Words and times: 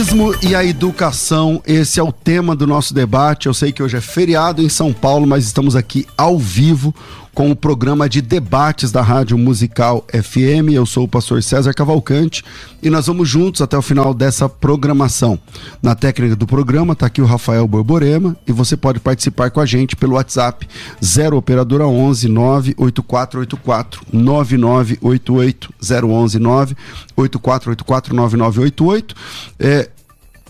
Marxismo 0.00 0.34
e 0.42 0.54
a 0.54 0.64
educação, 0.64 1.62
esse 1.66 2.00
é 2.00 2.02
o 2.02 2.10
tema 2.10 2.56
do 2.56 2.66
nosso 2.66 2.94
debate. 2.94 3.48
Eu 3.48 3.52
sei 3.52 3.70
que 3.70 3.82
hoje 3.82 3.98
é 3.98 4.00
feriado 4.00 4.62
em 4.62 4.68
São 4.68 4.94
Paulo, 4.94 5.26
mas 5.26 5.44
estamos 5.44 5.76
aqui 5.76 6.06
ao 6.16 6.38
vivo 6.38 6.94
com 7.40 7.50
o 7.50 7.56
programa 7.56 8.06
de 8.06 8.20
debates 8.20 8.92
da 8.92 9.00
Rádio 9.00 9.38
Musical 9.38 10.04
FM. 10.12 10.74
Eu 10.74 10.84
sou 10.84 11.04
o 11.04 11.08
pastor 11.08 11.42
César 11.42 11.72
Cavalcante 11.72 12.44
e 12.82 12.90
nós 12.90 13.06
vamos 13.06 13.30
juntos 13.30 13.62
até 13.62 13.78
o 13.78 13.80
final 13.80 14.12
dessa 14.12 14.46
programação. 14.46 15.38
Na 15.82 15.94
técnica 15.94 16.36
do 16.36 16.46
programa 16.46 16.92
está 16.92 17.06
aqui 17.06 17.22
o 17.22 17.24
Rafael 17.24 17.66
Borborema 17.66 18.36
e 18.46 18.52
você 18.52 18.76
pode 18.76 19.00
participar 19.00 19.50
com 19.50 19.58
a 19.58 19.64
gente 19.64 19.96
pelo 19.96 20.16
WhatsApp 20.16 20.68
0 21.02 21.34
operadora 21.34 21.86
11 21.86 22.28
98484 22.28 24.02
9988 24.12 25.72
011 25.80 26.38
98484 26.38 28.14
9988 28.14 29.14
é 29.58 29.88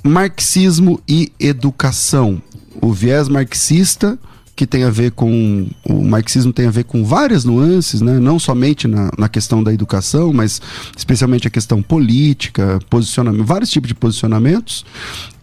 marxismo 0.02 1.00
e 1.06 1.32
educação. 1.38 2.42
O 2.82 2.92
viés 2.92 3.28
marxista 3.28 4.18
que 4.54 4.66
tem 4.66 4.84
a 4.84 4.90
ver 4.90 5.12
com. 5.12 5.66
O 5.84 6.04
marxismo 6.04 6.52
tem 6.52 6.66
a 6.66 6.70
ver 6.70 6.84
com 6.84 7.04
várias 7.04 7.44
nuances, 7.44 8.00
né? 8.00 8.18
não 8.18 8.38
somente 8.38 8.86
na, 8.86 9.10
na 9.16 9.28
questão 9.28 9.62
da 9.62 9.72
educação, 9.72 10.32
mas 10.32 10.60
especialmente 10.96 11.46
a 11.46 11.50
questão 11.50 11.82
política, 11.82 12.78
posicionamento, 12.90 13.44
vários 13.44 13.70
tipos 13.70 13.88
de 13.88 13.94
posicionamentos 13.94 14.84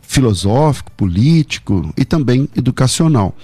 filosófico, 0.08 0.90
político 0.94 1.94
e 1.98 2.06
também 2.06 2.48
educacional. 2.56 3.36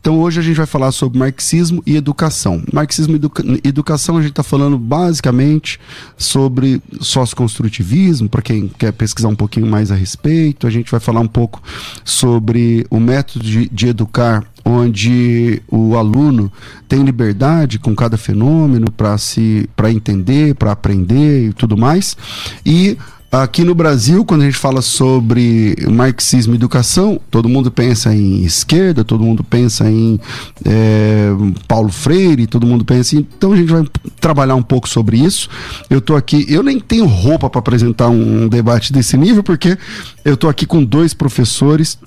Então 0.00 0.20
hoje 0.20 0.38
a 0.38 0.42
gente 0.42 0.56
vai 0.56 0.66
falar 0.66 0.92
sobre 0.92 1.18
marxismo 1.18 1.82
e 1.84 1.96
educação. 1.96 2.62
Marxismo 2.72 3.14
e 3.14 3.16
educa 3.16 3.42
educação 3.64 4.16
a 4.16 4.20
gente 4.20 4.30
está 4.30 4.42
falando 4.44 4.78
basicamente 4.78 5.80
sobre 6.16 6.80
socioconstrutivismo, 7.00 8.28
para 8.28 8.40
quem 8.40 8.68
quer 8.68 8.92
pesquisar 8.92 9.28
um 9.28 9.34
pouquinho 9.34 9.66
mais 9.66 9.90
a 9.90 9.96
respeito. 9.96 10.66
A 10.66 10.70
gente 10.70 10.90
vai 10.90 11.00
falar 11.00 11.20
um 11.20 11.28
pouco 11.28 11.60
sobre 12.04 12.86
o 12.88 13.00
método 13.00 13.44
de, 13.44 13.68
de 13.68 13.88
educar 13.88 14.44
onde 14.64 15.60
o 15.68 15.96
aluno 15.96 16.52
tem 16.88 17.02
liberdade 17.02 17.80
com 17.80 17.96
cada 17.96 18.16
fenômeno 18.16 18.92
para 18.92 19.18
se 19.18 19.68
para 19.74 19.90
entender, 19.90 20.54
para 20.54 20.70
aprender 20.70 21.48
e 21.48 21.52
tudo 21.52 21.76
mais. 21.76 22.16
E 22.64 22.96
Aqui 23.32 23.64
no 23.64 23.74
Brasil, 23.74 24.26
quando 24.26 24.42
a 24.42 24.44
gente 24.44 24.58
fala 24.58 24.82
sobre 24.82 25.74
marxismo 25.90 26.52
e 26.52 26.56
educação, 26.56 27.18
todo 27.30 27.48
mundo 27.48 27.70
pensa 27.70 28.14
em 28.14 28.44
esquerda, 28.44 29.02
todo 29.02 29.24
mundo 29.24 29.42
pensa 29.42 29.90
em 29.90 30.20
é, 30.66 31.30
Paulo 31.66 31.88
Freire, 31.88 32.46
todo 32.46 32.66
mundo 32.66 32.84
pensa 32.84 33.16
em. 33.16 33.20
Então 33.20 33.54
a 33.54 33.56
gente 33.56 33.72
vai 33.72 33.86
trabalhar 34.20 34.54
um 34.54 34.62
pouco 34.62 34.86
sobre 34.86 35.16
isso. 35.16 35.48
Eu 35.88 36.00
estou 36.00 36.14
aqui, 36.14 36.44
eu 36.46 36.62
nem 36.62 36.78
tenho 36.78 37.06
roupa 37.06 37.48
para 37.48 37.60
apresentar 37.60 38.10
um, 38.10 38.48
debate 38.48 38.92
desse 38.92 39.16
nível, 39.16 39.42
porque 39.42 39.78
eu 40.26 40.34
estou 40.34 40.50
aqui 40.50 40.66
com 40.66 40.84
dois 40.84 41.14
professores 41.14 41.98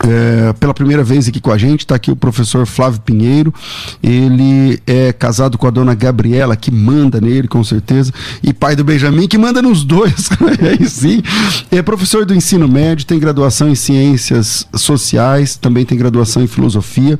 é, 0.00 0.52
pela 0.54 0.72
primeira 0.72 1.04
vez 1.04 1.28
aqui 1.28 1.40
com 1.40 1.52
a 1.52 1.58
gente, 1.58 1.80
está 1.80 1.94
aqui 1.94 2.10
o 2.10 2.16
professor 2.16 2.66
Flávio 2.66 3.00
Pinheiro. 3.00 3.52
Ele 4.02 4.80
é 4.86 5.12
casado 5.12 5.58
com 5.58 5.66
a 5.66 5.70
dona 5.70 5.94
Gabriela, 5.94 6.56
que 6.56 6.70
manda 6.70 7.20
nele, 7.20 7.46
com 7.46 7.62
certeza, 7.62 8.12
e 8.42 8.52
pai 8.52 8.74
do 8.74 8.84
Benjamin, 8.84 9.28
que 9.28 9.36
manda 9.36 9.60
nos 9.60 9.84
dois. 9.84 10.30
Aí 10.62 10.88
sim. 10.88 11.22
É 11.70 11.82
professor 11.82 12.24
do 12.24 12.34
ensino 12.34 12.66
médio, 12.66 13.04
tem 13.06 13.18
graduação 13.18 13.68
em 13.68 13.74
ciências 13.74 14.66
sociais, 14.74 15.56
também 15.56 15.84
tem 15.84 15.98
graduação 15.98 16.42
em 16.42 16.46
filosofia 16.46 17.18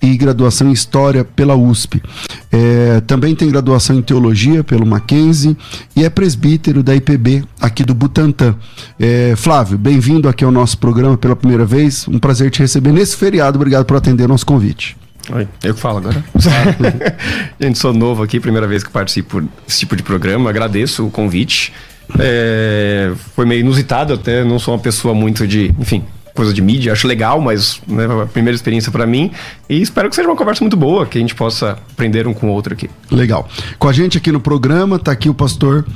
e 0.00 0.16
graduação 0.16 0.68
em 0.68 0.72
história 0.72 1.24
pela 1.24 1.54
USP. 1.54 2.02
É, 2.50 3.00
também 3.00 3.34
tem 3.34 3.48
graduação 3.48 3.96
em 3.96 4.02
teologia 4.02 4.62
pelo 4.64 4.86
Mackenzie 4.86 5.56
e 5.94 6.04
é 6.04 6.10
presbítero 6.10 6.82
da 6.82 6.94
IPB 6.94 7.44
aqui 7.60 7.84
do 7.84 7.94
Butantã. 7.94 8.54
É, 8.98 9.34
Flávio, 9.36 9.76
bem-vindo 9.76 10.28
aqui 10.28 10.44
ao 10.44 10.50
nosso 10.50 10.78
programa 10.78 11.16
pela 11.16 11.36
primeira 11.36 11.64
vez 11.64 12.06
um 12.14 12.18
prazer 12.18 12.50
te 12.50 12.60
receber 12.60 12.92
nesse 12.92 13.16
feriado. 13.16 13.56
Obrigado 13.56 13.84
por 13.84 13.96
atender 13.96 14.24
o 14.24 14.28
nosso 14.28 14.46
convite. 14.46 14.96
Oi, 15.32 15.48
eu 15.64 15.74
que 15.74 15.80
falo 15.80 15.98
agora. 15.98 16.24
Gente, 17.60 17.78
sou 17.78 17.92
novo 17.92 18.22
aqui, 18.22 18.38
primeira 18.38 18.68
vez 18.68 18.84
que 18.84 18.90
participo 18.90 19.40
desse 19.66 19.80
tipo 19.80 19.96
de 19.96 20.02
programa. 20.02 20.48
Agradeço 20.48 21.04
o 21.04 21.10
convite. 21.10 21.72
É, 22.18 23.12
foi 23.34 23.46
meio 23.46 23.60
inusitado 23.60 24.12
até, 24.12 24.44
não 24.44 24.58
sou 24.58 24.74
uma 24.74 24.80
pessoa 24.80 25.14
muito 25.14 25.46
de, 25.46 25.74
enfim, 25.78 26.04
coisa 26.34 26.52
de 26.52 26.60
mídia, 26.60 26.92
acho 26.92 27.06
legal, 27.06 27.40
mas 27.40 27.80
né, 27.86 28.06
a 28.22 28.26
primeira 28.26 28.54
experiência 28.54 28.90
para 28.90 29.06
mim. 29.06 29.30
E 29.68 29.80
espero 29.80 30.08
que 30.08 30.16
seja 30.16 30.28
uma 30.28 30.36
conversa 30.36 30.62
muito 30.62 30.76
boa, 30.76 31.06
que 31.06 31.16
a 31.16 31.20
gente 31.20 31.34
possa 31.34 31.78
aprender 31.92 32.26
um 32.26 32.34
com 32.34 32.48
o 32.48 32.52
outro 32.52 32.74
aqui. 32.74 32.90
Legal. 33.10 33.48
Com 33.78 33.88
a 33.88 33.92
gente 33.92 34.18
aqui 34.18 34.32
no 34.32 34.40
programa 34.40 34.96
está 34.96 35.12
aqui 35.12 35.28
o 35.28 35.34
pastor 35.34 35.86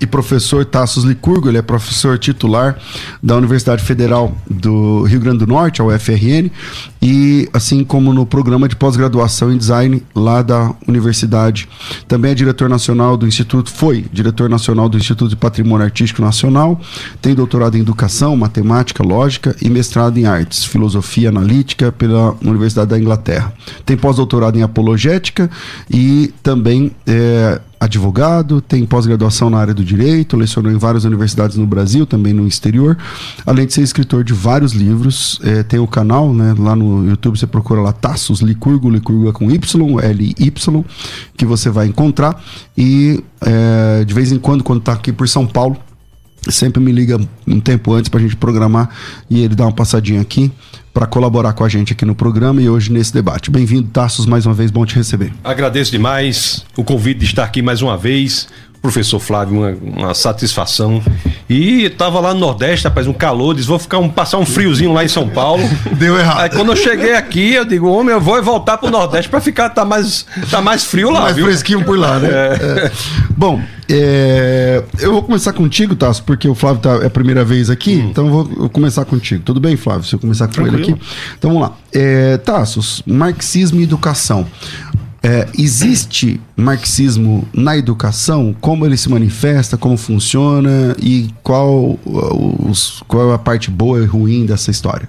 e 0.00 0.06
professor 0.06 0.64
Tassos 0.64 1.04
Licurgo, 1.04 1.48
ele 1.48 1.58
é 1.58 1.62
professor 1.62 2.18
titular 2.18 2.78
da 3.22 3.36
Universidade 3.36 3.82
Federal 3.82 4.36
do 4.48 5.02
Rio 5.04 5.20
Grande 5.20 5.38
do 5.38 5.46
Norte, 5.46 5.80
a 5.80 5.84
UFRN, 5.84 6.50
e 7.00 7.48
assim 7.52 7.82
como 7.82 8.12
no 8.12 8.24
programa 8.24 8.68
de 8.68 8.76
pós-graduação 8.76 9.52
em 9.52 9.56
design 9.56 10.02
lá 10.14 10.42
da 10.42 10.72
universidade. 10.86 11.68
Também 12.06 12.32
é 12.32 12.34
diretor 12.34 12.68
nacional 12.68 13.16
do 13.16 13.26
Instituto, 13.26 13.70
foi 13.70 14.04
diretor 14.12 14.48
nacional 14.48 14.88
do 14.88 14.96
Instituto 14.96 15.30
de 15.30 15.36
Patrimônio 15.36 15.84
Artístico 15.84 16.22
Nacional, 16.22 16.80
tem 17.20 17.34
doutorado 17.34 17.76
em 17.76 17.80
educação, 17.80 18.36
matemática, 18.36 19.02
lógica 19.02 19.56
e 19.60 19.70
mestrado 19.72 20.18
em 20.18 20.26
artes, 20.26 20.64
filosofia 20.64 21.30
analítica 21.30 21.90
pela 21.90 22.36
Universidade 22.42 22.90
da 22.90 22.98
Inglaterra. 22.98 23.52
Tem 23.84 23.96
pós-doutorado 23.96 24.58
em 24.58 24.62
apologética 24.62 25.50
e 25.90 26.32
também 26.42 26.92
é, 27.06 27.60
advogado, 27.80 28.60
tem 28.60 28.86
pós-graduação 28.86 29.50
na 29.50 29.58
área 29.58 29.74
do 29.74 29.84
direito, 29.84 30.36
lecionou 30.36 30.70
em 30.70 30.76
várias 30.76 31.04
universidades 31.04 31.56
no 31.56 31.66
Brasil, 31.66 32.06
também 32.06 32.32
no 32.32 32.46
exterior, 32.46 32.96
além 33.44 33.66
de 33.66 33.72
ser 33.72 33.82
escritor 33.82 34.22
de 34.22 34.32
vários 34.32 34.72
livros. 34.72 35.40
É, 35.42 35.64
tem 35.64 35.80
o 35.80 35.86
canal, 35.86 36.32
né, 36.32 36.54
lá 36.56 36.76
no 36.76 37.08
YouTube 37.08 37.36
você 37.36 37.46
procura 37.46 37.80
lá 37.80 37.92
Tassos 37.92 38.40
Licurgo, 38.40 38.88
Licurgo 38.88 39.28
é 39.28 39.32
com 39.32 39.50
Y, 39.50 40.00
L-Y, 40.00 40.84
que 41.36 41.44
você 41.44 41.70
vai 41.70 41.86
encontrar. 41.88 42.40
E 42.78 43.22
é, 43.40 44.04
de 44.04 44.14
vez 44.14 44.30
em 44.30 44.38
quando, 44.38 44.62
quando 44.62 44.78
está 44.78 44.92
aqui 44.92 45.12
por 45.12 45.28
São 45.28 45.44
Paulo, 45.44 45.76
sempre 46.48 46.82
me 46.82 46.90
liga 46.90 47.20
um 47.46 47.60
tempo 47.60 47.92
antes 47.92 48.08
para 48.08 48.20
a 48.20 48.22
gente 48.22 48.36
programar 48.36 48.88
e 49.30 49.40
ele 49.40 49.54
dá 49.54 49.64
uma 49.64 49.72
passadinha 49.72 50.20
aqui 50.20 50.50
para 50.92 51.06
colaborar 51.06 51.52
com 51.52 51.64
a 51.64 51.68
gente 51.68 51.92
aqui 51.92 52.04
no 52.04 52.14
programa 52.14 52.60
e 52.60 52.68
hoje 52.68 52.92
nesse 52.92 53.12
debate. 53.12 53.50
Bem-vindo, 53.50 53.88
Tassos, 53.88 54.26
mais 54.26 54.44
uma 54.44 54.54
vez, 54.54 54.70
bom 54.70 54.84
te 54.84 54.94
receber. 54.94 55.32
Agradeço 55.42 55.90
demais 55.90 56.64
o 56.76 56.84
convite 56.84 57.20
de 57.20 57.26
estar 57.26 57.44
aqui 57.44 57.62
mais 57.62 57.80
uma 57.80 57.96
vez 57.96 58.48
professor 58.82 59.20
Flávio, 59.20 59.56
uma, 59.56 59.70
uma 60.04 60.14
satisfação. 60.14 61.00
E 61.48 61.88
tava 61.90 62.18
lá 62.18 62.34
no 62.34 62.40
Nordeste, 62.40 62.88
rapaz, 62.88 63.06
um 63.06 63.12
calor, 63.12 63.54
disse, 63.54 63.68
vou 63.68 63.78
ficar 63.78 63.98
um, 63.98 64.08
passar 64.08 64.38
um 64.38 64.44
friozinho 64.44 64.92
lá 64.92 65.04
em 65.04 65.08
São 65.08 65.28
Paulo. 65.28 65.62
Deu 65.96 66.18
errado. 66.18 66.40
Aí 66.40 66.50
quando 66.50 66.72
eu 66.72 66.76
cheguei 66.76 67.14
aqui, 67.14 67.54
eu 67.54 67.64
digo, 67.64 67.88
homem, 67.88 68.12
eu 68.12 68.20
vou 68.20 68.42
voltar 68.42 68.76
pro 68.78 68.90
Nordeste 68.90 69.30
para 69.30 69.40
ficar, 69.40 69.70
tá 69.70 69.84
mais, 69.84 70.26
tá 70.50 70.60
mais 70.60 70.84
frio 70.84 71.10
lá, 71.10 71.22
mais 71.22 71.36
viu? 71.36 71.44
fresquinho 71.44 71.84
por 71.84 71.96
lá, 71.96 72.18
né? 72.18 72.28
É. 72.28 72.86
É. 72.86 72.92
Bom, 73.36 73.62
é, 73.88 74.82
eu 75.00 75.12
vou 75.12 75.22
começar 75.22 75.52
contigo, 75.52 75.94
Tasso, 75.94 76.22
porque 76.24 76.48
o 76.48 76.54
Flávio 76.54 76.80
tá, 76.80 76.94
é 77.02 77.06
a 77.06 77.10
primeira 77.10 77.44
vez 77.44 77.68
aqui, 77.70 77.96
hum. 77.96 78.08
então 78.10 78.26
eu 78.26 78.32
vou, 78.32 78.50
eu 78.64 78.68
começar 78.70 79.04
contigo. 79.04 79.42
Tudo 79.44 79.60
bem, 79.60 79.76
Flávio? 79.76 80.04
Se 80.04 80.14
eu 80.14 80.18
começar 80.18 80.46
com 80.46 80.54
Tranquilo. 80.54 80.78
ele 80.78 80.92
aqui. 80.92 81.02
Então 81.38 81.52
vamos 81.52 81.68
lá. 81.68 81.76
É, 81.92 82.38
Tassos, 82.38 83.02
marxismo 83.06 83.80
e 83.80 83.82
educação. 83.84 84.46
É, 85.24 85.46
existe 85.56 86.40
marxismo 86.56 87.46
na 87.54 87.76
educação? 87.76 88.54
Como 88.60 88.84
ele 88.84 88.96
se 88.96 89.08
manifesta? 89.08 89.76
Como 89.76 89.96
funciona? 89.96 90.96
E 91.00 91.30
qual, 91.44 91.96
os, 92.04 93.02
qual 93.06 93.30
é 93.30 93.34
a 93.34 93.38
parte 93.38 93.70
boa 93.70 94.00
e 94.00 94.04
ruim 94.04 94.44
dessa 94.44 94.70
história? 94.70 95.08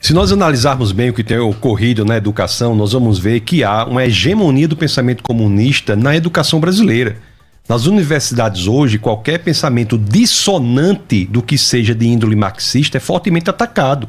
Se 0.00 0.12
nós 0.12 0.32
analisarmos 0.32 0.90
bem 0.90 1.10
o 1.10 1.12
que 1.12 1.22
tem 1.22 1.38
ocorrido 1.38 2.04
na 2.04 2.16
educação, 2.16 2.74
nós 2.74 2.92
vamos 2.92 3.20
ver 3.20 3.38
que 3.38 3.62
há 3.62 3.84
uma 3.84 4.04
hegemonia 4.04 4.66
do 4.66 4.76
pensamento 4.76 5.22
comunista 5.22 5.94
na 5.94 6.16
educação 6.16 6.58
brasileira. 6.58 7.18
Nas 7.68 7.86
universidades 7.86 8.66
hoje, 8.66 8.98
qualquer 8.98 9.38
pensamento 9.38 9.96
dissonante 9.96 11.24
do 11.24 11.40
que 11.40 11.56
seja 11.56 11.94
de 11.94 12.08
índole 12.08 12.34
marxista 12.34 12.96
é 12.96 13.00
fortemente 13.00 13.48
atacado. 13.48 14.08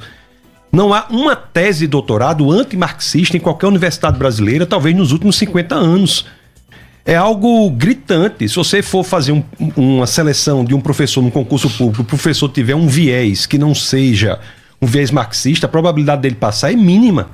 Não 0.74 0.92
há 0.92 1.06
uma 1.12 1.36
tese 1.36 1.82
de 1.82 1.88
doutorado 1.88 2.52
antimarxista 2.52 3.38
em 3.38 3.40
qualquer 3.40 3.68
universidade 3.68 4.18
brasileira, 4.18 4.66
talvez 4.66 4.96
nos 4.96 5.12
últimos 5.12 5.36
50 5.36 5.76
anos. 5.76 6.26
É 7.06 7.16
algo 7.16 7.70
gritante. 7.70 8.50
Se 8.50 8.56
você 8.56 8.82
for 8.82 9.04
fazer 9.04 9.34
um, 9.34 9.44
uma 9.78 10.08
seleção 10.08 10.66
de 10.66 10.74
um 10.74 10.82
professor 10.82 11.22
num 11.22 11.30
concurso 11.30 11.70
público, 11.70 12.02
o 12.02 12.06
professor 12.06 12.50
tiver 12.50 12.74
um 12.74 12.88
viés 12.88 13.46
que 13.46 13.60
não 13.60 13.76
seja 13.76 14.40
um 14.82 14.88
viés 14.88 15.12
marxista, 15.12 15.68
a 15.68 15.70
probabilidade 15.70 16.24
dele 16.24 16.34
passar 16.34 16.74
é 16.74 16.76
mínima. 16.76 17.30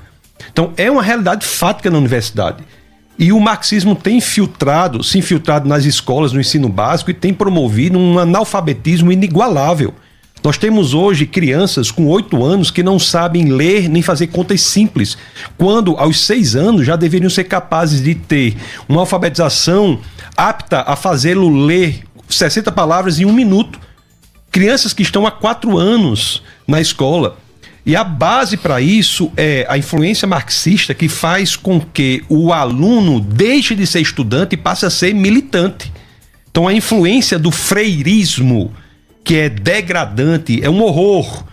Então, 0.51 0.74
é 0.75 0.92
uma 0.92 1.01
realidade 1.01 1.45
fática 1.45 1.89
na 1.89 1.97
universidade. 1.97 2.62
E 3.18 3.31
o 3.31 3.39
marxismo 3.39 3.95
tem 3.95 4.18
infiltrado, 4.18 5.01
se 5.01 5.18
infiltrado 5.18 5.65
nas 5.65 5.85
escolas, 5.85 6.33
no 6.33 6.42
ensino 6.42 6.68
básico 6.68 7.09
e 7.09 7.13
tem 7.13 7.33
promovido 7.33 7.97
um 7.97 8.19
analfabetismo 8.19 9.13
inigualável. 9.13 9.94
Nós 10.44 10.57
temos 10.57 10.94
hoje 10.94 11.25
crianças 11.25 11.91
com 11.91 12.07
oito 12.07 12.44
anos 12.44 12.71
que 12.71 12.81
não 12.81 12.97
sabem 12.97 13.51
ler 13.51 13.89
nem 13.89 14.01
fazer 14.01 14.27
contas 14.27 14.62
simples, 14.62 15.18
quando 15.57 15.97
aos 15.97 16.21
seis 16.25 16.56
anos 16.56 16.86
já 16.86 16.95
deveriam 16.95 17.30
ser 17.30 17.44
capazes 17.44 18.01
de 18.01 18.15
ter 18.15 18.56
uma 18.88 19.01
alfabetização 19.01 20.00
apta 20.38 20.81
a 20.81 20.95
fazê-lo 20.95 21.65
ler 21.65 22.03
60 22.30 22.71
palavras 22.71 23.19
em 23.19 23.25
um 23.25 23.33
minuto. 23.33 23.80
Crianças 24.51 24.94
que 24.94 25.03
estão 25.03 25.27
há 25.27 25.31
quatro 25.31 25.77
anos 25.77 26.42
na 26.68 26.80
escola. 26.80 27.38
E 27.85 27.95
a 27.95 28.03
base 28.03 28.56
para 28.56 28.80
isso 28.80 29.31
é 29.35 29.65
a 29.69 29.77
influência 29.77 30.27
marxista 30.27 30.94
que 30.94 31.09
faz 31.09 31.56
com 31.56 31.81
que 31.81 32.24
o 32.30 32.53
aluno 32.53 33.19
deixe 33.19 33.75
de 33.75 33.85
ser 33.85 34.00
estudante 34.00 34.53
e 34.53 34.57
passe 34.57 34.85
a 34.85 34.89
ser 34.89 35.13
militante. 35.13 35.92
Então 36.50 36.68
a 36.68 36.74
influência 36.74 37.38
do 37.38 37.51
freirismo 37.51 38.71
que 39.24 39.36
é 39.36 39.50
degradante, 39.50 40.60
é 40.63 40.69
um 40.69 40.81
horror 40.81 41.44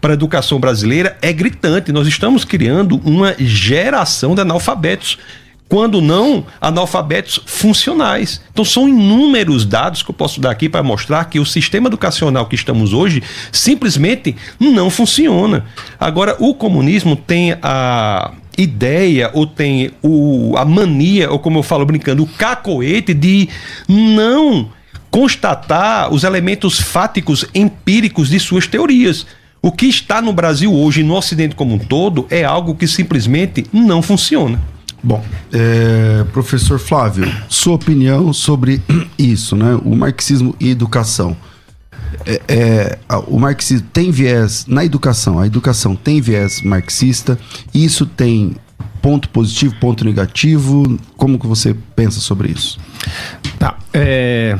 para 0.00 0.12
a 0.12 0.14
educação 0.14 0.60
brasileira, 0.60 1.16
é 1.20 1.32
gritante. 1.32 1.92
Nós 1.92 2.06
estamos 2.06 2.44
criando 2.44 3.00
uma 3.04 3.34
geração 3.38 4.34
de 4.34 4.40
analfabetos 4.40 5.18
quando 5.68 6.00
não 6.00 6.44
analfabetos 6.60 7.40
funcionais. 7.44 8.40
Então 8.52 8.64
são 8.64 8.88
inúmeros 8.88 9.64
dados 9.64 10.02
que 10.02 10.10
eu 10.10 10.14
posso 10.14 10.40
dar 10.40 10.50
aqui 10.50 10.68
para 10.68 10.82
mostrar 10.82 11.24
que 11.24 11.40
o 11.40 11.46
sistema 11.46 11.88
educacional 11.88 12.46
que 12.46 12.54
estamos 12.54 12.92
hoje 12.92 13.22
simplesmente 13.50 14.36
não 14.60 14.90
funciona. 14.90 15.64
Agora 15.98 16.36
o 16.38 16.54
comunismo 16.54 17.16
tem 17.16 17.56
a 17.62 18.32
ideia 18.56 19.30
ou 19.34 19.46
tem 19.46 19.90
o, 20.02 20.54
a 20.56 20.64
mania, 20.64 21.30
ou 21.30 21.38
como 21.38 21.58
eu 21.58 21.62
falo 21.62 21.84
brincando, 21.84 22.22
o 22.22 22.26
cacoete 22.26 23.12
de 23.12 23.48
não 23.88 24.70
constatar 25.10 26.12
os 26.12 26.24
elementos 26.24 26.78
fáticos 26.78 27.44
empíricos 27.54 28.28
de 28.28 28.38
suas 28.38 28.66
teorias. 28.66 29.26
O 29.62 29.72
que 29.72 29.86
está 29.86 30.22
no 30.22 30.32
Brasil 30.32 30.72
hoje, 30.72 31.02
no 31.02 31.14
Ocidente 31.14 31.54
como 31.54 31.74
um 31.74 31.78
todo, 31.78 32.26
é 32.30 32.44
algo 32.44 32.74
que 32.74 32.86
simplesmente 32.86 33.66
não 33.72 34.00
funciona. 34.00 34.60
Bom, 35.02 35.24
é, 35.52 36.24
professor 36.32 36.78
Flávio, 36.78 37.32
sua 37.48 37.74
opinião 37.74 38.32
sobre 38.32 38.82
isso, 39.18 39.56
né? 39.56 39.78
O 39.84 39.94
marxismo 39.94 40.54
e 40.58 40.70
educação. 40.70 41.36
É, 42.24 42.40
é, 42.48 42.98
o 43.26 43.38
marxismo 43.38 43.86
tem 43.92 44.10
viés 44.10 44.66
na 44.66 44.84
educação, 44.84 45.38
a 45.38 45.46
educação 45.46 45.94
tem 45.94 46.20
viés 46.20 46.62
marxista, 46.62 47.38
isso 47.74 48.06
tem 48.06 48.56
ponto 49.02 49.28
positivo, 49.28 49.74
ponto 49.80 50.04
negativo. 50.04 50.98
Como 51.16 51.38
que 51.38 51.46
você 51.46 51.74
pensa 51.94 52.20
sobre 52.20 52.50
isso? 52.50 52.78
Tá. 53.58 53.76
É, 53.92 54.58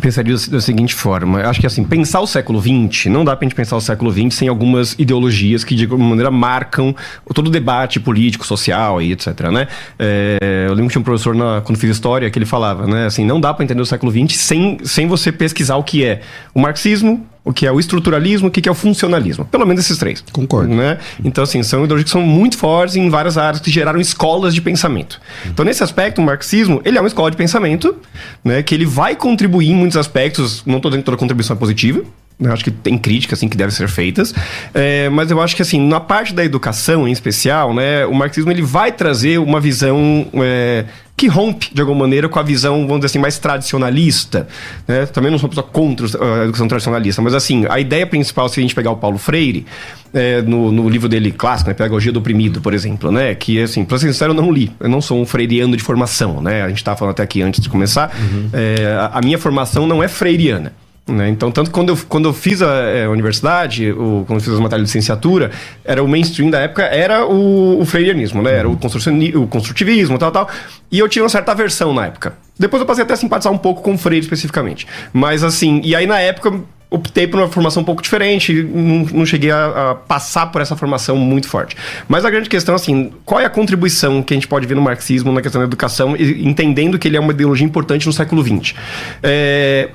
pensaria 0.00 0.34
da 0.50 0.60
seguinte 0.60 0.94
forma. 0.94 1.40
Acho 1.42 1.60
que 1.60 1.66
assim, 1.66 1.84
pensar 1.84 2.20
o 2.20 2.26
século 2.26 2.60
XX, 2.60 3.06
não 3.06 3.24
dá 3.24 3.36
pra 3.36 3.44
gente 3.44 3.54
pensar 3.54 3.76
o 3.76 3.80
século 3.80 4.12
XX 4.12 4.34
sem 4.34 4.48
algumas 4.48 4.94
ideologias 4.98 5.64
que 5.64 5.74
de 5.74 5.84
alguma 5.84 6.08
maneira 6.10 6.30
marcam 6.30 6.94
todo 7.34 7.48
o 7.48 7.50
debate 7.50 8.00
político, 8.00 8.46
social 8.46 9.00
e 9.00 9.12
etc, 9.12 9.28
né? 9.52 9.68
É, 9.98 10.66
eu 10.68 10.74
lembro 10.74 10.86
que 10.86 10.92
tinha 10.92 11.00
um 11.00 11.04
professor 11.04 11.34
na, 11.34 11.60
quando 11.60 11.78
fiz 11.78 11.90
história 11.90 12.30
que 12.30 12.38
ele 12.38 12.46
falava, 12.46 12.86
né? 12.86 13.06
Assim, 13.06 13.24
não 13.24 13.40
dá 13.40 13.52
para 13.52 13.64
entender 13.64 13.82
o 13.82 13.86
século 13.86 14.10
XX 14.12 14.38
sem, 14.40 14.78
sem 14.84 15.06
você 15.06 15.30
pesquisar 15.30 15.76
o 15.76 15.82
que 15.82 16.04
é 16.04 16.20
o 16.54 16.60
marxismo, 16.60 17.26
o 17.44 17.52
que 17.52 17.66
é 17.66 17.72
o 17.72 17.78
estruturalismo, 17.78 18.48
o 18.48 18.50
que 18.50 18.66
é 18.66 18.72
o 18.72 18.74
funcionalismo. 18.74 19.44
Pelo 19.44 19.66
menos 19.66 19.84
esses 19.84 19.98
três. 19.98 20.24
Concordo. 20.32 20.74
Né? 20.74 20.98
Então, 21.22 21.44
assim, 21.44 21.62
são 21.62 21.84
ideologias 21.84 22.04
que 22.04 22.10
são 22.10 22.22
muito 22.22 22.56
fortes 22.56 22.96
em 22.96 23.10
várias 23.10 23.36
áreas 23.36 23.60
que 23.60 23.70
geraram 23.70 24.00
escolas 24.00 24.54
de 24.54 24.62
pensamento. 24.62 25.20
Então, 25.46 25.64
nesse 25.64 25.82
aspecto, 25.82 26.22
o 26.22 26.24
marxismo, 26.24 26.80
ele 26.84 26.96
é 26.96 27.00
uma 27.00 27.08
escola 27.08 27.30
de 27.30 27.36
pensamento, 27.36 27.94
né, 28.42 28.62
que 28.62 28.74
ele 28.74 28.86
vai 28.86 29.14
contribuir 29.14 29.70
em 29.70 29.74
muitos 29.74 29.98
aspectos, 29.98 30.62
não 30.64 30.76
estou 30.76 30.90
dizendo 30.90 31.02
que 31.02 31.06
toda 31.06 31.18
contribuição 31.18 31.54
é 31.54 31.58
positiva, 31.58 32.02
eu 32.38 32.52
acho 32.52 32.64
que 32.64 32.70
tem 32.70 32.98
críticas 32.98 33.38
assim 33.38 33.48
que 33.48 33.56
devem 33.56 33.74
ser 33.74 33.88
feitas, 33.88 34.34
é, 34.72 35.08
mas 35.08 35.30
eu 35.30 35.40
acho 35.40 35.54
que 35.54 35.62
assim 35.62 35.80
na 35.80 36.00
parte 36.00 36.34
da 36.34 36.44
educação 36.44 37.06
em 37.06 37.12
especial, 37.12 37.72
né, 37.72 38.04
o 38.06 38.14
marxismo 38.14 38.50
ele 38.50 38.62
vai 38.62 38.90
trazer 38.90 39.38
uma 39.38 39.60
visão 39.60 40.26
é, 40.34 40.84
que 41.16 41.28
rompe 41.28 41.72
de 41.72 41.80
alguma 41.80 42.00
maneira 42.00 42.28
com 42.28 42.38
a 42.38 42.42
visão, 42.42 42.80
vamos 42.86 42.96
dizer 42.96 43.06
assim, 43.06 43.18
mais 43.20 43.38
tradicionalista. 43.38 44.48
Né? 44.86 45.06
Também 45.06 45.30
não 45.30 45.38
sou 45.38 45.46
uma 45.46 45.50
pessoa 45.50 45.66
contra 45.66 46.06
a 46.06 46.42
educação 46.42 46.66
tradicionalista, 46.66 47.22
mas 47.22 47.34
assim 47.34 47.66
a 47.68 47.78
ideia 47.78 48.04
principal 48.04 48.48
se 48.48 48.58
a 48.58 48.62
gente 48.62 48.74
pegar 48.74 48.90
o 48.90 48.96
Paulo 48.96 49.16
Freire 49.16 49.64
é, 50.12 50.42
no, 50.42 50.72
no, 50.72 50.88
livro 50.88 51.08
dele 51.08 51.30
clássico, 51.30 51.70
né, 51.70 51.74
Pedagogia 51.74 52.10
do 52.10 52.18
Oprimido, 52.18 52.60
por 52.60 52.74
exemplo, 52.74 53.12
né, 53.12 53.34
que 53.34 53.62
assim, 53.62 53.84
para 53.84 53.96
ser 53.98 54.12
sincero, 54.12 54.32
eu 54.32 54.36
não 54.36 54.50
li, 54.50 54.72
eu 54.80 54.88
não 54.88 55.00
sou 55.00 55.20
um 55.20 55.26
freiriano 55.26 55.76
de 55.76 55.82
formação, 55.82 56.40
né, 56.40 56.62
a 56.62 56.68
gente 56.68 56.78
estava 56.78 56.96
falando 56.96 57.12
até 57.12 57.22
aqui 57.22 57.42
antes 57.42 57.60
de 57.60 57.68
começar, 57.68 58.12
uhum. 58.16 58.48
É, 58.52 58.96
a, 58.98 59.18
a 59.18 59.20
minha 59.20 59.38
formação 59.38 59.86
não 59.86 60.02
é 60.02 60.08
freiriana. 60.08 60.72
Né? 61.06 61.28
Então, 61.28 61.50
tanto 61.50 61.70
quando 61.70 61.90
eu, 61.90 61.98
quando 62.08 62.28
eu 62.28 62.32
fiz 62.32 62.62
a, 62.62 62.72
é, 62.74 63.04
a 63.04 63.10
universidade, 63.10 63.92
o, 63.92 64.24
quando 64.26 64.38
eu 64.38 64.40
fiz 64.40 64.54
as 64.54 64.60
matérias 64.60 64.88
de 64.88 64.96
licenciatura, 64.96 65.50
era 65.84 66.02
o 66.02 66.08
mainstream 66.08 66.48
da 66.48 66.60
época, 66.60 66.82
era 66.84 67.26
o, 67.26 67.80
o 67.80 67.84
freirianismo, 67.84 68.42
né? 68.42 68.54
Era 68.54 68.68
o, 68.68 68.72
o 68.72 69.46
construtivismo, 69.46 70.18
tal, 70.18 70.32
tal. 70.32 70.48
E 70.90 70.98
eu 70.98 71.08
tinha 71.08 71.22
uma 71.22 71.28
certa 71.28 71.52
aversão 71.52 71.92
na 71.92 72.06
época. 72.06 72.34
Depois 72.58 72.80
eu 72.80 72.86
passei 72.86 73.04
até 73.04 73.12
a 73.12 73.16
simpatizar 73.16 73.52
um 73.52 73.58
pouco 73.58 73.82
com 73.82 73.94
o 73.94 73.98
Freire 73.98 74.24
especificamente. 74.24 74.86
Mas 75.12 75.42
assim, 75.44 75.80
e 75.84 75.94
aí 75.94 76.06
na 76.06 76.20
época 76.20 76.58
optei 76.88 77.26
por 77.26 77.40
uma 77.40 77.48
formação 77.48 77.82
um 77.82 77.84
pouco 77.84 78.00
diferente, 78.00 78.62
não, 78.62 79.04
não 79.12 79.26
cheguei 79.26 79.50
a, 79.50 79.90
a, 79.90 79.94
passar 79.96 80.46
por 80.46 80.62
essa 80.62 80.76
formação 80.76 81.16
muito 81.16 81.48
forte. 81.48 81.76
Mas 82.06 82.24
a 82.24 82.30
grande 82.30 82.48
questão, 82.48 82.74
assim, 82.74 83.12
qual 83.24 83.40
é 83.40 83.44
a 83.44 83.50
contribuição 83.50 84.22
que 84.22 84.32
a 84.32 84.36
gente 84.36 84.46
pode 84.46 84.66
ver 84.66 84.76
no 84.76 84.82
marxismo 84.82 85.32
na 85.32 85.42
questão 85.42 85.60
da 85.60 85.66
educação, 85.66 86.16
entendendo 86.16 86.98
que 86.98 87.08
ele 87.08 87.16
é 87.16 87.20
uma 87.20 87.32
ideologia 87.32 87.66
importante 87.66 88.06
no 88.06 88.12
século 88.12 88.42
XX? 88.44 88.74
É, 89.22 89.90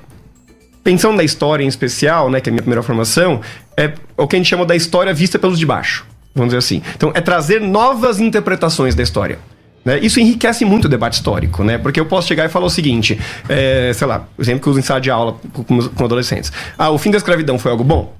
pensando 0.90 1.18
na 1.18 1.24
história 1.24 1.64
em 1.64 1.68
especial, 1.68 2.32
né, 2.32 2.42
que 2.42 2.50
é 2.50 2.52
a 2.52 2.54
minha 2.54 2.64
primeira 2.64 2.82
formação, 2.82 3.42
é 3.78 3.94
o 4.18 4.28
que 4.28 4.36
a 4.36 4.40
gente 4.40 4.50
chama 4.50 4.66
da 4.66 4.76
história 4.76 5.14
vista 5.14 5.38
pelos 5.38 5.60
de 5.60 5.66
baixo. 5.66 6.04
Vamos 6.34 6.50
dizer 6.50 6.58
assim. 6.58 6.82
Então, 6.96 7.12
é 7.14 7.22
trazer 7.22 7.62
novas 7.62 8.20
interpretações 8.20 8.96
da 8.96 9.04
história. 9.04 9.38
Né? 9.86 10.00
Isso 10.00 10.20
enriquece 10.20 10.66
muito 10.66 10.86
o 10.86 10.90
debate 10.90 11.14
histórico, 11.14 11.64
né? 11.64 11.78
Porque 11.78 12.00
eu 12.00 12.08
posso 12.08 12.28
chegar 12.28 12.46
e 12.46 12.50
falar 12.50 12.66
o 12.66 12.70
seguinte, 12.72 13.20
é, 13.48 13.92
sei 13.94 14.08
lá, 14.08 14.28
o 14.36 14.42
exemplo 14.42 14.62
que 14.62 14.68
eu 14.68 14.72
uso 14.72 14.80
em 14.80 14.84
sala 14.84 15.00
de 15.00 15.12
aula 15.12 15.38
com, 15.54 15.90
com 15.90 16.04
adolescentes. 16.04 16.52
Ah, 16.76 16.90
o 16.90 16.98
fim 16.98 17.12
da 17.12 17.18
escravidão 17.18 17.60
foi 17.60 17.72
algo 17.72 17.84
bom? 17.84 18.14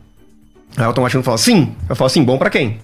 Aí 0.78 0.86
automaticamente 0.86 1.26
fala 1.26 1.38
sim. 1.40 1.74
Eu 1.90 1.96
falo 1.96 2.06
assim, 2.06 2.24
bom 2.24 2.38
para 2.38 2.52
quem? 2.52 2.80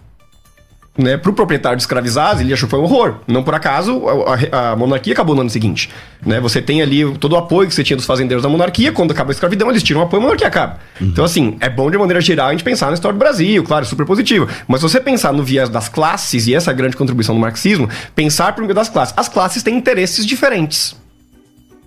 Né, 0.98 1.18
para 1.18 1.30
o 1.30 1.34
proprietário 1.34 1.76
de 1.76 1.84
escravizados, 1.84 2.42
ele 2.42 2.54
achou 2.54 2.68
que 2.68 2.72
foi 2.72 2.80
um 2.80 2.84
horror. 2.84 3.16
Não 3.28 3.44
por 3.44 3.54
acaso, 3.54 4.04
a, 4.52 4.72
a, 4.72 4.76
monarquia 4.76 5.14
acabou 5.14 5.36
no 5.36 5.42
ano 5.42 5.50
seguinte. 5.50 5.90
Né? 6.26 6.40
Você 6.40 6.62
tem 6.62 6.82
ali 6.82 7.18
todo 7.18 7.34
o 7.34 7.38
apoio 7.38 7.68
que 7.68 7.76
você 7.76 7.84
tinha 7.84 7.98
dos 7.98 8.06
fazendeiros 8.06 8.42
da 8.42 8.50
monarquia, 8.50 8.92
quando 8.92 9.12
acaba 9.12 9.32
a 9.32 9.34
escravidão, 9.34 9.70
eles 9.70 9.84
tiram 9.84 10.02
o 10.02 10.04
apoio, 10.06 10.22
a 10.22 10.24
monarquia 10.24 10.48
acaba. 10.48 10.80
Uhum. 11.00 11.08
Então, 11.08 11.26
assim, 11.26 11.58
é 11.60 11.70
bom 11.70 11.92
de 11.92 11.98
maneira 11.98 12.22
geral 12.22 12.48
a 12.48 12.52
gente 12.52 12.64
pensar 12.64 12.88
na 12.88 12.94
história 12.94 13.14
do 13.14 13.20
Brasil, 13.20 13.64
claro, 13.64 13.86
super 13.86 14.06
positivo. 14.06 14.48
Mas 14.68 14.80
se 14.80 14.90
você 14.90 15.02
pensar 15.02 15.34
no 15.34 15.44
viés 15.44 15.70
das 15.70 15.90
classes, 15.90 16.48
e 16.48 16.56
essa 16.56 16.72
é 16.72 16.74
a 16.74 16.76
grande 16.76 16.96
contribuição 16.96 17.36
do 17.36 17.42
marxismo, 17.42 17.90
pensar 18.16 18.54
por 18.54 18.62
meio 18.62 18.74
das 18.74 18.88
classes. 18.88 19.14
As 19.18 19.28
classes 19.28 19.62
têm 19.64 19.76
interesses 19.76 20.26
diferentes. 20.26 20.96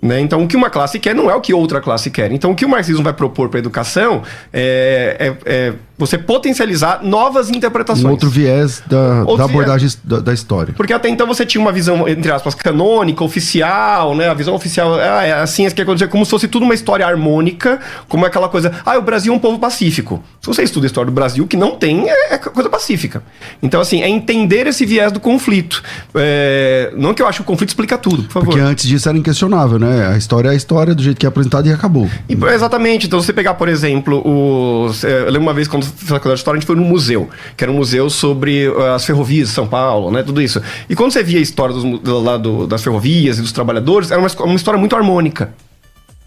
Né? 0.01 0.21
Então, 0.21 0.45
o 0.45 0.49
que 0.49 0.57
uma 0.57 0.71
classe 0.71 0.99
quer 0.99 1.15
não 1.15 1.31
é 1.31 1.35
o 1.35 1.41
que 1.41 1.53
outra 1.53 1.81
classe 1.81 2.11
quer. 2.11 2.31
Então, 2.31 2.53
o 2.53 2.55
que 2.55 2.65
o 2.65 2.69
marxismo 2.69 3.03
vai 3.03 3.13
propor 3.13 3.49
para 3.49 3.59
a 3.59 3.61
educação 3.61 4.23
é, 4.53 5.17
é, 5.19 5.37
é 5.45 5.75
você 5.99 6.17
potencializar 6.17 7.01
novas 7.03 7.51
interpretações. 7.51 8.05
Um 8.05 8.11
outro 8.11 8.31
viés 8.31 8.81
da, 8.87 9.25
da 9.25 9.45
abordagem 9.45 9.91
da, 10.05 10.21
da, 10.21 10.33
história. 10.33 10.73
Porque 10.77 10.93
até 10.93 11.09
então 11.09 11.27
você 11.27 11.45
tinha 11.45 11.61
uma 11.61 11.73
visão, 11.73 12.07
entre 12.07 12.31
aspas, 12.31 12.55
canônica, 12.55 13.25
oficial, 13.25 14.15
né? 14.15 14.29
A 14.29 14.35
visão 14.35 14.55
oficial 14.55 14.99
é, 14.99 15.31
é 15.31 15.33
assim, 15.33 15.67
é 15.67 15.71
que 15.71 15.83
acontecer 15.83 16.07
como 16.07 16.25
se 16.25 16.31
fosse 16.31 16.47
tudo 16.47 16.65
uma 16.65 16.75
história 16.75 17.05
harmônica, 17.05 17.81
como 18.09 18.25
aquela 18.25 18.49
coisa, 18.49 18.73
ah, 18.87 18.97
o 18.97 19.03
Brasil 19.03 19.33
é 19.33 19.37
um 19.37 19.41
povo 19.41 19.59
pacífico. 19.59 20.23
Se 20.41 20.47
você 20.47 20.63
estuda 20.63 20.87
a 20.87 20.89
história 20.89 21.11
do 21.11 21.15
Brasil, 21.15 21.45
o 21.45 21.49
que 21.49 21.57
não 21.57 21.75
tem 21.75 22.09
é, 22.09 22.35
é 22.35 22.39
coisa 22.39 22.71
pacífica. 22.71 23.23
Então, 23.61 23.81
assim, 23.81 24.01
é 24.03 24.09
entender 24.09 24.69
esse 24.69 24.87
viés 24.87 25.11
do 25.11 25.19
conflito. 25.19 25.83
É, 26.15 26.93
não 26.97 27.13
que 27.13 27.21
eu 27.21 27.27
acho 27.27 27.39
que 27.39 27.43
o 27.43 27.47
conflito 27.47 27.71
explica 27.71 27.99
tudo, 27.99 28.23
por 28.23 28.33
favor. 28.33 28.47
Porque 28.47 28.61
antes 28.61 28.87
disso 28.87 29.09
era 29.09 29.19
inquestionável, 29.19 29.81
né? 29.81 30.09
A 30.13 30.17
história 30.17 30.49
é 30.49 30.53
a 30.53 30.55
história 30.55 30.95
do 30.95 31.03
jeito 31.03 31.19
que 31.19 31.27
é 31.27 31.29
apresentada 31.29 31.69
e 31.69 31.73
acabou. 31.73 32.09
E, 32.29 32.35
exatamente. 32.55 33.07
Então, 33.07 33.21
você 33.21 33.33
pegar, 33.33 33.55
por 33.55 33.69
exemplo, 33.69 34.23
o. 34.25 34.91
Eu 35.03 35.25
lembro 35.27 35.43
uma 35.43 35.55
vez 35.55 35.67
quando 35.67 35.88
faculdade 35.89 36.35
de 36.35 36.41
história, 36.41 36.59
a 36.59 36.61
gente 36.61 36.67
foi 36.67 36.77
num 36.77 36.85
museu, 36.85 37.29
que 37.57 37.65
era 37.65 37.73
um 37.73 37.77
museu 37.77 38.09
sobre 38.09 38.69
uh, 38.69 38.95
as 38.95 39.05
ferrovias 39.05 39.49
de 39.49 39.55
São 39.55 39.67
Paulo, 39.67 40.11
né? 40.11 40.23
Tudo 40.23 40.41
isso. 40.41 40.61
E 40.89 40.95
quando 40.95 41.13
você 41.13 41.23
via 41.23 41.39
a 41.39 41.43
história 41.43 41.75
dos, 41.75 41.85
lá 42.05 42.37
do, 42.37 42.67
das 42.67 42.83
ferrovias 42.83 43.39
e 43.39 43.43
dos 43.43 43.53
trabalhadores, 43.53 44.11
era 44.11 44.21
uma, 44.21 44.29
uma 44.45 44.55
história 44.55 44.79
muito 44.79 44.95
harmônica. 44.95 45.53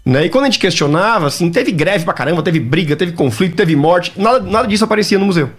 Né? 0.04 0.26
E 0.26 0.28
quando 0.28 0.44
a 0.44 0.46
gente 0.48 0.58
questionava, 0.58 1.28
assim, 1.28 1.50
teve 1.50 1.70
greve 1.70 2.04
pra 2.04 2.12
caramba, 2.12 2.42
teve 2.42 2.58
briga, 2.58 2.96
teve 2.96 3.12
conflito, 3.12 3.54
teve 3.54 3.76
morte, 3.76 4.12
nada, 4.16 4.40
nada 4.40 4.66
disso 4.66 4.84
aparecia 4.84 5.18
no 5.18 5.26
museu. 5.26 5.50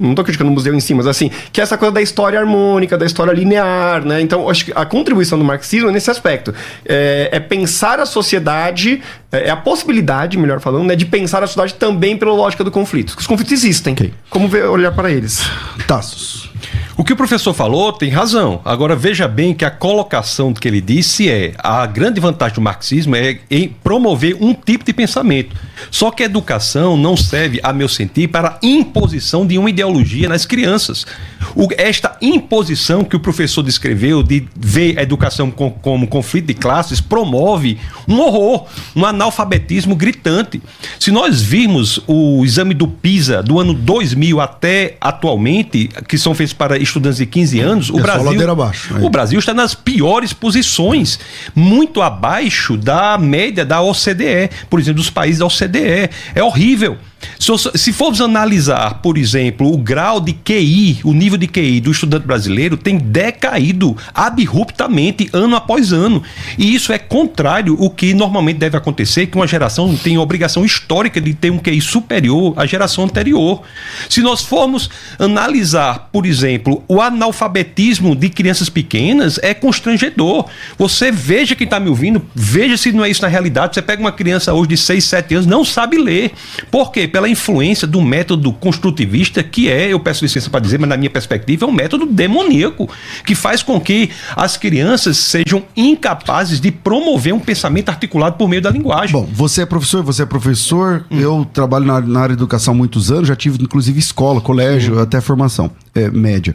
Não 0.00 0.14
tô 0.14 0.24
criticando 0.24 0.50
o 0.50 0.54
museu 0.54 0.74
em 0.74 0.80
si, 0.80 0.94
mas 0.94 1.06
assim, 1.06 1.30
que 1.52 1.60
é 1.60 1.62
essa 1.62 1.76
coisa 1.76 1.92
da 1.92 2.00
história 2.00 2.40
harmônica, 2.40 2.96
da 2.96 3.04
história 3.04 3.32
linear, 3.32 4.02
né? 4.02 4.20
Então, 4.22 4.48
acho 4.48 4.64
que 4.64 4.72
a 4.74 4.86
contribuição 4.86 5.38
do 5.38 5.44
marxismo 5.44 5.90
é 5.90 5.92
nesse 5.92 6.10
aspecto. 6.10 6.54
É, 6.86 7.28
é 7.32 7.38
pensar 7.38 8.00
a 8.00 8.06
sociedade, 8.06 9.02
é, 9.30 9.48
é 9.48 9.50
a 9.50 9.56
possibilidade, 9.56 10.38
melhor 10.38 10.58
falando, 10.58 10.86
né, 10.86 10.96
de 10.96 11.04
pensar 11.04 11.42
a 11.42 11.46
sociedade 11.46 11.74
também 11.74 12.16
pela 12.16 12.32
lógica 12.32 12.64
do 12.64 12.70
conflito. 12.70 13.14
Os 13.18 13.26
conflitos 13.26 13.52
existem. 13.52 13.92
Okay. 13.92 14.12
Como 14.30 14.48
ver, 14.48 14.64
olhar 14.64 14.92
para 14.92 15.10
eles? 15.10 15.42
Tassos. 15.86 16.50
O 16.96 17.04
que 17.04 17.14
o 17.14 17.16
professor 17.16 17.54
falou 17.54 17.92
tem 17.94 18.10
razão. 18.10 18.60
Agora 18.62 18.94
veja 18.94 19.26
bem 19.26 19.54
que 19.54 19.64
a 19.64 19.70
colocação 19.70 20.52
que 20.52 20.68
ele 20.68 20.82
disse 20.82 21.30
é 21.30 21.54
a 21.56 21.86
grande 21.86 22.20
vantagem 22.20 22.56
do 22.56 22.60
marxismo 22.60 23.16
é 23.16 23.38
em 23.50 23.68
promover 23.68 24.36
um 24.38 24.52
tipo 24.52 24.84
de 24.84 24.92
pensamento. 24.92 25.56
Só 25.90 26.10
que 26.10 26.22
a 26.22 26.26
educação 26.26 26.98
não 26.98 27.16
serve, 27.16 27.58
a 27.62 27.72
meu 27.72 27.88
sentir, 27.88 28.28
para 28.28 28.58
imposição 28.62 29.46
de 29.46 29.56
uma 29.56 29.70
ideologia 29.70 29.89
nas 30.28 30.46
crianças. 30.46 31.06
O, 31.54 31.68
esta 31.76 32.16
imposição 32.20 33.04
que 33.04 33.16
o 33.16 33.20
professor 33.20 33.62
descreveu 33.62 34.22
de 34.22 34.46
ver 34.56 34.98
a 34.98 35.02
educação 35.02 35.50
com, 35.50 35.70
como 35.70 36.06
conflito 36.06 36.46
de 36.46 36.54
classes 36.54 37.00
promove 37.00 37.78
um 38.06 38.20
horror, 38.20 38.66
um 38.94 39.04
analfabetismo 39.04 39.96
gritante. 39.96 40.62
Se 40.98 41.10
nós 41.10 41.42
virmos 41.42 42.00
o 42.06 42.44
exame 42.44 42.74
do 42.74 42.86
PISA 42.86 43.42
do 43.42 43.58
ano 43.58 43.74
2000 43.74 44.40
até 44.40 44.96
atualmente, 45.00 45.88
que 46.06 46.18
são 46.18 46.34
feitos 46.34 46.52
para 46.52 46.78
estudantes 46.78 47.18
de 47.18 47.26
15 47.26 47.60
anos, 47.60 47.90
o 47.90 47.98
é 47.98 48.02
Brasil, 48.02 48.50
abaixo, 48.50 48.96
o 49.00 49.10
Brasil 49.10 49.38
está 49.38 49.54
nas 49.54 49.74
piores 49.74 50.32
posições, 50.32 51.18
muito 51.54 52.02
abaixo 52.02 52.76
da 52.76 53.18
média 53.18 53.64
da 53.64 53.80
OCDE, 53.80 54.50
por 54.68 54.78
exemplo, 54.78 55.00
dos 55.00 55.10
países 55.10 55.38
da 55.38 55.46
OCDE. 55.46 56.10
É 56.34 56.42
horrível. 56.42 56.98
Se 57.38 57.92
formos 57.92 58.20
analisar, 58.20 59.00
por 59.02 59.18
exemplo, 59.18 59.72
o 59.72 59.76
grau 59.76 60.20
de 60.20 60.32
QI, 60.32 61.00
o 61.04 61.12
nível 61.12 61.38
de 61.38 61.46
QI 61.46 61.80
do 61.80 61.90
estudante 61.90 62.26
brasileiro 62.26 62.76
tem 62.76 62.98
decaído 62.98 63.96
abruptamente 64.14 65.28
ano 65.32 65.56
após 65.56 65.92
ano. 65.92 66.22
E 66.58 66.74
isso 66.74 66.92
é 66.92 66.98
contrário 66.98 67.76
ao 67.80 67.90
que 67.90 68.14
normalmente 68.14 68.58
deve 68.58 68.76
acontecer, 68.76 69.26
que 69.26 69.36
uma 69.36 69.46
geração 69.46 69.94
tem 69.96 70.18
obrigação 70.18 70.64
histórica 70.64 71.20
de 71.20 71.34
ter 71.34 71.50
um 71.50 71.58
QI 71.58 71.80
superior 71.80 72.54
à 72.56 72.66
geração 72.66 73.04
anterior. 73.04 73.62
Se 74.08 74.20
nós 74.20 74.42
formos 74.42 74.88
analisar, 75.18 76.08
por 76.12 76.26
exemplo, 76.26 76.82
o 76.88 77.00
analfabetismo 77.00 78.14
de 78.14 78.28
crianças 78.28 78.68
pequenas, 78.68 79.38
é 79.42 79.52
constrangedor. 79.52 80.46
Você 80.78 81.10
veja 81.10 81.54
quem 81.54 81.64
está 81.64 81.80
me 81.80 81.88
ouvindo, 81.88 82.22
veja 82.34 82.76
se 82.76 82.92
não 82.92 83.04
é 83.04 83.10
isso 83.10 83.22
na 83.22 83.28
realidade. 83.28 83.74
Você 83.74 83.82
pega 83.82 84.00
uma 84.00 84.12
criança 84.12 84.52
hoje 84.52 84.68
de 84.70 84.76
6, 84.76 85.04
7 85.04 85.34
anos, 85.34 85.46
não 85.46 85.64
sabe 85.64 85.98
ler. 85.98 86.32
Por 86.70 86.90
quê? 86.92 87.09
Pela 87.10 87.28
influência 87.28 87.86
do 87.86 88.00
método 88.00 88.52
construtivista, 88.52 89.42
que 89.42 89.68
é, 89.68 89.92
eu 89.92 90.00
peço 90.00 90.24
licença 90.24 90.48
para 90.48 90.60
dizer, 90.60 90.78
mas 90.78 90.88
na 90.88 90.96
minha 90.96 91.10
perspectiva, 91.10 91.66
é 91.66 91.68
um 91.68 91.72
método 91.72 92.06
demoníaco, 92.06 92.88
que 93.24 93.34
faz 93.34 93.62
com 93.62 93.80
que 93.80 94.10
as 94.36 94.56
crianças 94.56 95.16
sejam 95.16 95.62
incapazes 95.76 96.60
de 96.60 96.70
promover 96.70 97.34
um 97.34 97.40
pensamento 97.40 97.88
articulado 97.88 98.36
por 98.36 98.48
meio 98.48 98.62
da 98.62 98.70
linguagem. 98.70 99.12
Bom, 99.12 99.28
você 99.32 99.62
é 99.62 99.66
professor, 99.66 100.02
você 100.02 100.22
é 100.22 100.26
professor, 100.26 101.04
hum. 101.10 101.18
eu 101.18 101.46
trabalho 101.52 101.84
na, 101.84 102.00
na, 102.00 102.20
área 102.20 102.36
de 102.36 102.40
educação 102.40 102.74
há 102.74 102.76
muitos 102.76 103.10
anos, 103.10 103.28
já 103.28 103.36
tive 103.36 103.62
inclusive 103.62 103.98
escola, 103.98 104.40
colégio, 104.40 104.96
hum. 104.96 105.02
até 105.02 105.20
formação 105.20 105.70
é, 105.94 106.10
média. 106.10 106.54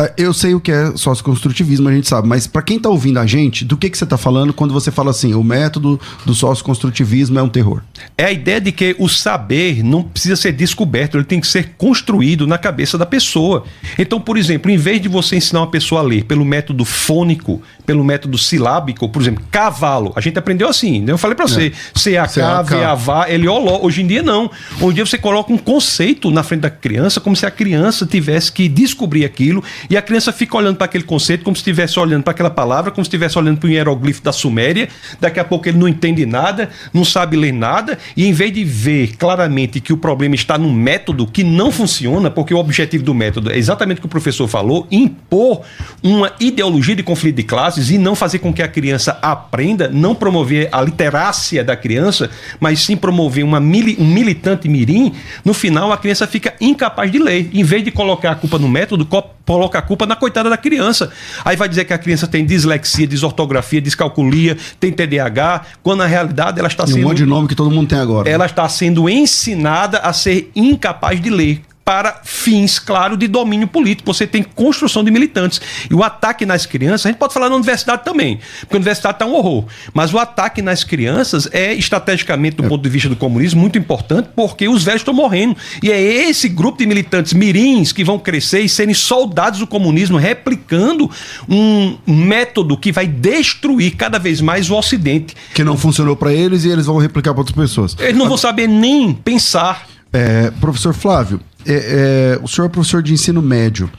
É, 0.00 0.12
eu 0.16 0.32
sei 0.32 0.54
o 0.54 0.60
que 0.60 0.72
é 0.72 0.96
socioconstrutivismo, 0.96 1.88
a 1.88 1.92
gente 1.92 2.08
sabe, 2.08 2.26
mas 2.26 2.46
para 2.46 2.62
quem 2.62 2.78
tá 2.78 2.88
ouvindo 2.88 3.18
a 3.18 3.26
gente, 3.26 3.66
do 3.66 3.76
que, 3.76 3.90
que 3.90 3.98
você 3.98 4.06
tá 4.06 4.16
falando 4.16 4.52
quando 4.52 4.72
você 4.72 4.90
fala 4.90 5.10
assim, 5.10 5.34
o 5.34 5.44
método 5.44 6.00
do 6.24 6.34
socioconstrutivismo 6.34 7.38
é 7.38 7.42
um 7.42 7.48
terror? 7.50 7.82
É 8.16 8.24
a 8.24 8.32
ideia 8.32 8.60
de 8.60 8.72
que 8.72 8.96
o 8.98 9.08
saber 9.08 9.84
não 9.84 10.02
precisa 10.02 10.36
ser 10.36 10.52
descoberto, 10.52 11.18
ele 11.18 11.24
tem 11.24 11.38
que 11.38 11.46
ser 11.46 11.74
construído 11.76 12.46
na 12.46 12.56
cabeça 12.56 12.96
da 12.96 13.04
pessoa. 13.04 13.64
Então, 13.98 14.18
por 14.18 14.38
exemplo, 14.38 14.70
em 14.70 14.78
vez 14.78 15.02
de 15.02 15.08
você 15.08 15.36
ensinar 15.36 15.60
uma 15.60 15.70
pessoa 15.70 16.00
a 16.00 16.04
ler 16.04 16.24
pelo 16.24 16.46
método 16.46 16.84
fônico, 16.84 17.60
pelo 17.90 18.04
método 18.04 18.38
silábico, 18.38 19.08
por 19.08 19.20
exemplo, 19.20 19.42
cavalo, 19.50 20.12
a 20.14 20.20
gente 20.20 20.38
aprendeu 20.38 20.68
assim, 20.68 21.00
né? 21.00 21.10
eu 21.10 21.18
falei 21.18 21.34
para 21.34 21.48
você, 21.48 21.72
C-A-K, 21.92 22.62
V-A-V-A, 22.62 23.28
L-O-L-O. 23.32 23.84
Hoje 23.84 24.02
em 24.02 24.06
dia 24.06 24.22
não. 24.22 24.48
Hoje 24.80 24.90
em 24.90 24.94
dia 24.94 25.06
você 25.06 25.18
coloca 25.18 25.52
um 25.52 25.58
conceito 25.58 26.30
na 26.30 26.44
frente 26.44 26.60
da 26.60 26.70
criança, 26.70 27.20
como 27.20 27.34
se 27.34 27.44
a 27.44 27.50
criança 27.50 28.06
tivesse 28.06 28.52
que 28.52 28.68
descobrir 28.68 29.24
aquilo 29.24 29.60
e 29.90 29.96
a 29.96 30.02
criança 30.02 30.32
fica 30.32 30.56
olhando 30.56 30.76
para 30.76 30.84
aquele 30.84 31.02
conceito 31.02 31.42
como 31.42 31.56
se 31.56 31.62
estivesse 31.62 31.98
olhando 31.98 32.22
para 32.22 32.30
aquela 32.30 32.48
palavra, 32.48 32.92
como 32.92 33.04
se 33.04 33.08
estivesse 33.08 33.36
olhando 33.36 33.58
para 33.58 33.68
um 33.68 33.72
hieroglifo 33.72 34.22
da 34.22 34.30
Suméria. 34.30 34.88
Daqui 35.18 35.40
a 35.40 35.44
pouco 35.44 35.68
ele 35.68 35.76
não 35.76 35.88
entende 35.88 36.24
nada, 36.24 36.70
não 36.94 37.04
sabe 37.04 37.36
ler 37.36 37.52
nada, 37.52 37.98
e 38.16 38.24
em 38.24 38.32
vez 38.32 38.52
de 38.52 38.62
ver 38.62 39.16
claramente 39.16 39.80
que 39.80 39.92
o 39.92 39.96
problema 39.96 40.36
está 40.36 40.56
no 40.56 40.72
método 40.72 41.26
que 41.26 41.42
não 41.42 41.72
funciona, 41.72 42.30
porque 42.30 42.54
o 42.54 42.58
objetivo 42.58 43.02
do 43.02 43.12
método 43.12 43.50
é 43.50 43.58
exatamente 43.58 43.98
o 43.98 44.02
que 44.02 44.06
o 44.06 44.10
professor 44.10 44.46
falou, 44.46 44.86
impor 44.92 45.62
uma 46.04 46.30
ideologia 46.38 46.94
de 46.94 47.02
conflito 47.02 47.34
de 47.34 47.42
classes 47.42 47.79
e 47.88 47.96
não 47.96 48.14
fazer 48.14 48.40
com 48.40 48.52
que 48.52 48.62
a 48.62 48.68
criança 48.68 49.18
aprenda, 49.22 49.88
não 49.88 50.14
promover 50.14 50.68
a 50.72 50.82
literácia 50.82 51.64
da 51.64 51.76
criança, 51.76 52.28
mas 52.58 52.80
sim 52.80 52.96
promover 52.96 53.44
uma 53.44 53.60
mili, 53.60 53.96
um 53.98 54.06
militante 54.06 54.68
mirim, 54.68 55.14
no 55.44 55.54
final 55.54 55.92
a 55.92 55.96
criança 55.96 56.26
fica 56.26 56.54
incapaz 56.60 57.10
de 57.10 57.18
ler. 57.18 57.48
Em 57.52 57.62
vez 57.62 57.84
de 57.84 57.90
colocar 57.90 58.32
a 58.32 58.34
culpa 58.34 58.58
no 58.58 58.68
método, 58.68 59.06
coloca 59.06 59.78
a 59.78 59.82
culpa 59.82 60.04
na 60.04 60.16
coitada 60.16 60.50
da 60.50 60.56
criança. 60.56 61.10
Aí 61.44 61.56
vai 61.56 61.68
dizer 61.68 61.84
que 61.84 61.92
a 61.92 61.98
criança 61.98 62.26
tem 62.26 62.44
dislexia, 62.44 63.06
desortografia, 63.06 63.80
descalculia, 63.80 64.56
tem 64.78 64.92
TDAH, 64.92 65.62
quando 65.82 66.00
na 66.00 66.06
realidade 66.06 66.58
ela 66.58 66.68
está 66.68 66.84
e 66.84 66.88
sendo. 66.88 67.04
Um 67.04 67.08
monte 67.08 67.18
de 67.18 67.26
nome 67.26 67.48
que 67.48 67.54
todo 67.54 67.70
mundo 67.70 67.88
tem 67.88 67.98
agora. 67.98 68.28
Ela 68.28 68.46
está 68.46 68.68
sendo 68.68 69.08
ensinada 69.08 69.98
a 69.98 70.12
ser 70.12 70.50
incapaz 70.54 71.20
de 71.20 71.30
ler 71.30 71.62
para 71.90 72.20
fins, 72.22 72.78
claro, 72.78 73.16
de 73.16 73.26
domínio 73.26 73.66
político. 73.66 74.14
Você 74.14 74.24
tem 74.24 74.44
construção 74.44 75.02
de 75.02 75.10
militantes. 75.10 75.60
E 75.90 75.92
o 75.92 76.04
ataque 76.04 76.46
nas 76.46 76.64
crianças, 76.64 77.06
a 77.06 77.08
gente 77.08 77.18
pode 77.18 77.34
falar 77.34 77.48
na 77.48 77.56
universidade 77.56 78.04
também, 78.04 78.38
porque 78.60 78.76
a 78.76 78.78
universidade 78.78 79.16
está 79.16 79.26
um 79.26 79.34
horror. 79.34 79.64
Mas 79.92 80.14
o 80.14 80.18
ataque 80.20 80.62
nas 80.62 80.84
crianças 80.84 81.48
é, 81.50 81.74
estrategicamente, 81.74 82.58
do 82.58 82.64
é. 82.64 82.68
ponto 82.68 82.80
de 82.80 82.88
vista 82.88 83.08
do 83.08 83.16
comunismo, 83.16 83.60
muito 83.60 83.76
importante, 83.76 84.28
porque 84.36 84.68
os 84.68 84.84
velhos 84.84 85.00
estão 85.00 85.12
morrendo. 85.12 85.56
E 85.82 85.90
é 85.90 86.00
esse 86.00 86.48
grupo 86.48 86.78
de 86.78 86.86
militantes 86.86 87.32
mirins 87.32 87.90
que 87.90 88.04
vão 88.04 88.20
crescer 88.20 88.60
e 88.60 88.68
serem 88.68 88.94
soldados 88.94 89.58
do 89.58 89.66
comunismo, 89.66 90.16
replicando 90.16 91.10
um 91.48 91.98
método 92.06 92.78
que 92.78 92.92
vai 92.92 93.08
destruir 93.08 93.96
cada 93.96 94.20
vez 94.20 94.40
mais 94.40 94.70
o 94.70 94.76
Ocidente. 94.76 95.34
Que 95.52 95.64
não 95.64 95.76
funcionou 95.76 96.14
para 96.14 96.32
eles 96.32 96.62
e 96.62 96.68
eles 96.68 96.86
vão 96.86 96.98
replicar 96.98 97.32
para 97.32 97.40
outras 97.40 97.56
pessoas. 97.56 97.96
Eles 97.98 98.16
não 98.16 98.28
vão 98.28 98.36
saber 98.36 98.68
nem 98.68 99.12
pensar. 99.12 99.88
É, 100.12 100.52
professor 100.60 100.92
Flávio, 100.92 101.40
é, 101.66 102.36
é, 102.36 102.40
o 102.42 102.48
senhor 102.48 102.66
é 102.66 102.68
professor 102.68 103.02
de 103.02 103.12
ensino 103.12 103.40
médio. 103.42 103.90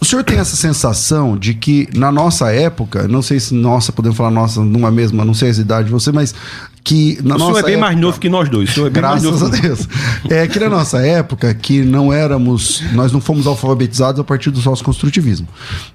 O 0.00 0.04
senhor 0.04 0.24
tem 0.24 0.38
essa 0.38 0.56
sensação 0.56 1.36
de 1.36 1.54
que 1.54 1.88
na 1.94 2.10
nossa 2.10 2.50
época, 2.52 3.06
não 3.06 3.22
sei 3.22 3.38
se 3.38 3.54
nossa, 3.54 3.92
podemos 3.92 4.16
falar 4.18 4.32
nossa 4.32 4.60
numa 4.60 4.90
mesma, 4.90 5.24
não 5.24 5.32
sei 5.32 5.50
a 5.50 5.52
idade 5.52 5.86
de 5.86 5.92
você, 5.92 6.10
mas 6.10 6.34
que 6.82 7.20
na 7.22 7.36
o 7.36 7.38
nossa 7.38 7.52
senhor 7.52 7.58
é 7.58 7.62
bem 7.62 7.72
época, 7.74 7.86
mais 7.86 8.00
novo 8.00 8.18
que 8.18 8.28
nós 8.28 8.48
dois. 8.48 8.70
O 8.70 8.72
senhor 8.72 8.86
é 8.88 8.90
bem 8.90 9.00
mais 9.00 9.22
Graças 9.22 9.40
novo 9.40 9.54
a 9.54 9.56
que- 9.56 9.62
Deus. 9.68 9.88
É 10.28 10.48
que 10.48 10.58
na 10.58 10.68
nossa 10.68 10.98
época, 11.06 11.54
que 11.54 11.82
não 11.82 12.12
éramos, 12.12 12.82
nós 12.94 13.12
não 13.12 13.20
fomos 13.20 13.46
alfabetizados 13.46 14.20
a 14.20 14.24
partir 14.24 14.50
do 14.50 14.60
sócio-construtivismo. 14.60 15.46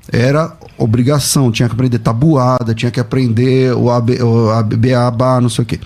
Era 0.10 0.54
obrigação, 0.78 1.52
tinha 1.52 1.68
que 1.68 1.76
aprender 1.76 2.00
tabuada, 2.00 2.74
tinha 2.74 2.90
que 2.90 3.02
aprender 3.02 3.74
o 3.76 3.92
AB, 3.92 4.24
o 4.24 4.50
ABA, 4.52 5.42
não 5.42 5.50
sei 5.50 5.64
o 5.64 5.66
quê. 5.66 5.82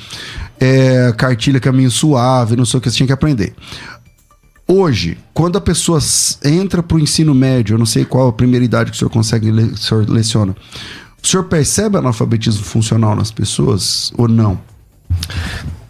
É, 0.60 1.12
cartilha 1.18 1.60
caminho 1.60 1.90
suave, 1.90 2.56
não 2.56 2.66
sei 2.66 2.78
o 2.78 2.82
que, 2.82 2.92
você 2.92 2.98
tinha 2.98 3.08
que 3.08 3.14
aprender. 3.14 3.56
Hoje, 4.68 5.18
quando 5.34 5.58
a 5.58 5.62
pessoa 5.62 6.00
entra 6.46 6.82
para 6.82 6.96
o 6.96 7.00
ensino 7.00 7.34
médio, 7.36 7.74
eu 7.76 7.78
não 7.80 7.86
sei 7.86 8.06
qual 8.06 8.30
a 8.30 8.34
primeira 8.34 8.64
idade 8.64 8.92
que 8.92 8.96
o 8.96 9.00
senhor 9.00 9.10
consegue, 9.12 9.52
le- 9.52 9.64
o 9.74 9.78
senhor 9.78 10.10
leciona, 10.10 10.56
o 11.22 11.28
senhor 11.28 11.44
percebe 11.44 11.98
analfabetismo 11.98 12.64
funcional 12.64 13.16
nas 13.16 13.32
pessoas 13.32 14.14
ou 14.18 14.28
não? 14.28 14.60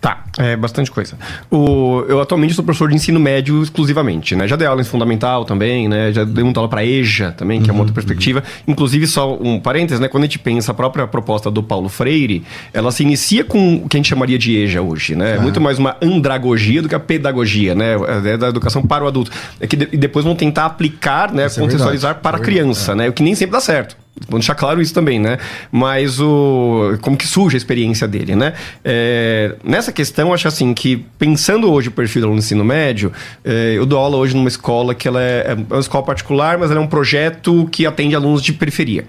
Tá, 0.01 0.23
é 0.39 0.55
bastante 0.57 0.89
coisa. 0.89 1.15
O, 1.51 2.03
eu 2.09 2.19
atualmente 2.19 2.55
sou 2.55 2.63
professor 2.65 2.89
de 2.89 2.95
ensino 2.95 3.19
médio 3.19 3.61
exclusivamente, 3.61 4.35
né? 4.35 4.47
Já 4.47 4.55
dei 4.55 4.65
aula 4.67 4.81
em 4.81 4.83
fundamental 4.83 5.45
também, 5.45 5.87
né? 5.87 6.11
Já 6.11 6.23
dei 6.23 6.43
muita 6.43 6.59
aula 6.59 6.67
para 6.67 6.83
EJA 6.83 7.31
também, 7.31 7.61
que 7.61 7.69
é 7.69 7.73
uma 7.73 7.81
outra 7.81 7.93
perspectiva. 7.93 8.43
Inclusive, 8.67 9.05
só 9.05 9.35
um 9.39 9.59
parênteses, 9.59 9.99
né? 9.99 10.07
Quando 10.07 10.23
a 10.23 10.25
gente 10.25 10.39
pensa 10.39 10.71
a 10.71 10.73
própria 10.73 11.05
proposta 11.05 11.51
do 11.51 11.61
Paulo 11.61 11.87
Freire, 11.87 12.43
ela 12.73 12.91
se 12.91 13.03
inicia 13.03 13.43
com 13.43 13.75
o 13.75 13.87
que 13.87 13.95
a 13.95 13.99
gente 13.99 14.09
chamaria 14.09 14.39
de 14.39 14.57
EJA 14.57 14.81
hoje, 14.81 15.13
né? 15.15 15.35
É 15.35 15.39
muito 15.39 15.61
mais 15.61 15.77
uma 15.77 15.95
andragogia 16.01 16.81
do 16.81 16.89
que 16.89 16.95
a 16.95 16.99
pedagogia, 16.99 17.75
né? 17.75 17.93
É 18.25 18.37
da 18.37 18.47
educação 18.49 18.81
para 18.81 19.03
o 19.03 19.07
adulto. 19.07 19.29
É 19.59 19.67
que 19.67 19.75
de- 19.75 19.89
e 19.91 19.97
depois 19.97 20.25
vão 20.25 20.33
tentar 20.33 20.65
aplicar, 20.65 21.31
né? 21.31 21.45
Isso 21.45 21.59
é 21.59 21.61
contextualizar 21.63 22.13
verdade. 22.15 22.23
para 22.23 22.37
a 22.37 22.39
É 22.39 22.43
criança, 22.43 22.95
né? 22.95 23.07
O 23.07 23.13
que 23.13 23.21
nem 23.21 23.35
sempre 23.35 23.51
dá 23.53 23.59
certo. 23.61 23.95
Vamos 24.27 24.45
deixar 24.45 24.55
claro 24.55 24.81
isso 24.81 24.93
também, 24.93 25.19
né? 25.19 25.37
Mas 25.71 26.19
o 26.19 26.97
como 27.01 27.15
que 27.15 27.25
surge 27.25 27.55
a 27.55 27.57
experiência 27.57 28.07
dele, 28.07 28.35
né? 28.35 28.53
É, 28.83 29.55
nessa 29.63 29.91
questão, 29.91 30.33
acho 30.33 30.47
assim 30.47 30.73
que 30.73 31.05
pensando 31.17 31.71
hoje 31.71 31.87
o 31.87 31.91
perfil 31.91 32.21
do 32.21 32.25
aluno 32.25 32.39
do 32.39 32.43
ensino 32.43 32.63
médio, 32.63 33.11
é, 33.43 33.73
eu 33.77 33.85
dou 33.85 33.97
aula 33.97 34.17
hoje 34.17 34.35
numa 34.35 34.49
escola 34.49 34.93
que 34.93 35.07
ela 35.07 35.21
é, 35.21 35.51
é 35.51 35.73
uma 35.73 35.79
escola 35.79 36.03
particular, 36.03 36.57
mas 36.57 36.69
ela 36.69 36.79
é 36.79 36.83
um 36.83 36.87
projeto 36.87 37.67
que 37.71 37.85
atende 37.85 38.15
alunos 38.15 38.41
de 38.41 38.53
periferia. 38.53 39.05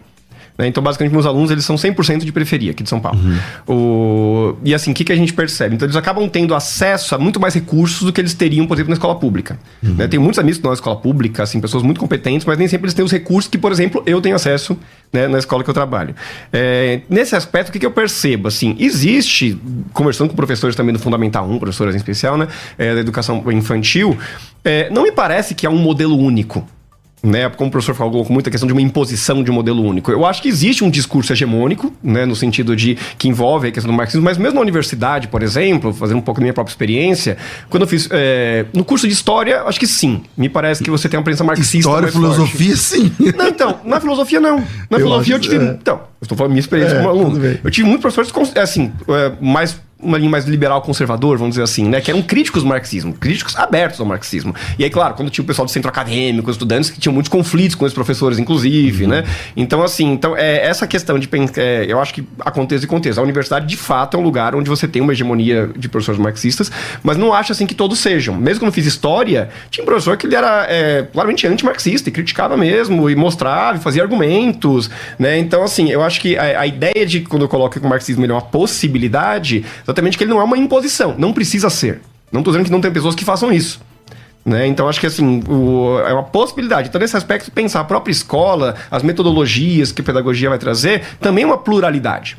Né? 0.56 0.66
Então, 0.66 0.82
basicamente, 0.82 1.12
meus 1.12 1.26
alunos 1.26 1.50
eles 1.50 1.64
são 1.64 1.76
100% 1.76 2.25
de 2.25 2.32
periferia 2.32 2.73
aqui 2.73 2.82
de 2.82 2.88
São 2.88 3.00
Paulo. 3.00 3.18
O... 3.66 4.56
E 4.64 4.75
assim, 4.75 4.92
o 4.92 4.94
que, 4.94 5.04
que 5.04 5.12
a 5.12 5.16
gente 5.16 5.32
percebe? 5.32 5.75
Então, 5.75 5.87
eles 5.87 5.97
acabam 5.97 6.28
tendo 6.28 6.54
acesso 6.54 7.14
a 7.14 7.18
muito 7.18 7.40
mais 7.40 7.54
recursos 7.54 8.02
do 8.02 8.12
que 8.12 8.21
eles 8.21 8.35
teriam, 8.35 8.66
por 8.66 8.75
exemplo, 8.75 8.90
na 8.90 8.94
escola 8.94 9.14
pública. 9.14 9.59
Né? 9.82 10.06
Tem 10.09 10.18
muitos 10.18 10.38
amigos 10.38 10.56
que 10.56 10.61
estão 10.61 10.71
na 10.71 10.75
escola 10.75 10.97
pública, 10.97 11.42
assim, 11.42 11.61
pessoas 11.61 11.82
muito 11.82 12.00
competentes, 12.00 12.47
mas 12.47 12.59
nem 12.59 12.68
sempre 12.68 12.87
eles 12.87 12.94
têm 12.94 13.04
os 13.04 13.12
recursos 13.12 13.50
que, 13.50 13.59
por 13.59 13.73
exemplo, 13.73 14.02
eu 14.06 14.21
tenho 14.21 14.37
acesso 14.37 14.76
né, 15.12 15.28
na 15.28 15.38
escola 15.38 15.62
que 15.62 15.71
eu 15.71 15.75
trabalho. 15.75 16.14
É, 16.52 17.00
nesse 17.09 17.35
aspecto, 17.37 17.68
o 17.68 17.73
que, 17.73 17.78
que 17.78 17.87
eu 17.87 17.90
percebo? 17.90 18.49
Assim, 18.49 18.76
existe, 18.78 19.59
conversando 19.92 20.30
com 20.30 20.37
professores 20.37 20.76
também 20.76 20.92
do 20.92 20.99
Fundamental 20.99 21.49
1, 21.49 21.59
professores 21.59 21.94
em 21.94 21.99
especial, 21.99 22.37
né, 22.37 22.49
é, 22.78 22.94
da 22.94 23.00
educação 23.00 23.42
infantil, 23.52 24.16
é, 24.64 24.88
não 24.90 25.02
me 25.02 25.12
parece 25.12 25.54
que 25.54 25.66
há 25.66 25.71
um 25.71 25.78
modelo 25.78 26.16
único 26.16 26.66
né, 27.23 27.49
como 27.50 27.69
o 27.69 27.71
professor 27.71 27.95
falou 27.95 28.25
com 28.25 28.33
muita 28.33 28.50
questão 28.50 28.67
de 28.67 28.73
uma 28.73 28.83
imposição 28.83 29.45
de 29.45 29.50
um 29.50 29.55
modelo 29.55 29.83
único. 29.83 30.11
Eu 30.11 30.26
acho 30.26 30.43
que 30.43 30.49
existe 30.49 30.83
um 30.83 30.91
discurso 30.91 31.33
hegemônico, 31.33 31.93
né, 32.02 32.26
no 32.26 32.35
sentido 32.35 32.75
de 32.75 32.97
que 33.17 33.29
envolve 33.29 33.69
a 33.69 33.71
questão 33.71 33.93
do 33.93 33.97
marxismo, 33.97 34.25
mas 34.25 34.37
mesmo 34.38 34.55
na 34.57 34.61
universidade, 34.61 35.29
por 35.29 35.43
exemplo, 35.43 35.93
fazendo 35.95 36.19
um 36.19 36.23
pouco 36.23 36.41
da 36.41 36.45
minha 36.45 36.52
própria 36.52 36.73
experiência, 36.73 37.37
quando 37.71 37.83
eu 37.83 37.87
fiz 37.87 38.09
é, 38.11 38.64
no 38.75 38.85
curso 38.85 39.07
de 39.07 39.12
história, 39.12 39.62
acho 39.62 39.79
que 39.79 39.87
sim. 39.87 40.23
Me 40.37 40.49
parece 40.49 40.83
que 40.83 40.91
você 40.91 41.09
tem 41.09 41.17
uma 41.19 41.23
presença 41.25 41.45
marxista. 41.45 41.76
História 41.79 42.09
filosofia, 42.11 42.76
sim. 42.76 43.12
Não, 43.37 43.49
então, 43.49 43.79
na 43.85 44.00
filosofia 44.00 44.41
não. 44.41 44.59
Na 44.91 44.99
Eu 44.99 45.00
filosofia 45.00 45.35
eu 45.37 45.41
tive. 45.41 45.57
é. 45.57 45.76
Então, 45.81 45.95
eu 45.97 46.02
estou 46.25 46.37
falando 46.37 46.52
minha 46.52 46.61
experiência 46.61 46.95
É, 46.95 46.97
como 46.99 47.09
aluno. 47.09 47.41
Eu 47.62 47.71
tive 47.71 47.87
muitos 47.87 48.02
professores, 48.02 48.33
cons- 48.33 48.57
assim, 48.57 48.93
é, 49.09 49.33
mais. 49.41 49.81
Uma 50.02 50.18
linha 50.18 50.30
mais 50.30 50.44
liberal 50.44 50.82
conservador, 50.82 51.38
vamos 51.38 51.52
dizer 51.52 51.62
assim, 51.62 51.88
né? 51.88 52.00
Que 52.00 52.11
eram 52.11 52.23
críticos 52.23 52.62
ao 52.62 52.68
marxismo, 52.68 53.12
críticos 53.12 53.56
abertos 53.56 54.00
ao 54.00 54.06
marxismo. 54.06 54.54
E 54.78 54.85
aí, 54.85 54.90
claro, 54.90 55.14
quando 55.14 55.30
tinha 55.30 55.42
o 55.42 55.47
pessoal 55.47 55.64
do 55.64 55.71
centro 55.71 55.88
acadêmico, 55.88 56.50
estudantes 56.50 56.90
que 56.90 56.99
tinham 56.99 57.12
muitos 57.12 57.30
conflitos 57.30 57.75
com 57.75 57.85
os 57.85 57.92
professores, 57.92 58.38
inclusive, 58.38 59.06
né? 59.06 59.25
Então, 59.56 59.82
assim, 59.82 60.12
então, 60.12 60.37
é, 60.37 60.66
essa 60.66 60.87
questão 60.87 61.18
de. 61.18 61.28
É, 61.56 61.87
eu 61.88 62.00
acho 62.00 62.14
que 62.14 62.26
há 62.40 62.50
contexto 62.50 62.85
e 62.85 62.87
contexto. 62.87 63.18
A 63.18 63.23
universidade, 63.23 63.66
de 63.66 63.76
fato, 63.76 64.16
é 64.16 64.21
um 64.21 64.23
lugar 64.23 64.54
onde 64.54 64.68
você 64.68 64.88
tem 64.88 65.00
uma 65.00 65.12
hegemonia 65.12 65.71
de 65.76 65.88
professores 65.88 66.21
marxistas, 66.21 66.71
mas 67.02 67.17
não 67.17 67.32
acho 67.32 67.52
assim 67.52 67.67
que 67.67 67.75
todos 67.75 67.99
sejam. 67.99 68.34
Mesmo 68.34 68.60
quando 68.60 68.69
eu 68.69 68.73
fiz 68.73 68.86
história, 68.86 69.50
tinha 69.71 69.82
um 69.82 69.86
professor 69.86 70.17
que 70.17 70.26
ele 70.26 70.34
era 70.34 70.67
é, 70.69 71.02
claramente 71.12 71.47
anti-marxista 71.47 72.08
e 72.08 72.12
criticava 72.12 72.56
mesmo, 72.56 73.08
e 73.08 73.17
mostrava, 73.17 73.78
e 73.78 73.80
fazia 73.80 74.02
argumentos, 74.02 74.91
né? 75.19 75.38
Então, 75.38 75.62
assim, 75.62 75.91
eu 75.91 76.02
acho 76.02 76.21
que 76.21 76.36
a, 76.36 76.60
a 76.60 76.67
ideia 76.67 77.06
de 77.06 77.21
quando 77.21 77.43
eu 77.43 77.49
coloco 77.49 77.78
que 77.78 77.86
o 77.86 77.88
marxismo 77.88 78.25
ele 78.25 78.32
é 78.32 78.34
uma 78.34 78.43
possibilidade, 78.43 79.65
exatamente 79.93 80.17
que 80.19 80.25
ele 80.25 80.31
não 80.31 80.41
é 80.41 80.45
uma 80.45 80.57
imposição, 80.59 81.15
não 81.19 81.33
precisa 81.33 81.69
ser. 81.71 82.00
Não 82.33 82.41
estou 82.41 82.52
dizendo 82.52 82.65
que 82.67 82.73
não 82.73 82.81
tem 82.81 82.91
pessoas 82.91 83.15
que 83.15 83.25
façam 83.25 83.52
isso. 83.52 83.81
Né? 84.45 84.67
Então, 84.67 84.89
acho 84.89 84.99
que 84.99 85.07
assim, 85.07 85.41
o- 85.49 86.00
é 86.00 86.13
uma 86.13 86.23
possibilidade. 86.25 86.89
Então, 86.89 87.00
nesse 87.00 87.17
aspecto, 87.17 87.50
pensar 87.52 87.81
a 87.81 87.85
própria 87.85 88.11
escola, 88.11 88.75
as 88.91 89.02
metodologias 89.02 89.93
que 89.93 90.00
a 90.00 90.05
pedagogia 90.05 90.49
vai 90.49 90.59
trazer, 90.59 91.02
também 91.21 91.45
é 91.45 91.47
uma 91.47 91.59
pluralidade. 91.59 92.37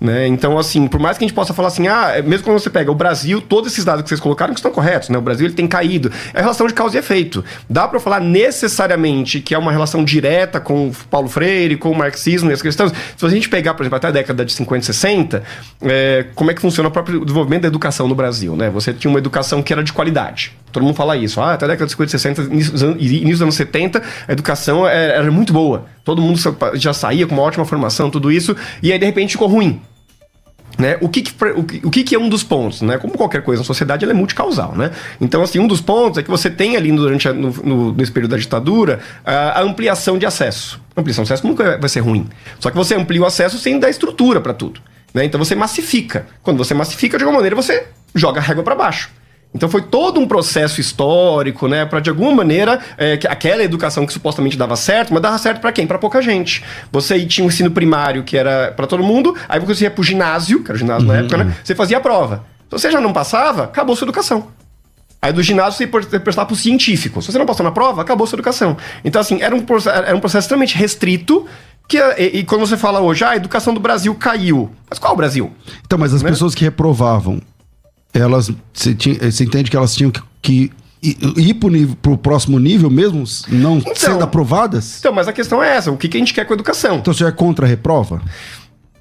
Né? 0.00 0.28
Então, 0.28 0.56
assim, 0.56 0.86
por 0.86 1.00
mais 1.00 1.18
que 1.18 1.24
a 1.24 1.26
gente 1.26 1.34
possa 1.34 1.52
falar 1.52 1.68
assim, 1.68 1.88
ah, 1.88 2.12
é- 2.14 2.22
mesmo 2.22 2.44
quando 2.44 2.60
você 2.60 2.70
pega 2.70 2.90
o 2.90 2.94
Brasil, 2.94 3.40
todos 3.40 3.72
esses 3.72 3.84
dados 3.84 4.02
que 4.02 4.08
vocês 4.08 4.20
colocaram 4.20 4.54
que 4.54 4.60
estão 4.60 4.70
corretos, 4.70 5.08
né? 5.08 5.18
O 5.18 5.20
Brasil 5.20 5.46
ele 5.46 5.54
tem 5.54 5.66
caído. 5.66 6.12
É 6.32 6.40
relação 6.40 6.68
de 6.68 6.74
causa 6.74 6.96
e 6.96 7.00
efeito. 7.00 7.44
Dá 7.68 7.88
para 7.88 7.98
falar 7.98 8.20
necessariamente 8.20 9.40
que 9.40 9.54
é 9.54 9.58
uma 9.58 9.72
relação 9.72 10.04
direta 10.04 10.60
com 10.60 10.88
o 10.88 10.92
Paulo 11.10 11.28
Freire, 11.28 11.76
com 11.76 11.90
o 11.90 11.96
marxismo 11.96 12.48
e 12.50 12.52
as 12.52 12.62
questões. 12.62 12.92
Se 13.16 13.26
a 13.26 13.28
gente 13.28 13.48
pegar, 13.48 13.74
por 13.74 13.82
exemplo, 13.82 13.96
até 13.96 14.06
a 14.06 14.12
década 14.12 14.44
de 14.44 14.52
50 14.52 14.82
e 14.82 14.86
60, 14.86 15.42
é, 15.82 16.26
como 16.34 16.50
é 16.50 16.54
que 16.54 16.60
funciona 16.60 16.88
o 16.88 16.92
próprio 16.92 17.24
desenvolvimento 17.24 17.62
da 17.62 17.68
educação 17.68 18.06
no 18.06 18.14
Brasil, 18.14 18.54
né? 18.54 18.70
Você 18.70 18.92
tinha 18.92 19.10
uma 19.10 19.18
educação 19.18 19.62
que 19.62 19.72
era 19.72 19.82
de 19.82 19.92
qualidade. 19.92 20.52
Todo 20.78 20.86
mundo 20.86 20.96
fala 20.96 21.16
isso. 21.16 21.40
Ah, 21.40 21.54
até 21.54 21.64
a 21.64 21.68
década 21.68 21.86
de 21.86 21.90
50 21.90 22.08
e 22.08 22.10
60, 22.12 22.42
início 22.42 22.72
dos 22.72 22.82
anos, 22.84 23.02
início 23.02 23.30
dos 23.30 23.42
anos 23.42 23.54
70, 23.56 24.00
a 24.28 24.32
educação 24.32 24.86
era, 24.86 25.14
era 25.14 25.30
muito 25.30 25.52
boa. 25.52 25.86
Todo 26.04 26.22
mundo 26.22 26.38
já 26.74 26.92
saía 26.92 27.26
com 27.26 27.34
uma 27.34 27.42
ótima 27.42 27.64
formação, 27.64 28.08
tudo 28.08 28.30
isso, 28.30 28.54
e 28.80 28.92
aí 28.92 28.98
de 28.98 29.04
repente 29.04 29.32
ficou 29.32 29.48
ruim. 29.48 29.80
Né? 30.78 30.96
O, 31.00 31.08
que, 31.08 31.22
que, 31.22 31.32
o, 31.44 31.64
que, 31.64 31.86
o 31.86 31.90
que, 31.90 32.04
que 32.04 32.14
é 32.14 32.18
um 32.18 32.28
dos 32.28 32.44
pontos? 32.44 32.82
Né? 32.82 32.96
Como 32.98 33.14
qualquer 33.14 33.42
coisa 33.42 33.62
na 33.62 33.66
sociedade, 33.66 34.04
ela 34.04 34.12
é 34.12 34.14
multicausal. 34.14 34.76
Né? 34.76 34.92
Então, 35.20 35.42
assim, 35.42 35.58
um 35.58 35.66
dos 35.66 35.80
pontos 35.80 36.18
é 36.18 36.22
que 36.22 36.30
você 36.30 36.48
tem 36.48 36.76
ali 36.76 36.92
durante 36.92 37.28
a, 37.28 37.32
no, 37.32 37.50
no, 37.50 37.92
nesse 37.92 38.12
período 38.12 38.30
da 38.30 38.36
ditadura 38.36 39.00
a, 39.24 39.58
a 39.58 39.62
ampliação 39.62 40.16
de 40.16 40.24
acesso. 40.24 40.80
A 40.94 41.00
ampliação 41.00 41.24
de 41.24 41.32
acesso 41.32 41.44
nunca 41.44 41.76
vai 41.78 41.88
ser 41.88 41.98
ruim. 41.98 42.28
Só 42.60 42.70
que 42.70 42.76
você 42.76 42.94
amplia 42.94 43.20
o 43.20 43.26
acesso 43.26 43.58
sem 43.58 43.80
dar 43.80 43.90
estrutura 43.90 44.40
para 44.40 44.54
tudo. 44.54 44.80
Né? 45.12 45.24
Então 45.24 45.42
você 45.42 45.56
massifica. 45.56 46.28
Quando 46.44 46.58
você 46.58 46.74
massifica, 46.74 47.18
de 47.18 47.24
alguma 47.24 47.38
maneira, 47.38 47.56
você 47.56 47.88
joga 48.14 48.38
a 48.38 48.42
régua 48.42 48.62
para 48.62 48.76
baixo. 48.76 49.10
Então 49.54 49.68
foi 49.68 49.82
todo 49.82 50.20
um 50.20 50.28
processo 50.28 50.80
histórico, 50.80 51.66
né, 51.66 51.86
para 51.86 52.00
de 52.00 52.10
alguma 52.10 52.32
maneira 52.32 52.78
é, 52.96 53.16
que 53.16 53.26
aquela 53.26 53.62
educação 53.62 54.06
que 54.06 54.12
supostamente 54.12 54.58
dava 54.58 54.76
certo, 54.76 55.12
mas 55.12 55.22
dava 55.22 55.38
certo 55.38 55.60
para 55.60 55.72
quem? 55.72 55.86
Para 55.86 55.98
pouca 55.98 56.20
gente. 56.20 56.62
Você 56.92 57.24
tinha 57.24 57.44
um 57.44 57.48
ensino 57.48 57.70
primário 57.70 58.22
que 58.22 58.36
era 58.36 58.72
para 58.72 58.86
todo 58.86 59.02
mundo, 59.02 59.34
aí 59.48 59.58
você 59.58 59.84
ia 59.84 59.90
pro 59.90 60.02
ginásio, 60.02 60.62
que 60.62 60.70
era 60.70 60.76
o 60.76 60.78
ginásio 60.78 61.08
Uhum, 61.08 61.14
na 61.14 61.20
época, 61.20 61.36
né? 61.38 61.56
Você 61.64 61.74
fazia 61.74 61.96
a 61.96 62.00
prova. 62.00 62.44
Se 62.68 62.72
você 62.72 62.90
já 62.90 63.00
não 63.00 63.12
passava, 63.12 63.64
acabou 63.64 63.96
sua 63.96 64.04
educação. 64.04 64.48
Aí 65.20 65.32
do 65.32 65.42
ginásio 65.42 65.78
você 65.78 65.84
ia 66.14 66.20
prestar 66.20 66.44
pro 66.44 66.54
científico. 66.54 67.20
Se 67.22 67.32
você 67.32 67.38
não 67.38 67.46
passou 67.46 67.64
na 67.64 67.72
prova, 67.72 68.02
acabou 68.02 68.26
sua 68.26 68.36
educação. 68.36 68.76
Então 69.04 69.20
assim, 69.20 69.40
era 69.40 69.54
um 69.54 69.60
processo, 69.60 69.96
era 69.96 70.16
um 70.16 70.20
processo 70.20 70.44
extremamente 70.44 70.76
restrito 70.76 71.46
que, 71.88 71.96
e, 71.96 72.40
e, 72.40 72.44
quando 72.44 72.60
você 72.60 72.76
fala 72.76 73.00
hoje, 73.00 73.24
ah, 73.24 73.30
a 73.30 73.36
educação 73.36 73.72
do 73.72 73.80
Brasil 73.80 74.14
caiu. 74.14 74.70
Mas 74.90 74.98
qual 74.98 75.14
o 75.14 75.16
Brasil? 75.16 75.50
Então, 75.86 75.98
mas 75.98 76.12
as 76.12 76.22
né? 76.22 76.28
pessoas 76.28 76.54
que 76.54 76.62
reprovavam, 76.62 77.40
elas. 78.18 78.50
Você, 78.72 78.94
tinha, 78.94 79.30
você 79.30 79.44
entende 79.44 79.70
que 79.70 79.76
elas 79.76 79.94
tinham 79.94 80.10
que, 80.10 80.22
que 80.42 80.72
ir 81.02 81.54
nível, 81.70 81.96
pro 82.00 82.18
próximo 82.18 82.58
nível 82.58 82.90
mesmo, 82.90 83.24
não 83.48 83.78
então, 83.78 83.94
sendo 83.94 84.24
aprovadas? 84.24 84.98
Então, 84.98 85.12
mas 85.12 85.28
a 85.28 85.32
questão 85.32 85.62
é 85.62 85.76
essa: 85.76 85.90
o 85.90 85.96
que, 85.96 86.08
que 86.08 86.16
a 86.16 86.20
gente 86.20 86.34
quer 86.34 86.44
com 86.44 86.52
a 86.52 86.56
educação? 86.56 86.96
Então 86.96 87.12
você 87.12 87.24
é 87.24 87.32
contra 87.32 87.66
a 87.66 87.68
reprova? 87.68 88.20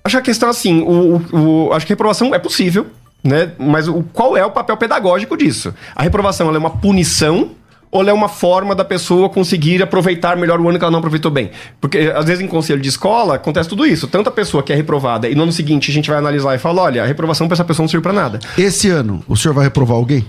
Acho 0.04 0.16
que 0.16 0.22
a 0.22 0.24
questão 0.24 0.50
assim, 0.50 0.82
o, 0.82 1.18
o, 1.34 1.74
acho 1.74 1.86
que 1.86 1.92
a 1.92 1.96
reprovação 1.96 2.34
é 2.34 2.40
possível, 2.40 2.88
né? 3.24 3.52
Mas 3.58 3.88
o, 3.88 4.04
qual 4.14 4.38
é 4.38 4.46
o 4.46 4.52
papel 4.52 4.78
pedagógico 4.78 5.36
disso? 5.36 5.74
A 5.96 6.04
reprovação 6.04 6.54
é 6.54 6.58
uma 6.58 6.70
punição 6.70 7.52
ou 7.92 8.02
ela 8.02 8.10
é 8.10 8.14
uma 8.14 8.30
forma 8.30 8.76
da 8.76 8.84
pessoa 8.84 9.30
conseguir 9.30 9.82
aproveitar 9.82 10.36
melhor 10.38 10.60
o 10.60 10.70
ano 10.70 10.78
que 10.78 10.84
ela 10.84 10.92
não 10.92 11.00
aproveitou 11.00 11.32
bem? 11.32 11.52
Porque 11.80 12.12
às 12.16 12.26
vezes 12.26 12.44
em 12.44 12.48
conselho 12.48 12.82
de 12.82 12.90
escola 12.90 13.36
acontece 13.36 13.70
tudo 13.70 13.86
isso. 13.86 14.08
Tanto 14.08 14.30
a 14.30 14.32
pessoa 14.32 14.64
que 14.64 14.74
é 14.74 14.76
reprovada 14.76 15.30
e 15.30 15.36
no 15.36 15.44
ano 15.44 15.52
seguinte 15.52 15.92
a 15.92 15.94
gente 15.94 16.10
vai 16.10 16.18
analisar 16.18 16.56
e 16.56 16.60
fala: 16.60 16.82
olha, 16.82 17.04
a 17.04 17.06
reprovação 17.06 17.48
para 17.48 17.56
essa 17.56 17.66
pessoa 17.66 17.84
não 17.84 17.90
serve 17.90 18.04
para 18.04 18.14
nada. 18.14 18.40
Esse 18.58 18.90
ano, 18.90 19.24
o 19.28 19.36
senhor 19.36 19.54
vai 19.54 19.66
reprovar 19.66 19.98
alguém? 19.98 20.26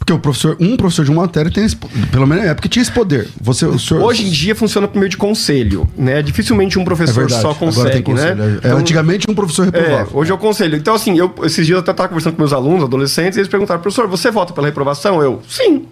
Porque 0.00 0.14
o 0.14 0.18
professor, 0.18 0.56
um 0.58 0.78
professor 0.78 1.04
de 1.04 1.10
uma 1.10 1.22
matéria 1.22 1.52
tem 1.52 1.62
esse, 1.62 1.76
pelo 1.76 2.26
menos 2.26 2.44
na 2.44 2.50
época 2.52 2.70
tinha 2.70 2.82
esse 2.82 2.90
poder. 2.90 3.28
Você, 3.38 3.66
o 3.66 3.78
senhor... 3.78 4.02
Hoje 4.02 4.26
em 4.26 4.30
dia 4.30 4.54
funciona 4.54 4.88
por 4.88 4.98
meio 4.98 5.10
de 5.10 5.16
conselho, 5.18 5.86
né? 5.94 6.22
Dificilmente 6.22 6.78
um 6.78 6.84
professor 6.84 7.26
é 7.26 7.28
só 7.28 7.52
consegue, 7.52 8.14
né? 8.14 8.30
É, 8.30 8.66
então, 8.66 8.78
antigamente 8.78 9.26
um 9.30 9.34
professor 9.34 9.66
reprovava. 9.66 10.10
É, 10.10 10.16
hoje 10.16 10.32
eu 10.32 10.38
conselho. 10.38 10.76
Então 10.78 10.94
assim, 10.94 11.18
eu 11.18 11.32
esses 11.42 11.66
dias 11.66 11.76
eu 11.76 11.80
até 11.80 11.90
estava 11.90 12.08
conversando 12.08 12.34
com 12.34 12.40
meus 12.40 12.52
alunos, 12.54 12.84
adolescentes, 12.84 13.36
e 13.36 13.40
eles 13.40 13.50
perguntaram: 13.50 13.80
"Professor, 13.82 14.08
você 14.08 14.30
vota 14.30 14.54
pela 14.54 14.66
reprovação?" 14.66 15.22
Eu: 15.22 15.42
"Sim". 15.46 15.84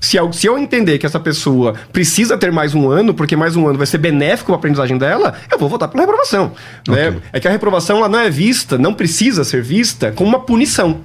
Se 0.00 0.16
eu, 0.16 0.32
se 0.32 0.46
eu 0.46 0.56
entender 0.56 0.98
que 0.98 1.06
essa 1.06 1.18
pessoa 1.18 1.74
precisa 1.92 2.38
ter 2.38 2.52
mais 2.52 2.74
um 2.74 2.88
ano, 2.88 3.12
porque 3.12 3.34
mais 3.34 3.56
um 3.56 3.66
ano 3.66 3.78
vai 3.78 3.86
ser 3.86 3.98
benéfico 3.98 4.46
para 4.46 4.54
a 4.54 4.58
aprendizagem 4.58 4.96
dela, 4.96 5.34
eu 5.50 5.58
vou 5.58 5.68
votar 5.68 5.88
pela 5.88 6.02
reprovação. 6.02 6.52
Né? 6.86 7.16
É 7.32 7.40
que 7.40 7.48
a 7.48 7.50
reprovação 7.50 7.98
ela 7.98 8.08
não 8.08 8.18
é 8.18 8.30
vista, 8.30 8.78
não 8.78 8.94
precisa 8.94 9.42
ser 9.44 9.62
vista 9.62 10.12
como 10.12 10.28
uma 10.28 10.40
punição. 10.40 11.00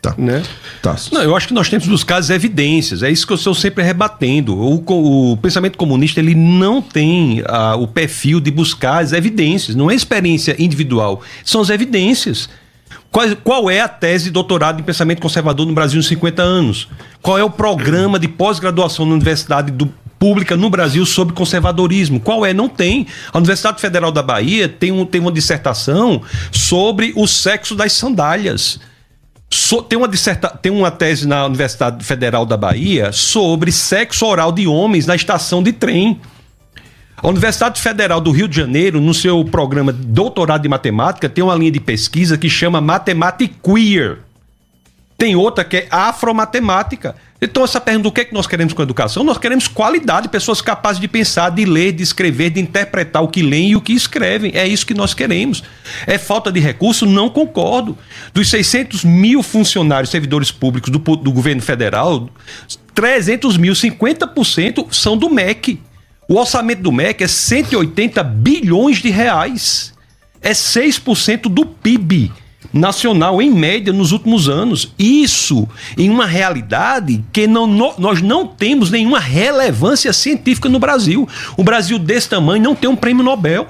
Tá. 0.00 0.14
Né? 0.16 0.42
Tá. 0.80 0.94
Não, 1.10 1.22
eu 1.22 1.36
acho 1.36 1.48
que 1.48 1.54
nós 1.54 1.68
temos 1.68 1.84
que 1.84 1.90
buscar 1.90 2.18
as 2.18 2.30
evidências. 2.30 3.02
É 3.02 3.10
isso 3.10 3.26
que 3.26 3.32
eu 3.32 3.36
estou 3.36 3.54
sempre 3.54 3.82
rebatendo. 3.82 4.56
O, 4.56 5.32
o 5.32 5.36
pensamento 5.38 5.76
comunista 5.76 6.20
ele 6.20 6.36
não 6.36 6.80
tem 6.80 7.42
ah, 7.46 7.74
o 7.74 7.88
perfil 7.88 8.38
de 8.38 8.50
buscar 8.50 9.02
as 9.02 9.12
evidências. 9.12 9.74
Não 9.74 9.90
é 9.90 9.94
experiência 9.94 10.54
individual, 10.58 11.20
são 11.44 11.60
as 11.60 11.68
evidências. 11.68 12.48
Qual, 13.10 13.26
qual 13.42 13.70
é 13.70 13.80
a 13.80 13.88
tese 13.88 14.24
de 14.24 14.30
doutorado 14.30 14.80
em 14.80 14.82
pensamento 14.82 15.20
conservador 15.20 15.66
no 15.66 15.72
Brasil 15.72 15.96
nos 15.96 16.06
50 16.08 16.42
anos? 16.42 16.88
Qual 17.22 17.38
é 17.38 17.42
o 17.44 17.50
programa 17.50 18.18
de 18.18 18.28
pós-graduação 18.28 19.06
na 19.06 19.14
universidade 19.14 19.70
do- 19.72 19.92
pública 20.18 20.56
no 20.56 20.68
Brasil 20.68 21.06
sobre 21.06 21.32
conservadorismo? 21.34 22.18
Qual 22.20 22.44
é? 22.44 22.52
Não 22.52 22.68
tem. 22.68 23.06
A 23.32 23.38
Universidade 23.38 23.80
Federal 23.80 24.10
da 24.12 24.22
Bahia 24.22 24.68
tem, 24.68 24.90
um, 24.92 25.06
tem 25.06 25.20
uma 25.20 25.32
dissertação 25.32 26.20
sobre 26.52 27.12
o 27.16 27.26
sexo 27.26 27.74
das 27.74 27.92
sandálias. 27.92 28.78
So- 29.50 29.80
tem, 29.82 29.96
uma 29.98 30.08
disserta, 30.08 30.48
tem 30.50 30.70
uma 30.70 30.90
tese 30.90 31.26
na 31.26 31.46
Universidade 31.46 32.04
Federal 32.04 32.44
da 32.44 32.56
Bahia 32.56 33.10
sobre 33.12 33.72
sexo 33.72 34.26
oral 34.26 34.52
de 34.52 34.66
homens 34.66 35.06
na 35.06 35.14
estação 35.16 35.62
de 35.62 35.72
trem. 35.72 36.20
A 37.20 37.26
Universidade 37.26 37.80
Federal 37.80 38.20
do 38.20 38.30
Rio 38.30 38.46
de 38.46 38.56
Janeiro, 38.56 39.00
no 39.00 39.12
seu 39.12 39.44
programa 39.44 39.92
de 39.92 40.06
doutorado 40.06 40.62
de 40.62 40.68
matemática, 40.68 41.28
tem 41.28 41.42
uma 41.42 41.54
linha 41.56 41.72
de 41.72 41.80
pesquisa 41.80 42.38
que 42.38 42.48
chama 42.48 42.80
Matemática 42.80 43.52
Queer. 43.60 44.18
Tem 45.16 45.34
outra 45.34 45.64
que 45.64 45.78
é 45.78 45.88
afromatemática. 45.90 47.16
Então, 47.42 47.64
essa 47.64 47.80
pergunta 47.80 48.04
do 48.04 48.12
que 48.12 48.20
é 48.20 48.24
que 48.24 48.32
nós 48.32 48.46
queremos 48.46 48.72
com 48.72 48.82
a 48.82 48.84
educação? 48.84 49.24
Nós 49.24 49.36
queremos 49.36 49.66
qualidade, 49.66 50.28
pessoas 50.28 50.62
capazes 50.62 51.00
de 51.00 51.08
pensar, 51.08 51.50
de 51.50 51.64
ler, 51.64 51.90
de 51.90 52.04
escrever, 52.04 52.50
de 52.50 52.60
interpretar 52.60 53.20
o 53.20 53.26
que 53.26 53.42
leem 53.42 53.70
e 53.70 53.76
o 53.76 53.80
que 53.80 53.92
escrevem. 53.92 54.52
É 54.54 54.66
isso 54.66 54.86
que 54.86 54.94
nós 54.94 55.12
queremos. 55.12 55.64
É 56.06 56.18
falta 56.18 56.52
de 56.52 56.60
recurso? 56.60 57.04
Não 57.04 57.28
concordo. 57.28 57.98
Dos 58.32 58.48
600 58.48 59.02
mil 59.04 59.42
funcionários, 59.42 60.10
servidores 60.10 60.52
públicos 60.52 60.88
do, 60.88 60.98
do 60.98 61.32
governo 61.32 61.62
federal, 61.62 62.30
300 62.94 63.56
mil, 63.56 63.72
50% 63.72 64.92
são 64.92 65.16
do 65.16 65.28
MEC. 65.28 65.80
O 66.28 66.34
orçamento 66.36 66.82
do 66.82 66.92
MEC 66.92 67.24
é 67.24 67.28
180 67.28 68.22
bilhões 68.22 68.98
de 68.98 69.08
reais. 69.08 69.94
É 70.42 70.50
6% 70.52 71.48
do 71.48 71.64
PIB 71.64 72.30
nacional, 72.72 73.40
em 73.40 73.50
média, 73.50 73.92
nos 73.94 74.12
últimos 74.12 74.46
anos. 74.48 74.92
Isso 74.98 75.66
em 75.96 76.10
uma 76.10 76.26
realidade 76.26 77.24
que 77.32 77.46
não, 77.46 77.66
no- 77.66 77.94
nós 77.98 78.20
não 78.20 78.46
temos 78.46 78.90
nenhuma 78.90 79.18
relevância 79.18 80.12
científica 80.12 80.68
no 80.68 80.78
Brasil. 80.78 81.26
O 81.56 81.64
Brasil 81.64 81.98
desse 81.98 82.28
tamanho 82.28 82.62
não 82.62 82.74
tem 82.74 82.90
um 82.90 82.96
prêmio 82.96 83.24
Nobel. 83.24 83.68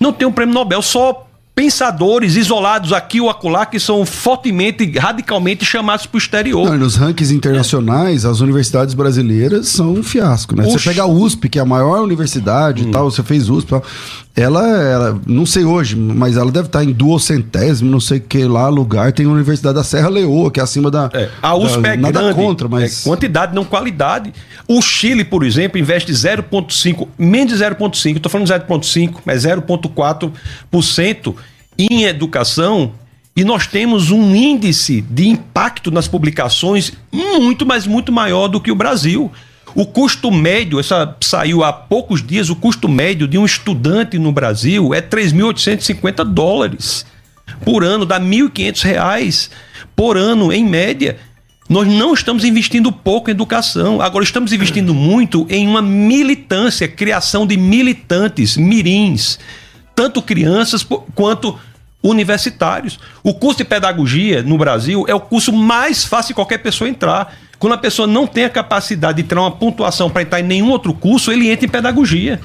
Não 0.00 0.12
tem 0.12 0.26
um 0.26 0.32
prêmio 0.32 0.54
Nobel, 0.54 0.82
só 0.82 1.27
pensadores 1.58 2.36
isolados 2.36 2.92
aqui 2.92 3.20
ou 3.20 3.28
acolá 3.28 3.66
que 3.66 3.80
são 3.80 4.06
fortemente, 4.06 4.96
radicalmente 4.96 5.64
chamados 5.64 6.06
para 6.06 6.14
o 6.14 6.18
exterior. 6.18 6.70
Não, 6.70 6.78
nos 6.78 6.94
rankings 6.94 7.34
internacionais, 7.34 8.24
as 8.24 8.38
universidades 8.38 8.94
brasileiras 8.94 9.66
são 9.66 9.94
um 9.94 10.02
fiasco, 10.04 10.54
né? 10.54 10.62
Você 10.62 10.78
pega 10.78 11.02
a 11.02 11.06
USP, 11.08 11.48
que 11.48 11.58
é 11.58 11.62
a 11.62 11.64
maior 11.64 12.00
universidade 12.04 12.84
Hum. 12.84 12.90
e 12.90 12.92
tal, 12.92 13.10
você 13.10 13.24
fez 13.24 13.50
USP 13.50 13.66
e 13.66 13.70
tal. 13.70 13.82
Ela, 14.38 14.64
ela, 14.68 15.20
não 15.26 15.44
sei 15.44 15.64
hoje, 15.64 15.96
mas 15.96 16.36
ela 16.36 16.52
deve 16.52 16.66
estar 16.66 16.84
em 16.84 16.92
duocentésimo, 16.92 17.90
não 17.90 17.98
sei 17.98 18.20
que 18.20 18.44
lá 18.44 18.68
lugar. 18.68 19.12
Tem 19.12 19.26
a 19.26 19.28
Universidade 19.28 19.74
da 19.74 19.82
Serra 19.82 20.08
Leoa, 20.08 20.48
que 20.48 20.60
é 20.60 20.62
acima 20.62 20.92
da. 20.92 21.10
É, 21.12 21.28
a 21.42 21.56
USP 21.56 21.80
da, 21.80 21.88
é 21.94 21.96
nada 21.96 22.20
grande, 22.20 22.34
contra, 22.36 22.68
mas. 22.68 23.00
é 23.00 23.08
quantidade, 23.08 23.52
não 23.52 23.64
qualidade. 23.64 24.32
O 24.68 24.80
Chile, 24.80 25.24
por 25.24 25.44
exemplo, 25.44 25.76
investe 25.76 26.12
0,5, 26.12 27.08
menos 27.18 27.52
de 27.52 27.64
0,5, 27.64 28.16
estou 28.16 28.30
falando 28.30 28.46
de 28.46 28.52
0,5, 28.52 29.16
mas 29.24 29.42
0,4% 29.44 31.34
em 31.76 32.04
educação. 32.04 32.92
E 33.34 33.42
nós 33.42 33.66
temos 33.66 34.12
um 34.12 34.36
índice 34.36 35.00
de 35.00 35.28
impacto 35.28 35.90
nas 35.90 36.06
publicações 36.06 36.92
muito, 37.12 37.66
mas 37.66 37.88
muito 37.88 38.12
maior 38.12 38.46
do 38.46 38.60
que 38.60 38.70
o 38.70 38.74
Brasil. 38.76 39.32
O 39.74 39.86
custo 39.86 40.30
médio, 40.30 40.80
essa 40.80 41.16
saiu 41.20 41.62
há 41.62 41.72
poucos 41.72 42.26
dias, 42.26 42.50
o 42.50 42.56
custo 42.56 42.88
médio 42.88 43.28
de 43.28 43.38
um 43.38 43.44
estudante 43.44 44.18
no 44.18 44.32
Brasil 44.32 44.94
é 44.94 45.00
3.850 45.00 46.24
dólares 46.24 47.06
por 47.64 47.84
ano, 47.84 48.04
dá 48.04 48.20
1.500 48.20 48.82
reais 48.82 49.50
por 49.94 50.16
ano, 50.16 50.52
em 50.52 50.64
média. 50.64 51.18
Nós 51.68 51.86
não 51.86 52.14
estamos 52.14 52.44
investindo 52.44 52.90
pouco 52.90 53.28
em 53.28 53.32
educação, 53.32 54.00
agora 54.00 54.24
estamos 54.24 54.52
investindo 54.52 54.94
muito 54.94 55.46
em 55.50 55.66
uma 55.66 55.82
militância, 55.82 56.88
criação 56.88 57.46
de 57.46 57.58
militantes, 57.58 58.56
mirins, 58.56 59.38
tanto 59.94 60.22
crianças 60.22 60.86
quanto 61.14 61.58
universitários. 62.02 62.98
O 63.22 63.34
curso 63.34 63.58
de 63.58 63.64
pedagogia 63.64 64.42
no 64.42 64.56
Brasil 64.56 65.04
é 65.08 65.14
o 65.14 65.20
curso 65.20 65.52
mais 65.52 66.04
fácil 66.04 66.28
de 66.28 66.34
qualquer 66.34 66.58
pessoa 66.58 66.88
entrar. 66.88 67.34
Quando 67.58 67.72
a 67.72 67.78
pessoa 67.78 68.06
não 68.06 68.26
tem 68.26 68.44
a 68.44 68.50
capacidade 68.50 69.20
de 69.22 69.28
tirar 69.28 69.40
uma 69.42 69.50
pontuação 69.50 70.08
para 70.08 70.22
entrar 70.22 70.40
em 70.40 70.44
nenhum 70.44 70.70
outro 70.70 70.94
curso, 70.94 71.32
ele 71.32 71.50
entra 71.50 71.66
em 71.66 71.68
pedagogia. 71.68 72.40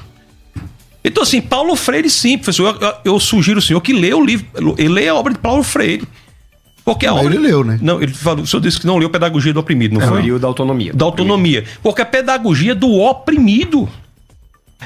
Então, 1.06 1.22
assim, 1.24 1.42
Paulo 1.42 1.76
Freire, 1.76 2.10
sim, 2.10 2.38
professor. 2.38 2.78
Eu, 2.82 2.88
eu- 2.88 2.96
eu 3.06 3.20
sugiro 3.20 3.58
ao 3.58 3.62
senhor 3.62 3.82
que 3.82 3.94
leia 3.94 4.18
o 4.18 4.26
livro, 4.26 4.48
ele 4.78 4.90
leia 4.90 5.12
a 5.12 5.16
obra 5.16 5.34
de 5.34 5.40
Paulo 5.40 5.62
Freire. 5.62 6.08
Porque 6.86 7.06
a 7.06 7.12
Mas 7.14 7.26
obra. 7.26 7.36
ele 7.36 7.48
leu, 7.48 7.64
né? 7.64 7.78
Não, 7.82 8.02
ele 8.02 8.14
falou, 8.14 8.44
o 8.44 8.48
senhor 8.48 8.62
disse 8.62 8.80
que 8.80 8.86
não 8.88 8.98
leu 8.98 9.10
Pedagogia 9.10 9.54
do 9.54 9.60
Oprimido, 9.60 9.94
não 9.96 10.02
É 10.02 10.08
foi? 10.08 10.18
o 10.18 10.20
período 10.22 10.42
da 10.42 10.48
autonomia. 10.48 10.94
da 10.94 11.06
autonomia. 11.06 11.64
Porque 11.82 12.02
a 12.02 12.06
pedagogia 12.06 12.74
do 12.76 12.92
oprimido 13.00 13.88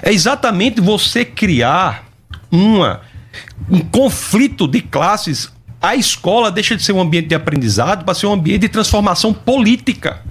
é 0.01 0.11
exatamente 0.11 0.79
você 0.81 1.23
criar 1.25 2.03
uma, 2.51 3.01
um 3.69 3.79
conflito 3.79 4.67
de 4.67 4.81
classes. 4.81 5.49
A 5.81 5.95
escola 5.95 6.51
deixa 6.51 6.75
de 6.75 6.83
ser 6.83 6.91
um 6.93 7.01
ambiente 7.01 7.27
de 7.27 7.35
aprendizado 7.35 8.03
para 8.03 8.13
ser 8.13 8.25
um 8.27 8.33
ambiente 8.33 8.61
de 8.61 8.69
transformação 8.69 9.33
política. 9.33 10.21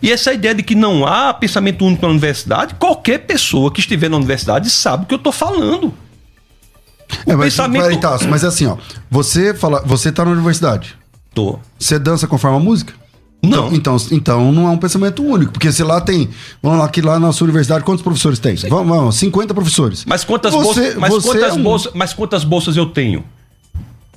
E 0.00 0.10
essa 0.12 0.32
ideia 0.32 0.54
de 0.54 0.62
que 0.62 0.74
não 0.74 1.04
há 1.04 1.34
pensamento 1.34 1.84
único 1.84 2.02
na 2.02 2.12
universidade, 2.12 2.74
qualquer 2.76 3.18
pessoa 3.26 3.70
que 3.72 3.80
estiver 3.80 4.08
na 4.08 4.16
universidade 4.16 4.70
sabe 4.70 5.04
o 5.04 5.06
que 5.06 5.14
eu 5.14 5.18
estou 5.18 5.32
falando. 5.32 5.92
É, 7.26 7.34
mas, 7.34 7.54
pensamento- 7.54 7.82
peraí, 7.82 8.00
tá, 8.00 8.18
mas 8.28 8.44
é 8.44 8.46
assim, 8.46 8.66
ó. 8.66 8.76
Você 9.10 9.54
fala, 9.54 9.82
você 9.84 10.12
tá 10.12 10.24
na 10.24 10.30
universidade. 10.30 10.96
Tô. 11.34 11.58
Você 11.78 11.98
dança 11.98 12.26
conforme 12.26 12.56
a 12.56 12.60
música? 12.60 12.94
Não. 13.42 13.72
Então, 13.72 13.96
então, 13.96 13.96
então 14.10 14.52
não 14.52 14.66
é 14.66 14.70
um 14.70 14.76
pensamento 14.76 15.22
único, 15.22 15.52
porque 15.52 15.70
se 15.70 15.82
lá 15.84 16.00
tem, 16.00 16.28
vamos 16.62 16.78
lá, 16.80 16.88
que 16.88 17.00
lá 17.00 17.20
na 17.20 17.32
sua 17.32 17.44
universidade, 17.44 17.84
quantos 17.84 18.02
professores 18.02 18.38
tem? 18.40 18.56
Vamos, 18.56 18.88
vamos, 18.88 19.16
50 19.16 19.54
professores. 19.54 20.04
Mas 20.04 20.24
quantas 20.24 20.52
Você- 20.52 20.64
bolsas, 20.64 20.94
mas 20.96 21.10
você 21.12 21.28
quantas 21.28 21.50
é 21.50 21.52
um- 21.52 21.62
bolsas, 21.62 21.92
mas 21.94 22.12
quantas 22.12 22.44
bolsas 22.44 22.76
eu 22.76 22.86
tenho? 22.86 23.24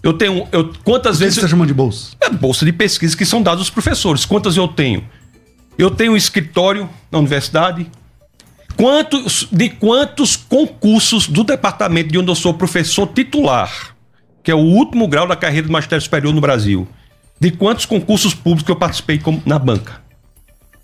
Eu 0.01 0.13
tenho, 0.13 0.47
eu 0.51 0.73
quantas 0.83 1.11
O 1.11 1.13
que 1.13 1.17
você 1.19 1.23
vezes 1.25 1.37
está 1.37 1.47
chamando 1.47 1.67
de 1.67 1.73
bolsa? 1.75 2.15
É 2.19 2.29
bolsa 2.31 2.65
de 2.65 2.73
pesquisa 2.73 3.15
que 3.15 3.23
são 3.25 3.43
dadas 3.43 3.59
aos 3.59 3.69
professores. 3.69 4.25
Quantas 4.25 4.57
eu 4.57 4.67
tenho? 4.67 5.03
Eu 5.77 5.91
tenho 5.91 6.13
um 6.13 6.17
escritório 6.17 6.89
na 7.11 7.19
universidade. 7.19 7.85
Quantos, 8.75 9.47
de 9.51 9.69
quantos 9.69 10.35
concursos 10.35 11.27
do 11.27 11.43
departamento 11.43 12.09
de 12.11 12.17
onde 12.17 12.31
eu 12.31 12.35
sou 12.35 12.53
professor 12.53 13.05
titular, 13.07 13.95
que 14.43 14.49
é 14.49 14.55
o 14.55 14.59
último 14.59 15.07
grau 15.07 15.27
da 15.27 15.35
carreira 15.35 15.67
do 15.67 15.71
magistério 15.73 16.01
superior 16.01 16.33
no 16.33 16.41
Brasil, 16.41 16.87
de 17.41 17.49
quantos 17.51 17.85
concursos 17.87 18.35
públicos 18.35 18.69
eu 18.69 18.75
participei 18.75 19.17
como- 19.17 19.41
na 19.45 19.57
banca? 19.57 19.99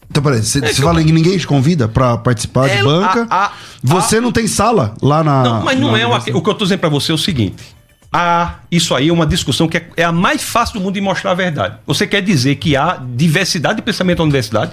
Então, 0.09 0.23
peraí, 0.23 0.41
você, 0.41 0.59
que 0.59 0.73
fala 0.81 1.03
que 1.03 1.11
ninguém 1.11 1.37
te 1.37 1.45
convida 1.45 1.87
pra 1.87 2.17
participar 2.17 2.67
É, 2.67 2.77
de 2.77 2.83
banca? 2.83 3.27
a- 3.29 3.45
a- 3.45 3.51
você 3.83 4.19
não 4.19 4.31
tem 4.31 4.47
sala 4.47 4.95
lá 5.01 5.23
na. 5.23 5.43
Não, 5.43 5.63
mas 5.63 5.79
não 5.79 5.91
na 5.91 5.99
é 5.99 6.05
uma, 6.07 6.17
o 6.17 6.21
que 6.23 6.31
eu 6.31 6.37
estou 6.39 6.55
dizendo 6.57 6.79
para 6.79 6.89
você 6.89 7.11
é 7.11 7.15
o 7.15 7.17
seguinte. 7.17 7.77
Ah, 8.11 8.55
isso 8.71 8.95
aí 8.95 9.09
é 9.09 9.13
uma 9.13 9.27
discussão 9.27 9.67
que 9.67 9.77
é, 9.77 9.89
é 9.97 10.03
a 10.03 10.11
mais 10.13 10.41
fácil 10.41 10.79
do 10.79 10.83
mundo 10.83 10.93
de 10.95 11.01
mostrar 11.01 11.31
a 11.31 11.33
verdade. 11.35 11.75
Você 11.85 12.07
quer 12.07 12.21
dizer 12.21 12.55
que 12.55 12.75
há 12.75 12.99
diversidade 13.15 13.75
de 13.75 13.81
pensamento 13.83 14.19
na 14.19 14.23
universidade? 14.23 14.71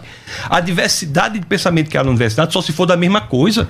A 0.49 0.61
diversidade 0.61 1.39
de 1.41 1.45
pensamento 1.45 1.91
que 1.91 1.99
há 1.99 2.03
na 2.03 2.11
universidade 2.11 2.51
só 2.53 2.63
se 2.63 2.73
for 2.73 2.87
da 2.87 2.97
mesma 2.97 3.21
coisa. 3.21 3.69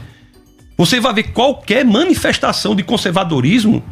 Você 0.76 1.00
vai 1.00 1.14
ver 1.14 1.24
qualquer 1.32 1.82
manifestação 1.84 2.76
de 2.76 2.82
conservadorismo 2.82 3.82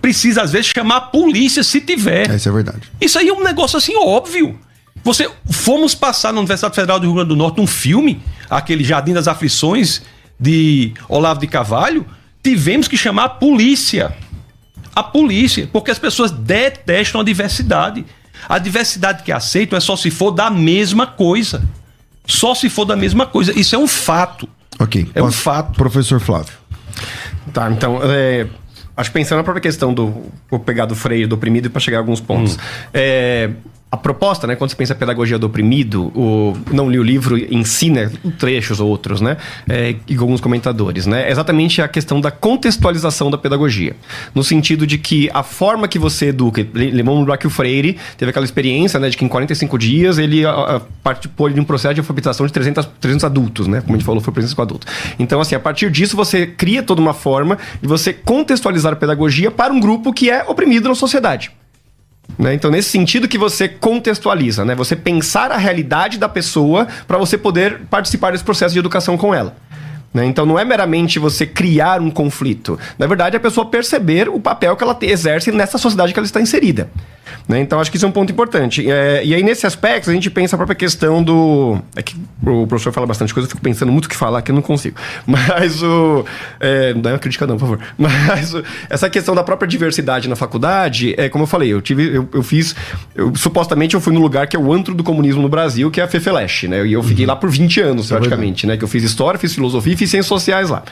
precisa 0.00 0.42
às 0.42 0.52
vezes 0.52 0.68
chamar 0.68 0.96
a 0.96 1.00
polícia 1.00 1.62
se 1.62 1.80
tiver. 1.80 2.30
É, 2.30 2.36
Isso 2.36 2.48
é 2.48 2.52
verdade. 2.52 2.80
Isso 3.00 3.18
aí 3.18 3.28
é 3.28 3.32
um 3.32 3.42
negócio 3.42 3.76
assim 3.76 3.96
óbvio. 3.96 4.58
Você 5.04 5.30
fomos 5.50 5.94
passar 5.94 6.32
na 6.32 6.40
Universidade 6.40 6.74
Federal 6.74 6.98
do 6.98 7.06
Rio 7.06 7.14
Grande 7.14 7.28
do 7.28 7.36
Norte 7.36 7.60
um 7.60 7.66
filme, 7.66 8.20
aquele 8.50 8.84
Jardim 8.84 9.12
das 9.12 9.28
Aflições 9.28 10.02
de 10.38 10.92
Olavo 11.08 11.40
de 11.40 11.46
Carvalho, 11.46 12.06
tivemos 12.42 12.88
que 12.88 12.96
chamar 12.96 13.24
a 13.24 13.28
polícia. 13.28 14.14
A 14.94 15.02
polícia, 15.02 15.68
porque 15.72 15.90
as 15.90 15.98
pessoas 15.98 16.30
detestam 16.30 17.20
a 17.20 17.24
diversidade. 17.24 18.04
A 18.48 18.58
diversidade 18.58 19.22
que 19.22 19.30
aceitam 19.30 19.76
é 19.76 19.80
só 19.80 19.96
se 19.96 20.10
for 20.10 20.30
da 20.30 20.50
mesma 20.50 21.06
coisa. 21.06 21.62
Só 22.26 22.54
se 22.54 22.68
for 22.68 22.84
da 22.84 22.96
mesma 22.96 23.26
coisa. 23.26 23.58
Isso 23.58 23.74
é 23.74 23.78
um 23.78 23.86
fato. 23.86 24.48
Ok. 24.78 25.08
É 25.14 25.22
um 25.22 25.32
fato. 25.32 25.76
Professor 25.76 26.20
Flávio. 26.20 26.52
Tá, 27.52 27.70
então, 27.70 28.00
é, 28.02 28.46
acho 28.98 29.10
que 29.10 29.14
pensando 29.14 29.38
na 29.38 29.44
própria 29.44 29.62
questão 29.62 29.94
do. 29.94 30.12
Vou 30.50 30.58
pegar 30.58 30.84
do 30.84 30.96
freio, 30.96 31.28
do 31.28 31.36
oprimido, 31.36 31.70
para 31.70 31.80
chegar 31.80 31.98
a 31.98 32.00
alguns 32.00 32.20
pontos. 32.20 32.56
Hum. 32.56 32.60
É, 32.92 33.50
a 33.90 33.96
proposta, 33.96 34.46
né, 34.46 34.54
quando 34.54 34.70
você 34.70 34.76
pensa 34.76 34.94
pedagogia 34.94 35.38
do 35.38 35.46
oprimido, 35.46 36.12
o, 36.14 36.54
não 36.70 36.90
li 36.90 36.98
o 36.98 37.02
livro 37.02 37.38
em 37.38 37.64
si, 37.64 37.88
né, 37.88 38.10
trechos 38.38 38.80
ou 38.80 38.88
outros, 38.88 39.20
né, 39.20 39.38
é, 39.66 39.96
e 40.06 40.16
alguns 40.16 40.42
comentadores, 40.42 41.06
né, 41.06 41.26
é 41.26 41.30
exatamente 41.30 41.80
a 41.80 41.88
questão 41.88 42.20
da 42.20 42.30
contextualização 42.30 43.30
da 43.30 43.38
pedagogia, 43.38 43.96
no 44.34 44.44
sentido 44.44 44.86
de 44.86 44.98
que 44.98 45.30
a 45.32 45.42
forma 45.42 45.88
que 45.88 45.98
você 45.98 46.26
educa, 46.26 46.66
lembrar 46.74 47.38
que 47.38 47.46
o 47.46 47.50
Freire 47.50 47.96
teve 48.18 48.28
aquela 48.28 48.44
experiência, 48.44 49.00
né, 49.00 49.08
de 49.08 49.16
que 49.16 49.24
em 49.24 49.28
45 49.28 49.78
dias 49.78 50.18
ele 50.18 50.44
a, 50.44 50.50
a, 50.50 50.80
participou 51.02 51.48
de 51.48 51.58
um 51.58 51.64
processo 51.64 51.94
de 51.94 52.00
alfabetização 52.00 52.46
de 52.46 52.52
300, 52.52 52.86
300 53.00 53.24
adultos, 53.24 53.66
né, 53.66 53.80
como 53.80 53.94
a 53.94 53.96
gente 53.96 54.04
falou, 54.04 54.20
foi 54.20 54.34
presença 54.34 54.54
com 54.54 54.60
adultos. 54.60 54.92
Então, 55.18 55.40
assim, 55.40 55.54
a 55.54 55.60
partir 55.60 55.90
disso 55.90 56.14
você 56.14 56.46
cria 56.46 56.82
toda 56.82 57.00
uma 57.00 57.14
forma 57.14 57.56
de 57.80 57.88
você 57.88 58.12
contextualizar 58.12 58.92
a 58.92 58.96
pedagogia 58.96 59.50
para 59.50 59.72
um 59.72 59.80
grupo 59.80 60.12
que 60.12 60.30
é 60.30 60.44
oprimido 60.46 60.88
na 60.90 60.94
sociedade. 60.94 61.50
Né? 62.36 62.54
Então, 62.54 62.70
nesse 62.70 62.90
sentido 62.90 63.28
que 63.28 63.38
você 63.38 63.68
contextualiza, 63.68 64.64
né? 64.64 64.74
Você 64.74 64.94
pensar 64.94 65.50
a 65.50 65.56
realidade 65.56 66.18
da 66.18 66.28
pessoa 66.28 66.86
para 67.06 67.18
você 67.18 67.38
poder 67.38 67.80
participar 67.90 68.32
desse 68.32 68.44
processo 68.44 68.72
de 68.72 68.78
educação 68.78 69.16
com 69.16 69.34
ela. 69.34 69.56
Né? 70.12 70.24
Então 70.24 70.46
não 70.46 70.58
é 70.58 70.64
meramente 70.64 71.18
você 71.18 71.46
criar 71.46 72.00
um 72.00 72.10
conflito. 72.10 72.78
Na 72.98 73.06
verdade, 73.06 73.36
é 73.36 73.38
a 73.38 73.40
pessoa 73.40 73.66
perceber 73.66 74.28
o 74.28 74.40
papel 74.40 74.74
que 74.76 74.82
ela 74.82 74.96
exerce 75.02 75.52
nessa 75.52 75.78
sociedade 75.78 76.12
que 76.12 76.18
ela 76.18 76.26
está 76.26 76.40
inserida. 76.40 76.90
Né? 77.48 77.60
Então, 77.60 77.80
acho 77.80 77.90
que 77.90 77.96
isso 77.96 78.06
é 78.06 78.08
um 78.08 78.12
ponto 78.12 78.32
importante. 78.32 78.88
É, 78.90 79.24
e 79.24 79.34
aí, 79.34 79.42
nesse 79.42 79.66
aspecto, 79.66 80.10
a 80.10 80.12
gente 80.12 80.30
pensa 80.30 80.56
a 80.56 80.58
própria 80.58 80.76
questão 80.76 81.22
do. 81.22 81.78
É 81.96 82.02
que 82.02 82.16
o 82.46 82.66
professor 82.66 82.92
fala 82.92 83.06
bastante 83.06 83.32
coisa, 83.32 83.46
eu 83.46 83.50
fico 83.50 83.62
pensando 83.62 83.90
muito 83.92 84.06
o 84.06 84.08
que 84.08 84.16
falar 84.16 84.42
que 84.42 84.50
eu 84.50 84.54
não 84.54 84.62
consigo. 84.62 84.96
Mas 85.26 85.82
o. 85.82 86.24
É, 86.60 86.94
não 86.94 87.00
dá 87.00 87.10
uma 87.10 87.18
crítica, 87.18 87.46
não, 87.46 87.56
por 87.56 87.68
favor. 87.68 87.80
Mas 87.98 88.54
o, 88.54 88.62
essa 88.88 89.08
questão 89.08 89.34
da 89.34 89.42
própria 89.42 89.66
diversidade 89.66 90.28
na 90.28 90.36
faculdade, 90.36 91.14
é 91.16 91.28
como 91.28 91.44
eu 91.44 91.48
falei, 91.48 91.72
eu 91.72 91.80
tive. 91.80 92.14
Eu, 92.14 92.28
eu 92.32 92.42
fiz. 92.42 92.74
Eu, 93.14 93.34
supostamente 93.36 93.94
eu 93.94 94.00
fui 94.00 94.12
no 94.12 94.20
lugar 94.20 94.46
que 94.46 94.56
é 94.56 94.60
o 94.60 94.72
antro 94.72 94.94
do 94.94 95.02
comunismo 95.02 95.42
no 95.42 95.48
Brasil, 95.48 95.90
que 95.90 96.00
é 96.00 96.04
a 96.04 96.08
Fefeleche, 96.08 96.68
né? 96.68 96.86
E 96.86 96.92
eu 96.92 97.02
fiquei 97.02 97.24
uhum. 97.24 97.30
lá 97.30 97.36
por 97.36 97.50
20 97.50 97.80
anos, 97.80 98.10
é 98.10 98.16
praticamente, 98.16 98.66
né? 98.66 98.76
Que 98.76 98.84
eu 98.84 98.88
fiz 98.88 99.02
história, 99.02 99.38
fiz 99.38 99.54
filosofia 99.54 99.92
e 99.92 99.96
fiz 99.96 100.10
ciências 100.10 100.26
sociais 100.26 100.70
lá. 100.70 100.82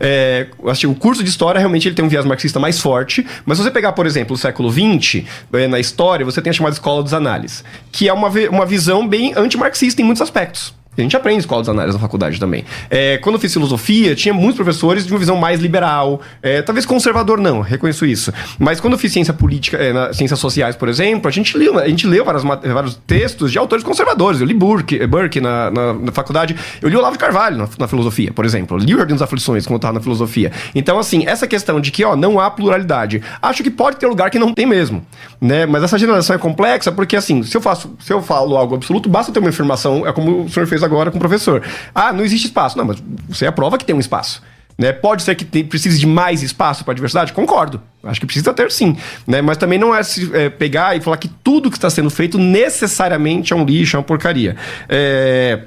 É, 0.00 0.46
assim, 0.66 0.86
o 0.86 0.94
curso 0.94 1.22
de 1.22 1.30
história 1.30 1.58
realmente 1.58 1.88
ele 1.88 1.94
tem 1.94 2.04
um 2.04 2.08
viés 2.08 2.24
marxista 2.24 2.58
mais 2.58 2.78
forte, 2.78 3.26
mas 3.44 3.58
se 3.58 3.64
você 3.64 3.70
pegar, 3.70 3.92
por 3.92 4.06
exemplo, 4.06 4.34
o 4.34 4.38
século 4.38 4.70
XX, 4.70 5.24
é, 5.52 5.66
na 5.66 5.77
história, 5.80 6.24
você 6.24 6.40
tem 6.40 6.50
a 6.50 6.52
chamada 6.52 6.74
escola 6.74 7.02
dos 7.02 7.14
análises, 7.14 7.64
que 7.92 8.08
é 8.08 8.12
uma, 8.12 8.28
uma 8.50 8.66
visão 8.66 9.06
bem 9.06 9.32
antimarxista 9.36 10.00
em 10.02 10.04
muitos 10.04 10.22
aspectos. 10.22 10.74
A 10.98 11.02
gente 11.02 11.16
aprende 11.16 11.40
escola 11.40 11.62
dos 11.62 11.68
análises 11.68 11.94
na 11.94 12.00
faculdade 12.00 12.40
também. 12.40 12.64
É, 12.90 13.18
quando 13.18 13.36
eu 13.36 13.40
fiz 13.40 13.52
filosofia, 13.52 14.14
tinha 14.14 14.34
muitos 14.34 14.56
professores 14.56 15.06
de 15.06 15.12
uma 15.12 15.18
visão 15.18 15.36
mais 15.36 15.60
liberal, 15.60 16.20
é, 16.42 16.60
talvez 16.62 16.84
conservador 16.84 17.38
não, 17.38 17.60
reconheço 17.60 18.04
isso. 18.04 18.32
Mas 18.58 18.80
quando 18.80 18.94
eu 18.94 18.98
fiz 18.98 19.12
ciência 19.12 19.32
política, 19.32 19.76
é, 19.76 19.92
na, 19.92 20.12
ciências 20.12 20.40
sociais, 20.40 20.74
por 20.74 20.88
exemplo, 20.88 21.28
a 21.28 21.30
gente 21.30 21.56
leu, 21.56 21.78
a 21.78 21.88
gente 21.88 22.06
leu 22.06 22.24
vários 22.24 22.94
textos 23.06 23.52
de 23.52 23.58
autores 23.58 23.84
conservadores. 23.84 24.40
Eu 24.40 24.46
li 24.46 24.54
Burke, 24.54 25.06
Burke 25.06 25.40
na, 25.40 25.70
na, 25.70 25.92
na 25.94 26.12
faculdade, 26.12 26.56
eu 26.82 26.88
li 26.88 26.96
Olavo 26.96 27.12
de 27.12 27.18
Carvalho 27.18 27.56
na, 27.56 27.68
na, 27.78 27.88
filosofia, 27.88 28.32
por 28.32 28.44
exemplo. 28.44 28.76
Eu 28.76 28.84
li 28.84 28.94
o 28.94 28.98
Jardim 28.98 29.14
das 29.14 29.22
Aflições 29.22 29.64
quando 29.64 29.74
eu 29.74 29.76
estava 29.76 29.94
na 29.94 30.00
filosofia. 30.00 30.50
Então, 30.74 30.98
assim, 30.98 31.26
essa 31.26 31.46
questão 31.46 31.80
de 31.80 31.90
que 31.90 32.04
ó, 32.04 32.16
não 32.16 32.40
há 32.40 32.50
pluralidade, 32.50 33.22
acho 33.40 33.62
que 33.62 33.70
pode 33.70 33.96
ter 33.96 34.06
lugar 34.06 34.30
que 34.30 34.38
não 34.38 34.52
tem 34.52 34.66
mesmo. 34.66 35.04
Né? 35.40 35.64
Mas 35.66 35.84
essa 35.84 35.96
geração 35.96 36.34
é 36.34 36.38
complexa 36.38 36.90
porque, 36.90 37.14
assim, 37.16 37.42
se 37.42 37.56
eu, 37.56 37.60
faço, 37.60 37.94
se 38.00 38.12
eu 38.12 38.20
falo 38.20 38.56
algo 38.56 38.74
absoluto, 38.74 39.08
basta 39.08 39.30
ter 39.30 39.38
uma 39.38 39.50
afirmação, 39.50 40.06
é 40.06 40.12
como 40.12 40.42
o 40.44 40.48
senhor 40.48 40.66
fez 40.66 40.82
agora 40.82 40.87
com 40.88 41.16
o 41.16 41.20
professor. 41.20 41.62
Ah, 41.94 42.12
não 42.12 42.24
existe 42.24 42.46
espaço. 42.46 42.76
Não, 42.76 42.84
mas 42.84 43.02
você 43.28 43.44
é 43.44 43.48
a 43.48 43.52
prova 43.52 43.78
que 43.78 43.84
tem 43.84 43.94
um 43.94 44.00
espaço. 44.00 44.42
Né? 44.78 44.92
Pode 44.92 45.22
ser 45.24 45.34
que 45.34 45.44
tem, 45.44 45.64
precise 45.64 45.98
de 45.98 46.06
mais 46.06 46.42
espaço 46.42 46.84
para 46.84 46.94
diversidade? 46.94 47.32
Concordo. 47.32 47.82
Acho 48.04 48.20
que 48.20 48.26
precisa 48.26 48.54
ter 48.54 48.70
sim. 48.70 48.96
Né? 49.26 49.42
Mas 49.42 49.56
também 49.56 49.78
não 49.78 49.92
é, 49.92 50.02
se, 50.04 50.30
é, 50.32 50.48
pegar 50.48 50.96
e 50.96 51.00
falar 51.00 51.16
que 51.16 51.26
tudo 51.26 51.68
que 51.68 51.76
está 51.76 51.90
sendo 51.90 52.08
feito 52.08 52.38
necessariamente 52.38 53.52
é 53.52 53.56
um 53.56 53.64
lixo, 53.64 53.96
é 53.96 53.98
uma 53.98 54.04
porcaria. 54.04 54.54
É... 54.88 55.62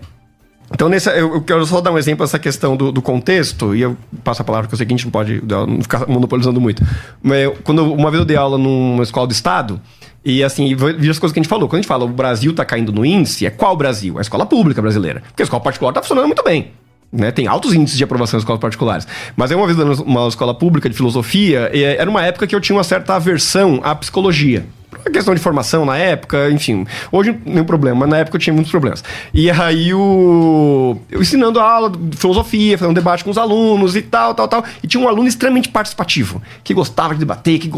Então, 0.74 0.88
nesse, 0.88 1.10
eu, 1.10 1.34
eu, 1.34 1.42
quero 1.42 1.66
só 1.66 1.82
dar 1.82 1.92
um 1.92 1.98
exemplo 1.98 2.26
dessa 2.26 2.40
questão 2.40 2.78
do, 2.78 2.94
do, 2.94 3.02
contexto, 3.02 3.76
e 3.76 3.82
eu 3.82 3.98
passo 4.24 4.42
a 4.42 4.46
palavra 4.46 4.70
que 4.70 4.82
a 4.82 4.88
gente 4.88 5.04
não 5.04 5.12
pode 5.12 5.44
não 5.46 5.82
ficar 5.82 6.08
monopolizando 6.08 6.62
muito. 6.62 6.82
Mas, 7.22 7.52
quando 7.66 7.94
uma 7.94 8.10
vez 8.10 8.22
eu 8.22 8.26
dei 8.26 8.38
aula 8.38 8.58
numa 8.58 9.04
escola 9.04 9.28
do 9.28 9.34
Estado, 9.34 9.82
e 10.24 10.44
assim, 10.44 10.76
veja 10.76 11.12
as 11.12 11.20
coisas 11.20 11.34
que 11.34 11.40
a 11.40 11.44
gente 11.44 11.50
falou. 11.50 11.68
Quando 11.68 11.80
a 11.80 11.82
gente 11.82 11.88
fala 11.88 12.06
o 12.06 12.08
Brasil 12.08 12.52
está 12.52 12.64
caindo 12.64 12.92
no 12.92 13.06
índice, 13.06 13.46
é 13.46 13.50
qual 13.50 13.76
Brasil? 13.76 14.18
A 14.18 14.22
escola 14.22 14.46
pública 14.46 14.82
brasileira. 14.82 15.22
Porque 15.28 15.42
a 15.42 15.46
escola 15.46 15.62
particular 15.62 15.92
está 15.92 16.02
funcionando 16.02 16.28
muito 16.28 16.44
bem. 16.44 16.72
Né? 17.12 17.32
Tem 17.32 17.48
altos 17.48 17.74
índices 17.74 17.98
de 17.98 18.04
aprovação 18.04 18.38
em 18.38 18.42
escolas 18.42 18.62
particulares. 18.62 19.08
Mas 19.36 19.52
aí 19.52 19.58
uma 19.58 19.66
vez 19.66 19.78
numa 19.78 20.28
escola 20.28 20.54
pública 20.54 20.90
de 20.90 20.96
filosofia, 20.96 21.72
era 21.74 22.10
uma 22.10 22.24
época 22.24 22.48
que 22.48 22.56
eu 22.56 22.62
tinha 22.62 22.76
uma 22.76 22.84
certa 22.84 23.16
aversão 23.16 23.82
à 23.84 23.96
psicologia 23.96 24.66
a 25.06 25.10
questão 25.10 25.34
de 25.34 25.40
formação 25.40 25.86
na 25.86 25.98
época, 25.98 26.50
enfim. 26.52 26.86
Hoje 27.12 27.38
nenhum 27.46 27.64
problema, 27.64 28.02
mas 28.02 28.10
na 28.10 28.18
época 28.18 28.38
eu 28.38 28.40
tinha 28.40 28.54
muitos 28.54 28.72
problemas. 28.72 29.04
E 29.34 29.50
aí 29.50 29.94
o. 29.94 30.98
Eu 31.10 31.22
ensinando 31.22 31.60
a 31.60 31.64
aula 31.64 31.90
de 31.90 32.18
filosofia, 32.18 32.78
fazendo 32.78 32.96
debate 32.96 33.24
com 33.24 33.30
os 33.30 33.38
alunos 33.38 33.96
e 33.96 34.02
tal, 34.02 34.34
tal, 34.34 34.48
tal. 34.48 34.64
E 34.84 34.88
tinha 34.88 35.04
um 35.04 35.08
aluno 35.08 35.28
extremamente 35.28 35.70
participativo, 35.70 36.42
que 36.64 36.74
gostava 36.74 37.14
de 37.14 37.20
debater, 37.20 37.60
que 37.60 37.70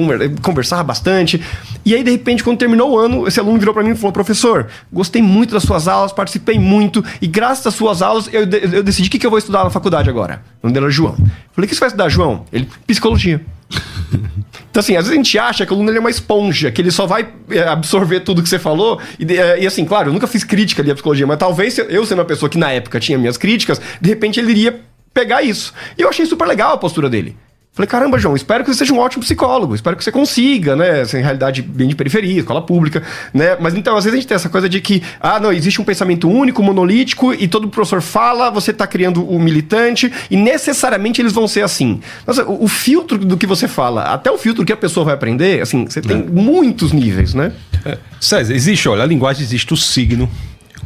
conversava 0.42 0.84
bastante. 0.84 1.42
E 1.86 1.94
aí, 1.94 2.04
de 2.04 2.12
repente, 2.12 2.44
quando 2.44 2.58
terminou 2.58 2.92
o 2.92 2.98
ano, 2.98 3.28
esse 3.28 3.40
aluno 3.40 3.58
virou 3.58 3.74
para 3.74 3.84
mim 3.84 3.92
e 3.92 3.96
falou: 3.96 4.12
professor, 4.12 4.68
gostei 4.92 5.22
muito 5.22 5.54
das 5.54 5.64
suas 5.64 5.88
aulas, 5.88 6.12
participei 6.12 6.60
muito, 6.60 7.04
e 7.22 7.28
graças 7.28 7.68
às 7.68 7.74
suas 7.74 8.02
aulas 8.02 8.30
eu, 8.32 8.42
eu 8.42 8.84
decidi 8.84 9.08
o 9.08 9.12
que, 9.12 9.20
que 9.20 9.26
eu 9.26 9.30
vou 9.30 9.40
estudar 9.40 9.64
na 9.64 9.70
faculdade 9.70 10.10
agora. 10.10 10.42
O 10.62 10.68
nome 10.68 10.74
dele 10.74 10.86
era 10.86 10.94
João. 10.94 11.16
Falei: 11.52 11.66
o 11.66 11.68
que 11.68 11.76
você 11.76 11.80
vai 11.80 11.88
estudar, 11.88 12.10
João? 12.10 12.46
Ele, 12.52 12.68
psicologia. 12.86 13.42
Então, 14.74 14.82
assim, 14.82 14.96
às 14.96 15.04
vezes 15.04 15.12
a 15.12 15.16
gente 15.16 15.38
acha 15.38 15.68
que 15.68 15.72
o 15.72 15.76
aluno 15.76 15.92
ele 15.92 16.00
é 16.00 16.00
uma 16.00 16.10
esponja, 16.10 16.72
que 16.72 16.82
ele 16.82 16.90
só 16.90 17.06
vai 17.06 17.32
é, 17.52 17.60
absorver 17.60 18.22
tudo 18.22 18.42
que 18.42 18.50
você 18.50 18.58
falou. 18.58 19.00
E, 19.20 19.38
é, 19.38 19.62
e, 19.62 19.68
assim, 19.68 19.86
claro, 19.86 20.10
eu 20.10 20.14
nunca 20.14 20.26
fiz 20.26 20.44
crítica 20.44 20.82
ali 20.82 20.90
à 20.90 20.96
psicologia, 20.96 21.28
mas 21.28 21.38
talvez 21.38 21.78
eu 21.78 22.04
sendo 22.08 22.18
uma 22.18 22.26
pessoa 22.26 22.50
que 22.50 22.58
na 22.58 22.72
época 22.72 23.00
tinha 23.00 23.16
minhas 23.16 23.38
críticas, 23.38 23.80
de 24.02 24.10
repente 24.10 24.40
ele 24.40 24.50
iria 24.50 24.82
pegar 25.14 25.44
isso. 25.44 25.76
E 25.96 26.02
eu 26.02 26.10
achei 26.10 26.26
super 26.26 26.48
legal 26.48 26.74
a 26.74 26.78
postura 26.78 27.08
dele. 27.08 27.38
Falei, 27.76 27.88
caramba, 27.88 28.20
João, 28.20 28.36
espero 28.36 28.64
que 28.64 28.72
você 28.72 28.78
seja 28.78 28.94
um 28.94 29.00
ótimo 29.00 29.24
psicólogo, 29.24 29.74
espero 29.74 29.98
que 29.98 30.04
você 30.04 30.12
consiga, 30.12 30.76
né? 30.76 31.02
Assim, 31.02 31.20
realidade 31.20 31.64
bem 31.64 31.88
de 31.88 31.96
periferia, 31.96 32.40
escola 32.40 32.62
pública, 32.62 33.02
né? 33.34 33.58
Mas 33.60 33.74
então, 33.74 33.98
às 33.98 34.04
vezes 34.04 34.16
a 34.16 34.22
gente 34.22 34.28
tem 34.28 34.36
essa 34.36 34.48
coisa 34.48 34.70
de 34.70 34.80
que, 34.80 35.02
ah, 35.20 35.40
não, 35.40 35.52
existe 35.52 35.82
um 35.82 35.84
pensamento 35.84 36.30
único, 36.30 36.62
monolítico, 36.62 37.34
e 37.34 37.48
todo 37.48 37.68
professor 37.68 38.00
fala, 38.00 38.52
você 38.52 38.70
está 38.70 38.86
criando 38.86 39.28
o 39.28 39.40
militante, 39.40 40.14
e 40.30 40.38
necessariamente 40.38 41.20
eles 41.20 41.34
vão 41.34 41.48
ser 41.48 41.64
assim. 41.64 42.00
Nossa, 42.28 42.46
o, 42.46 42.66
o, 42.66 42.68
filtro 42.68 43.18
do 43.18 43.38
que 43.38 43.48
você 43.48 43.68
fala, 43.68 44.04
até 44.04 44.30
o 44.30 44.38
filtro 44.38 44.64
que 44.64 44.72
a 44.72 44.78
pessoa 44.78 45.06
vai 45.06 45.16
aprender, 45.16 45.60
assim, 45.60 45.86
você 45.86 46.00
tem 46.00 46.18
é. 46.18 46.24
muitos 46.24 46.92
níveis, 46.92 47.34
né? 47.34 47.54
É. 47.84 47.98
César, 48.22 48.54
existe, 48.54 48.88
olha, 48.88 49.02
a 49.02 49.08
linguagem 49.08 49.42
existe 49.42 49.74
o 49.74 49.78
signo, 49.78 50.30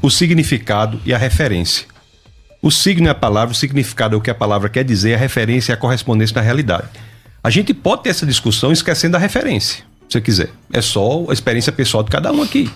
o 0.02 0.10
significado 0.10 1.02
e 1.06 1.13
a 1.13 1.17
referência. 1.17 1.96
O 2.67 2.71
signo 2.71 3.08
é 3.08 3.12
a 3.12 3.15
palavra, 3.15 3.53
o 3.53 3.56
significado 3.56 4.13
é 4.13 4.17
o 4.17 4.21
que 4.21 4.30
a 4.30 4.36
palavra 4.36 4.67
quer 4.67 4.84
dizer, 4.84 5.13
a 5.13 5.17
referência 5.17 5.71
é 5.71 5.73
a 5.73 5.77
correspondência 5.77 6.36
na 6.36 6.41
realidade. 6.41 6.89
A 7.41 7.49
gente 7.49 7.73
pode 7.73 8.03
ter 8.03 8.10
essa 8.10 8.25
discussão 8.25 8.73
esquecendo 8.73 9.15
a 9.15 9.19
referência, 9.21 9.86
se 10.10 10.12
você 10.12 10.19
quiser. 10.19 10.49
É 10.73 10.82
só 10.82 11.27
a 11.30 11.34
experiência 11.34 11.71
pessoal 11.71 12.03
de 12.03 12.12
cada 12.12 12.30
um 12.30 12.41
aqui. 12.41 12.69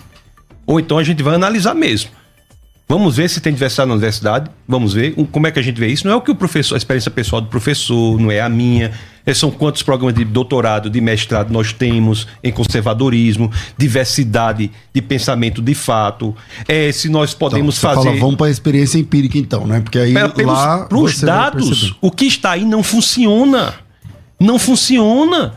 Ou 0.64 0.80
então 0.80 0.96
a 0.96 1.04
gente 1.04 1.22
vai 1.22 1.34
analisar 1.34 1.74
mesmo. 1.74 2.08
Vamos 2.88 3.18
ver 3.18 3.28
se 3.28 3.38
tem 3.42 3.52
diversidade 3.52 3.86
na 3.86 3.92
universidade, 3.92 4.50
vamos 4.66 4.94
ver 4.94 5.14
como 5.30 5.46
é 5.46 5.50
que 5.50 5.58
a 5.58 5.62
gente 5.62 5.78
vê 5.78 5.88
isso. 5.88 6.06
Não 6.06 6.14
é 6.14 6.16
o 6.16 6.22
que 6.22 6.30
o 6.30 6.34
professor, 6.34 6.74
a 6.74 6.78
experiência 6.78 7.10
pessoal 7.10 7.42
do 7.42 7.48
professor, 7.48 8.18
não 8.18 8.30
é 8.30 8.40
a 8.40 8.48
minha. 8.48 8.92
É, 9.24 9.32
são 9.32 9.50
quantos 9.50 9.82
programas 9.82 10.14
de 10.14 10.24
doutorado, 10.24 10.90
de 10.90 11.00
mestrado 11.00 11.52
nós 11.52 11.72
temos 11.72 12.26
em 12.42 12.50
conservadorismo, 12.50 13.50
diversidade 13.78 14.70
de 14.92 15.02
pensamento 15.02 15.62
de 15.62 15.74
fato. 15.74 16.34
É, 16.66 16.90
se 16.90 17.08
nós 17.08 17.32
podemos 17.32 17.78
então, 17.78 17.94
fazer. 17.94 18.08
Fala, 18.08 18.20
vamos 18.20 18.36
para 18.36 18.46
a 18.46 18.50
experiência 18.50 18.98
empírica, 18.98 19.38
então, 19.38 19.66
né? 19.66 19.80
Porque 19.80 19.98
aí 19.98 20.12
lá. 20.12 20.86
Para 20.86 20.98
os 20.98 21.20
dados, 21.20 21.94
o 22.00 22.10
que 22.10 22.24
está 22.24 22.52
aí 22.52 22.64
não 22.64 22.82
funciona. 22.82 23.74
Não 24.40 24.58
funciona. 24.58 25.54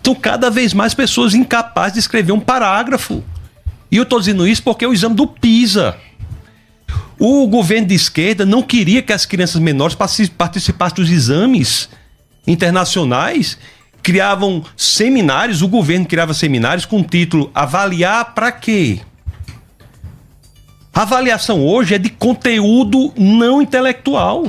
Então, 0.00 0.14
cada 0.14 0.48
vez 0.48 0.72
mais 0.72 0.94
pessoas 0.94 1.34
incapazes 1.34 1.94
de 1.94 1.98
escrever 2.00 2.32
um 2.32 2.40
parágrafo. 2.40 3.22
E 3.90 3.96
eu 3.96 4.04
estou 4.04 4.18
dizendo 4.18 4.46
isso 4.46 4.62
porque 4.62 4.84
é 4.84 4.88
o 4.88 4.92
exame 4.92 5.14
do 5.14 5.26
PISA. 5.26 5.96
O 7.18 7.46
governo 7.46 7.86
de 7.88 7.94
esquerda 7.94 8.46
não 8.46 8.62
queria 8.62 9.02
que 9.02 9.12
as 9.12 9.26
crianças 9.26 9.60
menores 9.60 9.94
participassem 9.94 10.96
dos 10.96 11.10
exames 11.10 11.88
internacionais, 12.46 13.58
criavam 14.02 14.62
seminários, 14.76 15.62
o 15.62 15.68
governo 15.68 16.06
criava 16.06 16.34
seminários 16.34 16.84
com 16.84 17.00
o 17.00 17.04
título 17.04 17.50
Avaliar 17.54 18.34
para 18.34 18.52
quê? 18.52 19.00
A 20.92 21.02
avaliação 21.02 21.66
hoje 21.66 21.94
é 21.94 21.98
de 21.98 22.08
conteúdo 22.08 23.12
não 23.16 23.60
intelectual. 23.60 24.48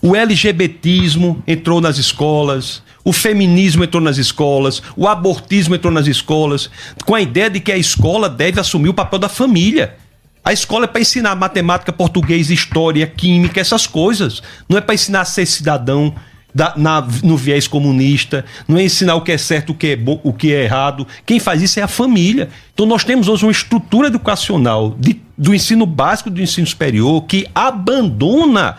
O 0.00 0.14
LGBTismo 0.14 1.42
entrou 1.46 1.80
nas 1.80 1.98
escolas, 1.98 2.82
o 3.04 3.12
feminismo 3.12 3.82
entrou 3.82 4.02
nas 4.02 4.16
escolas, 4.16 4.82
o 4.96 5.08
abortismo 5.08 5.74
entrou 5.74 5.92
nas 5.92 6.06
escolas, 6.06 6.70
com 7.04 7.14
a 7.14 7.20
ideia 7.20 7.50
de 7.50 7.60
que 7.60 7.72
a 7.72 7.76
escola 7.76 8.28
deve 8.28 8.60
assumir 8.60 8.90
o 8.90 8.94
papel 8.94 9.18
da 9.18 9.28
família. 9.28 9.96
A 10.44 10.52
escola 10.52 10.84
é 10.84 10.88
para 10.88 11.00
ensinar 11.00 11.34
matemática, 11.34 11.92
português, 11.92 12.50
história, 12.50 13.06
química, 13.06 13.60
essas 13.60 13.86
coisas. 13.86 14.42
Não 14.68 14.78
é 14.78 14.80
para 14.80 14.94
ensinar 14.94 15.22
a 15.22 15.24
ser 15.24 15.46
cidadão. 15.46 16.14
Da, 16.54 16.74
na, 16.76 17.00
no 17.22 17.36
viés 17.36 17.66
comunista, 17.66 18.44
não 18.66 18.78
é 18.78 18.84
ensinar 18.84 19.14
o 19.14 19.22
que 19.22 19.32
é 19.32 19.38
certo, 19.38 19.70
o 19.70 19.74
que 19.74 19.88
é 19.88 19.96
bom, 19.96 20.20
o 20.22 20.32
que 20.32 20.52
é 20.52 20.64
errado. 20.64 21.06
Quem 21.24 21.38
faz 21.38 21.62
isso 21.62 21.80
é 21.80 21.82
a 21.82 21.88
família. 21.88 22.48
Então 22.72 22.86
nós 22.86 23.04
temos 23.04 23.28
hoje 23.28 23.44
uma 23.44 23.52
estrutura 23.52 24.08
educacional 24.08 24.94
de, 24.98 25.20
do 25.36 25.54
ensino 25.54 25.86
básico 25.86 26.30
do 26.30 26.40
ensino 26.40 26.66
superior 26.66 27.22
que 27.24 27.46
abandona 27.54 28.76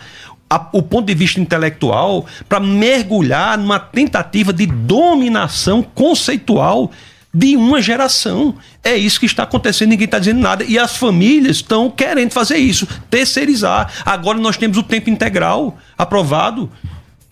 a, 0.48 0.68
o 0.72 0.82
ponto 0.82 1.06
de 1.06 1.14
vista 1.14 1.40
intelectual 1.40 2.26
para 2.48 2.60
mergulhar 2.60 3.56
numa 3.56 3.78
tentativa 3.78 4.52
de 4.52 4.66
dominação 4.66 5.82
conceitual 5.82 6.90
de 7.34 7.56
uma 7.56 7.80
geração. 7.80 8.54
É 8.84 8.94
isso 8.94 9.18
que 9.18 9.26
está 9.26 9.44
acontecendo, 9.44 9.90
ninguém 9.90 10.04
está 10.04 10.18
dizendo 10.18 10.40
nada. 10.40 10.64
E 10.64 10.78
as 10.78 10.96
famílias 10.96 11.56
estão 11.56 11.88
querendo 11.90 12.32
fazer 12.32 12.58
isso, 12.58 12.86
terceirizar. 13.08 13.90
Agora 14.04 14.38
nós 14.38 14.58
temos 14.58 14.76
o 14.76 14.82
tempo 14.82 15.08
integral 15.08 15.78
aprovado. 15.96 16.70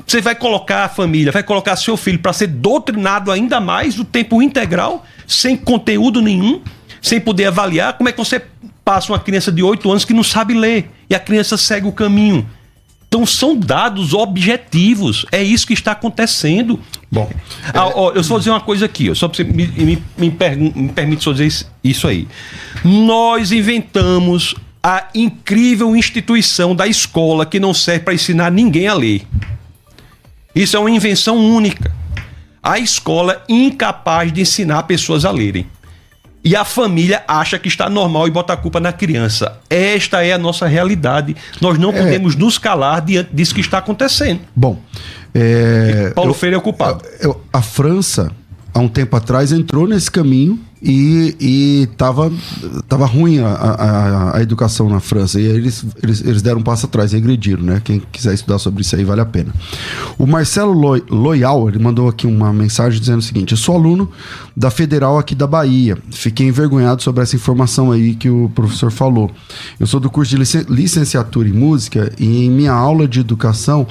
Você 0.06 0.20
vai 0.20 0.34
colocar 0.34 0.84
a 0.84 0.88
família, 0.88 1.32
vai 1.32 1.42
colocar 1.42 1.76
seu 1.76 1.96
filho 1.96 2.18
para 2.18 2.32
ser 2.32 2.48
doutrinado 2.48 3.30
ainda 3.30 3.60
mais 3.60 3.98
o 3.98 4.04
tempo 4.04 4.42
integral, 4.42 5.04
sem 5.26 5.56
conteúdo 5.56 6.20
nenhum, 6.20 6.60
sem 7.00 7.20
poder 7.20 7.46
avaliar. 7.46 7.94
Como 7.94 8.08
é 8.08 8.12
que 8.12 8.18
você 8.18 8.42
passa 8.84 9.12
uma 9.12 9.18
criança 9.18 9.52
de 9.52 9.62
8 9.62 9.90
anos 9.90 10.04
que 10.04 10.14
não 10.14 10.24
sabe 10.24 10.54
ler 10.54 10.90
e 11.08 11.14
a 11.14 11.20
criança 11.20 11.56
segue 11.56 11.86
o 11.86 11.92
caminho? 11.92 12.48
Então 13.10 13.26
são 13.26 13.56
dados 13.56 14.14
objetivos. 14.14 15.26
É 15.32 15.42
isso 15.42 15.66
que 15.66 15.72
está 15.72 15.92
acontecendo. 15.92 16.78
Bom, 17.10 17.28
ah, 17.74 17.90
ó, 17.92 18.12
eu 18.12 18.22
só 18.22 18.30
vou 18.30 18.38
dizer 18.38 18.50
uma 18.50 18.60
coisa 18.60 18.86
aqui, 18.86 19.10
ó, 19.10 19.14
só 19.16 19.26
para 19.26 19.36
você 19.36 19.42
me, 19.42 19.66
me, 19.66 20.02
me, 20.16 20.36
me 20.76 20.88
permite 20.90 21.24
só 21.24 21.32
dizer 21.32 21.66
isso 21.82 22.06
aí. 22.06 22.28
Nós 22.84 23.50
inventamos 23.50 24.54
a 24.80 25.08
incrível 25.12 25.94
instituição 25.96 26.74
da 26.74 26.86
escola 26.86 27.44
que 27.44 27.58
não 27.58 27.74
serve 27.74 28.04
para 28.04 28.14
ensinar 28.14 28.50
ninguém 28.50 28.86
a 28.86 28.94
ler. 28.94 29.22
Isso 30.54 30.76
é 30.76 30.80
uma 30.80 30.90
invenção 30.90 31.36
única. 31.36 31.92
A 32.62 32.78
escola 32.78 33.42
incapaz 33.48 34.32
de 34.32 34.42
ensinar 34.42 34.82
pessoas 34.84 35.24
a 35.24 35.30
lerem 35.30 35.66
e 36.42 36.56
a 36.56 36.64
família 36.64 37.22
acha 37.28 37.58
que 37.58 37.68
está 37.68 37.88
normal 37.88 38.26
e 38.26 38.30
bota 38.30 38.52
a 38.52 38.56
culpa 38.56 38.80
na 38.80 38.92
criança. 38.92 39.58
Esta 39.68 40.24
é 40.24 40.32
a 40.32 40.38
nossa 40.38 40.66
realidade. 40.66 41.36
Nós 41.60 41.78
não 41.78 41.90
é. 41.90 41.98
podemos 41.98 42.34
nos 42.34 42.58
calar 42.58 43.02
diante 43.02 43.30
disso 43.32 43.54
que 43.54 43.60
está 43.60 43.78
acontecendo. 43.78 44.40
Bom, 44.56 44.78
é, 45.34 46.12
Paulo 46.14 46.30
eu, 46.30 46.34
Freire 46.34 46.54
é 46.54 46.58
o 46.58 46.62
culpado. 46.62 47.04
Eu, 47.20 47.30
eu, 47.30 47.40
a 47.52 47.60
França, 47.60 48.32
há 48.72 48.78
um 48.78 48.88
tempo 48.88 49.16
atrás, 49.16 49.52
entrou 49.52 49.86
nesse 49.86 50.10
caminho 50.10 50.58
e, 50.82 51.36
e 51.38 51.88
tava, 51.96 52.32
tava 52.88 53.04
ruim 53.04 53.38
a, 53.38 53.48
a, 53.48 54.36
a, 54.36 54.42
educação 54.42 54.88
na 54.88 54.98
França. 54.98 55.38
E 55.38 55.46
aí 55.46 55.56
eles, 55.56 55.84
eles, 56.02 56.24
eles 56.24 56.42
deram 56.42 56.60
um 56.60 56.62
passo 56.62 56.86
atrás, 56.86 57.12
regrediram, 57.12 57.62
né? 57.62 57.82
Quem 57.84 58.00
quiser 58.10 58.32
estudar 58.32 58.58
sobre 58.58 58.80
isso 58.80 58.96
aí 58.96 59.04
vale 59.04 59.20
a 59.20 59.26
pena. 59.26 59.52
O 60.16 60.26
Marcelo 60.26 60.72
Loyal, 61.10 61.68
ele 61.68 61.78
mandou 61.78 62.08
aqui 62.08 62.26
uma 62.26 62.52
mensagem 62.52 62.98
dizendo 62.98 63.18
o 63.18 63.22
seguinte: 63.22 63.52
Eu 63.52 63.58
sou 63.58 63.74
aluno 63.74 64.10
da 64.56 64.70
Federal 64.70 65.18
aqui 65.18 65.34
da 65.34 65.46
Bahia. 65.46 65.98
Fiquei 66.10 66.46
envergonhado 66.46 67.02
sobre 67.02 67.22
essa 67.22 67.36
informação 67.36 67.92
aí 67.92 68.14
que 68.14 68.30
o 68.30 68.50
professor 68.54 68.90
falou. 68.90 69.30
Eu 69.78 69.86
sou 69.86 70.00
do 70.00 70.08
curso 70.08 70.34
de 70.34 70.64
licenciatura 70.68 71.48
em 71.48 71.52
música 71.52 72.10
e 72.18 72.46
em 72.46 72.50
minha 72.50 72.72
aula 72.72 73.06
de 73.06 73.20
educação 73.20 73.86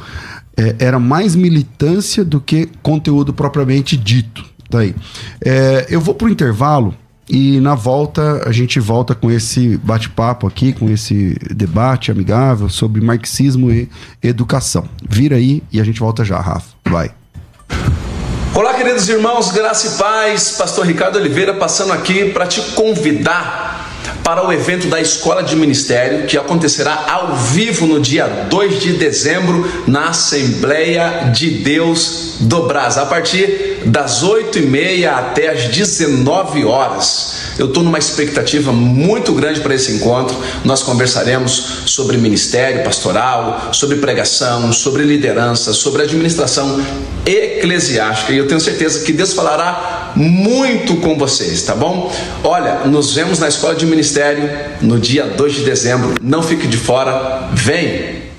é, 0.58 0.76
era 0.80 1.00
mais 1.00 1.36
militância 1.36 2.26
do 2.26 2.42
que 2.42 2.68
conteúdo 2.82 3.32
propriamente 3.32 3.96
dito. 3.96 4.44
Tá 4.70 4.80
aí. 4.80 4.96
É, 5.44 5.88
eu 5.90 6.00
vou 6.00 6.14
pro 6.14 6.30
intervalo 6.30 6.94
e 7.28 7.60
na 7.60 7.76
volta 7.76 8.44
a 8.48 8.52
gente 8.52 8.80
volta 8.80 9.14
com 9.14 9.32
esse 9.32 9.78
bate-papo 9.78 10.48
aqui, 10.48 10.74
com 10.74 10.90
esse 10.90 11.38
debate 11.52 12.12
amigável 12.12 12.70
sobre 12.70 13.02
marxismo 13.02 13.72
e 13.72 13.90
educação. 14.22 14.88
Vira 15.08 15.36
aí 15.36 15.64
e 15.72 15.80
a 15.80 15.84
gente 15.84 16.00
volta 16.00 16.24
já, 16.26 16.40
Rafa. 16.40 16.70
Vai. 16.86 17.12
Olá, 18.54 18.74
queridos 18.74 19.08
irmãos, 19.08 19.52
graça 19.52 19.88
e 19.88 19.98
paz. 19.98 20.52
Pastor 20.58 20.86
Ricardo 20.86 21.18
Oliveira 21.18 21.54
passando 21.54 21.94
aqui 21.94 22.26
para 22.32 22.48
te 22.48 22.62
convidar 22.74 23.69
para 24.30 24.46
o 24.46 24.54
evento 24.54 24.86
da 24.86 25.02
Escola 25.02 25.42
de 25.42 25.56
Ministério, 25.56 26.28
que 26.28 26.38
acontecerá 26.38 27.08
ao 27.10 27.36
vivo 27.36 27.88
no 27.88 28.00
dia 28.00 28.28
2 28.28 28.80
de 28.80 28.94
dezembro 28.94 29.68
na 29.88 30.10
Assembleia 30.10 31.32
de 31.34 31.50
Deus 31.50 32.36
do 32.42 32.68
Brás, 32.68 33.00
a 33.00 33.08
partir 33.08 33.80
das 33.86 34.24
8h30 34.24 35.08
até 35.08 35.50
as 35.50 35.64
19 35.70 36.64
horas. 36.64 37.40
Eu 37.58 37.66
estou 37.66 37.82
numa 37.82 37.98
expectativa 37.98 38.72
muito 38.72 39.34
grande 39.34 39.62
para 39.62 39.74
esse 39.74 39.92
encontro. 39.94 40.38
Nós 40.64 40.84
conversaremos 40.84 41.82
sobre 41.88 42.16
ministério 42.18 42.84
pastoral, 42.84 43.70
sobre 43.74 43.98
pregação, 43.98 44.72
sobre 44.72 45.04
liderança, 45.04 45.74
sobre 45.74 46.04
administração 46.04 46.80
eclesiástica. 47.26 48.32
E 48.32 48.38
eu 48.38 48.48
tenho 48.48 48.62
certeza 48.62 49.04
que 49.04 49.12
Deus 49.12 49.34
falará 49.34 50.14
muito 50.16 50.98
com 50.98 51.18
vocês, 51.18 51.64
tá 51.64 51.76
bom? 51.76 52.14
Olha, 52.44 52.86
nos 52.86 53.14
vemos 53.14 53.40
na 53.40 53.48
escola 53.48 53.76
de 53.76 53.86
ministério 53.86 54.19
no 54.82 55.00
dia 55.00 55.26
2 55.26 55.56
de 55.56 55.64
dezembro. 55.64 56.14
Não 56.22 56.44
fique 56.44 56.68
de 56.68 56.78
fora. 56.78 57.50
Vem! 57.54 58.30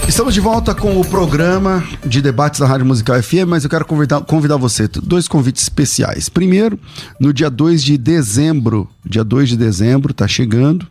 Estamos 0.07 0.33
de 0.33 0.39
volta 0.39 0.73
com 0.73 0.99
o 0.99 1.05
programa 1.05 1.83
de 2.05 2.21
debates 2.21 2.59
da 2.59 2.65
Rádio 2.65 2.85
Musical 2.85 3.21
FM, 3.21 3.45
mas 3.47 3.63
eu 3.65 3.69
quero 3.69 3.85
convidar, 3.85 4.21
convidar 4.21 4.55
você, 4.55 4.87
dois 4.87 5.27
convites 5.27 5.63
especiais. 5.63 6.29
Primeiro, 6.29 6.79
no 7.19 7.33
dia 7.33 7.49
2 7.49 7.83
de 7.83 7.97
dezembro, 7.97 8.89
dia 9.05 9.23
2 9.23 9.49
de 9.49 9.57
dezembro, 9.57 10.11
está 10.11 10.27
chegando, 10.27 10.87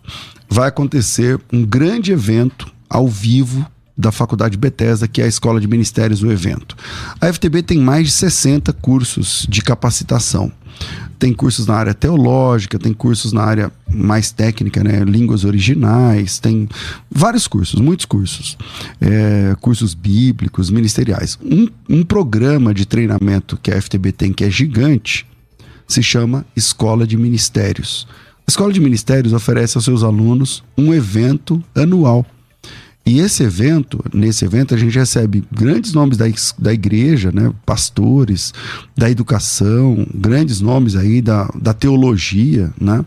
vai 0.49 0.69
acontecer 0.69 1.41
um 1.51 1.65
grande 1.65 2.13
evento 2.13 2.71
ao 2.89 3.09
vivo 3.09 3.67
da 3.97 4.13
Faculdade 4.13 4.59
Bethesda, 4.59 5.09
que 5.09 5.23
é 5.23 5.25
a 5.25 5.29
Escola 5.29 5.59
de 5.59 5.67
Ministérios 5.67 6.21
do 6.21 6.31
evento. 6.31 6.77
A 7.19 7.33
FTB 7.33 7.63
tem 7.63 7.79
mais 7.79 8.07
de 8.09 8.13
60 8.13 8.73
cursos 8.75 9.47
de 9.49 9.63
capacitação. 9.63 10.53
Tem 11.19 11.33
cursos 11.33 11.67
na 11.67 11.75
área 11.75 11.95
teológica, 11.95 12.79
tem 12.79 12.93
cursos 12.93 13.33
na 13.33 13.43
área 13.43 13.73
mais 13.89 14.31
técnica, 14.31 14.85
né? 14.85 15.03
Línguas 15.05 15.45
originais, 15.45 16.39
tem 16.39 16.69
vários 17.11 17.49
cursos, 17.49 17.81
muitos 17.81 18.05
cursos. 18.05 18.57
É, 19.01 19.57
cursos 19.61 19.95
bíblicos, 19.95 20.71
ministeriais. 20.71 21.39
Um, 21.43 21.69
um 21.89 22.03
programa 22.03 22.75
de 22.75 22.87
treinamento 22.87 23.59
que 23.63 23.71
a 23.71 23.81
FTB 23.81 24.13
tem, 24.13 24.33
que 24.33 24.45
é 24.45 24.51
gigante, 24.51 25.27
se 25.89 26.03
chama 26.03 26.45
Escola 26.55 27.07
de 27.07 27.17
Ministérios. 27.17 28.07
A 28.47 28.51
Escola 28.51 28.73
de 28.73 28.81
Ministérios 28.81 29.33
oferece 29.33 29.77
aos 29.77 29.85
seus 29.85 30.03
alunos 30.03 30.63
um 30.77 30.93
evento 30.93 31.63
anual 31.75 32.25
e 33.07 33.21
esse 33.21 33.45
evento, 33.45 34.03
nesse 34.13 34.45
evento, 34.45 34.75
a 34.75 34.77
gente 34.77 34.99
recebe 34.99 35.45
grandes 35.53 35.93
nomes 35.93 36.17
da, 36.17 36.27
da 36.59 36.73
igreja, 36.73 37.31
né? 37.31 37.53
pastores, 37.65 38.53
da 38.97 39.09
educação, 39.09 40.05
grandes 40.13 40.61
nomes 40.61 40.97
aí 40.97 41.23
da, 41.23 41.49
da 41.55 41.73
teologia, 41.73 42.73
né? 42.81 43.05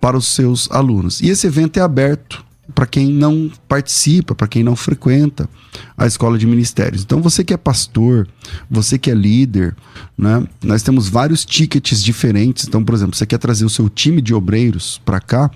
para 0.00 0.16
os 0.16 0.28
seus 0.28 0.70
alunos. 0.70 1.20
E 1.20 1.28
esse 1.28 1.46
evento 1.46 1.76
é 1.76 1.82
aberto 1.82 2.42
para 2.74 2.86
quem 2.86 3.12
não 3.12 3.50
participa, 3.68 4.34
para 4.34 4.46
quem 4.46 4.62
não 4.62 4.76
frequenta 4.76 5.48
a 5.96 6.06
escola 6.06 6.38
de 6.38 6.46
ministérios. 6.46 7.02
Então, 7.02 7.20
você 7.20 7.44
que 7.44 7.52
é 7.52 7.56
pastor, 7.56 8.26
você 8.70 8.98
que 8.98 9.10
é 9.10 9.14
líder, 9.14 9.76
né? 10.16 10.46
Nós 10.62 10.82
temos 10.82 11.08
vários 11.08 11.44
tickets 11.44 12.02
diferentes. 12.02 12.66
Então, 12.66 12.82
por 12.84 12.94
exemplo, 12.94 13.16
você 13.16 13.26
quer 13.26 13.38
trazer 13.38 13.64
o 13.64 13.70
seu 13.70 13.88
time 13.88 14.22
de 14.22 14.32
obreiros 14.32 15.00
para 15.04 15.20
cá? 15.20 15.50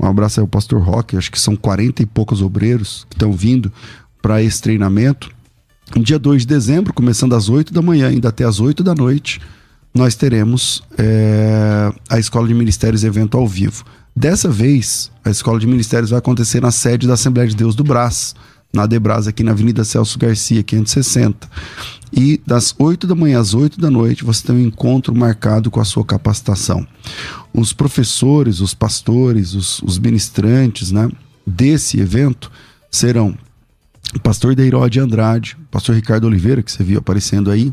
Um 0.00 0.06
abraço 0.06 0.40
ao 0.40 0.48
pastor 0.48 0.80
Roque, 0.80 1.16
acho 1.16 1.30
que 1.30 1.40
são 1.40 1.54
40 1.54 2.02
e 2.02 2.06
poucos 2.06 2.42
obreiros 2.42 3.06
que 3.08 3.14
estão 3.14 3.32
vindo 3.32 3.72
para 4.20 4.42
esse 4.42 4.60
treinamento. 4.60 5.30
No 5.94 6.02
dia 6.02 6.18
2 6.18 6.42
de 6.42 6.48
dezembro, 6.48 6.92
começando 6.92 7.34
às 7.34 7.48
8 7.48 7.72
da 7.72 7.80
manhã, 7.80 8.08
ainda 8.08 8.28
até 8.28 8.44
às 8.44 8.60
8 8.60 8.82
da 8.82 8.94
noite, 8.94 9.40
nós 9.94 10.14
teremos 10.14 10.82
é, 10.96 11.92
a 12.08 12.18
Escola 12.18 12.46
de 12.46 12.54
Ministérios 12.54 13.04
evento 13.04 13.36
ao 13.36 13.46
vivo. 13.46 13.84
Dessa 14.18 14.50
vez, 14.50 15.12
a 15.24 15.30
Escola 15.30 15.60
de 15.60 15.66
Ministérios 15.68 16.10
vai 16.10 16.18
acontecer 16.18 16.60
na 16.60 16.72
sede 16.72 17.06
da 17.06 17.14
Assembleia 17.14 17.48
de 17.48 17.54
Deus 17.54 17.76
do 17.76 17.84
Brás, 17.84 18.34
na 18.72 18.84
Debras, 18.84 19.28
aqui 19.28 19.44
na 19.44 19.52
Avenida 19.52 19.84
Celso 19.84 20.18
Garcia, 20.18 20.60
560. 20.60 21.48
E 22.12 22.40
das 22.44 22.74
8 22.76 23.06
da 23.06 23.14
manhã 23.14 23.38
às 23.38 23.54
8 23.54 23.80
da 23.80 23.88
noite 23.88 24.24
você 24.24 24.44
tem 24.44 24.56
um 24.56 24.60
encontro 24.60 25.14
marcado 25.14 25.70
com 25.70 25.78
a 25.78 25.84
sua 25.84 26.04
capacitação. 26.04 26.84
Os 27.54 27.72
professores, 27.72 28.58
os 28.58 28.74
pastores, 28.74 29.54
os, 29.54 29.80
os 29.84 30.00
ministrantes 30.00 30.90
né, 30.90 31.08
desse 31.46 32.00
evento 32.00 32.50
serão 32.90 33.38
o 34.16 34.18
pastor 34.18 34.52
Deiró 34.56 34.88
de 34.88 34.98
Andrade, 34.98 35.56
pastor 35.70 35.94
Ricardo 35.94 36.26
Oliveira, 36.26 36.60
que 36.60 36.72
você 36.72 36.82
viu 36.82 36.98
aparecendo 36.98 37.52
aí, 37.52 37.72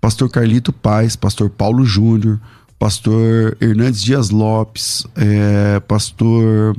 pastor 0.00 0.30
Carlito 0.30 0.72
Paz, 0.72 1.16
pastor 1.16 1.50
Paulo 1.50 1.84
Júnior, 1.84 2.40
pastor 2.82 3.56
Hernandes 3.60 4.02
Dias 4.02 4.30
Lopes, 4.30 5.06
é, 5.14 5.78
pastor 5.86 6.76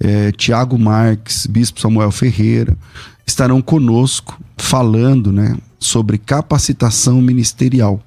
é, 0.00 0.32
Tiago 0.32 0.76
Marques, 0.76 1.46
bispo 1.46 1.80
Samuel 1.80 2.10
Ferreira, 2.10 2.76
estarão 3.24 3.62
conosco 3.62 4.36
falando 4.56 5.30
né, 5.30 5.56
sobre 5.78 6.18
capacitação 6.18 7.22
ministerial. 7.22 8.02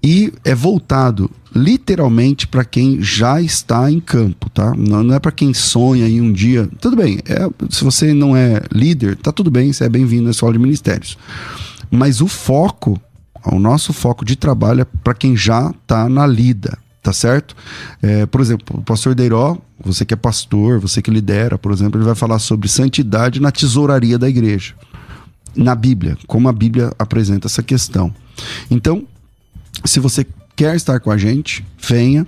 E 0.00 0.32
é 0.44 0.54
voltado 0.54 1.28
literalmente 1.52 2.46
para 2.46 2.64
quem 2.64 3.02
já 3.02 3.42
está 3.42 3.90
em 3.90 3.98
campo, 3.98 4.48
tá? 4.48 4.72
Não, 4.78 5.02
não 5.02 5.16
é 5.16 5.18
para 5.18 5.32
quem 5.32 5.52
sonha 5.52 6.08
em 6.08 6.20
um 6.20 6.32
dia. 6.32 6.68
Tudo 6.80 6.94
bem, 6.94 7.18
é, 7.26 7.50
se 7.68 7.82
você 7.82 8.14
não 8.14 8.36
é 8.36 8.62
líder, 8.70 9.16
tá 9.16 9.32
tudo 9.32 9.50
bem, 9.50 9.72
você 9.72 9.86
é 9.86 9.88
bem-vindo 9.88 10.22
na 10.22 10.30
escola 10.30 10.52
de 10.52 10.60
ministérios. 10.60 11.18
Mas 11.90 12.20
o 12.20 12.28
foco 12.28 12.96
o 13.44 13.58
nosso 13.58 13.92
foco 13.92 14.24
de 14.24 14.36
trabalho 14.36 14.82
é 14.82 14.84
para 14.84 15.14
quem 15.14 15.36
já 15.36 15.70
está 15.70 16.08
na 16.08 16.26
lida, 16.26 16.78
tá 17.02 17.12
certo? 17.12 17.56
É, 18.02 18.26
por 18.26 18.40
exemplo, 18.40 18.78
o 18.78 18.82
pastor 18.82 19.14
Deiró, 19.14 19.56
você 19.82 20.04
que 20.04 20.14
é 20.14 20.16
pastor, 20.16 20.78
você 20.78 21.00
que 21.00 21.10
lidera, 21.10 21.58
por 21.58 21.72
exemplo, 21.72 21.98
ele 21.98 22.06
vai 22.06 22.14
falar 22.14 22.38
sobre 22.38 22.68
santidade 22.68 23.40
na 23.40 23.50
tesouraria 23.50 24.18
da 24.18 24.28
igreja, 24.28 24.74
na 25.56 25.74
Bíblia, 25.74 26.16
como 26.26 26.48
a 26.48 26.52
Bíblia 26.52 26.92
apresenta 26.98 27.46
essa 27.46 27.62
questão. 27.62 28.14
Então, 28.70 29.06
se 29.84 29.98
você 29.98 30.26
quer 30.54 30.76
estar 30.76 31.00
com 31.00 31.10
a 31.10 31.16
gente, 31.16 31.64
venha. 31.80 32.26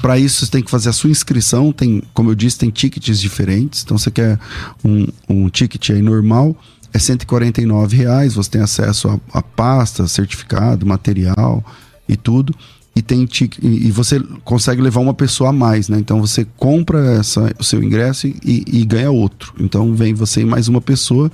Para 0.00 0.18
isso, 0.18 0.44
você 0.44 0.50
tem 0.50 0.62
que 0.62 0.70
fazer 0.70 0.88
a 0.88 0.92
sua 0.92 1.10
inscrição. 1.10 1.72
Tem, 1.72 2.02
como 2.12 2.30
eu 2.30 2.34
disse, 2.34 2.58
tem 2.58 2.70
tickets 2.70 3.18
diferentes. 3.20 3.82
Então, 3.82 3.96
você 3.96 4.10
quer 4.10 4.38
um, 4.84 5.06
um 5.28 5.48
ticket 5.48 5.90
aí 5.90 6.02
normal 6.02 6.56
é 6.94 6.98
149 6.98 7.96
reais, 7.96 8.34
você 8.34 8.50
tem 8.50 8.62
acesso 8.62 9.08
a, 9.08 9.38
a 9.38 9.42
pasta, 9.42 10.06
certificado, 10.06 10.86
material 10.86 11.62
e 12.08 12.16
tudo. 12.16 12.54
E, 12.94 13.02
tem 13.02 13.28
e 13.60 13.90
você 13.90 14.20
consegue 14.44 14.80
levar 14.80 15.00
uma 15.00 15.12
pessoa 15.12 15.50
a 15.50 15.52
mais, 15.52 15.88
né? 15.88 15.98
Então 15.98 16.20
você 16.20 16.46
compra 16.56 17.16
essa, 17.16 17.52
o 17.58 17.64
seu 17.64 17.82
ingresso 17.82 18.28
e, 18.28 18.38
e 18.44 18.84
ganha 18.84 19.10
outro. 19.10 19.52
Então 19.58 19.92
vem 19.92 20.14
você 20.14 20.42
e 20.42 20.44
mais 20.44 20.68
uma 20.68 20.80
pessoa 20.80 21.30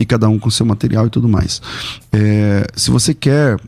e 0.00 0.04
cada 0.04 0.28
um 0.28 0.40
com 0.40 0.50
seu 0.50 0.66
material 0.66 1.06
e 1.06 1.10
tudo 1.10 1.28
mais. 1.28 1.62
É, 2.12 2.66
se 2.74 2.90
você 2.90 3.14
quer 3.14 3.54
uh, 3.54 3.60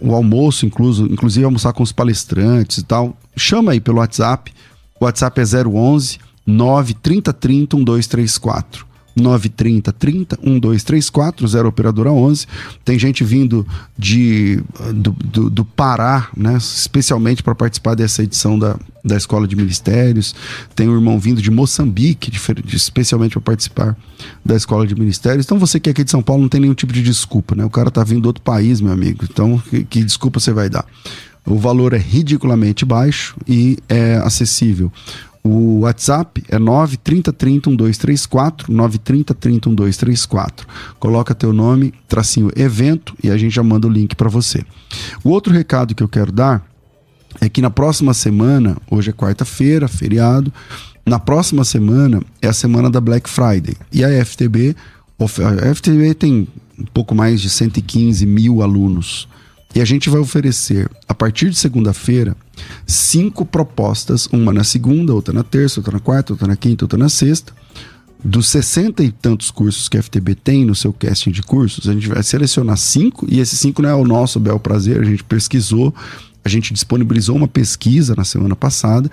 o 0.00 0.12
almoço, 0.12 0.66
incluso, 0.66 1.06
inclusive 1.06 1.44
almoçar 1.44 1.72
com 1.72 1.84
os 1.84 1.92
palestrantes 1.92 2.78
e 2.78 2.82
tal, 2.82 3.16
chama 3.36 3.70
aí 3.70 3.78
pelo 3.78 3.98
WhatsApp. 3.98 4.52
O 4.98 5.04
WhatsApp 5.04 5.40
é 5.40 5.44
011 5.44 6.18
93030 6.44 7.76
1234. 7.76 8.93
930 9.16 9.92
30 9.92 10.36
1234, 10.42 11.46
0 11.46 11.68
operadora 11.68 12.10
11. 12.10 12.46
Tem 12.84 12.98
gente 12.98 13.24
vindo 13.24 13.66
de, 13.96 14.62
do, 14.94 15.12
do, 15.12 15.50
do 15.50 15.64
Pará, 15.64 16.28
né, 16.36 16.56
especialmente 16.56 17.42
para 17.42 17.54
participar 17.54 17.94
dessa 17.94 18.22
edição 18.22 18.58
da, 18.58 18.76
da 19.04 19.16
Escola 19.16 19.46
de 19.46 19.54
Ministérios. 19.54 20.34
Tem 20.74 20.88
um 20.88 20.94
irmão 20.94 21.18
vindo 21.18 21.40
de 21.40 21.50
Moçambique, 21.50 22.32
especialmente 22.72 23.32
para 23.32 23.42
participar 23.42 23.96
da 24.44 24.56
Escola 24.56 24.86
de 24.86 24.94
Ministérios. 24.94 25.44
Então 25.44 25.58
você 25.58 25.78
que 25.78 25.88
é 25.88 25.92
aqui 25.92 26.04
de 26.04 26.10
São 26.10 26.22
Paulo 26.22 26.42
não 26.42 26.48
tem 26.48 26.60
nenhum 26.60 26.74
tipo 26.74 26.92
de 26.92 27.02
desculpa, 27.02 27.54
né? 27.54 27.64
O 27.64 27.70
cara 27.70 27.90
tá 27.90 28.02
vindo 28.02 28.22
do 28.22 28.26
outro 28.26 28.42
país, 28.42 28.80
meu 28.80 28.92
amigo. 28.92 29.24
Então 29.30 29.62
que, 29.70 29.84
que 29.84 30.04
desculpa 30.04 30.40
você 30.40 30.52
vai 30.52 30.68
dar? 30.68 30.84
O 31.46 31.58
valor 31.58 31.92
é 31.92 31.98
ridiculamente 31.98 32.84
baixo 32.84 33.36
e 33.46 33.78
é 33.88 34.16
acessível. 34.16 34.90
O 35.46 35.80
WhatsApp 35.80 36.42
é 36.48 36.58
930301234, 36.58 38.70
930301234. 38.70 40.64
Coloca 40.98 41.34
teu 41.34 41.52
nome, 41.52 41.92
tracinho 42.08 42.50
evento 42.56 43.14
e 43.22 43.30
a 43.30 43.36
gente 43.36 43.54
já 43.54 43.62
manda 43.62 43.86
o 43.86 43.90
link 43.90 44.16
para 44.16 44.30
você. 44.30 44.64
O 45.22 45.28
outro 45.28 45.52
recado 45.52 45.94
que 45.94 46.02
eu 46.02 46.08
quero 46.08 46.32
dar 46.32 46.66
é 47.42 47.48
que 47.50 47.60
na 47.60 47.68
próxima 47.68 48.14
semana, 48.14 48.78
hoje 48.90 49.10
é 49.10 49.12
quarta-feira, 49.12 49.86
feriado, 49.86 50.50
na 51.04 51.18
próxima 51.18 51.62
semana 51.62 52.22
é 52.40 52.48
a 52.48 52.54
semana 52.54 52.88
da 52.88 52.98
Black 52.98 53.28
Friday. 53.28 53.76
E 53.92 54.02
a 54.02 54.24
FTB, 54.24 54.74
a 55.18 55.74
FTB 55.74 56.14
tem 56.14 56.48
um 56.78 56.86
pouco 56.86 57.14
mais 57.14 57.42
de 57.42 57.50
115 57.50 58.24
mil 58.24 58.62
alunos. 58.62 59.28
E 59.74 59.80
a 59.80 59.84
gente 59.84 60.08
vai 60.08 60.20
oferecer, 60.20 60.88
a 61.08 61.14
partir 61.14 61.50
de 61.50 61.56
segunda-feira, 61.56 62.36
cinco 62.86 63.44
propostas, 63.44 64.28
uma 64.32 64.52
na 64.52 64.62
segunda, 64.62 65.12
outra 65.12 65.34
na 65.34 65.42
terça, 65.42 65.80
outra 65.80 65.94
na 65.94 66.00
quarta, 66.00 66.32
outra 66.32 66.46
na 66.46 66.56
quinta, 66.56 66.84
outra 66.84 66.96
na 66.98 67.08
sexta. 67.08 67.52
Dos 68.24 68.46
60 68.46 69.02
e 69.02 69.10
tantos 69.10 69.50
cursos 69.50 69.88
que 69.88 69.98
a 69.98 70.02
FTB 70.02 70.36
tem 70.36 70.64
no 70.64 70.74
seu 70.74 70.92
casting 70.92 71.30
de 71.30 71.42
cursos, 71.42 71.88
a 71.88 71.92
gente 71.92 72.08
vai 72.08 72.22
selecionar 72.22 72.76
cinco, 72.76 73.26
e 73.28 73.40
esses 73.40 73.58
cinco 73.58 73.82
não 73.82 73.88
é 73.88 73.94
o 73.94 74.04
nosso 74.04 74.38
bel 74.38 74.60
prazer, 74.60 75.00
a 75.00 75.04
gente 75.04 75.24
pesquisou, 75.24 75.92
a 76.44 76.48
gente 76.48 76.72
disponibilizou 76.72 77.36
uma 77.36 77.48
pesquisa 77.48 78.14
na 78.16 78.24
semana 78.24 78.54
passada, 78.54 79.10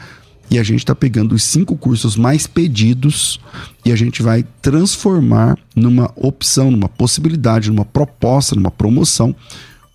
e 0.49 0.59
a 0.59 0.63
gente 0.63 0.79
está 0.79 0.93
pegando 0.93 1.33
os 1.33 1.43
cinco 1.43 1.75
cursos 1.77 2.17
mais 2.17 2.45
pedidos 2.45 3.39
e 3.85 3.91
a 3.91 3.95
gente 3.95 4.21
vai 4.21 4.45
transformar 4.61 5.57
numa 5.73 6.11
opção, 6.13 6.69
numa 6.69 6.89
possibilidade, 6.89 7.69
numa 7.69 7.85
proposta, 7.85 8.53
numa 8.53 8.69
promoção 8.69 9.33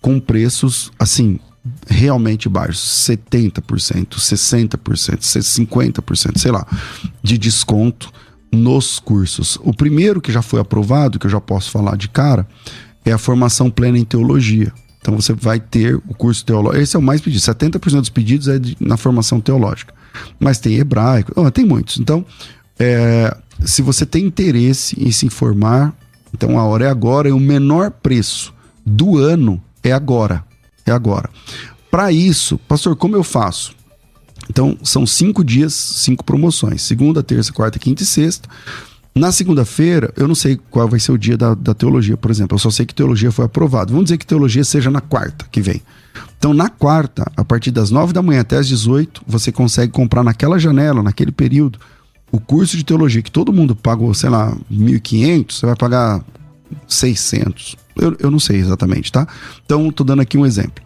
com 0.01 0.19
preços 0.19 0.91
assim 0.97 1.39
realmente 1.87 2.47
baixos, 2.47 2.79
70%, 3.09 4.17
60%, 4.17 4.77
50%, 4.79 6.37
sei 6.37 6.51
lá, 6.51 6.65
de 7.21 7.37
desconto 7.37 8.11
nos 8.51 8.99
cursos. 8.99 9.57
O 9.61 9.73
primeiro 9.73 10.21
que 10.21 10.31
já 10.31 10.41
foi 10.41 10.59
aprovado, 10.59 11.19
que 11.19 11.25
eu 11.25 11.31
já 11.31 11.41
posso 11.41 11.69
falar 11.69 11.97
de 11.97 12.07
cara, 12.07 12.47
é 13.03 13.11
a 13.11 13.17
formação 13.17 13.69
plena 13.69 13.97
em 13.97 14.05
teologia. 14.05 14.71
Então 15.01 15.15
você 15.15 15.33
vai 15.33 15.59
ter 15.59 15.95
o 15.95 16.13
curso 16.13 16.45
teológico. 16.45 16.81
Esse 16.81 16.95
é 16.95 16.99
o 16.99 17.01
mais 17.01 17.21
pedido. 17.21 17.41
70% 17.41 17.99
dos 17.99 18.09
pedidos 18.09 18.47
é 18.47 18.59
de, 18.59 18.75
na 18.79 18.97
formação 18.97 19.39
teológica. 19.39 19.93
Mas 20.39 20.59
tem 20.59 20.75
hebraico, 20.75 21.31
oh, 21.35 21.49
tem 21.51 21.65
muitos. 21.65 21.97
Então, 21.97 22.25
é, 22.79 23.35
se 23.63 23.81
você 23.81 24.05
tem 24.05 24.25
interesse 24.25 25.01
em 25.01 25.11
se 25.11 25.25
informar, 25.25 25.93
então 26.33 26.59
a 26.59 26.63
hora 26.63 26.85
é 26.85 26.89
agora, 26.89 27.29
e 27.29 27.31
o 27.31 27.39
menor 27.39 27.91
preço 27.91 28.53
do 28.85 29.17
ano 29.17 29.61
é 29.89 29.91
agora. 29.93 30.43
É 30.85 30.91
agora. 30.91 31.29
Para 31.89 32.11
isso, 32.11 32.57
pastor, 32.59 32.95
como 32.95 33.15
eu 33.15 33.23
faço? 33.23 33.75
Então, 34.49 34.77
são 34.83 35.05
cinco 35.05 35.43
dias, 35.43 35.73
cinco 35.73 36.23
promoções: 36.23 36.81
segunda, 36.81 37.23
terça, 37.23 37.51
quarta, 37.51 37.79
quinta 37.79 38.03
e 38.03 38.05
sexta. 38.05 38.47
Na 39.15 39.31
segunda-feira, 39.31 40.13
eu 40.15 40.27
não 40.27 40.35
sei 40.35 40.59
qual 40.69 40.87
vai 40.87 40.99
ser 40.99 41.11
o 41.11 41.17
dia 41.17 41.35
da, 41.35 41.55
da 41.55 41.73
teologia, 41.73 42.15
por 42.15 42.29
exemplo. 42.29 42.55
Eu 42.55 42.59
só 42.59 42.69
sei 42.69 42.85
que 42.85 42.93
teologia 42.93 43.31
foi 43.31 43.45
aprovado. 43.45 43.91
Vamos 43.91 44.05
dizer 44.05 44.17
que 44.17 44.27
teologia 44.27 44.63
seja 44.63 44.91
na 44.91 45.01
quarta 45.01 45.45
que 45.51 45.59
vem. 45.59 45.81
Então, 46.37 46.53
na 46.53 46.69
quarta, 46.69 47.29
a 47.35 47.43
partir 47.43 47.71
das 47.71 47.89
nove 47.89 48.13
da 48.13 48.21
manhã 48.21 48.41
até 48.41 48.57
as 48.57 48.67
18, 48.67 49.23
você 49.25 49.51
consegue 49.51 49.91
comprar 49.91 50.23
naquela 50.23 50.59
janela, 50.59 51.01
naquele 51.01 51.31
período, 51.31 51.79
o 52.31 52.39
curso 52.39 52.77
de 52.77 52.85
teologia 52.85 53.23
que 53.23 53.31
todo 53.31 53.51
mundo 53.51 53.75
pagou, 53.75 54.13
sei 54.13 54.29
lá, 54.29 54.55
1.500, 54.71 55.51
você 55.51 55.65
vai 55.65 55.75
pagar 55.75 56.23
600. 56.87 57.75
Eu, 57.99 58.15
eu 58.19 58.31
não 58.31 58.39
sei 58.39 58.57
exatamente, 58.57 59.11
tá? 59.11 59.27
Então, 59.65 59.89
estou 59.89 60.05
dando 60.05 60.21
aqui 60.21 60.37
um 60.37 60.45
exemplo. 60.45 60.83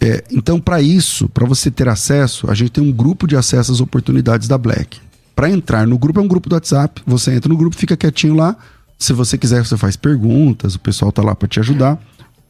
É, 0.00 0.24
então, 0.30 0.60
para 0.60 0.82
isso, 0.82 1.28
para 1.28 1.46
você 1.46 1.70
ter 1.70 1.88
acesso, 1.88 2.50
a 2.50 2.54
gente 2.54 2.70
tem 2.70 2.84
um 2.84 2.92
grupo 2.92 3.26
de 3.26 3.36
acesso 3.36 3.70
às 3.72 3.80
oportunidades 3.80 4.48
da 4.48 4.58
Black. 4.58 4.98
Para 5.34 5.48
entrar 5.48 5.86
no 5.86 5.96
grupo, 5.96 6.20
é 6.20 6.22
um 6.22 6.28
grupo 6.28 6.48
do 6.48 6.54
WhatsApp. 6.54 7.02
Você 7.06 7.32
entra 7.32 7.48
no 7.48 7.56
grupo, 7.56 7.76
fica 7.76 7.96
quietinho 7.96 8.34
lá. 8.34 8.56
Se 8.98 9.12
você 9.12 9.38
quiser, 9.38 9.64
você 9.64 9.76
faz 9.76 9.96
perguntas, 9.96 10.74
o 10.74 10.80
pessoal 10.80 11.10
tá 11.10 11.22
lá 11.22 11.34
para 11.34 11.48
te 11.48 11.58
ajudar 11.60 11.98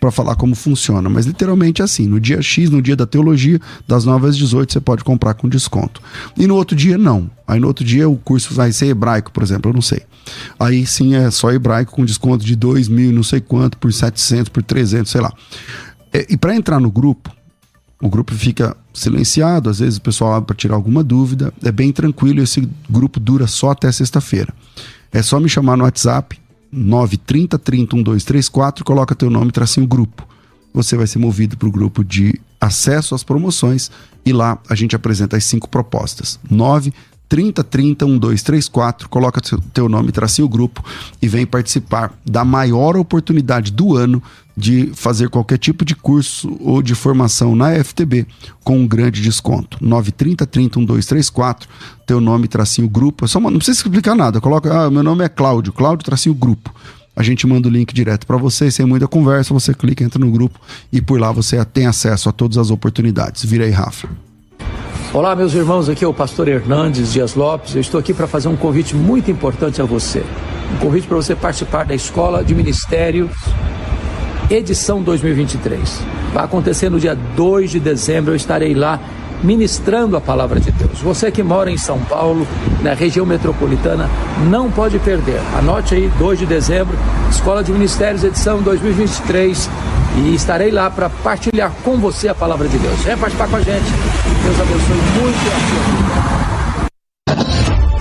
para 0.03 0.11
falar 0.11 0.35
como 0.35 0.57
funciona, 0.57 1.09
mas 1.09 1.27
literalmente 1.27 1.81
é 1.81 1.85
assim, 1.85 2.09
no 2.09 2.19
dia 2.19 2.43
X, 2.43 2.69
no 2.69 2.83
dia 2.83 2.97
da 2.97 3.07
teologia, 3.07 3.61
das 3.87 4.05
9 4.05 4.27
às 4.27 4.37
18 4.37 4.73
você 4.73 4.81
pode 4.81 5.05
comprar 5.05 5.33
com 5.35 5.49
desconto. 5.49 6.03
E 6.37 6.45
no 6.45 6.57
outro 6.57 6.75
dia 6.75 6.99
não. 6.99 7.31
Aí 7.47 7.61
no 7.61 7.69
outro 7.69 7.85
dia 7.85 8.09
o 8.09 8.17
curso 8.17 8.53
vai 8.53 8.73
ser 8.73 8.87
hebraico, 8.87 9.31
por 9.31 9.45
exemplo, 9.45 9.71
eu 9.71 9.75
não 9.75 9.81
sei. 9.81 10.03
Aí 10.59 10.85
sim 10.85 11.15
é 11.15 11.31
só 11.31 11.53
hebraico 11.53 11.93
com 11.93 12.05
desconto 12.05 12.45
de 12.45 12.57
2 12.57 12.89
mil, 12.89 13.13
não 13.13 13.23
sei 13.23 13.41
quanto, 13.41 13.79
por 13.79 13.93
700, 13.93 14.49
por 14.49 14.65
300, 14.65 15.09
sei 15.09 15.21
lá. 15.21 15.33
É, 16.13 16.27
e 16.29 16.37
para 16.37 16.57
entrar 16.57 16.81
no 16.81 16.91
grupo, 16.91 17.31
o 18.03 18.09
grupo 18.09 18.35
fica 18.35 18.77
silenciado, 18.93 19.71
às 19.71 19.79
vezes 19.79 19.99
o 19.99 20.03
pessoal 20.03 20.35
abre 20.35 20.49
para 20.49 20.57
tirar 20.57 20.75
alguma 20.75 21.05
dúvida, 21.05 21.55
é 21.63 21.71
bem 21.71 21.93
tranquilo, 21.93 22.43
esse 22.43 22.69
grupo 22.91 23.21
dura 23.21 23.47
só 23.47 23.71
até 23.71 23.93
sexta-feira. 23.93 24.53
É 25.13 25.23
só 25.23 25.39
me 25.39 25.49
chamar 25.49 25.77
no 25.77 25.85
WhatsApp, 25.85 26.42
930 26.73 27.59
30 27.59 27.97
1234, 27.97 28.85
coloca 28.85 29.15
teu 29.15 29.29
nome, 29.29 29.53
tracinho 29.53 29.87
grupo. 29.87 30.27
Você 30.73 30.97
vai 30.97 31.07
ser 31.07 31.19
movido 31.19 31.57
para 31.57 31.69
o 31.69 31.73
grupo 31.73 32.03
de 32.03 32.41
acesso 32.59 33.15
às 33.15 33.23
promoções 33.23 33.91
e 34.25 34.33
lá 34.33 34.59
a 34.69 34.75
gente 34.75 34.97
apresenta 34.97 35.37
as 35.37 35.45
cinco 35.45 35.69
propostas. 35.69 36.41
9 36.51 36.93
30 37.29 37.65
30 37.65 38.07
1234, 38.07 39.09
coloca 39.09 39.41
teu 39.73 39.89
nome, 39.89 40.13
tracinho 40.13 40.49
grupo 40.49 40.85
e 41.21 41.29
vem 41.29 41.47
participar 41.47 42.13
da 42.27 42.45
maior 42.45 42.97
oportunidade 42.97 43.73
do 43.73 43.97
ano 43.97 44.23
de 44.57 44.93
fazer 44.95 45.29
qualquer 45.29 45.59
tipo 45.59 45.85
de 45.85 45.95
curso 45.95 46.57
ou 46.61 46.83
de 46.83 46.95
formação 46.95 47.57
na 47.57 47.73
FTB 47.83 48.27
com 48.63 48.79
um 48.79 48.87
grande 48.87 49.23
desconto. 49.23 49.79
930 49.81 50.47
30 50.47 50.79
1234, 50.81 51.69
teu 52.07 52.21
nome, 52.21 52.49
tracinho 52.49 52.89
grupo. 52.89 53.27
Só 53.27 53.39
uma, 53.39 53.51
não 53.51 53.59
precisa 53.59 53.79
explicar 53.79 54.15
nada. 54.15 54.41
Coloca, 54.41 54.73
ah, 54.73 54.91
meu 54.91 55.03
nome 55.03 55.25
é 55.25 55.29
Cláudio, 55.29 55.73
Cláudio 55.73 56.05
tracinho 56.05 56.35
grupo. 56.35 56.75
a 57.15 57.23
gente 57.23 57.47
manda 57.47 57.69
o 57.69 57.71
link 57.71 57.93
direto 57.93 58.27
para 58.27 58.37
você, 58.37 58.71
sem 58.71 58.87
muita 58.87 59.07
conversa, 59.07 59.53
você 59.53 59.75
clica, 59.75 60.03
entra 60.03 60.19
no 60.19 60.31
grupo 60.31 60.59
e 60.91 61.01
por 61.01 61.21
lá 61.21 61.31
você 61.31 61.63
tem 61.65 61.87
acesso 61.87 62.29
a 62.29 62.33
todas 62.33 62.57
as 62.57 62.71
oportunidades. 62.71 63.45
Vira 63.45 63.65
aí, 63.65 63.71
Rafa. 63.71 64.09
Olá, 65.13 65.37
meus 65.37 65.53
irmãos, 65.53 65.91
aqui 65.91 66.03
é 66.03 66.09
o 66.09 66.15
pastor 66.15 66.49
Hernandes 66.49 67.13
Dias 67.13 67.35
Lopes. 67.35 67.75
Eu 67.75 67.83
estou 67.83 68.01
aqui 68.01 68.15
para 68.15 68.27
fazer 68.27 68.49
um 68.49 68.57
convite 68.57 68.97
muito 68.97 69.31
importante 69.31 69.83
a 69.83 69.85
você. 69.85 70.25
Um 70.75 70.79
convite 70.79 71.07
para 71.07 71.17
você 71.17 71.37
participar 71.37 71.85
da 71.85 71.95
Escola 71.95 72.43
de 72.43 72.55
Ministério 72.55 73.29
edição 74.51 75.03
2023. 75.03 76.01
Vai 76.33 76.45
acontecer 76.45 76.91
no 76.91 76.99
dia 76.99 77.15
2 77.15 77.71
de 77.71 77.81
dezembro, 77.81 78.33
eu 78.33 78.37
estarei 78.37 78.75
lá 78.75 79.01
ministrando 79.43 80.17
a 80.17 80.21
palavra 80.21 80.61
de 80.61 80.71
Deus. 80.71 81.01
Você 81.01 81.31
que 81.31 81.43
mora 81.43 81.71
em 81.71 81.77
São 81.77 81.99
Paulo, 81.99 82.47
na 82.81 82.95
região 82.95 83.27
metropolitana, 83.27 84.09
não 84.49 84.71
pode 84.71 84.99
perder. 85.01 85.41
Anote 85.57 85.95
aí, 85.95 86.11
2 86.19 86.39
de 86.39 86.47
dezembro, 86.47 86.97
Escola 87.31 87.63
de 87.63 87.73
Ministérios, 87.73 88.25
edição 88.25 88.63
2023. 88.63 89.69
E 90.15 90.35
estarei 90.35 90.71
lá 90.71 90.91
para 90.91 91.09
partilhar 91.09 91.73
com 91.83 91.97
você 91.97 92.29
a 92.29 92.35
palavra 92.35 92.69
de 92.69 92.79
Deus. 92.79 93.01
Venha 93.01 93.17
participar 93.17 93.49
com 93.49 93.57
a 93.57 93.61
gente. 93.61 93.91
Deus 94.45 94.61
abençoe 94.61 95.21
muito 95.21 95.39
a 95.39 95.61
sua 95.69 96.37
vida. 96.37 96.42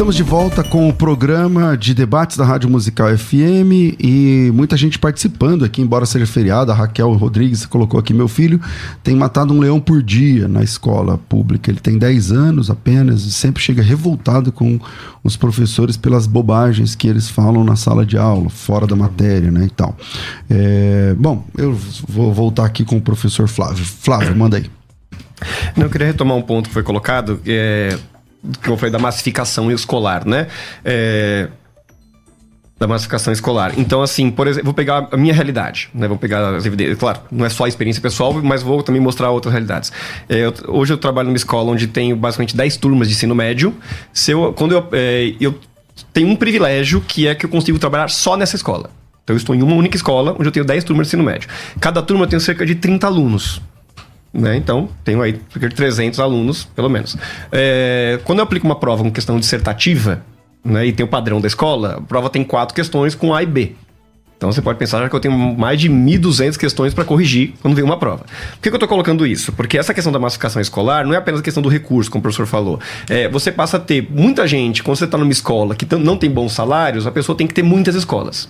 Estamos 0.00 0.16
de 0.16 0.22
volta 0.22 0.64
com 0.64 0.88
o 0.88 0.94
programa 0.94 1.76
de 1.76 1.92
debates 1.92 2.34
da 2.34 2.42
Rádio 2.42 2.70
Musical 2.70 3.14
FM 3.18 4.00
e 4.00 4.50
muita 4.54 4.74
gente 4.74 4.98
participando 4.98 5.62
aqui, 5.62 5.82
embora 5.82 6.06
seja 6.06 6.24
feriado. 6.24 6.72
A 6.72 6.74
Raquel 6.74 7.12
Rodrigues 7.12 7.66
colocou 7.66 8.00
aqui: 8.00 8.14
meu 8.14 8.26
filho 8.26 8.58
tem 9.02 9.14
matado 9.14 9.52
um 9.52 9.60
leão 9.60 9.78
por 9.78 10.02
dia 10.02 10.48
na 10.48 10.62
escola 10.62 11.18
pública. 11.28 11.70
Ele 11.70 11.80
tem 11.80 11.98
10 11.98 12.32
anos 12.32 12.70
apenas 12.70 13.26
e 13.26 13.30
sempre 13.30 13.62
chega 13.62 13.82
revoltado 13.82 14.50
com 14.50 14.80
os 15.22 15.36
professores 15.36 15.98
pelas 15.98 16.26
bobagens 16.26 16.94
que 16.94 17.06
eles 17.06 17.28
falam 17.28 17.62
na 17.62 17.76
sala 17.76 18.06
de 18.06 18.16
aula, 18.16 18.48
fora 18.48 18.86
da 18.86 18.96
matéria, 18.96 19.50
né? 19.50 19.66
E 19.66 19.70
tal. 19.70 19.94
É, 20.48 21.14
bom, 21.18 21.44
eu 21.58 21.78
vou 22.08 22.32
voltar 22.32 22.64
aqui 22.64 22.86
com 22.86 22.96
o 22.96 23.02
professor 23.02 23.46
Flávio. 23.46 23.84
Flávio, 23.84 24.34
manda 24.34 24.56
aí. 24.56 24.64
Não, 25.76 25.84
eu 25.84 25.90
queria 25.90 26.06
retomar 26.06 26.38
um 26.38 26.42
ponto 26.42 26.68
que 26.68 26.72
foi 26.72 26.82
colocado. 26.82 27.38
É, 27.46 27.98
que 28.62 28.68
eu 28.68 28.76
falei 28.76 28.90
da 28.90 28.98
massificação 28.98 29.70
escolar, 29.70 30.26
né? 30.26 30.46
É, 30.84 31.48
da 32.80 32.86
massificação 32.86 33.30
escolar. 33.30 33.78
Então, 33.78 34.02
assim, 34.02 34.30
por 34.30 34.46
exemplo, 34.46 34.64
vou 34.64 34.74
pegar 34.74 35.08
a 35.12 35.16
minha 35.16 35.34
realidade, 35.34 35.90
né? 35.92 36.08
Vou 36.08 36.16
pegar 36.16 36.56
as 36.56 36.64
evidências. 36.64 36.96
Claro, 36.98 37.20
não 37.30 37.44
é 37.44 37.50
só 37.50 37.66
a 37.66 37.68
experiência 37.68 38.00
pessoal, 38.00 38.32
mas 38.42 38.62
vou 38.62 38.82
também 38.82 39.02
mostrar 39.02 39.30
outras 39.30 39.52
realidades. 39.52 39.92
É, 40.26 40.46
eu, 40.46 40.54
hoje 40.68 40.94
eu 40.94 40.96
trabalho 40.96 41.26
numa 41.26 41.36
escola 41.36 41.70
onde 41.70 41.86
tenho 41.86 42.16
basicamente 42.16 42.56
10 42.56 42.78
turmas 42.78 43.08
de 43.08 43.14
ensino 43.14 43.34
médio. 43.34 43.74
Se 44.14 44.30
eu, 44.30 44.54
quando 44.54 44.72
eu, 44.72 44.88
é, 44.92 45.34
eu 45.38 45.60
tenho 46.14 46.28
um 46.28 46.36
privilégio 46.36 47.02
que 47.02 47.28
é 47.28 47.34
que 47.34 47.44
eu 47.44 47.50
consigo 47.50 47.78
trabalhar 47.78 48.08
só 48.08 48.34
nessa 48.34 48.56
escola. 48.56 48.90
Então, 49.22 49.34
eu 49.34 49.38
estou 49.38 49.54
em 49.54 49.62
uma 49.62 49.74
única 49.74 49.96
escola 49.96 50.32
onde 50.32 50.46
eu 50.48 50.52
tenho 50.52 50.64
10 50.64 50.82
turmas 50.82 51.06
de 51.06 51.10
ensino 51.10 51.22
médio. 51.22 51.50
Cada 51.78 52.00
turma 52.00 52.26
tem 52.26 52.40
cerca 52.40 52.64
de 52.64 52.74
30 52.74 53.06
alunos. 53.06 53.60
Né? 54.32 54.56
Então, 54.56 54.88
tenho 55.04 55.20
aí 55.22 55.40
cerca 55.50 55.68
de 55.68 55.74
300 55.74 56.20
alunos, 56.20 56.64
pelo 56.64 56.88
menos. 56.88 57.16
É, 57.50 58.20
quando 58.24 58.38
eu 58.38 58.44
aplico 58.44 58.66
uma 58.66 58.76
prova 58.76 59.02
com 59.02 59.10
questão 59.10 59.38
dissertativa, 59.38 60.24
né, 60.64 60.86
e 60.86 60.92
tem 60.92 61.04
o 61.04 61.08
padrão 61.08 61.40
da 61.40 61.48
escola, 61.48 61.96
a 61.98 62.00
prova 62.00 62.30
tem 62.30 62.44
quatro 62.44 62.74
questões 62.74 63.14
com 63.14 63.34
A 63.34 63.42
e 63.42 63.46
B. 63.46 63.74
Então 64.40 64.50
você 64.50 64.62
pode 64.62 64.78
pensar 64.78 65.06
que 65.06 65.14
eu 65.14 65.20
tenho 65.20 65.36
mais 65.36 65.78
de 65.78 65.90
1.200 65.90 66.56
questões 66.56 66.94
para 66.94 67.04
corrigir 67.04 67.52
quando 67.60 67.74
vem 67.74 67.84
uma 67.84 67.98
prova. 67.98 68.24
Por 68.24 68.62
que, 68.62 68.70
que 68.70 68.74
eu 68.74 68.76
estou 68.76 68.88
colocando 68.88 69.26
isso? 69.26 69.52
Porque 69.52 69.76
essa 69.76 69.92
questão 69.92 70.10
da 70.10 70.18
massificação 70.18 70.62
escolar 70.62 71.04
não 71.04 71.12
é 71.12 71.18
apenas 71.18 71.42
questão 71.42 71.62
do 71.62 71.68
recurso, 71.68 72.10
como 72.10 72.20
o 72.20 72.22
professor 72.22 72.46
falou. 72.46 72.80
É, 73.06 73.28
você 73.28 73.52
passa 73.52 73.76
a 73.76 73.80
ter 73.80 74.08
muita 74.10 74.48
gente, 74.48 74.82
quando 74.82 74.96
você 74.96 75.04
está 75.04 75.18
numa 75.18 75.30
escola 75.30 75.74
que 75.74 75.86
não 75.94 76.16
tem 76.16 76.30
bons 76.30 76.54
salários, 76.54 77.06
a 77.06 77.10
pessoa 77.10 77.36
tem 77.36 77.46
que 77.46 77.52
ter 77.52 77.62
muitas 77.62 77.94
escolas. 77.94 78.48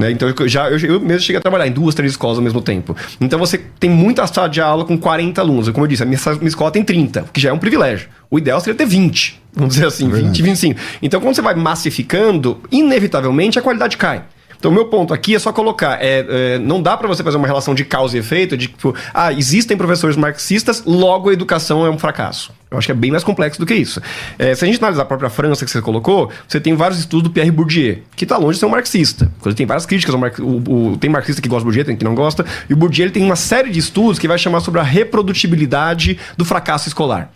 Né? 0.00 0.10
Então 0.10 0.28
eu, 0.28 0.48
já, 0.48 0.70
eu, 0.70 0.78
eu, 0.78 1.00
mesmo 1.00 1.20
cheguei 1.20 1.38
a 1.38 1.42
trabalhar 1.42 1.66
em 1.66 1.72
duas, 1.72 1.94
três 1.94 2.12
escolas 2.12 2.38
ao 2.38 2.42
mesmo 2.42 2.62
tempo. 2.62 2.96
Então 3.20 3.38
você 3.38 3.58
tem 3.78 3.90
muita 3.90 4.26
sala 4.26 4.48
de 4.48 4.60
aula 4.60 4.84
com 4.84 4.96
40 4.96 5.40
alunos. 5.40 5.68
Como 5.68 5.84
eu 5.84 5.88
disse, 5.88 6.02
a 6.02 6.06
minha, 6.06 6.18
minha 6.36 6.48
escola 6.48 6.70
tem 6.70 6.82
30, 6.82 7.26
que 7.32 7.40
já 7.40 7.50
é 7.50 7.52
um 7.52 7.58
privilégio. 7.58 8.08
O 8.30 8.38
ideal 8.38 8.58
seria 8.60 8.74
ter 8.74 8.86
20, 8.86 9.40
vamos 9.52 9.74
dizer 9.74 9.86
assim, 9.86 10.08
é 10.08 10.14
20, 10.14 10.42
25. 10.42 10.80
Então 11.02 11.20
quando 11.20 11.34
você 11.34 11.42
vai 11.42 11.54
massificando, 11.54 12.58
inevitavelmente 12.72 13.58
a 13.58 13.62
qualidade 13.62 13.96
cai. 13.98 14.24
Então, 14.60 14.70
meu 14.70 14.84
ponto 14.84 15.12
aqui 15.12 15.34
é 15.34 15.38
só 15.38 15.52
colocar: 15.52 15.98
é, 16.00 16.26
é 16.28 16.58
não 16.58 16.80
dá 16.80 16.96
para 16.96 17.08
você 17.08 17.24
fazer 17.24 17.38
uma 17.38 17.46
relação 17.46 17.74
de 17.74 17.84
causa 17.84 18.16
e 18.16 18.20
efeito, 18.20 18.56
de 18.56 18.68
tipo, 18.68 18.94
ah, 19.12 19.32
existem 19.32 19.76
professores 19.76 20.16
marxistas, 20.16 20.84
logo 20.84 21.30
a 21.30 21.32
educação 21.32 21.84
é 21.84 21.90
um 21.90 21.98
fracasso. 21.98 22.52
Eu 22.70 22.78
acho 22.78 22.86
que 22.86 22.92
é 22.92 22.94
bem 22.94 23.10
mais 23.10 23.24
complexo 23.24 23.58
do 23.58 23.66
que 23.66 23.74
isso. 23.74 24.00
É, 24.38 24.54
se 24.54 24.64
a 24.64 24.68
gente 24.68 24.78
analisar 24.78 25.02
a 25.02 25.06
própria 25.06 25.28
França 25.28 25.64
que 25.64 25.70
você 25.70 25.82
colocou, 25.82 26.30
você 26.46 26.60
tem 26.60 26.74
vários 26.74 27.00
estudos 27.00 27.24
do 27.24 27.30
Pierre 27.30 27.50
Bourdieu, 27.50 27.98
que 28.14 28.24
está 28.24 28.36
longe 28.36 28.54
de 28.54 28.60
ser 28.60 28.66
um 28.66 28.70
marxista. 28.70 29.32
Ele 29.44 29.54
tem 29.54 29.66
várias 29.66 29.86
críticas. 29.86 30.14
Ao 30.14 30.20
mar... 30.20 30.32
o, 30.38 30.92
o, 30.92 30.96
tem 30.96 31.10
marxista 31.10 31.42
que 31.42 31.48
gosta 31.48 31.62
do 31.62 31.64
Bourdieu, 31.64 31.84
tem 31.84 31.96
que 31.96 32.04
não 32.04 32.14
gosta. 32.14 32.44
E 32.68 32.72
o 32.72 32.76
Bourdieu 32.76 33.06
ele 33.06 33.12
tem 33.12 33.24
uma 33.24 33.34
série 33.34 33.70
de 33.70 33.80
estudos 33.80 34.20
que 34.20 34.28
vai 34.28 34.38
chamar 34.38 34.60
sobre 34.60 34.78
a 34.78 34.84
reprodutibilidade 34.84 36.16
do 36.36 36.44
fracasso 36.44 36.86
escolar. 36.86 37.32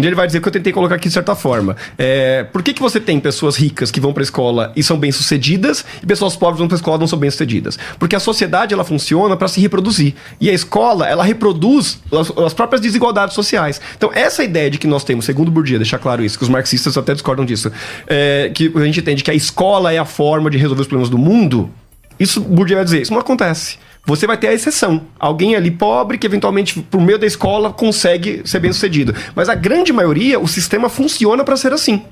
Dia 0.00 0.08
ele 0.08 0.16
vai 0.16 0.26
dizer 0.26 0.40
que 0.40 0.48
eu 0.48 0.52
tentei 0.52 0.72
colocar 0.72 0.96
aqui 0.96 1.08
de 1.08 1.14
certa 1.14 1.34
forma. 1.34 1.76
É, 1.96 2.44
por 2.44 2.62
que, 2.62 2.72
que 2.72 2.80
você 2.80 3.00
tem 3.00 3.18
pessoas 3.20 3.56
ricas 3.56 3.90
que 3.90 4.00
vão 4.00 4.12
para 4.12 4.22
a 4.22 4.24
escola 4.24 4.72
e 4.76 4.82
são 4.82 4.98
bem-sucedidas 4.98 5.84
e 6.02 6.06
pessoas 6.06 6.36
pobres 6.36 6.58
vão 6.58 6.68
para 6.68 6.76
a 6.76 6.78
escola 6.78 6.96
e 6.96 7.00
não 7.00 7.06
são 7.06 7.18
bem-sucedidas? 7.18 7.78
Porque 7.98 8.16
a 8.16 8.20
sociedade 8.20 8.74
ela 8.74 8.84
funciona 8.84 9.36
para 9.36 9.48
se 9.48 9.60
reproduzir. 9.60 10.14
E 10.40 10.50
a 10.50 10.52
escola, 10.52 11.08
ela 11.08 11.24
reproduz 11.24 12.00
as, 12.12 12.30
as, 12.38 12.54
próprias 12.54 12.80
desigualdades 12.80 13.34
sociais. 13.34 13.80
Então, 13.96 14.10
essa 14.12 14.42
ideia 14.42 14.70
de 14.70 14.78
que 14.78 14.86
nós 14.86 15.04
temos, 15.04 15.24
segundo 15.24 15.50
Bourdieu, 15.50 15.78
deixar 15.78 15.98
claro 15.98 16.24
isso, 16.24 16.36
que 16.38 16.44
os 16.44 16.50
marxistas 16.50 16.96
até 16.96 17.12
discordam 17.12 17.44
disso, 17.44 17.70
é, 18.06 18.50
que 18.54 18.72
a 18.74 18.84
gente 18.84 19.00
entende 19.00 19.22
que 19.22 19.30
a 19.30 19.34
escola 19.34 19.92
é 19.92 19.98
a 19.98 20.04
forma 20.04 20.50
de 20.50 20.58
resolver 20.58 20.82
os 20.82 20.88
problemas 20.88 21.10
do 21.10 21.18
mundo, 21.18 21.70
isso 22.18 22.40
Bourdieu 22.40 22.76
vai 22.76 22.84
dizer, 22.84 23.02
isso 23.02 23.12
não 23.12 23.20
acontece 23.20 23.78
você 24.08 24.26
vai 24.26 24.38
ter 24.38 24.48
a 24.48 24.54
exceção. 24.54 25.02
Alguém 25.20 25.54
ali 25.54 25.70
pobre 25.70 26.16
que 26.16 26.26
eventualmente, 26.26 26.80
por 26.80 26.98
meio 26.98 27.18
da 27.18 27.26
escola, 27.26 27.70
consegue 27.70 28.40
ser 28.42 28.58
bem 28.58 28.72
sucedido. 28.72 29.14
Mas 29.34 29.50
a 29.50 29.54
grande 29.54 29.92
maioria, 29.92 30.40
o 30.40 30.48
sistema 30.48 30.88
funciona 30.88 31.44
para 31.44 31.58
ser 31.58 31.74
assim. 31.74 32.02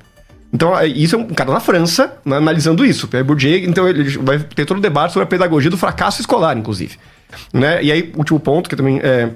Então, 0.52 0.78
é, 0.78 0.86
isso 0.86 1.16
é 1.16 1.18
um 1.18 1.24
cara 1.28 1.50
na 1.50 1.58
França, 1.58 2.18
né, 2.22 2.36
analisando 2.36 2.84
isso. 2.84 3.08
Pierre 3.08 3.26
Bourdieu, 3.26 3.58
então 3.60 3.88
ele 3.88 4.10
vai 4.18 4.38
ter 4.38 4.66
todo 4.66 4.76
o 4.76 4.80
debate 4.80 5.14
sobre 5.14 5.24
a 5.24 5.26
pedagogia 5.26 5.70
do 5.70 5.78
fracasso 5.78 6.20
escolar, 6.20 6.56
inclusive. 6.58 6.98
Né? 7.50 7.82
E 7.82 7.90
aí, 7.90 8.12
último 8.14 8.38
ponto, 8.38 8.68
que 8.68 8.76
também 8.76 9.00
é, 9.02 9.30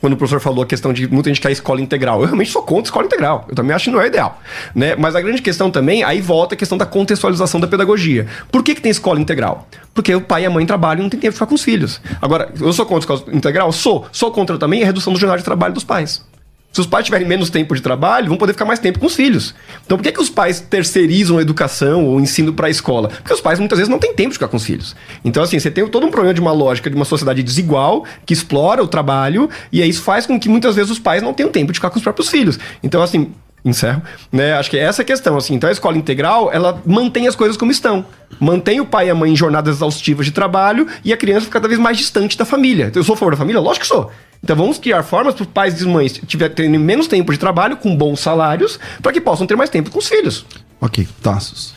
quando 0.00 0.14
o 0.14 0.16
professor 0.16 0.40
falou 0.40 0.62
a 0.62 0.66
questão 0.66 0.92
de 0.92 1.06
muita 1.08 1.28
gente 1.28 1.40
quer 1.40 1.50
escola 1.50 1.80
integral. 1.80 2.20
Eu 2.20 2.26
realmente 2.26 2.50
sou 2.50 2.62
contra 2.62 2.84
escola 2.84 3.06
integral. 3.06 3.46
Eu 3.48 3.54
também 3.54 3.74
acho 3.74 3.86
que 3.86 3.90
não 3.90 4.00
é 4.00 4.06
ideal. 4.06 4.40
Né? 4.74 4.96
Mas 4.96 5.14
a 5.14 5.20
grande 5.20 5.42
questão 5.42 5.70
também, 5.70 6.02
aí 6.02 6.20
volta 6.20 6.54
a 6.54 6.58
questão 6.58 6.78
da 6.78 6.86
contextualização 6.86 7.60
da 7.60 7.66
pedagogia. 7.66 8.26
Por 8.50 8.62
que, 8.62 8.74
que 8.74 8.80
tem 8.80 8.90
escola 8.90 9.20
integral? 9.20 9.68
Porque 9.94 10.14
o 10.14 10.20
pai 10.20 10.42
e 10.42 10.46
a 10.46 10.50
mãe 10.50 10.64
trabalham 10.64 11.00
e 11.00 11.02
não 11.02 11.10
tem 11.10 11.20
tempo 11.20 11.32
de 11.32 11.36
ficar 11.36 11.46
com 11.46 11.54
os 11.54 11.62
filhos. 11.62 12.00
Agora, 12.20 12.52
eu 12.58 12.72
sou 12.72 12.86
contra 12.86 13.14
escola 13.14 13.36
integral? 13.36 13.72
Sou. 13.72 14.06
Sou 14.12 14.30
contra 14.30 14.58
também 14.58 14.82
a 14.82 14.86
redução 14.86 15.12
do 15.12 15.18
jornal 15.18 15.36
de 15.36 15.44
trabalho 15.44 15.74
dos 15.74 15.84
pais. 15.84 16.24
Se 16.72 16.80
os 16.80 16.86
pais 16.86 17.04
tiverem 17.04 17.26
menos 17.26 17.50
tempo 17.50 17.74
de 17.74 17.82
trabalho, 17.82 18.28
vão 18.28 18.36
poder 18.36 18.52
ficar 18.52 18.64
mais 18.64 18.78
tempo 18.78 19.00
com 19.00 19.06
os 19.06 19.14
filhos. 19.14 19.54
Então, 19.84 19.98
por 19.98 20.04
que, 20.04 20.12
que 20.12 20.20
os 20.20 20.30
pais 20.30 20.60
terceirizam 20.60 21.38
a 21.38 21.42
educação 21.42 22.04
ou 22.04 22.16
o 22.16 22.20
ensino 22.20 22.52
para 22.52 22.68
a 22.68 22.70
escola? 22.70 23.08
Porque 23.08 23.34
os 23.34 23.40
pais 23.40 23.58
muitas 23.58 23.76
vezes 23.78 23.90
não 23.90 23.98
têm 23.98 24.14
tempo 24.14 24.28
de 24.28 24.34
ficar 24.34 24.46
com 24.46 24.56
os 24.56 24.64
filhos. 24.64 24.94
Então, 25.24 25.42
assim, 25.42 25.58
você 25.58 25.68
tem 25.68 25.86
todo 25.88 26.06
um 26.06 26.10
problema 26.10 26.32
de 26.32 26.40
uma 26.40 26.52
lógica 26.52 26.88
de 26.88 26.94
uma 26.94 27.04
sociedade 27.04 27.42
desigual 27.42 28.04
que 28.24 28.32
explora 28.32 28.82
o 28.82 28.86
trabalho 28.86 29.50
e 29.72 29.82
aí 29.82 29.88
isso 29.88 30.02
faz 30.02 30.26
com 30.26 30.38
que 30.38 30.48
muitas 30.48 30.76
vezes 30.76 30.92
os 30.92 30.98
pais 31.00 31.22
não 31.22 31.34
tenham 31.34 31.50
tempo 31.50 31.72
de 31.72 31.78
ficar 31.78 31.90
com 31.90 31.96
os 31.96 32.02
próprios 32.02 32.28
filhos. 32.28 32.56
Então, 32.84 33.02
assim, 33.02 33.32
encerro, 33.64 34.02
né? 34.32 34.54
Acho 34.54 34.70
que 34.70 34.76
é 34.78 34.82
essa 34.82 35.02
a 35.02 35.04
questão, 35.04 35.36
assim. 35.36 35.54
Então 35.54 35.68
a 35.68 35.72
escola 35.72 35.96
integral, 35.98 36.50
ela 36.52 36.80
mantém 36.86 37.26
as 37.26 37.34
coisas 37.36 37.56
como 37.56 37.70
estão. 37.70 38.04
Mantém 38.38 38.80
o 38.80 38.86
pai 38.86 39.08
e 39.08 39.10
a 39.10 39.14
mãe 39.14 39.32
em 39.32 39.36
jornadas 39.36 39.76
exaustivas 39.76 40.24
de 40.26 40.32
trabalho 40.32 40.86
e 41.04 41.12
a 41.12 41.16
criança 41.16 41.42
fica 41.42 41.54
cada 41.58 41.68
vez 41.68 41.78
mais 41.80 41.98
distante 41.98 42.38
da 42.38 42.44
família. 42.44 42.90
Eu 42.94 43.02
sou 43.04 43.14
a 43.14 43.16
favor 43.18 43.32
da 43.32 43.36
família? 43.36 43.60
Lógico 43.60 43.82
que 43.82 43.88
sou. 43.88 44.10
Então 44.42 44.56
vamos 44.56 44.78
criar 44.78 45.02
formas 45.02 45.34
para 45.34 45.42
os 45.42 45.48
pais 45.50 45.80
e 45.82 45.86
mães 45.86 46.18
tiver, 46.26 46.48
terem 46.48 46.70
menos 46.78 47.06
tempo 47.06 47.30
de 47.30 47.38
trabalho, 47.38 47.76
com 47.76 47.94
bons 47.94 48.20
salários, 48.20 48.78
para 49.02 49.12
que 49.12 49.20
possam 49.20 49.46
ter 49.46 49.56
mais 49.56 49.68
tempo 49.68 49.90
com 49.90 49.98
os 49.98 50.08
filhos. 50.08 50.46
Ok, 50.80 51.06
Tassos. 51.22 51.74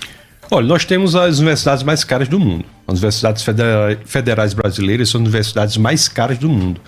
Olha, 0.50 0.66
nós 0.68 0.86
temos 0.86 1.16
as 1.16 1.40
universidades 1.40 1.84
mais 1.84 2.04
caras 2.04 2.28
do 2.30 2.40
mundo. 2.40 2.64
As 2.88 2.94
universidades 2.94 3.44
federa- 3.44 4.00
federais 4.06 4.54
brasileiras 4.54 5.10
são 5.10 5.20
as 5.20 5.24
universidades 5.28 5.76
mais 5.78 6.08
caras 6.08 6.38
do 6.38 6.48
mundo. 6.48 6.80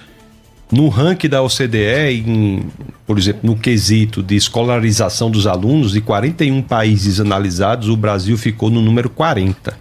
No 0.72 0.89
ranking 0.89 1.30
da 1.30 1.43
OCDE, 1.43 2.24
em, 2.26 2.63
por 3.05 3.18
exemplo, 3.18 3.41
no 3.43 3.55
quesito 3.55 4.24
de 4.24 4.36
escolarização 4.36 5.30
dos 5.30 5.45
alunos, 5.45 5.91
de 5.91 6.01
41 6.01 6.61
países 6.63 7.20
analisados, 7.20 7.88
o 7.88 7.95
Brasil 7.95 8.38
ficou 8.38 8.70
no 8.70 8.82
número 8.82 9.09
40. 9.09 9.78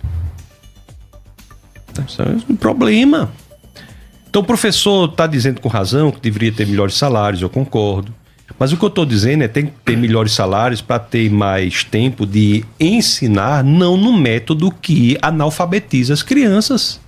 Isso 2.07 2.22
é 2.22 2.37
um 2.51 2.57
problema. 2.57 3.32
Então 4.28 4.43
o 4.43 4.45
professor 4.45 5.09
está 5.09 5.26
dizendo 5.26 5.61
com 5.61 5.68
razão 5.68 6.11
que 6.11 6.20
deveria 6.20 6.53
ter 6.53 6.66
melhores 6.66 6.95
salários, 6.95 7.41
eu 7.41 7.49
concordo. 7.49 8.12
Mas 8.59 8.72
o 8.72 8.76
que 8.76 8.85
eu 8.85 8.89
estou 8.89 9.07
dizendo 9.07 9.43
é 9.43 9.49
tem 9.49 9.66
que 9.66 9.72
ter 9.85 9.97
melhores 9.97 10.32
salários 10.32 10.80
para 10.80 10.99
ter 10.99 11.30
mais 11.30 11.82
tempo 11.82 12.26
de 12.26 12.64
ensinar, 12.78 13.64
não 13.64 13.97
no 13.97 14.12
método 14.12 14.70
que 14.70 15.16
analfabetiza 15.22 16.12
as 16.12 16.22
crianças. 16.22 17.01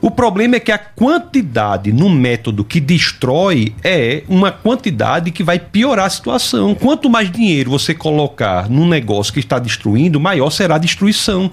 O 0.00 0.10
problema 0.10 0.56
é 0.56 0.60
que 0.60 0.70
a 0.70 0.78
quantidade 0.78 1.92
no 1.92 2.08
método 2.08 2.64
que 2.64 2.80
destrói 2.80 3.74
é 3.82 4.22
uma 4.28 4.52
quantidade 4.52 5.32
que 5.32 5.42
vai 5.42 5.58
piorar 5.58 6.06
a 6.06 6.10
situação. 6.10 6.74
Quanto 6.74 7.10
mais 7.10 7.30
dinheiro 7.30 7.70
você 7.70 7.92
colocar 7.94 8.70
num 8.70 8.86
negócio 8.86 9.32
que 9.32 9.40
está 9.40 9.58
destruindo, 9.58 10.20
maior 10.20 10.50
será 10.50 10.76
a 10.76 10.78
destruição. 10.78 11.50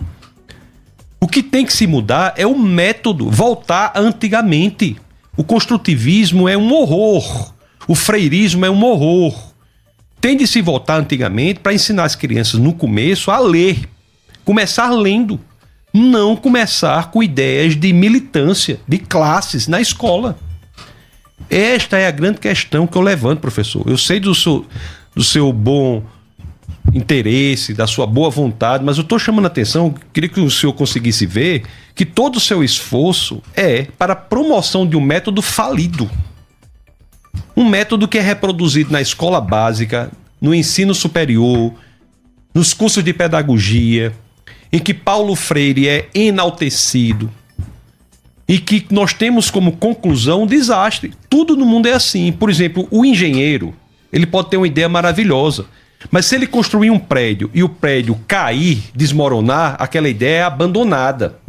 O 1.20 1.28
que 1.28 1.42
tem 1.42 1.66
que 1.66 1.74
se 1.74 1.88
mudar 1.88 2.36
é 2.38 2.46
o 2.46 2.58
método, 2.58 3.32
voltar 3.32 3.94
antigamente. 3.96 4.96
O 5.36 5.44
construtivismo 5.44 6.48
é 6.48 6.56
um 6.56 6.72
horror. 6.72 7.52
O 7.88 7.96
freirismo 7.96 8.64
é 8.64 8.70
um 8.70 8.84
horror. 8.84 9.36
Tem 10.22 10.38
de 10.38 10.46
se 10.46 10.62
voltar 10.62 10.98
antigamente 10.98 11.62
para 11.62 11.74
ensinar 11.74 12.04
as 12.04 12.16
crianças 12.16 12.60
no 12.60 12.74
começo 12.74 13.32
a 13.32 13.40
ler. 13.40 13.90
Começar 14.44 14.92
lendo. 14.92 15.40
Não 15.98 16.36
começar 16.36 17.10
com 17.10 17.24
ideias 17.24 17.74
de 17.74 17.94
militância, 17.94 18.82
de 18.86 18.98
classes 18.98 19.66
na 19.66 19.80
escola. 19.80 20.38
Esta 21.50 21.98
é 21.98 22.06
a 22.06 22.12
grande 22.12 22.38
questão 22.38 22.86
que 22.86 22.98
eu 22.98 23.02
levanto, 23.02 23.40
professor. 23.40 23.82
Eu 23.88 23.98
sei 23.98 24.20
do 24.20 24.36
seu, 24.36 24.66
do 25.16 25.24
seu 25.24 25.54
bom 25.54 26.04
interesse, 26.94 27.74
da 27.74 27.88
sua 27.88 28.06
boa 28.06 28.30
vontade, 28.30 28.84
mas 28.84 28.98
eu 28.98 29.04
estou 29.04 29.18
chamando 29.18 29.46
a 29.46 29.48
atenção, 29.48 29.96
queria 30.12 30.30
que 30.30 30.42
o 30.42 30.52
senhor 30.52 30.74
conseguisse 30.74 31.26
ver 31.26 31.64
que 31.96 32.06
todo 32.06 32.36
o 32.36 32.42
seu 32.42 32.62
esforço 32.62 33.42
é 33.56 33.84
para 33.98 34.12
a 34.12 34.18
promoção 34.18 34.86
de 34.86 34.98
um 34.98 35.02
método 35.02 35.42
falido. 35.42 36.12
Um 37.56 37.64
método 37.64 38.06
que 38.06 38.18
é 38.18 38.22
reproduzido 38.22 38.92
na 38.92 39.00
escola 39.00 39.40
básica, 39.40 40.12
no 40.42 40.54
ensino 40.54 40.94
superior, 40.94 41.74
nos 42.54 42.74
cursos 42.74 43.02
de 43.02 43.14
pedagogia, 43.14 44.14
em 44.72 44.80
que 44.80 44.94
Paulo 44.94 45.36
Freire 45.36 45.88
é 45.88 46.10
enaltecido 46.14 47.32
e 48.48 48.60
que 48.60 48.86
nós 48.92 49.14
temos 49.14 49.50
como 49.50 49.74
conclusão 49.74 50.44
um 50.44 50.48
desastre. 50.48 51.14
Tudo 51.30 51.56
no 51.56 51.66
mundo 51.66 51.88
é 51.88 51.94
assim. 51.94 52.32
Por 52.32 52.50
exemplo, 52.50 52.88
o 52.92 53.04
engenheiro, 53.06 53.74
ele 54.12 54.26
pode 54.26 54.50
ter 54.50 54.58
uma 54.58 54.68
ideia 54.68 54.88
maravilhosa, 54.88 55.66
mas 56.12 56.26
se 56.26 56.36
ele 56.36 56.46
construir 56.46 56.92
um 56.92 57.00
prédio 57.00 57.50
e 57.54 57.64
o 57.64 57.70
prédio 57.70 58.20
cair, 58.28 58.84
desmoronar, 58.94 59.76
aquela 59.80 60.08
ideia 60.08 60.38
é 60.38 60.44
abandonada. 60.44 61.40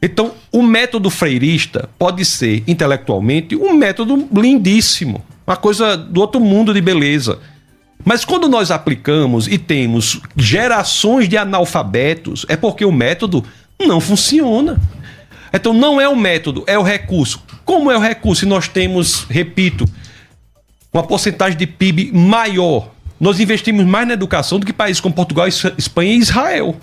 Então, 0.00 0.32
o 0.52 0.62
método 0.62 1.08
freirista 1.08 1.88
pode 1.98 2.24
ser, 2.24 2.62
intelectualmente, 2.66 3.56
um 3.56 3.72
método 3.72 4.28
lindíssimo, 4.32 5.24
uma 5.46 5.56
coisa 5.56 5.96
do 5.96 6.20
outro 6.20 6.40
mundo 6.40 6.74
de 6.74 6.80
beleza. 6.80 7.38
Mas 8.04 8.24
quando 8.24 8.48
nós 8.48 8.70
aplicamos 8.70 9.48
e 9.48 9.56
temos 9.56 10.20
gerações 10.36 11.28
de 11.28 11.36
analfabetos, 11.36 12.44
é 12.48 12.56
porque 12.56 12.84
o 12.84 12.92
método 12.92 13.44
não 13.80 14.00
funciona. 14.00 14.80
Então, 15.52 15.72
não 15.72 16.00
é 16.00 16.08
o 16.08 16.16
método, 16.16 16.64
é 16.66 16.78
o 16.78 16.82
recurso. 16.82 17.42
Como 17.64 17.90
é 17.90 17.96
o 17.96 18.00
recurso? 18.00 18.40
Se 18.40 18.46
nós 18.46 18.68
temos, 18.68 19.24
repito, 19.30 19.84
uma 20.92 21.02
porcentagem 21.02 21.56
de 21.56 21.66
PIB 21.66 22.10
maior 22.12 22.94
nós 23.24 23.40
investimos 23.40 23.86
mais 23.86 24.06
na 24.06 24.14
educação 24.14 24.58
do 24.58 24.66
que 24.66 24.72
países 24.72 25.00
como 25.00 25.14
Portugal, 25.14 25.46
Espanha 25.48 26.12
e 26.12 26.18
Israel. 26.18 26.76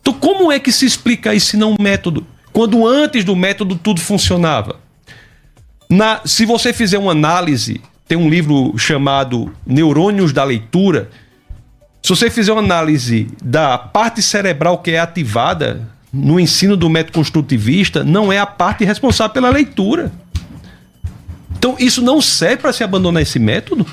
Então, 0.00 0.14
como 0.14 0.50
é 0.50 0.58
que 0.58 0.72
se 0.72 0.86
explica 0.86 1.34
isso 1.34 1.48
se 1.48 1.56
não 1.56 1.72
um 1.72 1.76
método? 1.78 2.26
Quando 2.52 2.86
antes 2.86 3.24
do 3.24 3.36
método 3.36 3.76
tudo 3.76 4.00
funcionava. 4.00 4.80
Na, 5.90 6.20
se 6.24 6.44
você 6.46 6.72
fizer 6.72 6.98
uma 6.98 7.12
análise, 7.12 7.80
tem 8.08 8.16
um 8.16 8.28
livro 8.28 8.72
chamado 8.78 9.52
Neurônios 9.66 10.32
da 10.32 10.42
Leitura. 10.42 11.10
Se 12.02 12.08
você 12.08 12.30
fizer 12.30 12.50
uma 12.52 12.62
análise 12.62 13.28
da 13.44 13.76
parte 13.76 14.22
cerebral 14.22 14.78
que 14.78 14.92
é 14.92 14.98
ativada 14.98 15.86
no 16.10 16.40
ensino 16.40 16.74
do 16.74 16.88
método 16.88 17.12
construtivista, 17.12 18.02
não 18.02 18.32
é 18.32 18.38
a 18.38 18.46
parte 18.46 18.82
responsável 18.82 19.34
pela 19.34 19.50
leitura. 19.50 20.10
Então, 21.56 21.76
isso 21.78 22.00
não 22.00 22.22
serve 22.22 22.56
para 22.58 22.72
se 22.72 22.82
abandonar 22.82 23.22
esse 23.22 23.38
método? 23.38 23.84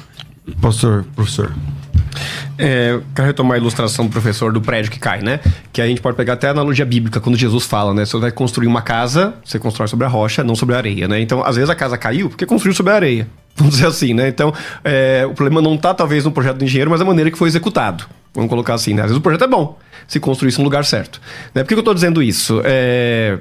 Pastor, 0.61 1.05
professor. 1.13 1.53
É, 2.57 2.99
quero 3.13 3.28
retomar 3.28 3.55
a 3.55 3.57
ilustração 3.59 4.05
do 4.05 4.11
professor 4.11 4.51
do 4.51 4.61
prédio 4.61 4.91
que 4.91 4.99
cai, 4.99 5.22
né? 5.22 5.39
Que 5.72 5.82
a 5.82 5.88
gente 5.88 6.01
pode 6.01 6.16
pegar 6.16 6.34
até 6.34 6.47
a 6.47 6.51
analogia 6.51 6.86
bíblica, 6.86 7.20
quando 7.20 7.38
Jesus 7.38 7.66
fala, 7.66 7.93
né? 7.93 8.05
Você 8.05 8.18
vai 8.18 8.32
construir 8.32 8.68
uma 8.68 8.82
casa, 8.82 9.36
você 9.43 9.59
constrói 9.59 9.88
sobre 9.88 10.05
a 10.05 10.09
rocha, 10.09 10.43
não 10.43 10.55
sobre 10.55 10.76
a 10.76 10.78
areia, 10.78 11.07
né? 11.07 11.20
Então, 11.20 11.43
às 11.43 11.55
vezes 11.55 11.70
a 11.70 11.76
casa 11.76 11.97
caiu 11.97 12.30
porque 12.30 12.45
construiu 12.45 12.76
sobre 12.76 12.93
a 12.93 12.95
areia. 12.95 13.28
Vamos 13.55 13.76
dizer 13.76 13.88
assim, 13.88 14.13
né? 14.13 14.28
Então, 14.28 14.53
é, 14.84 15.26
o 15.26 15.34
problema 15.34 15.61
não 15.61 15.76
está 15.76 15.93
talvez 15.93 16.26
no 16.26 16.32
projeto 16.32 16.57
do 16.57 16.66
engenheiro, 16.66 16.91
mas 16.91 17.01
a 17.01 17.05
maneira 17.05 17.32
que 17.32 17.38
foi 17.38 17.47
executado. 17.47 18.05
Vamos 18.34 18.49
colocar 18.49 18.74
assim, 18.74 18.93
né? 18.93 19.01
Às 19.01 19.07
vezes 19.07 19.18
o 19.18 19.22
projeto 19.22 19.45
é 19.45 19.47
bom, 19.47 19.80
se 20.07 20.20
construísse 20.20 20.57
no 20.57 20.66
lugar 20.66 20.84
certo. 20.84 21.22
Né? 21.53 21.63
Por 21.63 21.70
que 21.70 21.74
eu 21.76 21.80
estou 21.80 21.93
dizendo 21.93 22.22
isso? 22.22 22.61
É... 22.66 23.39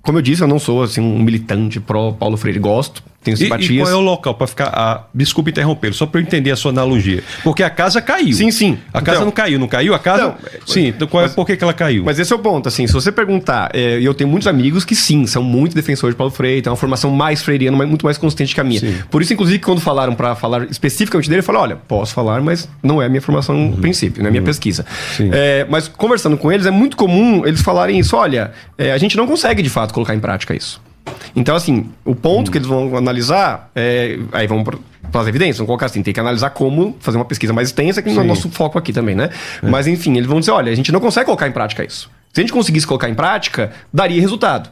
Como 0.00 0.18
eu 0.18 0.22
disse, 0.22 0.42
eu 0.42 0.48
não 0.48 0.58
sou 0.58 0.82
assim, 0.82 1.00
um 1.00 1.18
militante 1.18 1.80
pró 1.80 2.12
Paulo 2.12 2.36
Freire. 2.36 2.58
Gosto, 2.60 3.02
tenho 3.24 3.36
simpatias. 3.36 3.70
E, 3.70 3.74
e 3.74 3.78
qual 3.78 3.90
é 3.90 3.96
o 3.96 4.00
local 4.00 4.34
para 4.34 4.46
ficar. 4.46 4.66
Ah, 4.66 5.04
desculpa 5.12 5.50
interromper, 5.50 5.94
só 5.94 6.06
para 6.06 6.20
eu 6.20 6.22
entender 6.22 6.50
a 6.50 6.56
sua 6.56 6.70
analogia. 6.70 7.24
Porque 7.42 7.62
a 7.62 7.70
casa 7.70 8.00
caiu. 8.00 8.34
Sim, 8.34 8.50
sim. 8.50 8.78
A 8.92 9.00
casa 9.00 9.16
então, 9.16 9.24
não 9.24 9.32
caiu, 9.32 9.58
não 9.58 9.66
caiu? 9.66 9.94
A 9.94 9.98
casa. 9.98 10.22
Não, 10.22 10.36
sim, 10.66 10.88
então 10.88 11.08
qual 11.08 11.24
é, 11.24 11.28
por 11.28 11.46
que, 11.46 11.56
que 11.56 11.64
ela 11.64 11.72
caiu? 11.72 12.04
Mas 12.04 12.18
esse 12.18 12.32
é 12.32 12.36
o 12.36 12.38
ponto, 12.38 12.68
assim, 12.68 12.86
se 12.86 12.92
você 12.92 13.10
perguntar, 13.10 13.70
é, 13.74 13.98
e 13.98 14.04
eu 14.04 14.14
tenho 14.14 14.28
muitos 14.28 14.46
amigos 14.46 14.84
que 14.84 14.94
sim, 14.94 15.26
são 15.26 15.42
muito 15.42 15.74
defensores 15.74 16.14
de 16.14 16.18
Paulo 16.18 16.32
Freire, 16.32 16.62
tem 16.62 16.70
uma 16.70 16.76
formação 16.76 17.10
mais 17.10 17.42
freiriana, 17.42 17.76
mas 17.76 17.88
muito 17.88 18.04
mais 18.04 18.18
consistente 18.18 18.54
que 18.54 18.60
a 18.60 18.64
minha. 18.64 18.80
Sim. 18.80 18.94
Por 19.10 19.22
isso, 19.22 19.32
inclusive, 19.32 19.58
quando 19.58 19.80
falaram 19.80 20.14
para 20.14 20.34
falar 20.34 20.64
especificamente 20.70 21.28
dele, 21.28 21.40
eu 21.40 21.44
falei: 21.44 21.62
olha, 21.62 21.76
posso 21.76 22.12
falar, 22.12 22.40
mas 22.42 22.68
não 22.82 23.00
é 23.00 23.06
a 23.06 23.08
minha 23.08 23.22
formação 23.22 23.56
uhum. 23.56 23.80
princípio, 23.80 24.22
não 24.22 24.26
é 24.26 24.28
a 24.28 24.32
minha 24.32 24.42
uhum. 24.42 24.46
pesquisa. 24.46 24.84
É, 25.32 25.66
mas 25.68 25.88
conversando 25.88 26.36
com 26.36 26.52
eles, 26.52 26.66
é 26.66 26.70
muito 26.70 26.96
comum 26.96 27.46
eles 27.46 27.62
falarem 27.62 27.98
isso: 27.98 28.16
olha, 28.16 28.52
é, 28.76 28.92
a 28.92 28.98
gente 28.98 29.16
não 29.16 29.26
consegue 29.26 29.62
de 29.62 29.70
fato 29.70 29.94
colocar 29.94 30.14
em 30.14 30.20
prática 30.20 30.54
isso. 30.54 30.80
Então, 31.36 31.54
assim, 31.56 31.90
o 32.04 32.14
ponto 32.14 32.48
hum. 32.48 32.52
que 32.52 32.58
eles 32.58 32.68
vão 32.68 32.96
analisar, 32.96 33.70
é, 33.74 34.18
aí 34.32 34.46
vão 34.46 34.62
para 34.62 35.20
as 35.20 35.26
evidências, 35.26 35.58
vão 35.58 35.66
colocar 35.66 35.86
assim, 35.86 36.02
tem 36.02 36.14
que 36.14 36.20
analisar 36.20 36.50
como 36.50 36.96
fazer 37.00 37.18
uma 37.18 37.24
pesquisa 37.24 37.52
mais 37.52 37.68
extensa, 37.68 38.02
que 38.02 38.10
não 38.10 38.22
é 38.22 38.24
o 38.24 38.28
nosso 38.28 38.48
foco 38.50 38.78
aqui 38.78 38.92
também, 38.92 39.14
né? 39.14 39.30
É. 39.62 39.68
Mas, 39.68 39.86
enfim, 39.86 40.16
eles 40.16 40.26
vão 40.26 40.40
dizer, 40.40 40.52
olha, 40.52 40.72
a 40.72 40.74
gente 40.74 40.92
não 40.92 41.00
consegue 41.00 41.26
colocar 41.26 41.48
em 41.48 41.52
prática 41.52 41.84
isso. 41.84 42.10
Se 42.32 42.40
a 42.40 42.42
gente 42.42 42.52
conseguisse 42.52 42.86
colocar 42.86 43.08
em 43.08 43.14
prática, 43.14 43.72
daria 43.92 44.20
resultado. 44.20 44.70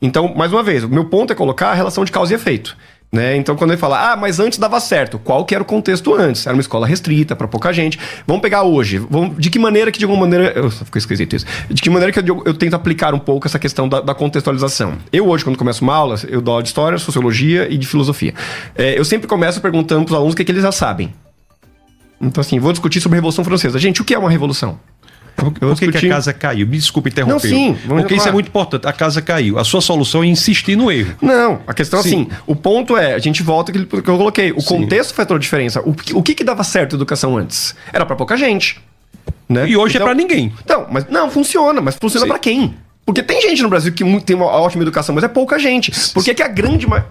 Então, 0.00 0.34
mais 0.34 0.52
uma 0.52 0.62
vez, 0.62 0.82
o 0.82 0.88
meu 0.88 1.04
ponto 1.04 1.32
é 1.32 1.36
colocar 1.36 1.68
a 1.68 1.74
relação 1.74 2.04
de 2.04 2.10
causa 2.10 2.32
e 2.32 2.36
efeito. 2.36 2.76
Né? 3.12 3.36
Então, 3.36 3.54
quando 3.54 3.72
ele 3.72 3.78
fala, 3.78 4.12
ah, 4.12 4.16
mas 4.16 4.40
antes 4.40 4.58
dava 4.58 4.80
certo, 4.80 5.18
qual 5.18 5.44
que 5.44 5.54
era 5.54 5.60
o 5.60 5.66
contexto 5.66 6.14
antes? 6.14 6.46
Era 6.46 6.56
uma 6.56 6.62
escola 6.62 6.86
restrita 6.86 7.36
para 7.36 7.46
pouca 7.46 7.70
gente. 7.70 7.98
Vamos 8.26 8.40
pegar 8.40 8.62
hoje. 8.62 8.96
Vamos, 8.96 9.36
de 9.36 9.50
que 9.50 9.58
maneira 9.58 9.92
que, 9.92 9.98
de 9.98 10.06
alguma 10.06 10.22
maneira. 10.22 10.50
Eu, 10.56 10.70
ficou 10.70 10.98
esquisito 10.98 11.36
isso. 11.36 11.44
De 11.68 11.82
que 11.82 11.90
maneira 11.90 12.10
que 12.10 12.18
eu, 12.18 12.42
eu 12.46 12.54
tento 12.54 12.72
aplicar 12.72 13.12
um 13.12 13.18
pouco 13.18 13.46
essa 13.46 13.58
questão 13.58 13.86
da, 13.86 14.00
da, 14.00 14.14
contextualização? 14.14 14.96
Eu, 15.12 15.28
hoje, 15.28 15.44
quando 15.44 15.58
começo 15.58 15.84
uma 15.84 15.94
aula, 15.94 16.18
eu 16.26 16.40
dou 16.40 16.52
aula 16.52 16.62
de 16.62 16.70
história, 16.70 16.96
sociologia 16.96 17.70
e 17.70 17.76
de 17.76 17.86
filosofia. 17.86 18.32
É, 18.74 18.98
eu 18.98 19.04
sempre 19.04 19.28
começo 19.28 19.60
perguntando 19.60 20.06
para 20.06 20.12
os 20.12 20.16
alunos 20.16 20.32
o 20.32 20.36
que, 20.36 20.42
que 20.42 20.50
eles 20.50 20.62
já 20.62 20.72
sabem. 20.72 21.12
Então, 22.18 22.40
assim, 22.40 22.58
vou 22.58 22.72
discutir 22.72 23.02
sobre 23.02 23.16
a 23.16 23.18
Revolução 23.18 23.44
Francesa. 23.44 23.78
Gente, 23.78 24.00
o 24.00 24.04
que 24.06 24.14
é 24.14 24.18
uma 24.18 24.30
revolução? 24.30 24.80
Por, 25.44 25.52
por 25.52 25.78
que, 25.78 25.90
que, 25.90 26.06
a 26.06 26.10
casa 26.10 26.32
caiu? 26.32 26.66
Me 26.66 26.76
desculpe 26.76 27.10
interromper. 27.10 27.32
Não, 27.32 27.56
sim. 27.56 27.76
Porque 27.86 28.14
isso 28.14 28.28
é 28.28 28.32
muito 28.32 28.48
importante. 28.48 28.86
A 28.86 28.92
casa 28.92 29.20
caiu. 29.20 29.58
A 29.58 29.64
sua 29.64 29.80
solução 29.80 30.22
é 30.22 30.26
insistir 30.26 30.76
no 30.76 30.90
erro. 30.90 31.14
Não, 31.20 31.60
a 31.66 31.74
questão 31.74 31.98
é 31.98 32.02
assim. 32.02 32.28
O 32.46 32.54
ponto 32.54 32.96
é, 32.96 33.14
a 33.14 33.18
gente 33.18 33.42
volta 33.42 33.72
que 33.72 33.78
eu 33.78 34.02
coloquei. 34.02 34.52
O 34.52 34.60
sim. 34.60 34.68
contexto 34.68 35.14
faz 35.14 35.26
toda 35.26 35.38
a 35.38 35.40
diferença. 35.40 35.80
O, 35.80 35.94
o 36.14 36.22
que, 36.22 36.34
que 36.34 36.44
dava 36.44 36.64
certo 36.64 36.94
a 36.94 36.96
educação 36.96 37.36
antes? 37.36 37.74
Era 37.92 38.06
para 38.06 38.16
pouca 38.16 38.36
gente. 38.36 38.80
Né? 39.48 39.68
E 39.68 39.76
hoje 39.76 39.94
é 39.94 39.96
então, 39.96 40.06
é 40.06 40.10
para 40.10 40.14
ninguém. 40.14 40.52
Então, 40.64 40.86
mas 40.90 41.06
não, 41.08 41.30
funciona, 41.30 41.80
mas 41.80 41.96
funciona 41.96 42.26
para 42.26 42.38
quem? 42.38 42.74
Porque 43.04 43.22
tem 43.22 43.42
gente 43.42 43.62
no 43.62 43.68
Brasil 43.68 43.92
que 43.92 44.04
tem 44.20 44.36
uma 44.36 44.46
ótima 44.46 44.82
educação, 44.82 45.12
mas 45.12 45.24
é 45.24 45.28
pouca 45.28 45.58
gente. 45.58 45.90
Por 46.12 46.22
que, 46.22 46.32
que 46.34 46.42
a 46.42 46.46
grande 46.48 46.86
maioria. 46.86 47.10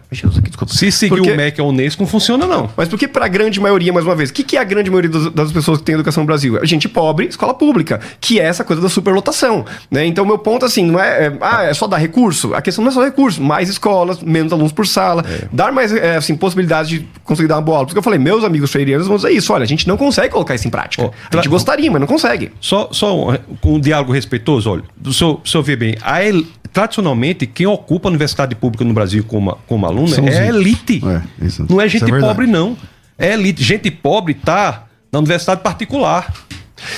Se 0.68 0.90
seguir 0.92 1.18
Porque- 1.18 1.32
o 1.32 1.36
MEC 1.36 1.60
ou 1.62 1.68
o 1.68 1.70
Unesco, 1.70 2.02
não 2.02 2.08
funciona, 2.08 2.48
não. 2.48 2.70
Mas 2.78 2.88
por 2.88 2.98
que 2.98 3.08
para 3.08 3.26
a 3.26 3.28
grande 3.28 3.60
maioria, 3.60 3.92
mais 3.92 4.06
uma 4.06 4.16
vez, 4.16 4.30
o 4.30 4.34
que, 4.34 4.44
que 4.44 4.56
é 4.56 4.62
a 4.62 4.64
grande 4.64 4.90
maioria 4.90 5.10
das, 5.10 5.32
das 5.34 5.52
pessoas 5.52 5.80
que 5.80 5.84
têm 5.84 5.96
educação 5.96 6.24
no 6.24 6.28
Brasil? 6.28 6.58
É 6.58 6.66
gente 6.66 6.88
pobre, 6.88 7.28
escola 7.28 7.54
pública, 7.54 8.00
que 8.22 8.40
é 8.40 8.44
essa 8.44 8.64
coisa 8.64 8.82
da 8.82 8.88
superlotação. 8.88 9.66
Né? 9.90 10.06
Então, 10.06 10.26
meu 10.26 10.38
ponto, 10.38 10.66
assim, 10.66 10.86
não 10.86 11.00
é, 11.00 11.28
é, 11.28 11.34
ah, 11.42 11.64
é 11.64 11.74
só 11.74 11.88
dar 11.88 11.98
recurso. 11.98 12.54
A 12.54 12.62
questão 12.62 12.84
não 12.84 12.92
é 12.92 12.94
só 12.94 13.04
recurso, 13.04 13.42
mais 13.42 13.68
escolas, 13.68 14.22
menos 14.22 14.54
alunos 14.54 14.72
por 14.72 14.88
sala, 14.88 15.26
dar 15.52 15.72
mais 15.74 15.94
é, 15.94 16.16
assim, 16.16 16.36
possibilidades 16.36 16.90
de 16.90 17.08
conseguir 17.24 17.50
dar 17.50 17.56
uma 17.56 17.62
boa 17.62 17.78
aula. 17.78 17.88
Porque 17.88 18.00
eu 18.00 18.04
falei, 18.04 18.18
meus 18.18 18.44
amigos 18.44 18.72
freirianos 18.72 19.08
vão 19.08 19.18
dizer 19.18 19.32
isso: 19.32 19.52
olha, 19.52 19.64
a 19.64 19.68
gente 19.68 19.88
não 19.88 19.98
consegue 19.98 20.30
colocar 20.30 20.56
isso 20.56 20.68
em 20.68 20.72
prática. 20.72 21.04
Ó, 21.04 21.12
a 21.32 21.36
gente 21.36 21.50
gostaria, 21.50 21.92
mas 21.92 22.00
não 22.00 22.08
consegue. 22.08 22.52
Só, 22.62 22.90
só 22.92 23.32
um, 23.32 23.38
um 23.66 23.80
diálogo 23.80 24.14
respeitoso, 24.14 24.70
olha. 24.70 24.84
O 25.06 25.14
senhor, 25.14 25.42
o 25.44 25.48
senhor 25.48 25.64
vê 25.64 25.76
bem, 25.76 25.91
a 26.02 26.24
el- 26.24 26.46
tradicionalmente, 26.72 27.46
quem 27.46 27.68
ocupa 27.68 28.08
a 28.08 28.12
universidade 28.12 28.56
pública 28.56 28.86
no 28.86 28.94
Brasil 28.94 29.24
como, 29.26 29.58
como 29.68 29.86
aluno 29.86 30.08
São 30.08 30.28
é 30.28 30.48
elite. 30.48 31.02
É, 31.06 31.46
isso- 31.46 31.66
não 31.70 31.82
é 31.82 31.86
é 31.86 31.90
gente 31.90 32.06
verdade. 32.06 32.24
pobre, 32.26 32.48
não. 32.48 32.78
É 33.18 33.34
elite. 33.34 33.64
Gente 33.64 33.92
pobre 33.92 34.34
tá 34.34 34.86
na 35.12 35.20
universidade 35.20 35.62
particular. 35.62 36.34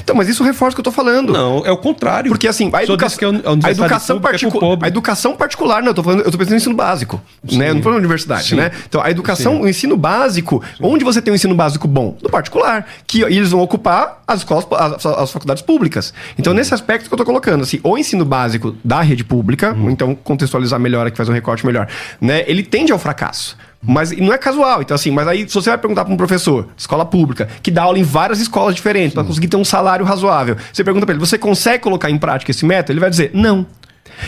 Então, 0.04 0.16
mas 0.16 0.28
isso 0.28 0.44
reforça 0.44 0.74
o 0.74 0.76
que 0.76 0.80
eu 0.82 0.84
tô 0.84 0.92
falando. 0.92 1.32
Não, 1.34 1.66
é 1.66 1.72
o 1.72 1.78
contrário. 1.78 2.30
Porque 2.30 2.48
assim, 2.48 2.68
a 2.74 2.86
senhor 2.86 2.98
disse 2.98 3.16
educação, 3.24 3.42
que 3.42 3.66
a 3.68 3.72
educação 3.72 4.16
pública 4.18 4.30
é 4.30 4.40
particular, 4.40 4.60
pobre. 4.70 4.86
a 4.86 4.88
educação 4.88 5.36
particular, 5.36 5.82
não, 5.82 5.90
eu 5.90 5.94
tô 5.94 6.04
falando, 6.04 6.20
eu 6.22 6.32
tô 6.32 6.38
pensando 6.38 6.52
no 6.52 6.58
ensino 6.58 6.76
básico, 6.76 7.22
né? 7.52 7.70
Eu 7.70 7.74
não 7.76 7.82
tô 7.82 7.86
falando 7.86 8.00
universidade, 8.00 8.50
Sim. 8.50 8.56
né? 8.56 8.72
Então, 8.88 9.02
a 9.02 9.10
educação, 9.12 9.54
Sim. 9.58 9.62
o 9.62 9.68
ensino 9.70 9.98
básico, 9.98 10.64
onde 10.82 11.04
você 11.04 11.22
tem 11.22 11.32
um 11.32 11.36
ensino 11.36 11.56
básico 11.56 11.88
bom? 11.88 12.18
No 12.22 12.30
particular, 12.30 12.86
que 13.08 13.22
eles 13.22 13.52
vão 13.52 13.62
ocupar 13.62 14.22
as 14.28 14.40
escolas, 14.40 14.66
as, 14.72 15.06
as 15.06 15.32
faculdades 15.32 15.64
públicas. 15.64 16.14
Então, 16.38 16.54
nesse 16.54 16.74
aspecto 16.74 17.08
que 17.08 17.14
eu 17.14 17.18
tô 17.18 17.26
colocando, 17.26 17.62
assim, 17.64 17.80
o 17.84 17.98
ensino 17.98 18.26
básico 18.26 18.76
da 18.84 19.02
rede 19.02 19.24
pública, 19.24 19.74
Uhum. 19.74 19.90
então 19.90 20.16
contextualizar 20.16 20.80
melhor 20.80 21.08
aqui, 21.08 21.18
fazer 21.18 21.32
um 21.32 21.36
recorte 21.36 21.66
melhor, 21.66 21.88
né? 22.22 22.44
Ele 22.48 22.64
tende 22.64 22.92
ao 22.92 23.00
fracasso. 23.00 23.58
Mas 23.86 24.12
não 24.16 24.32
é 24.32 24.38
casual, 24.38 24.82
então 24.82 24.96
assim, 24.96 25.12
mas 25.12 25.28
aí 25.28 25.48
se 25.48 25.54
você 25.54 25.70
vai 25.70 25.78
perguntar 25.78 26.06
para 26.06 26.14
um 26.14 26.18
professor 26.18 26.64
de 26.76 26.82
escola 26.82 27.06
pública, 27.06 27.50
que 27.62 27.70
dá 27.70 27.84
aula 27.84 28.00
em 28.00 28.04
várias 28.04 28.40
escolas 28.40 28.74
diferentes, 28.76 29.14
para 29.14 29.24
conseguir 29.26 29.48
ter 29.50 29.58
um 29.58 29.66
salário 29.66 30.06
razoável, 30.06 30.56
você 30.72 30.84
pergunta 30.84 31.06
para 31.06 31.14
ele, 31.16 31.20
você 31.20 31.38
consegue 31.38 31.84
colocar 31.84 32.10
em 32.10 32.18
prática 32.18 32.50
esse 32.52 32.66
método? 32.66 32.94
Ele 32.94 33.00
vai 33.02 33.10
dizer, 33.10 33.32
não. 33.34 33.66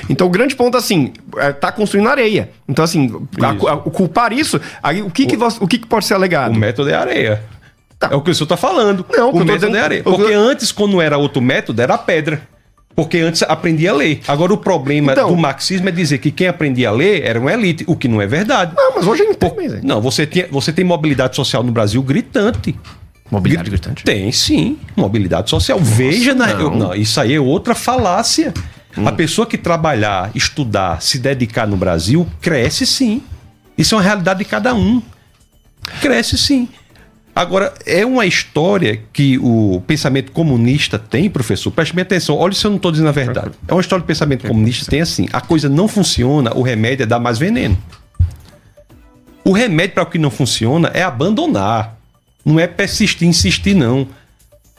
Então 0.09 0.27
o 0.27 0.29
grande 0.29 0.55
ponto 0.55 0.75
assim, 0.77 1.13
é, 1.37 1.53
tá 1.53 1.71
construindo 1.71 2.09
areia. 2.09 2.49
Então 2.67 2.83
assim, 2.83 3.09
a- 3.41 3.71
a- 3.71 3.75
o 3.75 3.91
culpar 3.91 4.33
isso, 4.33 4.59
aí 4.83 5.01
o 5.01 5.09
que 5.09 5.25
que, 5.25 5.37
você- 5.37 5.57
o 5.61 5.67
que 5.67 5.77
que 5.77 5.87
pode 5.87 6.05
ser 6.05 6.15
alegado? 6.15 6.51
O 6.53 6.59
método 6.59 6.89
é 6.89 6.95
areia. 6.95 7.41
Tá. 7.97 8.09
É 8.11 8.15
o 8.15 8.21
que 8.21 8.31
o 8.31 8.35
senhor 8.35 8.45
está 8.45 8.57
falando. 8.57 9.05
Não, 9.15 9.27
o 9.29 9.31
o 9.31 9.39
método 9.39 9.53
dizendo- 9.55 9.77
é 9.77 9.81
areia. 9.81 10.01
o 10.01 10.03
que 10.11 10.17
Porque 10.17 10.33
eu- 10.33 10.39
antes, 10.41 10.71
quando 10.73 10.99
era 11.01 11.17
outro 11.17 11.41
método, 11.41 11.81
era 11.81 11.97
pedra. 11.97 12.41
Porque 12.95 13.17
antes 13.19 13.43
aprendia 13.43 13.91
a 13.91 13.93
ler. 13.93 14.21
Agora 14.27 14.53
o 14.53 14.57
problema 14.57 15.11
Então- 15.11 15.27
do 15.29 15.35
marxismo 15.35 15.89
é 15.89 15.91
dizer 15.91 16.17
que 16.19 16.31
quem 16.31 16.47
aprendia 16.47 16.89
a 16.89 16.91
ler 16.91 17.23
era 17.23 17.37
uma 17.39 17.51
elite, 17.51 17.83
o 17.87 17.95
que 17.95 18.07
não 18.07 18.21
é 18.21 18.27
verdade. 18.27 18.73
Não, 18.75 18.95
mas 18.95 19.05
hoje 19.05 19.23
não 19.23 19.33
tem 19.33 19.53
mais. 19.53 19.73
é. 19.73 19.81
Não, 19.83 19.99
você, 19.99 20.25
tinha, 20.25 20.47
você 20.49 20.71
tem 20.71 20.85
mobilidade 20.85 21.35
social 21.35 21.61
no 21.61 21.71
Brasil 21.73 22.01
gritante. 22.01 22.73
Mobilidade 23.29 23.69
gritante. 23.69 24.03
Tem 24.05 24.31
sim, 24.31 24.77
mobilidade 24.95 25.49
social. 25.49 25.77
Veja, 25.79 26.33
na, 26.33 26.47
não. 26.53 26.59
eu- 26.61 26.71
não, 26.71 26.95
isso 26.95 27.19
aí 27.19 27.33
é 27.33 27.39
outra 27.39 27.75
falácia. 27.75 28.53
A 28.95 29.01
Hum. 29.01 29.15
pessoa 29.15 29.45
que 29.45 29.57
trabalhar, 29.57 30.31
estudar, 30.33 31.01
se 31.01 31.19
dedicar 31.19 31.67
no 31.67 31.75
Brasil, 31.75 32.25
cresce 32.39 32.85
sim. 32.85 33.21
Isso 33.77 33.93
é 33.93 33.97
uma 33.97 34.03
realidade 34.05 34.39
de 34.39 34.45
cada 34.45 34.73
um. 34.73 35.01
Cresce 36.01 36.37
sim. 36.37 36.69
Agora, 37.35 37.73
é 37.85 38.05
uma 38.05 38.25
história 38.25 39.01
que 39.11 39.37
o 39.39 39.83
pensamento 39.85 40.31
comunista 40.31 40.97
tem, 40.97 41.29
professor. 41.29 41.69
Preste 41.69 41.93
bem 41.93 42.03
atenção. 42.03 42.37
Olha 42.37 42.53
se 42.53 42.65
eu 42.65 42.71
não 42.71 42.77
estou 42.77 42.93
dizendo 42.93 43.09
a 43.09 43.11
verdade. 43.11 43.51
É 43.67 43.73
uma 43.73 43.81
história 43.81 44.01
do 44.01 44.07
pensamento 44.07 44.47
comunista 44.47 44.89
tem 44.89 45.01
assim: 45.01 45.27
a 45.33 45.41
coisa 45.41 45.67
não 45.67 45.85
funciona, 45.85 46.55
o 46.55 46.61
remédio 46.61 47.03
é 47.03 47.05
dar 47.05 47.19
mais 47.19 47.37
veneno. 47.37 47.77
O 49.43 49.51
remédio 49.51 49.95
para 49.95 50.03
o 50.03 50.05
que 50.05 50.17
não 50.17 50.31
funciona 50.31 50.89
é 50.93 51.03
abandonar. 51.03 51.97
Não 52.45 52.57
é 52.57 52.67
persistir, 52.67 53.27
insistir, 53.27 53.75
não. 53.75 54.07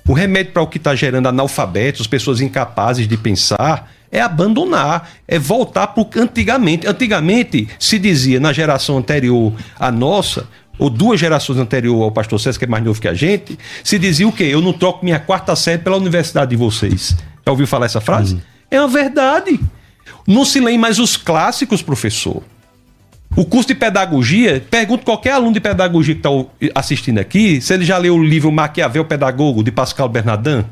O 0.08 0.14
remédio 0.14 0.52
para 0.52 0.62
o 0.62 0.66
que 0.66 0.78
está 0.78 0.94
gerando 0.94 1.28
analfabetos, 1.28 2.06
pessoas 2.06 2.40
incapazes 2.40 3.06
de 3.06 3.18
pensar, 3.18 3.92
é 4.10 4.20
abandonar, 4.20 5.10
é 5.28 5.38
voltar 5.38 5.88
para 5.88 6.22
antigamente. 6.22 6.86
Antigamente 6.86 7.68
se 7.78 7.98
dizia 7.98 8.40
na 8.40 8.52
geração 8.52 8.96
anterior 8.96 9.52
à 9.78 9.90
nossa, 9.90 10.48
ou 10.78 10.90
duas 10.90 11.18
gerações 11.18 11.58
anterior 11.58 12.02
ao 12.02 12.12
pastor 12.12 12.38
César, 12.38 12.58
que 12.58 12.64
é 12.64 12.68
mais 12.68 12.84
novo 12.84 13.00
que 13.00 13.08
a 13.08 13.14
gente, 13.14 13.58
se 13.82 13.98
dizia 13.98 14.28
o 14.28 14.32
quê? 14.32 14.44
Eu 14.44 14.60
não 14.60 14.72
troco 14.72 15.04
minha 15.04 15.18
quarta 15.18 15.56
série 15.56 15.78
pela 15.78 15.96
universidade 15.96 16.50
de 16.50 16.56
vocês. 16.56 17.16
Já 17.44 17.50
ouviu 17.50 17.66
falar 17.66 17.86
essa 17.86 18.00
frase? 18.00 18.42
É 18.70 18.80
uma 18.80 18.88
verdade. 18.88 19.60
Não 20.26 20.44
se 20.44 20.60
leem 20.60 20.78
mais 20.78 20.98
os 20.98 21.16
clássicos, 21.16 21.82
professor. 21.82 22.42
O 23.34 23.44
curso 23.44 23.68
de 23.68 23.74
pedagogia, 23.74 24.64
pergunto 24.70 25.04
qualquer 25.04 25.32
aluno 25.32 25.52
de 25.52 25.60
pedagogia 25.60 26.14
que 26.14 26.20
está 26.20 26.30
assistindo 26.74 27.18
aqui, 27.18 27.60
se 27.60 27.74
ele 27.74 27.84
já 27.84 27.98
leu 27.98 28.14
o 28.14 28.22
livro 28.22 28.50
Maquiavel 28.52 29.04
Pedagogo, 29.04 29.62
de 29.62 29.70
Pascal 29.70 30.08
Bernardin. 30.08 30.64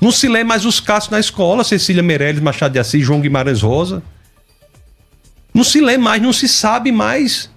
Não 0.00 0.12
se 0.12 0.28
lê 0.28 0.44
mais 0.44 0.64
os 0.64 0.80
clássicos 0.80 1.12
na 1.12 1.20
escola, 1.20 1.64
Cecília 1.64 2.02
Meirelles, 2.02 2.40
Machado 2.40 2.72
de 2.72 2.78
Assis, 2.78 3.04
João 3.04 3.20
Guimarães 3.20 3.62
Rosa. 3.62 4.02
Não 5.52 5.64
se 5.64 5.80
lê 5.80 5.98
mais, 5.98 6.22
não 6.22 6.32
se 6.32 6.46
sabe 6.46 6.92
mais 6.92 7.50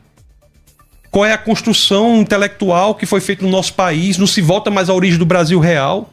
qual 1.12 1.26
é 1.26 1.34
a 1.34 1.38
construção 1.38 2.22
intelectual 2.22 2.96
que 2.96 3.06
foi 3.06 3.20
feita 3.20 3.44
no 3.44 3.52
nosso 3.52 3.74
país, 3.74 4.18
não 4.18 4.26
se 4.26 4.42
volta 4.42 4.72
mais 4.72 4.90
à 4.90 4.94
origem 4.94 5.20
do 5.20 5.26
Brasil 5.26 5.60
real. 5.60 6.12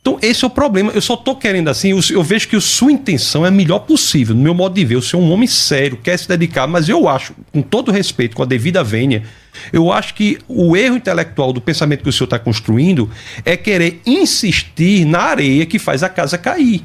Então, 0.00 0.18
esse 0.20 0.44
é 0.44 0.46
o 0.46 0.50
problema. 0.50 0.90
Eu 0.92 1.00
só 1.00 1.16
tô 1.16 1.34
querendo 1.36 1.68
assim, 1.68 1.90
eu, 1.90 2.00
eu 2.10 2.22
vejo 2.22 2.48
que 2.48 2.56
a 2.56 2.60
sua 2.60 2.90
intenção 2.90 3.44
é 3.44 3.48
a 3.48 3.52
melhor 3.52 3.80
possível, 3.80 4.34
no 4.34 4.42
meu 4.42 4.54
modo 4.54 4.74
de 4.74 4.84
ver. 4.84 4.96
O 4.96 5.02
senhor 5.02 5.22
é 5.22 5.26
um 5.26 5.32
homem 5.32 5.46
sério, 5.46 5.96
quer 5.96 6.16
se 6.16 6.28
dedicar, 6.28 6.66
mas 6.66 6.88
eu 6.88 7.08
acho, 7.08 7.34
com 7.52 7.62
todo 7.62 7.92
respeito, 7.92 8.34
com 8.34 8.42
a 8.42 8.46
devida 8.46 8.82
vênia, 8.82 9.24
eu 9.72 9.92
acho 9.92 10.14
que 10.14 10.38
o 10.48 10.76
erro 10.76 10.96
intelectual 10.96 11.52
do 11.52 11.60
pensamento 11.60 12.02
que 12.02 12.08
o 12.08 12.12
senhor 12.12 12.26
está 12.26 12.38
construindo 12.38 13.10
é 13.44 13.56
querer 13.56 14.00
insistir 14.06 15.04
na 15.04 15.20
areia 15.20 15.66
que 15.66 15.78
faz 15.78 16.02
a 16.02 16.08
casa 16.08 16.38
cair. 16.38 16.82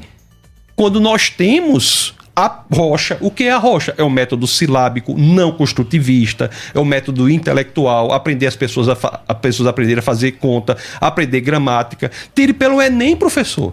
Quando 0.76 1.00
nós 1.00 1.28
temos 1.28 2.14
a 2.38 2.62
rocha, 2.72 3.18
o 3.20 3.30
que 3.32 3.44
é 3.44 3.52
a 3.52 3.58
rocha? 3.58 3.92
É 3.98 4.02
o 4.04 4.10
método 4.10 4.46
silábico 4.46 5.14
não 5.18 5.50
construtivista, 5.50 6.50
é 6.72 6.78
o 6.78 6.84
método 6.84 7.28
intelectual, 7.28 8.12
aprender 8.12 8.46
as 8.46 8.54
pessoas 8.54 8.88
a, 8.88 9.20
a 9.26 9.34
pessoas 9.34 9.66
aprenderem 9.68 9.98
a 9.98 10.02
fazer 10.02 10.32
conta, 10.32 10.76
aprender 11.00 11.40
gramática. 11.40 12.10
Tire 12.34 12.52
pelo 12.52 12.80
Enem, 12.80 13.16
professor. 13.16 13.72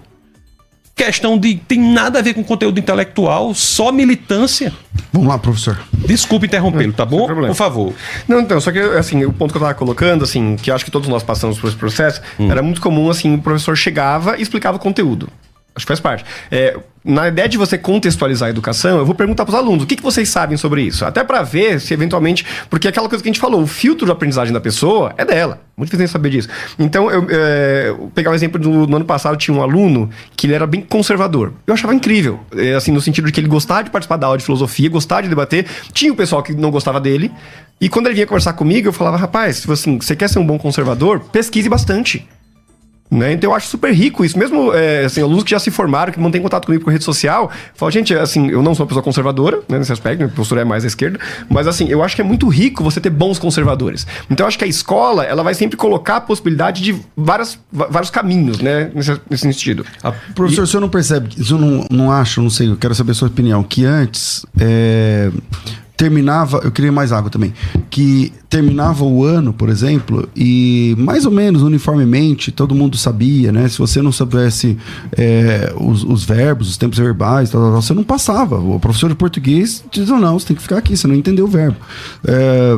Questão 0.96 1.38
de. 1.38 1.56
tem 1.58 1.78
nada 1.78 2.20
a 2.20 2.22
ver 2.22 2.34
com 2.34 2.44
conteúdo 2.44 2.80
intelectual, 2.80 3.54
só 3.54 3.92
militância. 3.92 4.72
Vamos 5.12 5.28
lá, 5.28 5.38
professor. 5.38 5.78
Desculpe 6.08 6.48
interrompê-lo, 6.48 6.94
tá 6.94 7.06
bom? 7.06 7.26
problema. 7.26 7.50
Por 7.50 7.56
favor. 7.56 7.94
Não, 8.28 8.40
então, 8.40 8.62
só 8.62 8.72
que, 8.72 8.80
assim, 8.80 9.26
o 9.26 9.34
ponto 9.34 9.52
que 9.52 9.58
eu 9.58 9.62
tava 9.62 9.74
colocando, 9.74 10.24
assim, 10.24 10.56
que 10.56 10.72
eu 10.72 10.76
acho 10.76 10.86
que 10.86 10.92
todos 10.92 11.10
nós 11.10 11.22
passamos 11.22 11.60
por 11.60 11.68
esse 11.68 11.76
processo, 11.76 12.22
Hum. 12.40 12.50
era 12.50 12.64
muito 12.64 12.80
comum, 12.80 13.10
assim, 13.10 13.36
o 13.36 13.42
professor 13.42 13.76
chegava 13.76 14.38
e 14.38 14.42
explicava 14.42 14.78
o 14.78 14.80
conteúdo. 14.80 15.28
Acho 15.76 15.86
que 15.86 15.90
faz 15.90 16.00
parte. 16.00 16.24
É, 16.50 16.78
na 17.04 17.28
ideia 17.28 17.50
de 17.50 17.58
você 17.58 17.78
contextualizar 17.78 18.48
a 18.48 18.50
educação, 18.50 18.98
eu 18.98 19.06
vou 19.06 19.14
perguntar 19.14 19.46
para 19.46 19.52
os 19.54 19.60
alunos 19.60 19.84
o 19.84 19.86
que, 19.86 19.98
que 19.98 20.02
vocês 20.02 20.30
sabem 20.30 20.56
sobre 20.58 20.82
isso. 20.82 21.04
Até 21.04 21.22
para 21.22 21.44
ver 21.44 21.82
se 21.82 21.94
eventualmente. 21.94 22.46
Porque 22.70 22.88
é 22.88 22.90
aquela 22.90 23.10
coisa 23.10 23.22
que 23.22 23.30
a 23.30 23.32
gente 23.32 23.42
falou, 23.42 23.62
o 23.62 23.68
filtro 23.68 24.06
de 24.06 24.12
aprendizagem 24.12 24.54
da 24.54 24.62
pessoa 24.62 25.14
é 25.18 25.26
dela. 25.26 25.60
Muito 25.76 25.92
difícil 25.92 26.14
saber 26.14 26.30
disso. 26.30 26.48
Então, 26.80 27.12
eu, 27.12 27.28
é, 27.30 27.94
pegar 28.16 28.32
um 28.32 28.34
exemplo 28.34 28.60
do 28.60 28.88
no 28.88 28.96
ano 28.96 29.06
passado, 29.06 29.36
tinha 29.36 29.56
um 29.56 29.62
aluno 29.62 30.10
que 30.36 30.48
ele 30.48 30.54
era 30.54 30.66
bem 30.66 30.82
conservador. 30.82 31.52
Eu 31.68 31.74
achava 31.74 31.94
incrível. 31.94 32.40
é, 32.56 32.74
assim, 32.74 32.92
no 32.92 33.02
sentido 33.02 33.26
de 33.26 33.34
que 33.34 33.40
ele 33.42 33.50
gostava 33.50 33.84
de 33.84 33.90
participar 33.90 34.16
da 34.16 34.28
aula 34.28 34.38
de 34.38 34.46
filosofia, 34.46 34.90
gostava 34.90 35.24
de 35.24 35.30
debater. 35.30 35.66
Tinha 35.92 36.14
o 36.14 36.16
pessoal 36.16 36.42
que 36.42 36.54
não 36.54 36.72
gostava 36.72 37.02
dele. 37.02 37.30
E 37.82 37.90
quando 37.90 38.06
ele 38.06 38.16
vinha 38.16 38.26
conversar 38.26 38.54
comigo, 38.54 38.88
eu 38.88 38.94
falava, 38.94 39.18
rapaz, 39.18 39.58
se 39.58 39.68
você, 39.68 39.94
você 39.98 40.16
quer 40.16 40.30
ser 40.30 40.40
um 40.40 40.46
bom 40.48 40.58
conservador, 40.58 41.20
pesquise 41.20 41.68
bastante. 41.68 42.26
Né? 43.10 43.34
Então 43.34 43.52
eu 43.52 43.56
acho 43.56 43.68
super 43.68 43.94
rico 43.94 44.26
isso. 44.26 44.38
Mesmo 44.38 44.74
é, 44.74 45.06
assim, 45.06 45.22
alunos 45.22 45.44
que 45.44 45.52
já 45.52 45.60
se 45.60 45.70
formaram, 45.70 46.12
que 46.12 46.20
mantêm 46.20 46.42
contato 46.42 46.66
comigo 46.66 46.84
por 46.84 46.92
rede 46.92 47.04
social, 47.04 47.52
falam, 47.76 47.92
gente, 47.92 48.14
assim, 48.16 48.50
eu 48.50 48.64
não 48.64 48.74
sou 48.74 48.84
uma 48.84 48.88
pessoa 48.88 49.04
conservadora, 49.04 49.62
né, 49.70 49.78
nesse 49.78 49.92
aspecto, 49.92 50.18
minha 50.18 50.30
postura 50.30 50.62
é 50.62 50.66
mais 50.66 50.84
à 50.84 50.88
esquerda, 50.88 51.20
mas 51.48 51.68
assim, 51.68 51.88
eu 51.88 52.04
acho 52.04 52.16
que 52.16 52.22
é 52.22 52.26
muito 52.26 52.48
rico 52.48 52.84
você 52.84 53.00
ter 53.00 53.12
bons 53.12 53.38
conservadores. 53.38 54.08
Então 54.30 54.46
eu 54.46 54.48
acho 54.48 54.58
que 54.58 54.66
a 54.66 54.68
escola, 54.68 55.24
ela 55.24 55.44
vai 55.44 55.54
sempre 55.54 55.78
colocar 55.78 56.18
a 56.18 56.22
possibilidade 56.22 56.82
de 56.82 57.00
várias, 57.16 57.60
vários 57.72 58.10
caminhos, 58.10 58.60
né, 58.60 58.90
nesse, 58.94 59.22
nesse 59.30 59.44
sentido. 59.44 59.86
Professor, 60.34 60.64
o 60.64 60.68
senhor 60.68 60.82
não 60.82 60.90
percebe, 60.90 61.30
o 61.40 61.46
senhor 61.46 61.60
não, 61.60 61.86
não 61.92 62.12
acha, 62.12 62.42
não 62.42 62.50
sei, 62.50 62.70
eu 62.70 62.76
quero 62.76 62.96
saber 62.96 63.12
a 63.12 63.16
sua 63.16 63.28
opinião, 63.28 63.62
que 63.62 63.86
antes 63.86 64.46
é, 64.60 65.30
terminava, 65.98 66.60
eu 66.64 66.72
queria 66.72 66.92
mais 66.92 67.12
água 67.12 67.30
também, 67.30 67.54
que 67.90 68.34
terminava 68.50 69.04
o 69.04 69.24
ano, 69.24 69.54
por 69.54 69.70
exemplo, 69.70 70.28
e 70.36 70.96
mais 70.98 71.26
ou 71.26 71.32
menos 71.32 71.62
uniformemente 71.62 72.52
todo 72.52 72.76
mundo 72.76 72.98
sabia, 72.98 73.52
né? 73.52 73.68
Se 73.68 73.78
você 73.78 74.02
não 74.02 74.12
soubesse 74.12 74.78
é, 75.18 75.74
os, 75.78 76.04
os 76.04 76.24
verbos, 76.24 76.70
os 76.70 76.78
tempos 76.78 76.98
verbais, 76.98 77.50
tal, 77.50 77.62
tal, 77.62 77.72
tal, 77.72 77.82
você 77.82 77.94
não 77.94 78.04
passava. 78.04 78.60
O 78.60 78.80
professor 78.80 79.10
de 79.10 79.16
português 79.16 79.84
diz, 79.92 80.10
não, 80.10 80.38
você 80.38 80.48
tem 80.48 80.56
que 80.56 80.62
ficar 80.62 80.78
aqui, 80.78 80.96
você 80.96 81.08
não 81.08 81.16
entendeu 81.16 81.46
o 81.46 81.50
verbo. 81.50 81.78
É, 82.28 82.78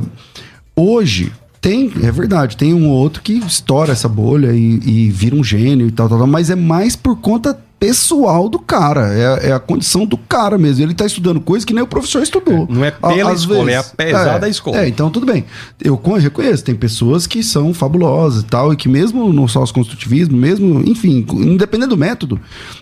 hoje, 0.75 1.31
tem, 1.59 1.91
é 2.03 2.11
verdade, 2.11 2.55
tem 2.55 2.73
um 2.73 2.87
ou 2.87 2.95
outro 2.95 3.21
que 3.21 3.33
estoura 3.33 3.91
essa 3.91 4.07
bolha 4.07 4.53
e, 4.53 4.79
e 4.85 5.09
vira 5.09 5.35
um 5.35 5.43
gênio 5.43 5.87
e 5.87 5.91
tal, 5.91 6.07
tal, 6.07 6.19
tal, 6.19 6.27
mas 6.27 6.49
é 6.49 6.55
mais 6.55 6.95
por 6.95 7.17
conta 7.17 7.57
pessoal 7.79 8.49
do 8.49 8.59
cara, 8.59 9.13
é, 9.13 9.49
é 9.49 9.51
a 9.51 9.59
condição 9.59 10.05
do 10.05 10.17
cara 10.17 10.57
mesmo. 10.57 10.83
Ele 10.83 10.93
tá 10.93 11.05
estudando 11.05 11.39
coisa 11.39 11.65
que 11.65 11.73
nem 11.73 11.83
o 11.83 11.87
professor 11.87 12.21
estudou. 12.23 12.67
Não 12.69 12.83
é 12.83 12.91
pela 12.91 13.31
às 13.31 13.41
escola, 13.41 13.65
vezes. 13.65 13.75
é 13.97 14.03
apesar 14.03 14.37
da 14.39 14.49
escola. 14.49 14.77
É, 14.79 14.87
então 14.87 15.09
tudo 15.09 15.25
bem. 15.25 15.45
Eu 15.83 15.97
con- 15.97 16.15
reconheço, 16.15 16.63
tem 16.63 16.75
pessoas 16.75 17.27
que 17.27 17.43
são 17.43 17.73
fabulosas 17.73 18.41
e 18.41 18.45
tal, 18.45 18.73
e 18.73 18.75
que 18.75 18.89
mesmo 18.89 19.31
no 19.31 19.47
sócio-construtivismo, 19.47 20.35
mesmo, 20.37 20.81
enfim, 20.85 21.25
independente 21.33 21.89
do 21.89 21.97
método, 21.97 22.39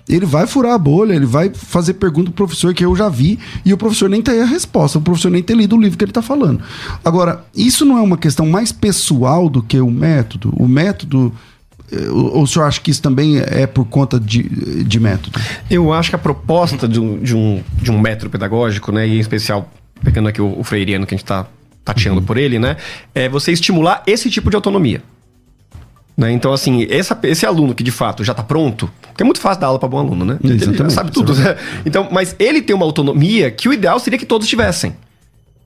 ele 0.08 0.26
vai 0.26 0.48
furar 0.48 0.74
a 0.74 0.78
bolha, 0.78 1.14
ele 1.14 1.26
vai 1.26 1.52
fazer 1.54 1.96
pergunta 1.96 2.32
pro 2.32 2.46
professor 2.46 2.74
que 2.74 2.86
eu 2.86 2.96
já 2.96 3.10
vi, 3.10 3.38
e 3.66 3.74
o 3.74 3.78
professor 3.78 4.10
nem 4.10 4.22
tem 4.22 4.42
a 4.42 4.46
resposta, 4.46 4.98
o 4.98 5.02
professor 5.02 5.30
nem 5.32 5.44
tem 5.44 5.56
lido 5.56 5.76
o 5.76 5.82
livro 5.82 5.98
que 5.98 6.06
ele 6.06 6.12
tá 6.12 6.22
falando. 6.22 6.62
Agora, 7.04 7.44
isso 7.56 7.84
não 7.86 7.98
é 7.98 8.02
uma 8.02 8.18
questão 8.18 8.46
mais 8.46 8.72
pessoal 8.72 9.50
do 9.50 9.62
que 9.62 9.80
o 9.80 9.92
método? 9.92 10.54
O 10.58 10.68
método. 10.68 11.34
Ou 12.12 12.44
o 12.44 12.48
senhor 12.48 12.66
acha 12.66 12.82
que 12.82 12.92
isso 12.92 13.02
também 13.02 13.38
é 13.40 13.68
por 13.68 13.86
conta 13.86 14.20
de, 14.20 14.84
de 14.84 15.00
método? 15.00 15.40
Eu 15.70 15.94
acho 15.94 16.10
que 16.10 16.16
a 16.16 16.20
proposta 16.20 16.88
de 16.88 17.00
um, 17.00 17.20
de 17.20 17.36
um, 17.36 17.64
de 17.82 17.92
um 17.92 18.00
método 18.00 18.30
pedagógico, 18.30 18.92
né, 18.92 19.08
e 19.08 19.18
em 19.18 19.20
especial, 19.20 19.70
pegando 20.04 20.30
aqui 20.30 20.42
o, 20.42 20.60
o 20.60 20.64
freiriano 20.64 21.06
que 21.06 21.14
a 21.14 21.18
gente 21.18 21.24
está 21.24 21.46
tateando 21.84 22.22
por 22.22 22.38
ele, 22.38 22.58
né, 22.58 22.78
é 23.14 23.30
você 23.30 23.52
estimular 23.52 24.04
esse 24.08 24.30
tipo 24.30 24.50
de 24.50 24.56
autonomia. 24.56 25.02
Né? 26.18 26.32
Então, 26.32 26.54
assim, 26.54 26.88
essa, 26.90 27.18
esse 27.24 27.46
aluno 27.46 27.76
que 27.76 27.84
de 27.84 27.92
fato 27.92 28.24
já 28.24 28.32
está 28.32 28.42
pronto, 28.42 28.90
porque 29.02 29.22
é 29.22 29.26
muito 29.26 29.40
fácil 29.40 29.62
dar 29.62 29.68
aula 29.68 29.80
para 29.80 29.90
bom 29.90 30.00
aluno, 30.00 30.24
né? 30.24 30.38
Ele 30.42 30.58
já 30.58 30.66
Exatamente, 30.68 30.94
sabe 30.94 31.12
tudo, 31.12 31.36
né? 31.36 31.58
Então, 31.86 32.08
mas 32.10 32.36
ele 32.40 32.62
tem 32.62 32.74
uma 32.74 32.86
autonomia 32.86 33.52
que 33.52 33.68
o 33.68 33.74
ideal 33.74 34.00
seria 34.00 34.18
que 34.18 34.26
todos 34.26 34.48
tivessem. 34.48 34.96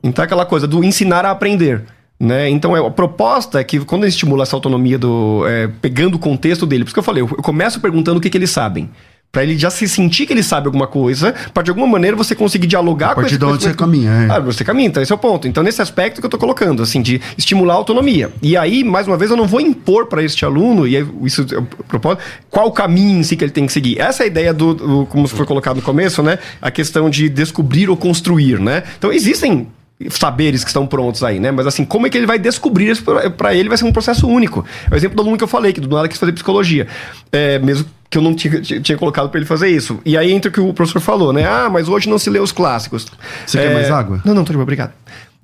Então, 0.01 0.25
aquela 0.25 0.45
coisa 0.45 0.67
do 0.67 0.83
ensinar 0.83 1.23
a 1.23 1.31
aprender. 1.31 1.83
Né? 2.19 2.49
Então, 2.49 2.75
é, 2.75 2.85
a 2.85 2.91
proposta 2.91 3.59
é 3.61 3.63
que 3.63 3.79
quando 3.79 4.03
ele 4.03 4.09
estimula 4.09 4.43
essa 4.43 4.55
autonomia 4.55 4.97
do. 4.99 5.43
é, 5.47 5.69
pegando 5.81 6.15
o 6.15 6.19
contexto 6.19 6.65
dele, 6.65 6.83
por 6.83 6.89
isso 6.89 6.93
que 6.95 6.99
eu 6.99 7.03
falei, 7.03 7.23
eu, 7.23 7.27
começo 7.27 7.79
perguntando 7.79 8.17
o 8.17 8.21
que, 8.21 8.29
que 8.29 8.37
eles 8.37 8.49
sabem. 8.49 8.89
Pra 9.31 9.43
ele 9.43 9.55
já 9.55 9.69
se 9.69 9.87
sentir 9.87 10.25
que 10.25 10.33
ele 10.33 10.41
sabe 10.41 10.65
alguma 10.65 10.87
coisa, 10.87 11.35
pra 11.53 11.61
de 11.61 11.69
alguma 11.69 11.85
maneira 11.85 12.17
você 12.17 12.33
conseguir 12.33 12.65
dialogar 12.65 13.11
A 13.11 13.15
partir 13.15 13.27
esse 13.35 13.37
de 13.37 13.45
onde 13.45 13.61
você 13.63 13.73
caminha, 13.75 14.09
é. 14.11 14.27
Ah, 14.31 14.39
você 14.39 14.63
caminha, 14.65 14.87
então 14.87 15.03
esse 15.03 15.11
é 15.11 15.15
o 15.15 15.19
ponto. 15.19 15.47
Então, 15.47 15.61
nesse 15.61 15.79
aspecto 15.83 16.19
que 16.19 16.25
eu 16.25 16.29
tô 16.31 16.37
colocando, 16.39 16.81
assim, 16.81 16.99
de 16.99 17.21
estimular 17.37 17.75
a 17.75 17.77
autonomia. 17.77 18.31
E 18.41 18.57
aí, 18.57 18.83
mais 18.83 19.05
uma 19.07 19.15
vez, 19.17 19.29
eu 19.29 19.37
não 19.37 19.45
vou 19.45 19.61
impor 19.61 20.07
para 20.07 20.23
este 20.23 20.43
aluno, 20.43 20.87
e 20.87 20.95
isso 21.23 21.45
eu 21.51 21.61
propósito, 21.87 22.23
qual 22.49 22.67
o 22.67 22.71
caminho 22.71 23.19
em 23.19 23.23
si 23.23 23.37
que 23.37 23.43
ele 23.43 23.51
tem 23.51 23.67
que 23.67 23.71
seguir. 23.71 24.01
Essa 24.01 24.23
é 24.23 24.25
a 24.25 24.27
ideia 24.27 24.51
do, 24.53 24.73
do- 24.73 25.05
como 25.05 25.27
foi 25.27 25.45
colocado 25.45 25.75
no 25.75 25.83
começo, 25.83 26.23
né? 26.23 26.39
A 26.59 26.71
questão 26.71 27.07
de 27.07 27.29
descobrir 27.29 27.87
ou 27.87 27.95
construir, 27.95 28.59
né? 28.59 28.81
Então, 28.97 29.11
existem 29.13 29.67
saberes 30.09 30.63
que 30.63 30.69
estão 30.69 30.87
prontos 30.87 31.23
aí, 31.23 31.39
né? 31.39 31.51
Mas 31.51 31.67
assim, 31.67 31.83
como 31.83 32.07
é 32.07 32.09
que 32.09 32.17
ele 32.17 32.25
vai 32.27 32.39
descobrir 32.39 32.89
isso 32.89 33.03
para 33.35 33.53
ele 33.53 33.67
vai 33.67 33.77
ser 33.77 33.85
um 33.85 33.91
processo 33.91 34.27
único. 34.27 34.65
É 34.89 34.93
o 34.93 34.97
exemplo 34.97 35.15
do 35.15 35.21
aluno 35.21 35.37
que 35.37 35.43
eu 35.43 35.47
falei, 35.47 35.73
que 35.73 35.81
do 35.81 35.93
nada 35.93 36.07
quis 36.07 36.17
fazer 36.17 36.31
psicologia. 36.31 36.87
É, 37.31 37.59
mesmo 37.59 37.85
que 38.09 38.17
eu 38.17 38.21
não 38.21 38.33
tinha, 38.33 38.61
tinha 38.61 38.97
colocado 38.97 39.29
para 39.29 39.39
ele 39.39 39.45
fazer 39.45 39.69
isso. 39.69 39.99
E 40.05 40.17
aí 40.17 40.31
entra 40.31 40.49
o 40.49 40.53
que 40.53 40.59
o 40.61 40.73
professor 40.73 40.99
falou, 41.01 41.33
né? 41.33 41.45
Ah, 41.45 41.69
mas 41.69 41.87
hoje 41.89 42.09
não 42.09 42.17
se 42.17 42.29
lê 42.29 42.39
os 42.39 42.51
clássicos. 42.51 43.05
Você 43.45 43.57
quer 43.59 43.71
É, 43.71 43.73
mais 43.73 43.91
água? 43.91 44.21
Não, 44.25 44.33
não, 44.33 44.43
tô 44.43 44.51
de 44.51 44.57
boa, 44.57 44.63
obrigado. 44.63 44.93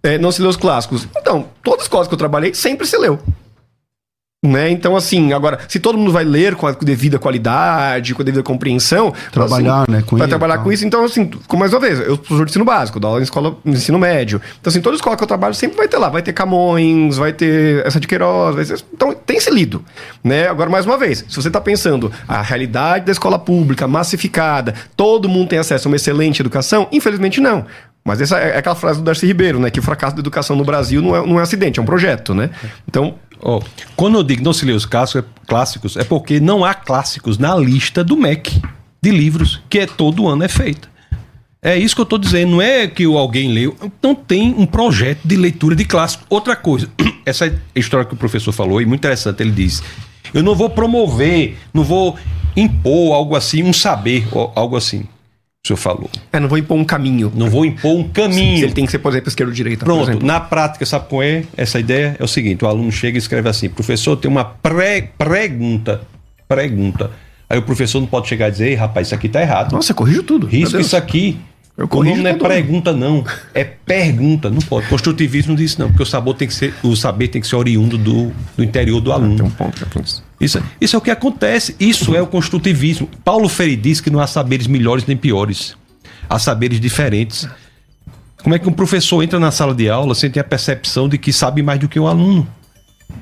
É, 0.02 0.18
não 0.18 0.32
se 0.32 0.42
lê 0.42 0.48
os 0.48 0.56
clássicos. 0.58 1.08
Então, 1.18 1.48
todas 1.64 1.82
as 1.82 1.86
escolas 1.86 2.08
que 2.08 2.14
eu 2.14 2.18
trabalhei 2.18 2.54
sempre 2.54 2.88
se 2.88 2.98
leu. 2.98 3.20
Né? 4.44 4.70
Então, 4.70 4.96
assim, 4.96 5.34
agora, 5.34 5.60
se 5.68 5.80
todo 5.80 5.98
mundo 5.98 6.12
vai 6.12 6.24
ler 6.24 6.56
com 6.56 6.68
a 6.68 6.72
devida 6.72 7.18
qualidade, 7.18 8.14
com 8.14 8.22
a 8.22 8.26
devida 8.26 8.44
compreensão. 8.44 9.12
Trabalhar, 9.32 9.82
assim, 9.84 9.92
né, 9.92 10.04
com 10.06 10.18
Vai 10.18 10.28
e 10.28 10.30
trabalhar 10.30 10.60
com 10.60 10.72
isso. 10.72 10.86
Então, 10.86 11.04
assim, 11.04 11.30
como 11.48 11.62
mais 11.62 11.74
uma 11.74 11.80
vez, 11.80 12.00
eu 12.00 12.10
sou 12.10 12.18
professor 12.18 12.46
de 12.46 12.52
ensino 12.52 12.66
básico, 12.66 13.00
dou 13.00 13.10
aula 13.10 13.22
em 13.22 13.24
escola 13.24 13.58
no 13.66 13.74
ensino 13.74 13.98
médio. 13.98 14.40
Então, 14.60 14.70
assim, 14.70 14.82
toda 14.82 14.96
escola 14.96 15.18
que 15.18 15.24
eu 15.24 15.28
trabalho 15.28 15.56
sempre 15.56 15.78
vai 15.78 15.88
ter 15.88 15.98
lá. 15.98 16.10
Vai 16.10 16.22
ter 16.22 16.32
Camões, 16.32 17.18
vai 17.18 17.34
ter 17.34 17.86
essa 17.86 18.00
de 18.00 18.08
Queiroz. 18.08 18.56
Vai 18.56 18.66
ter... 18.66 18.84
Então, 18.94 19.14
tem 19.14 19.40
se 19.40 19.50
lido. 19.50 19.84
Né? 20.24 20.48
Agora, 20.48 20.70
mais 20.70 20.86
uma 20.86 20.98
vez, 20.98 21.26
se 21.28 21.36
você 21.36 21.48
está 21.48 21.60
pensando 21.60 22.12
a 22.28 22.42
realidade 22.42 23.06
da 23.06 23.12
escola 23.12 23.40
pública, 23.40 23.88
massificada, 23.88 24.76
todo 24.96 25.28
mundo 25.28 25.50
tem 25.50 25.60
acesso 25.60 25.88
a 25.88 25.90
uma 25.90 25.96
excelente 25.96 26.40
educação, 26.40 26.88
infelizmente 26.92 27.42
não. 27.42 27.66
Mas 28.08 28.22
essa 28.22 28.38
é 28.38 28.56
aquela 28.56 28.76
frase 28.76 29.00
do 29.00 29.04
Darcy 29.04 29.26
Ribeiro, 29.26 29.60
né? 29.60 29.72
Que 29.72 29.80
o 29.80 29.84
fracasso 29.84 30.16
da 30.16 30.20
educação 30.20 30.56
no 30.56 30.64
Brasil 30.64 31.02
não 31.02 31.16
é, 31.16 31.26
não 31.26 31.40
é 31.40 31.42
acidente, 31.42 31.80
é 31.80 31.82
um 31.82 31.86
projeto, 31.88 32.36
né? 32.36 32.52
Então, 32.88 33.16
Ó, 33.42 33.62
quando 33.96 34.18
eu 34.18 34.24
digo 34.24 34.44
não 34.44 34.54
se 34.54 34.66
lê 34.66 34.74
os 34.74 34.86
clássicos, 34.86 35.30
clássicos, 35.48 35.98
é 35.98 36.04
porque 36.04 36.40
não 36.40 36.64
há 36.64 36.74
clássicos 36.74 37.38
na 37.38 37.56
lista 37.56 38.04
do 38.04 38.18
MEC 38.18 38.62
de 39.02 39.12
livros 39.12 39.62
que 39.70 39.80
é 39.80 39.86
todo 39.86 40.28
ano 40.28 40.44
é 40.44 40.48
feita. 40.48 40.90
É 41.62 41.76
isso 41.76 41.96
que 41.96 42.02
eu 42.02 42.04
estou 42.04 42.20
dizendo, 42.20 42.52
não 42.52 42.62
é 42.62 42.88
que 42.88 43.06
alguém 43.06 43.52
leu, 43.52 43.76
não 44.02 44.14
tem 44.14 44.54
um 44.56 44.68
projeto 44.68 45.22
de 45.26 45.36
leitura 45.36 45.76
de 45.76 45.84
clássico. 45.84 46.24
Outra 46.30 46.56
coisa, 46.56 46.88
essa 47.26 47.52
história 47.76 48.06
que 48.06 48.14
o 48.14 48.18
professor 48.18 48.52
falou, 48.52 48.80
e 48.80 48.86
muito 48.86 49.02
interessante, 49.02 49.42
ele 49.42 49.52
diz: 49.52 49.82
eu 50.32 50.44
não 50.44 50.54
vou 50.54 50.70
promover, 50.70 51.58
não 51.74 51.84
vou 51.84 52.18
impor 52.56 53.14
algo 53.14 53.36
assim, 53.36 53.64
um 53.64 53.74
saber, 53.74 54.28
algo 54.54 54.76
assim. 54.76 55.08
O 55.66 55.68
senhor 55.68 55.78
falou. 55.78 56.08
é, 56.32 56.40
não 56.40 56.48
vou 56.48 56.60
impor 56.60 56.78
um 56.78 56.86
caminho. 56.86 57.32
Não 57.36 57.50
vou 57.50 57.66
impor 57.66 57.98
um 57.98 58.08
caminho. 58.08 58.58
Se 58.60 58.64
ele 58.66 58.74
tem 58.74 58.86
que 58.86 58.92
ser, 58.92 59.00
por 59.00 59.12
exemplo, 59.12 59.30
esquerda 59.30 59.50
ou 59.50 59.56
direita. 59.56 59.84
Pronto, 59.84 60.24
na 60.24 60.40
prática, 60.40 60.86
sabe 60.86 61.08
qual 61.10 61.24
é 61.24 61.44
essa 61.58 61.80
ideia? 61.80 62.16
É 62.20 62.24
o 62.24 62.28
seguinte: 62.28 62.64
o 62.64 62.68
aluno 62.68 62.92
chega 62.92 63.18
e 63.18 63.20
escreve 63.20 63.50
assim, 63.50 63.68
professor, 63.68 64.16
tem 64.16 64.30
uma 64.30 64.46
pré- 64.46 65.10
pergunta. 65.18 66.02
Pergunta. 66.48 67.10
Aí 67.50 67.58
o 67.58 67.64
professor 67.64 68.00
não 68.00 68.06
pode 68.08 68.28
chegar 68.28 68.50
e 68.50 68.52
dizer, 68.52 68.68
Ei, 68.70 68.76
rapaz, 68.76 69.08
isso 69.08 69.16
aqui 69.16 69.28
tá 69.28 69.42
errado. 69.42 69.72
Nossa, 69.74 69.92
corrijo 69.94 70.22
tudo. 70.22 70.46
Risca 70.46 70.80
isso 70.80 70.96
aqui. 70.96 71.38
Eu 71.78 71.90
o 71.92 72.04
nome 72.04 72.22
não 72.22 72.30
é 72.30 72.34
pergunta, 72.34 72.94
não. 72.94 73.26
É 73.54 73.66
pergunta. 73.66 74.50
Não 74.50 74.62
pode. 74.62 74.88
Construtivismo 74.88 75.50
não 75.50 75.56
diz 75.58 75.76
não, 75.76 75.90
porque 75.90 76.04
o 76.04 76.06
saber 76.06 76.34
tem 76.36 76.48
que 76.48 76.54
ser, 76.54 76.74
o 76.82 76.96
saber 76.96 77.28
tem 77.28 77.42
que 77.42 77.48
ser 77.48 77.58
oriundo 77.58 77.98
do, 77.98 78.32
do 78.56 78.64
interior 78.64 79.02
do 79.02 79.12
aluno. 79.12 79.36
Tem 79.36 79.46
um 79.46 79.50
ponto 79.50 79.86
que 79.86 80.02
isso. 80.02 80.24
Isso, 80.40 80.64
isso 80.80 80.96
é 80.96 81.00
o 81.00 81.02
que 81.02 81.12
acontece. 81.12 81.76
Isso 81.78 82.16
é 82.16 82.22
o 82.22 82.28
construtivismo. 82.28 83.10
Paulo 83.26 83.50
Freire 83.50 83.76
diz 83.76 84.00
que 84.00 84.10
não 84.10 84.22
há 84.22 84.28
saberes 84.28 84.68
melhores 84.68 85.06
nem 85.06 85.18
piores. 85.18 85.76
Há 86.30 86.40
saberes 86.40 86.80
diferentes. 86.80 87.48
Como 88.42 88.56
é 88.56 88.60
que 88.60 88.70
um 88.70 88.74
professor 88.74 89.22
entra 89.22 89.38
na 89.38 89.52
sala 89.52 89.76
de 89.76 89.90
aula 89.90 90.16
sem 90.16 90.30
ter 90.30 90.40
a 90.40 90.44
percepção 90.46 91.10
de 91.10 91.18
que 91.18 91.34
sabe 91.34 91.62
mais 91.62 91.80
do 91.80 91.90
que 91.90 92.00
o 92.00 92.08
aluno? 92.08 92.48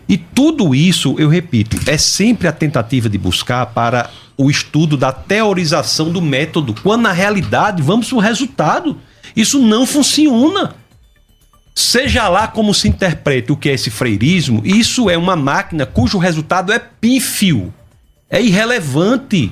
E 0.07 0.17
tudo 0.17 0.75
isso, 0.75 1.15
eu 1.17 1.29
repito, 1.29 1.77
é 1.89 1.97
sempre 1.97 2.47
a 2.47 2.51
tentativa 2.51 3.09
de 3.09 3.17
buscar 3.17 3.65
para 3.67 4.09
o 4.37 4.49
estudo 4.49 4.97
da 4.97 5.11
teorização 5.11 6.11
do 6.11 6.21
método, 6.21 6.75
quando 6.83 7.03
na 7.03 7.11
realidade 7.11 7.81
vamos 7.81 8.07
para 8.07 8.17
o 8.17 8.21
resultado. 8.21 8.97
Isso 9.35 9.59
não 9.59 9.85
funciona. 9.85 10.75
Seja 11.75 12.27
lá 12.29 12.47
como 12.47 12.73
se 12.73 12.87
interprete 12.87 13.51
o 13.51 13.57
que 13.57 13.69
é 13.69 13.73
esse 13.73 13.89
freirismo, 13.89 14.61
isso 14.63 15.09
é 15.09 15.17
uma 15.17 15.35
máquina 15.35 15.85
cujo 15.85 16.19
resultado 16.19 16.71
é 16.71 16.77
pífio, 16.77 17.73
é 18.29 18.41
irrelevante. 18.41 19.51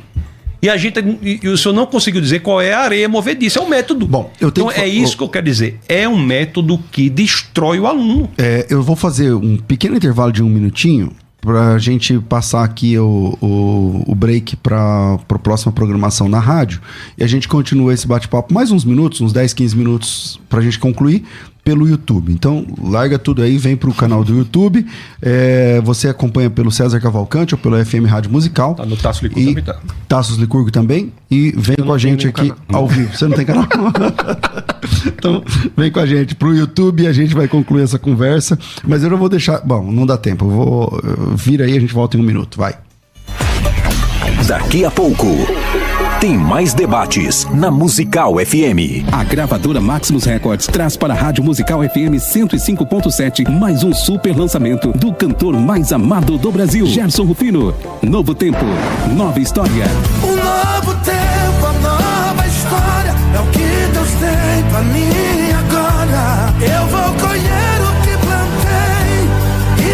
E 0.62 0.70
a 0.70 0.78
gente, 0.78 1.00
e 1.22 1.40
e 1.42 1.48
o 1.48 1.58
senhor 1.58 1.74
não 1.74 1.86
conseguiu 1.86 2.22
dizer 2.22 2.42
qual 2.42 2.62
é 2.62 2.74
a 2.74 2.82
areia 2.82 3.10
movediça, 3.10 3.60
é 3.60 3.62
um 3.62 3.70
método. 3.70 4.06
Bom, 4.06 4.32
eu 4.40 4.52
tenho 4.52 4.66
então 4.70 4.76
que 4.76 4.82
é 4.82 4.88
isso 4.88 5.18
que 5.18 5.24
eu 5.24 5.30
quero 5.30 5.46
dizer, 5.46 5.80
é 5.88 6.08
um 6.08 6.18
método 6.18 6.80
que 6.92 7.10
destrói 7.10 7.80
o 7.80 7.88
aluno. 7.88 8.30
É, 8.38 8.68
eu 8.70 8.84
vou 8.84 8.96
fazer 8.96 9.34
um 9.34 9.58
pequeno 9.58 9.96
intervalo 9.96 10.32
de 10.32 10.44
um 10.44 10.50
minutinho 10.50 11.12
para 11.42 11.74
a 11.74 11.80
gente 11.80 12.20
passar 12.20 12.64
aqui 12.64 12.98
o, 13.00 13.36
o, 13.42 14.04
o 14.06 14.16
break 14.16 14.56
para 14.58 15.16
a 15.16 15.40
próxima 15.40 15.72
programação 15.72 16.30
na 16.30 16.40
rádio 16.40 16.80
e 17.18 17.24
a 17.24 17.28
gente 17.28 17.48
continua 17.48 17.92
esse 17.92 18.08
bate-papo 18.08 18.54
mais 18.54 18.70
uns 18.70 18.86
minutos, 18.86 19.20
uns 19.22 19.34
10, 19.34 19.54
15 19.54 19.76
minutos 19.76 20.40
para 20.48 20.60
a 20.60 20.62
gente 20.62 20.78
concluir 20.78 21.26
pelo 21.64 21.88
YouTube. 21.88 22.34
Então, 22.34 22.66
larga 22.82 23.20
tudo 23.20 23.42
aí, 23.42 23.58
vem 23.58 23.76
pro 23.76 23.94
canal 23.94 24.24
do 24.24 24.36
YouTube. 24.36 24.86
É, 25.22 25.80
você 25.82 26.08
acompanha 26.08 26.50
pelo 26.50 26.72
César 26.72 27.00
Cavalcante 27.00 27.54
ou 27.54 27.60
pelo 27.60 27.84
FM 27.84 28.06
Rádio 28.08 28.32
Musical. 28.32 28.76
Tá 28.76 28.86
no 28.86 28.98
Tasso 28.98 29.24
Licurgo 29.24 29.50
E 29.50 29.54
também 29.54 29.64
tá. 29.64 29.80
Tassos 30.08 30.38
Licurgo 30.38 30.72
também. 30.72 31.14
E 31.30 31.54
vem 31.56 31.78
com 31.78 31.94
a 31.94 31.98
gente 31.98 32.28
aqui 32.28 32.50
canal. 32.50 32.82
ao 32.82 32.88
vivo. 32.88 33.16
Você 33.16 33.28
não 33.28 33.36
tem 33.36 33.46
canal? 33.46 33.68
então, 35.06 35.44
vem 35.78 35.92
com 35.92 36.00
a 36.00 36.06
gente 36.06 36.36
pro 36.36 36.54
YouTube 36.54 37.04
e 37.04 37.08
a 37.08 37.14
gente 37.14 37.34
vai 37.34 37.48
concluir 37.48 37.84
essa 37.84 38.00
conversa. 38.00 38.58
Mas 38.84 39.04
eu 39.04 39.10
não 39.10 39.18
vou 39.18 39.30
deixar. 39.30 39.62
Bom, 39.62 39.92
não 39.92 40.06
dá 40.06 40.18
tempo. 40.18 40.46
Eu 40.46 40.50
vou. 40.50 41.02
Vira 41.36 41.66
aí, 41.66 41.78
a 41.78 41.80
gente 41.80 41.94
volta 41.94 42.18
em 42.18 42.20
um 42.20 42.24
minuto. 42.24 42.58
Vai. 42.58 42.76
Daqui 44.48 44.84
a 44.84 44.92
pouco, 44.92 45.28
tem 46.22 46.38
mais 46.38 46.76
debates 46.76 47.46
na 47.46 47.72
Musical 47.72 48.36
FM. 48.36 49.10
A 49.12 49.24
gravadora 49.24 49.82
Maximus 49.82 50.26
Records 50.26 50.68
traz 50.68 50.96
para 50.96 51.16
a 51.16 51.18
Rádio 51.18 51.44
Musical 51.44 51.82
FM 51.82 52.14
105.7 52.14 53.50
mais 53.50 53.84
um 53.84 53.92
super 53.92 54.38
lançamento 54.38 54.92
do 54.92 55.12
cantor 55.12 55.60
mais 55.60 55.92
amado 55.92 56.38
do 56.38 56.52
Brasil, 56.52 56.86
Gerson 56.86 57.24
Rufino. 57.24 57.74
Novo 58.04 58.36
tempo, 58.36 58.64
nova 59.16 59.40
história. 59.40 59.86
Um 60.24 60.36
novo 60.36 60.94
tempo, 61.04 61.66
a 61.66 61.74
nova 61.82 62.48
história 62.48 63.16
é 63.34 63.40
o 63.40 63.46
que 63.48 63.92
Deus 63.92 64.10
tem 64.12 64.64
pra 64.70 64.82
mim 64.84 65.52
agora. 65.58 66.54
Eu 66.62 66.86
vou 66.86 67.31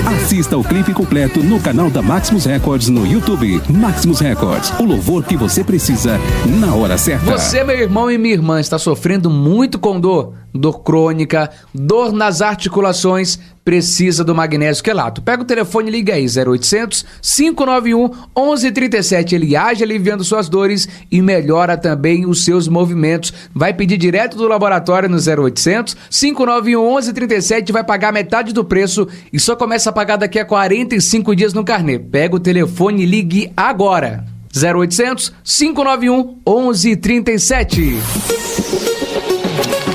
Assista 0.08 0.58
o 0.58 0.64
clipe 0.64 0.93
completo 0.93 1.43
no 1.43 1.60
canal 1.60 1.89
da 1.89 2.01
Maximus 2.01 2.45
Records 2.45 2.88
no 2.88 3.05
YouTube. 3.05 3.62
Maximus 3.70 4.22
Records, 4.22 4.72
o 4.80 4.84
louvor 4.86 5.26
que 5.26 5.36
você 5.36 5.66
precisa 5.66 6.18
na 6.62 6.74
hora 6.74 6.97
certa. 6.97 7.26
Você, 7.26 7.62
meu 7.62 7.78
irmão 7.78 8.10
e 8.10 8.18
minha 8.18 8.34
irmã, 8.34 8.58
está 8.58 8.80
sofrendo 8.80 9.30
muito 9.30 9.78
com 9.78 9.99
dor? 9.99 10.34
dor 10.58 10.80
crônica, 10.80 11.51
dor 11.74 12.12
nas 12.12 12.41
articulações, 12.41 13.39
precisa 13.68 14.24
do 14.24 14.34
magnésio 14.34 14.82
quelato. 14.82 15.22
Pega 15.22 15.41
o 15.41 15.45
telefone 15.45 15.89
e 15.89 15.91
liga 15.91 16.13
aí, 16.13 16.26
0800 16.26 17.05
591 17.22 18.11
1137. 18.34 19.36
Ele 19.36 19.57
age 19.57 19.84
aliviando 19.84 20.24
suas 20.24 20.47
dores 20.47 20.88
e 21.11 21.22
melhora 21.22 21.76
também 21.76 22.26
os 22.26 22.45
seus 22.45 22.70
movimentos. 22.70 23.34
Vai 23.53 23.74
pedir 23.74 23.97
direto 23.97 24.38
do 24.38 24.47
laboratório 24.47 25.09
no 25.09 25.18
0800 25.18 25.97
591 26.09 26.82
1137, 26.82 27.74
vai 27.74 27.84
pagar 27.84 28.13
metade 28.13 28.53
do 28.53 28.63
preço 28.63 29.05
e 29.34 29.38
só 29.38 29.53
começa 29.53 29.89
a 29.89 29.93
pagar 29.93 30.15
daqui 30.15 30.39
a 30.39 30.45
45 30.45 31.36
dias 31.36 31.53
no 31.53 31.65
carnê. 31.65 31.99
Pega 31.99 32.38
o 32.38 32.39
telefone 32.39 33.03
e 33.03 33.05
ligue 33.05 33.51
agora. 33.57 34.24
0800 34.55 35.34
591 35.43 36.38
1137. 36.47 37.97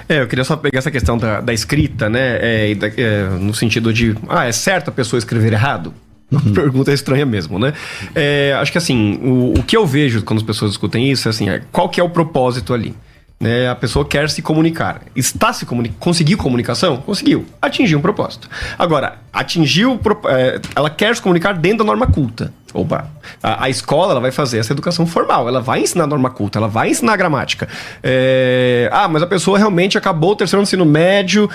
É, 0.09 0.21
eu 0.21 0.27
queria 0.27 0.45
só 0.45 0.57
pegar 0.57 0.79
essa 0.79 0.91
questão 0.91 1.17
da, 1.17 1.41
da 1.41 1.53
escrita, 1.53 2.09
né? 2.09 2.39
É, 2.71 2.75
da- 2.75 2.89
é, 2.89 3.29
no 3.41 3.55
sentido 3.55 3.93
de, 3.93 4.17
ah, 4.29 4.47
é 4.47 4.53
certo 4.53 4.89
a 4.89 4.93
pessoa 4.93 5.19
escrever 5.19 5.53
errado? 5.53 5.95
Uma 6.31 6.41
pergunta 6.55 6.93
estranha 6.93 7.27
mesmo, 7.27 7.59
né? 7.59 7.73
É, 8.15 8.57
acho 8.61 8.71
que 8.73 8.79
assim, 8.79 9.19
o, 9.23 9.55
o 9.59 9.63
que 9.63 9.77
eu 9.77 9.87
vejo 9.87 10.23
quando 10.23 10.39
as 10.39 10.45
pessoas 10.45 10.73
discutem 10.73 11.11
isso 11.11 11.29
é 11.29 11.31
assim, 11.31 11.49
é, 11.49 11.63
qual 11.73 11.89
que 11.89 12.01
é 12.01 12.05
o 12.05 12.09
propósito 12.11 12.73
ali? 12.75 12.95
Né, 13.43 13.71
a 13.71 13.75
pessoa 13.75 14.05
quer 14.05 14.29
se 14.29 14.43
comunicar. 14.43 15.01
Está 15.17 15.51
se 15.51 15.65
comunicando? 15.65 15.99
Conseguiu 15.99 16.37
comunicação? 16.37 16.99
Conseguiu. 16.99 17.47
Atingiu 17.63 17.99
um 17.99 18.03
propósito. 18.03 18.51
Agora, 18.79 19.17
atingiu. 19.33 19.99
é, 20.29 20.61
ela 20.77 20.91
quer 20.91 21.17
se 21.17 21.23
comunicar 21.23 21.55
dentro 21.55 21.79
da 21.79 21.85
norma 21.85 22.07
culta. 22.07 22.53
Opa. 22.75 23.09
A, 23.43 23.65
a 23.65 23.71
escola 23.71 24.13
ela 24.13 24.21
vai 24.21 24.31
fazer 24.31 24.59
essa 24.59 24.75
educação 24.75 25.07
formal. 25.07 25.49
Ela 25.49 25.59
vai 25.59 25.81
ensinar 25.81 26.07
norma 26.07 26.29
culta, 26.29 26.59
ela 26.59 26.69
vai 26.69 26.91
ensinar 26.91 27.17
gramática. 27.17 27.67
É, 28.03 28.91
ah, 28.93 29.09
mas 29.09 29.23
a 29.23 29.27
pessoa 29.27 29.57
realmente 29.57 29.97
acabou 29.97 30.33
o 30.33 30.37
terceiro 30.37 30.63
ensino 30.63 30.85
médio, 30.85 31.49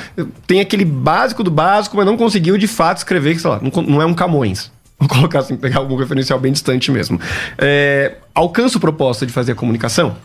tem 0.47 0.61
aquele 0.61 0.85
básico 0.85 1.43
do 1.43 1.51
básico, 1.51 1.95
mas 1.95 2.05
não 2.07 2.17
conseguiu 2.17 2.57
de 2.57 2.67
fato 2.67 2.97
escrever, 2.97 3.39
sei 3.39 3.47
lá, 3.47 3.61
não, 3.61 3.83
não 3.83 4.01
é 4.01 4.05
um 4.07 4.13
Camões. 4.15 4.71
Vou 4.97 5.07
colocar 5.07 5.39
assim, 5.39 5.55
pegar 5.55 5.79
algum 5.79 5.97
referencial 5.97 6.39
bem 6.39 6.51
distante 6.51 6.89
mesmo. 6.89 7.19
É, 7.59 8.15
alcança 8.33 8.77
o 8.77 8.81
propósito 8.81 9.27
de 9.27 9.33
fazer 9.33 9.51
a 9.51 9.55
comunicação? 9.55 10.15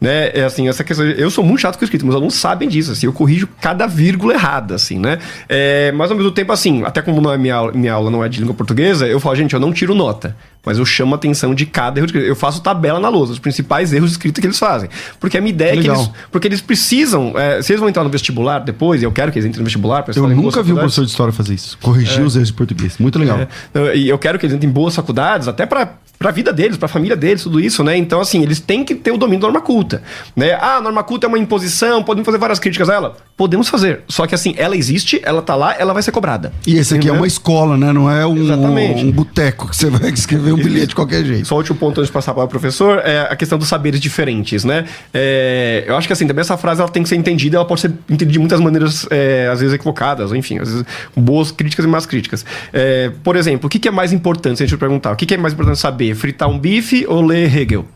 Né? 0.00 0.30
É 0.34 0.44
assim, 0.44 0.68
essa 0.68 0.84
questão. 0.84 1.06
Eu 1.06 1.30
sou 1.30 1.44
muito 1.44 1.60
chato 1.60 1.78
com 1.78 1.84
escrito, 1.84 2.04
meus 2.04 2.16
alunos 2.16 2.34
sabem 2.34 2.68
disso, 2.68 2.92
assim, 2.92 3.06
eu 3.06 3.12
corrijo 3.12 3.48
cada 3.60 3.86
vírgula 3.86 4.34
errada, 4.34 4.74
assim, 4.74 4.98
né? 4.98 5.18
É, 5.48 5.92
mas 5.92 6.10
ao 6.10 6.16
mesmo 6.16 6.32
tempo, 6.32 6.52
assim, 6.52 6.82
até 6.84 7.00
como 7.00 7.30
é 7.30 7.38
minha, 7.38 7.70
minha 7.72 7.92
aula 7.92 8.10
não 8.10 8.24
é 8.24 8.28
de 8.28 8.40
língua 8.40 8.54
portuguesa, 8.54 9.06
eu 9.06 9.20
falo, 9.20 9.36
gente, 9.36 9.54
eu 9.54 9.60
não 9.60 9.72
tiro 9.72 9.94
nota, 9.94 10.36
mas 10.64 10.78
eu 10.78 10.84
chamo 10.86 11.14
a 11.14 11.16
atenção 11.16 11.54
de 11.54 11.66
cada 11.66 11.98
erro 11.98 12.06
de 12.06 12.12
escrita. 12.12 12.26
Eu 12.28 12.36
faço 12.36 12.60
tabela 12.62 12.98
na 13.00 13.08
lousa, 13.08 13.32
os 13.32 13.38
principais 13.38 13.92
erros 13.92 14.10
de 14.10 14.14
escrita 14.14 14.40
que 14.40 14.46
eles 14.46 14.58
fazem. 14.58 14.88
Porque 15.20 15.36
a 15.36 15.40
minha 15.40 15.50
ideia 15.52 15.72
é 15.78 15.82
que 15.82 15.88
eles. 15.88 16.10
Porque 16.30 16.48
eles 16.48 16.60
precisam. 16.60 17.32
é, 17.38 17.62
se 17.62 17.72
eles 17.72 17.80
vão 17.80 17.88
entrar 17.88 18.04
no 18.04 18.10
vestibular 18.10 18.58
depois, 18.60 19.02
e 19.02 19.04
eu 19.04 19.12
quero 19.12 19.30
que 19.32 19.38
eles 19.38 19.46
entrem 19.46 19.60
no 19.60 19.64
vestibular, 19.64 20.02
pra 20.02 20.14
Eu 20.14 20.28
nunca 20.28 20.62
vi 20.62 20.72
um 20.72 20.76
professor 20.76 21.04
de 21.04 21.10
história 21.10 21.32
fazer 21.32 21.54
isso. 21.54 21.78
Corrigir 21.80 22.22
os 22.22 22.36
erros 22.36 22.48
de 22.48 22.54
português. 22.54 22.98
Muito 22.98 23.18
legal. 23.18 23.40
é, 23.74 23.96
e 23.96 24.08
eu 24.08 24.18
quero 24.18 24.38
que 24.38 24.46
eles 24.46 24.54
entrem 24.56 24.70
em 24.70 24.72
boas 24.72 24.94
faculdades, 24.94 25.48
até 25.48 25.66
para 25.66 25.94
a 26.20 26.30
vida 26.30 26.52
deles, 26.52 26.76
para 26.78 26.86
a 26.86 26.88
família 26.88 27.16
deles, 27.16 27.42
tudo 27.42 27.60
isso, 27.60 27.84
né? 27.84 27.96
Então, 27.96 28.20
assim, 28.20 28.42
eles 28.42 28.58
têm 28.60 28.82
que 28.84 28.94
ter 28.94 29.10
o 29.10 29.18
domínio 29.18 29.40
da 29.40 29.46
norma 29.48 29.60
culta. 29.60 30.02
Né? 30.34 30.52
Ah, 30.52 30.76
a 30.76 30.80
norma 30.80 31.02
culta 31.02 31.26
é 31.26 31.28
uma 31.28 31.38
imposição, 31.38 32.02
podemos 32.02 32.24
fazer 32.24 32.38
várias 32.38 32.58
críticas 32.58 32.88
a 32.88 32.94
ela? 32.94 33.16
Podemos 33.36 33.68
fazer. 33.68 34.00
Só 34.08 34.26
que, 34.26 34.34
assim, 34.34 34.54
ela 34.56 34.74
existe, 34.76 35.20
ela 35.22 35.42
tá 35.42 35.54
lá, 35.54 35.74
ela 35.78 35.92
vai 35.92 36.02
ser 36.02 36.12
cobrada. 36.12 36.52
E 36.66 36.76
esse 36.78 36.94
aqui 36.94 37.08
é 37.08 37.12
Né? 37.12 37.18
uma 37.18 37.26
escola, 37.26 37.76
né? 37.76 37.92
Não 37.92 38.10
é 38.10 38.24
um, 38.26 38.36
Exatamente. 38.36 39.04
um 39.04 39.12
boteco 39.12 39.68
que 39.68 39.76
você 39.76 39.90
vai 39.90 40.08
escrever 40.14 40.53
um 40.54 40.64
bilhete 40.64 40.88
de 40.88 40.94
qualquer 40.94 41.24
jeito. 41.24 41.46
Só 41.46 41.56
último 41.56 41.78
ponto 41.78 42.00
antes 42.00 42.08
de 42.08 42.12
passar 42.12 42.34
para 42.34 42.44
o 42.44 42.48
professor 42.48 42.98
é 42.98 43.28
a 43.30 43.36
questão 43.36 43.58
dos 43.58 43.68
saberes 43.68 44.00
diferentes, 44.00 44.64
né? 44.64 44.84
É, 45.12 45.84
eu 45.86 45.96
acho 45.96 46.06
que 46.06 46.12
assim, 46.12 46.26
também 46.26 46.40
essa 46.40 46.56
frase 46.56 46.80
ela 46.80 46.90
tem 46.90 47.02
que 47.02 47.08
ser 47.08 47.16
entendida, 47.16 47.56
ela 47.56 47.64
pode 47.64 47.80
ser 47.80 47.92
entendida 48.08 48.32
de 48.32 48.38
muitas 48.38 48.60
maneiras, 48.60 49.06
é, 49.10 49.48
às 49.52 49.60
vezes 49.60 49.74
equivocadas, 49.74 50.30
ou 50.30 50.36
enfim, 50.36 50.58
às 50.58 50.68
vezes 50.68 50.84
boas 51.16 51.50
críticas 51.50 51.84
e 51.84 51.88
más 51.88 52.06
críticas. 52.06 52.44
É, 52.72 53.10
por 53.22 53.36
exemplo, 53.36 53.66
o 53.66 53.70
que, 53.70 53.78
que 53.78 53.88
é 53.88 53.90
mais 53.90 54.12
importante, 54.12 54.58
se 54.58 54.62
a 54.62 54.66
gente 54.66 54.78
perguntar, 54.78 55.12
o 55.12 55.16
que, 55.16 55.26
que 55.26 55.34
é 55.34 55.36
mais 55.36 55.52
importante 55.52 55.78
saber? 55.78 56.14
Fritar 56.14 56.48
um 56.48 56.58
bife 56.58 57.04
ou 57.08 57.24
ler 57.24 57.54
Hegel? 57.54 57.86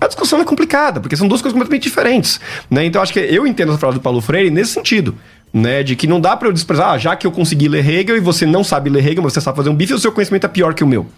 A 0.00 0.06
discussão 0.06 0.40
é 0.40 0.44
complicada, 0.44 0.98
porque 0.98 1.14
são 1.14 1.28
duas 1.28 1.42
coisas 1.42 1.52
completamente 1.52 1.82
diferentes. 1.82 2.40
Né? 2.70 2.86
Então, 2.86 3.02
acho 3.02 3.12
que 3.12 3.18
eu 3.18 3.46
entendo 3.46 3.70
essa 3.70 3.78
frase 3.78 3.98
do 3.98 4.00
Paulo 4.00 4.20
Freire 4.22 4.50
nesse 4.50 4.72
sentido. 4.72 5.14
Né, 5.52 5.82
de 5.82 5.96
que 5.96 6.06
não 6.06 6.20
dá 6.20 6.36
para 6.36 6.46
eu 6.46 6.52
desprezar, 6.52 6.90
ah, 6.92 6.96
já 6.96 7.16
que 7.16 7.26
eu 7.26 7.32
consegui 7.32 7.66
ler 7.66 7.84
Hegel 7.84 8.16
e 8.16 8.20
você 8.20 8.46
não 8.46 8.62
sabe 8.62 8.88
ler 8.88 9.04
Hegel, 9.04 9.20
mas 9.20 9.32
você 9.32 9.40
sabe 9.40 9.56
fazer 9.56 9.68
um 9.68 9.74
bife, 9.74 9.92
o 9.92 9.98
seu 9.98 10.12
conhecimento 10.12 10.44
é 10.44 10.48
pior 10.48 10.74
que 10.74 10.84
o 10.84 10.86
meu. 10.86 11.08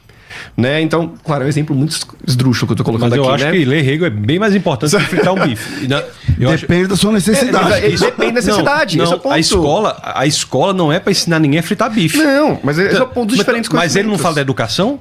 Né? 0.57 0.81
Então, 0.81 1.13
claro, 1.25 1.43
é 1.45 1.47
um 1.47 1.49
exemplo 1.49 1.75
muito 1.75 1.99
esdrúxulo 2.27 2.67
que 2.69 2.73
eu 2.73 2.77
tô 2.77 2.85
colocando 2.85 3.11
Mas 3.11 3.17
eu 3.19 3.25
aqui, 3.25 3.35
acho 3.35 3.45
né? 3.45 3.53
que 3.53 3.65
ler 3.65 3.89
Hegel 3.89 4.07
é 4.07 4.11
bem 4.11 4.39
mais 4.39 4.55
importante 4.55 4.97
que 4.97 5.03
fritar 5.03 5.33
um 5.33 5.47
bife. 5.47 5.89
Eu 6.39 6.49
acho- 6.51 6.63
Depende 6.63 6.89
da 6.89 6.97
sua 6.97 7.13
necessidade. 7.13 7.73
É, 7.85 7.91
mas 7.91 8.01
depende 8.01 8.33
da 8.33 8.41
necessidade, 8.41 8.97
Não, 8.97 9.05
esse 9.05 9.13
é 9.13 9.15
o 9.15 9.19
não, 9.19 9.23
ponto. 9.23 9.35
a 9.35 9.39
escola, 9.39 10.01
a 10.03 10.27
escola 10.27 10.73
não 10.73 10.93
é 10.93 10.99
para 10.99 11.11
ensinar 11.13 11.39
ninguém 11.39 11.61
a 11.61 11.63
fritar 11.63 11.91
bife. 11.91 12.19
Não, 12.19 12.59
mas 12.63 12.79
esse 12.79 12.97
é 12.97 13.03
o 13.03 13.07
ponto 13.07 13.29
dos 13.29 13.37
mas, 13.37 13.47
diferentes 13.47 13.71
mas 13.71 13.97
ele 13.97 14.09
não 14.09 14.19
fala 14.19 14.37
da 14.37 14.41
educação? 14.41 14.99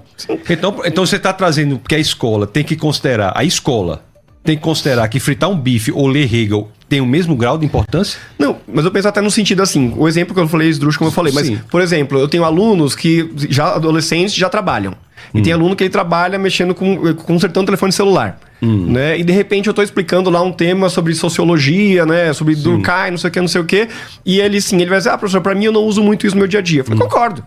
Então, 0.50 0.82
então 0.86 1.06
você 1.06 1.16
está 1.16 1.32
trazendo 1.34 1.80
que 1.88 1.96
a 1.96 2.00
escola 2.00 2.46
tem 2.46 2.64
que 2.64 2.76
considerar, 2.76 3.32
a 3.36 3.44
escola 3.44 4.04
tem 4.44 4.56
que 4.58 4.62
considerar 4.64 5.08
que 5.08 5.20
fritar 5.20 5.50
um 5.50 5.58
bife 5.58 5.92
ou 5.92 6.08
ler 6.08 6.32
Hegel 6.34 6.68
tem 6.90 7.00
o 7.00 7.06
mesmo 7.06 7.36
grau 7.36 7.58
de 7.58 7.66
importância? 7.66 8.20
Não, 8.38 8.58
mas 8.68 8.84
eu 8.84 8.92
penso 8.92 9.08
até 9.08 9.22
no 9.22 9.32
sentido 9.32 9.62
assim, 9.62 9.94
o 9.96 10.08
exemplo 10.08 10.34
que 10.34 10.42
eu 10.42 10.48
falei 10.48 10.68
esdrúxulo, 10.68 10.98
como 11.00 11.10
eu 11.10 11.14
falei, 11.14 11.32
mas, 11.34 11.48
Sim. 11.48 11.60
por 11.70 11.80
exemplo, 11.82 12.20
eu 12.20 12.28
tenho 12.28 12.44
alunos 12.44 12.96
que 12.96 13.30
já 13.50 13.76
adolescentes 13.76 14.34
já 14.36 14.50
trabalham. 14.50 14.94
E 15.34 15.40
Hum. 15.40 15.44
tem 15.44 15.54
aluno 15.54 15.76
que 15.76 15.84
ele 15.84 15.90
trabalha 15.92 16.38
mexendo 16.40 16.74
com 16.74 17.14
consertando 17.16 17.68
telefone 17.68 17.92
celular. 17.94 18.40
Hum. 18.62 18.88
Né? 18.92 19.20
E 19.20 19.24
de 19.24 19.32
repente 19.32 19.68
eu 19.68 19.74
tô 19.74 19.82
explicando 19.84 20.30
lá 20.30 20.42
um 20.42 20.52
tema 20.52 20.90
sobre 20.90 21.14
sociologia, 21.14 22.06
né? 22.06 22.34
Sobre 22.34 22.56
Durkheim, 22.56 23.12
não 23.12 23.18
sei 23.18 23.30
o 23.30 23.32
que, 23.32 23.40
não 23.40 23.48
sei 23.48 23.62
o 23.62 23.66
que. 23.66 23.88
E 24.26 24.40
ele 24.42 24.60
sim, 24.60 24.78
ele 24.78 24.90
vai 24.90 24.98
dizer, 24.98 25.12
ah, 25.12 25.18
professor, 25.18 25.40
pra 25.42 25.54
mim 25.56 25.66
eu 25.66 25.72
não 25.72 25.84
uso 25.84 26.02
muito 26.04 26.26
isso 26.26 26.36
no 26.36 26.40
meu 26.40 26.48
dia 26.48 26.60
a 26.60 26.64
dia. 26.64 26.80
Eu 26.80 26.84
Hum. 26.84 26.88
falei, 26.88 27.02
concordo. 27.04 27.44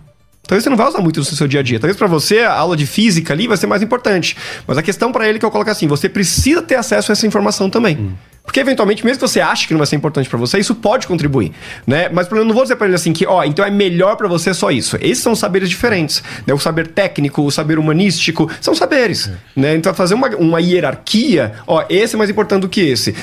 Talvez 0.47 0.63
você 0.63 0.71
não 0.71 0.77
vai 0.77 0.87
usar 0.87 1.01
muito 1.01 1.21
isso 1.21 1.31
no 1.31 1.37
seu 1.37 1.49
dia 1.49 1.61
a 1.61 1.63
dia. 1.63 1.81
Talvez 1.81 1.97
pra 1.97 2.07
você 2.07 2.41
a 2.41 2.53
aula 2.53 2.77
de 2.77 2.87
física 2.87 3.33
ali 3.33 3.49
vai 3.49 3.57
ser 3.57 3.67
mais 3.67 3.83
importante. 3.83 4.37
Mas 4.67 4.77
a 4.77 4.83
questão 4.83 5.11
pra 5.11 5.29
ele 5.29 5.39
que 5.39 5.45
eu 5.45 5.51
coloco 5.51 5.71
assim, 5.71 5.87
você 5.87 6.09
precisa 6.09 6.61
ter 6.61 6.75
acesso 6.75 7.11
a 7.11 7.15
essa 7.15 7.27
informação 7.27 7.71
também. 7.71 7.97
Hum. 7.97 8.13
Porque 8.45 8.61
eventualmente, 8.61 9.05
mesmo 9.05 9.21
que 9.21 9.27
você 9.27 9.41
ache 9.41 9.67
que 9.67 9.73
não 9.73 9.79
vai 9.79 9.87
ser 9.87 9.97
importante 9.97 10.29
pra 10.29 10.39
você, 10.39 10.59
isso 10.59 10.75
pode 10.75 11.07
contribuir, 11.07 11.53
né? 11.87 12.11
Mas 12.11 12.31
eu 12.31 12.45
não 12.45 12.55
vou 12.55 12.63
dizer 12.63 12.77
pra 12.77 12.87
ele 12.87 12.95
assim 12.95 13.11
que, 13.11 13.27
ó, 13.27 13.43
então 13.43 13.65
é 13.65 13.71
melhor 13.71 14.17
pra 14.17 14.29
você 14.29 14.53
só 14.53 14.71
isso. 14.71 14.99
Esses 15.01 15.21
são 15.25 15.35
saberes 15.35 15.71
diferentes, 15.71 16.23
né? 16.47 16.53
O 16.53 16.59
saber 16.59 16.89
técnico, 16.89 17.43
o 17.43 17.51
saber 17.51 17.79
humanístico, 17.79 18.51
são 18.61 18.75
saberes, 18.75 19.31
né? 19.57 19.75
Então 19.75 19.95
fazer 19.95 20.13
uma, 20.13 20.29
uma 20.37 20.61
hierarquia, 20.61 21.55
ó, 21.67 21.85
esse 21.89 22.17
é 22.17 22.19
mais 22.19 22.29
importante 22.29 22.61
do 22.61 22.69
que 22.69 22.83
esse. 22.83 23.15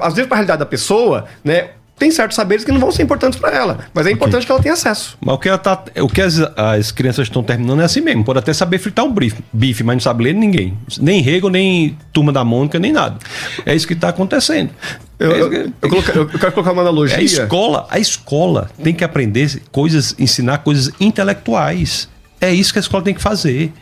Às 0.00 0.14
vezes 0.14 0.28
pra 0.28 0.36
realidade 0.36 0.60
da 0.60 0.66
pessoa, 0.66 1.26
né? 1.42 1.70
Tem 2.02 2.10
certos 2.10 2.34
saberes 2.34 2.64
que 2.64 2.72
não 2.72 2.80
vão 2.80 2.90
ser 2.90 3.04
importantes 3.04 3.38
pra 3.38 3.52
ela, 3.52 3.78
mas 3.94 4.08
é 4.08 4.10
importante 4.10 4.44
que 4.44 4.50
ela 4.50 4.60
tenha 4.60 4.74
acesso. 4.74 5.16
Mas 5.20 5.36
o 5.36 5.38
que, 5.38 5.48
ela 5.48 5.56
tá, 5.56 5.84
o 6.00 6.08
que 6.08 6.20
as, 6.20 6.36
as 6.56 6.90
crianças 6.90 7.28
estão 7.28 7.44
terminando 7.44 7.80
é 7.80 7.84
assim 7.84 8.00
mesmo. 8.00 8.24
Pode 8.24 8.40
até 8.40 8.52
saber 8.52 8.78
fritar 8.78 9.04
um 9.04 9.12
bife, 9.12 9.40
bife, 9.52 9.84
mas 9.84 9.94
não 9.94 10.00
sabe 10.00 10.24
ler 10.24 10.34
ninguém. 10.34 10.76
Nem 11.00 11.20
Hegel, 11.24 11.48
nem 11.48 11.96
Turma 12.12 12.32
da 12.32 12.42
Mônica, 12.42 12.76
nem 12.80 12.90
nada. 12.92 13.18
É 13.64 13.72
isso 13.72 13.86
que 13.86 13.92
está 13.92 14.08
acontecendo. 14.08 14.70
Eu, 15.16 15.30
É 15.30 15.40
eu, 15.42 15.52
eu 15.80 15.88
coloca- 15.88 16.12
eu 16.12 16.26
quero 16.40 16.50
colocar 16.50 16.72
uma 16.72 16.82
analogia. 16.82 17.14
É 17.16 17.20
a 17.20 17.22
escola, 17.22 17.86
a 17.88 18.00
escola 18.00 18.68
tem 18.82 18.92
que 18.92 19.04
aprender 19.04 19.62
coisas, 19.70 20.12
ensinar 20.18 20.58
coisas 20.58 20.90
intelectuais. 20.98 22.08
É 22.40 22.52
isso 22.52 22.72
que 22.72 22.80
a 22.80 22.82
escola 22.82 23.04
tem 23.04 23.14
que 23.14 23.22
fazer. 23.22 23.72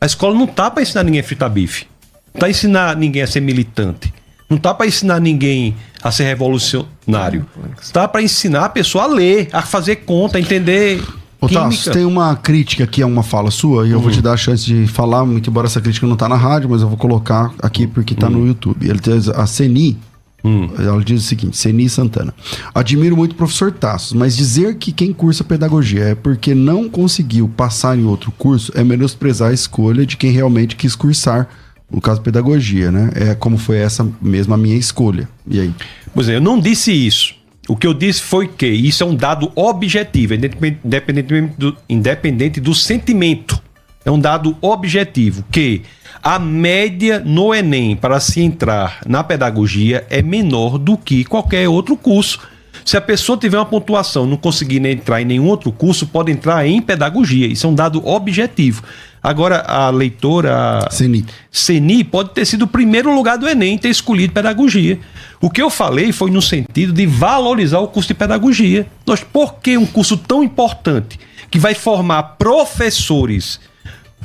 A 0.00 0.06
escola 0.06 0.34
não 0.34 0.48
tá 0.48 0.72
para 0.72 0.82
ensinar 0.82 1.04
ninguém 1.04 1.20
a 1.20 1.24
fritar 1.24 1.48
bife. 1.48 1.86
Não 2.34 2.40
tá 2.40 2.50
ensinar 2.50 2.96
ninguém 2.96 3.22
a 3.22 3.28
ser 3.28 3.38
militante. 3.40 4.12
Não 4.48 4.58
tá 4.58 4.74
para 4.74 4.86
ensinar 4.86 5.20
ninguém 5.20 5.74
a 6.02 6.10
ser 6.10 6.24
revolucionário. 6.24 7.46
Tá 7.92 8.06
para 8.06 8.22
ensinar 8.22 8.66
a 8.66 8.68
pessoa 8.68 9.04
a 9.04 9.06
ler, 9.06 9.48
a 9.52 9.62
fazer 9.62 9.96
conta, 9.96 10.38
a 10.38 10.40
entender. 10.40 11.02
Ô. 11.40 11.48
Tasso, 11.48 11.90
tem 11.90 12.04
uma 12.04 12.34
crítica 12.36 12.84
aqui 12.84 13.02
a 13.02 13.06
uma 13.06 13.22
fala 13.22 13.50
sua, 13.50 13.86
e 13.86 13.90
eu 13.90 14.00
vou 14.00 14.10
te 14.10 14.22
dar 14.22 14.32
a 14.32 14.36
chance 14.36 14.64
de 14.64 14.86
falar, 14.86 15.24
muito 15.26 15.50
embora 15.50 15.66
essa 15.66 15.80
crítica 15.80 16.06
não 16.06 16.16
tá 16.16 16.28
na 16.28 16.36
rádio, 16.36 16.70
mas 16.70 16.80
eu 16.80 16.88
vou 16.88 16.96
colocar 16.96 17.52
aqui 17.62 17.86
porque 17.86 18.14
tá 18.14 18.30
no 18.30 18.46
YouTube. 18.46 18.88
Ele 18.88 18.98
diz, 18.98 19.28
a 19.28 19.46
Ceni, 19.46 19.98
ela 20.78 21.02
diz 21.02 21.22
o 21.22 21.26
seguinte, 21.26 21.56
Ceni 21.56 21.88
Santana, 21.88 22.34
admiro 22.74 23.16
muito 23.16 23.32
o 23.32 23.34
professor 23.34 23.72
Tassos, 23.72 24.12
mas 24.12 24.36
dizer 24.36 24.76
que 24.76 24.92
quem 24.92 25.12
cursa 25.12 25.44
pedagogia 25.44 26.04
é 26.04 26.14
porque 26.14 26.54
não 26.54 26.88
conseguiu 26.88 27.48
passar 27.48 27.98
em 27.98 28.04
outro 28.04 28.32
curso 28.32 28.72
é 28.74 28.84
menosprezar 28.84 29.50
a 29.50 29.54
escolha 29.54 30.06
de 30.06 30.16
quem 30.16 30.30
realmente 30.30 30.76
quis 30.76 30.94
cursar, 30.94 31.48
no 31.94 32.00
caso 32.00 32.20
pedagogia, 32.20 32.90
né? 32.90 33.10
É 33.14 33.34
como 33.36 33.56
foi 33.56 33.78
essa 33.78 34.04
mesma 34.20 34.56
minha 34.56 34.76
escolha. 34.76 35.28
E 35.48 35.60
aí? 35.60 35.74
Pois 36.12 36.28
é, 36.28 36.36
eu 36.36 36.40
não 36.40 36.58
disse 36.58 36.90
isso. 36.92 37.36
O 37.68 37.76
que 37.76 37.86
eu 37.86 37.94
disse 37.94 38.20
foi 38.20 38.48
que 38.48 38.66
isso 38.66 39.04
é 39.04 39.06
um 39.06 39.14
dado 39.14 39.50
objetivo, 39.54 40.34
independente 40.34 41.54
do, 41.56 41.76
independente 41.88 42.60
do 42.60 42.74
sentimento. 42.74 43.62
É 44.04 44.10
um 44.10 44.18
dado 44.18 44.56
objetivo 44.60 45.44
que 45.50 45.82
a 46.22 46.38
média 46.38 47.22
no 47.24 47.54
Enem 47.54 47.94
para 47.94 48.18
se 48.18 48.40
entrar 48.40 48.98
na 49.06 49.22
pedagogia 49.22 50.04
é 50.10 50.20
menor 50.20 50.78
do 50.78 50.98
que 50.98 51.24
qualquer 51.24 51.68
outro 51.68 51.96
curso. 51.96 52.40
Se 52.84 52.98
a 52.98 53.00
pessoa 53.00 53.38
tiver 53.38 53.56
uma 53.56 53.64
pontuação 53.64 54.26
não 54.26 54.36
conseguir 54.36 54.84
entrar 54.84 55.22
em 55.22 55.24
nenhum 55.24 55.46
outro 55.46 55.72
curso, 55.72 56.06
pode 56.08 56.30
entrar 56.30 56.66
em 56.66 56.82
pedagogia. 56.82 57.46
Isso 57.46 57.66
é 57.66 57.70
um 57.70 57.74
dado 57.74 58.06
objetivo. 58.06 58.82
Agora, 59.24 59.64
a 59.66 59.88
leitora 59.88 60.86
Ceni. 60.90 61.24
Ceni 61.50 62.04
pode 62.04 62.32
ter 62.34 62.44
sido 62.44 62.66
o 62.66 62.68
primeiro 62.68 63.14
lugar 63.14 63.38
do 63.38 63.48
Enem 63.48 63.78
ter 63.78 63.88
escolhido 63.88 64.34
pedagogia. 64.34 64.98
O 65.40 65.48
que 65.48 65.62
eu 65.62 65.70
falei 65.70 66.12
foi 66.12 66.30
no 66.30 66.42
sentido 66.42 66.92
de 66.92 67.06
valorizar 67.06 67.78
o 67.78 67.88
curso 67.88 68.08
de 68.08 68.12
pedagogia. 68.12 68.86
Nós, 69.06 69.24
por 69.24 69.54
que 69.60 69.78
um 69.78 69.86
curso 69.86 70.18
tão 70.18 70.44
importante 70.44 71.18
que 71.50 71.58
vai 71.58 71.74
formar 71.74 72.22
professores 72.36 73.58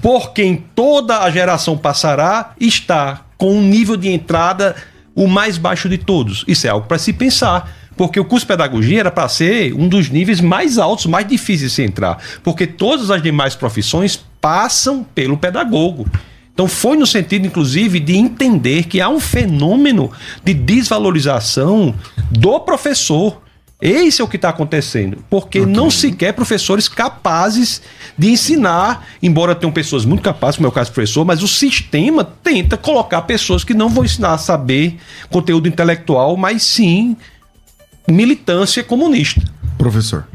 por 0.01 0.33
quem 0.33 0.65
toda 0.75 1.19
a 1.19 1.31
geração 1.31 1.77
passará 1.77 2.53
está 2.59 3.21
com 3.37 3.55
um 3.55 3.61
nível 3.61 3.95
de 3.95 4.09
entrada 4.09 4.75
o 5.15 5.27
mais 5.27 5.57
baixo 5.57 5.87
de 5.87 5.97
todos? 5.97 6.43
Isso 6.45 6.67
é 6.67 6.71
algo 6.71 6.87
para 6.87 6.97
se 6.97 7.13
pensar. 7.13 7.73
Porque 7.95 8.19
o 8.19 8.23
curso 8.23 8.45
de 8.45 8.47
pedagogia 8.47 9.01
era 9.01 9.11
para 9.11 9.27
ser 9.27 9.73
um 9.73 9.87
dos 9.87 10.09
níveis 10.09 10.39
mais 10.39 10.77
altos, 10.77 11.05
mais 11.05 11.27
difíceis 11.27 11.71
de 11.71 11.75
se 11.75 11.83
entrar. 11.83 12.17
Porque 12.43 12.65
todas 12.65 13.11
as 13.11 13.21
demais 13.21 13.55
profissões 13.55 14.23
passam 14.41 15.03
pelo 15.03 15.37
pedagogo. 15.37 16.07
Então 16.53 16.67
foi 16.67 16.97
no 16.97 17.07
sentido, 17.07 17.47
inclusive, 17.47 18.01
de 18.01 18.17
entender 18.17 18.83
que 18.83 18.99
há 18.99 19.07
um 19.07 19.19
fenômeno 19.19 20.11
de 20.43 20.53
desvalorização 20.53 21.95
do 22.29 22.59
professor. 22.59 23.41
Esse 23.81 24.21
é 24.21 24.25
o 24.25 24.27
que 24.27 24.35
está 24.35 24.49
acontecendo, 24.49 25.23
porque 25.29 25.65
não 25.65 25.89
se 25.89 26.11
quer 26.11 26.33
professores 26.33 26.89
capazes 26.89 27.81
de 28.17 28.29
ensinar, 28.29 29.07
embora 29.23 29.55
tenham 29.55 29.71
pessoas 29.71 30.03
muito 30.03 30.21
capazes, 30.21 30.57
como 30.57 30.67
é 30.67 30.69
o 30.69 30.73
caso 30.73 30.91
do 30.91 30.95
professor, 30.95 31.23
mas 31.23 31.41
o 31.41 31.47
sistema 31.47 32.25
tenta 32.25 32.75
colocar 32.75 33.21
pessoas 33.21 33.63
que 33.63 33.73
não 33.73 33.87
vão 33.87 34.03
ensinar 34.03 34.33
a 34.33 34.37
saber 34.37 34.97
conteúdo 35.29 35.69
intelectual, 35.69 36.35
mas 36.35 36.63
sim 36.63 37.15
militância 38.05 38.83
comunista. 38.83 39.41
Professor. 39.77 40.27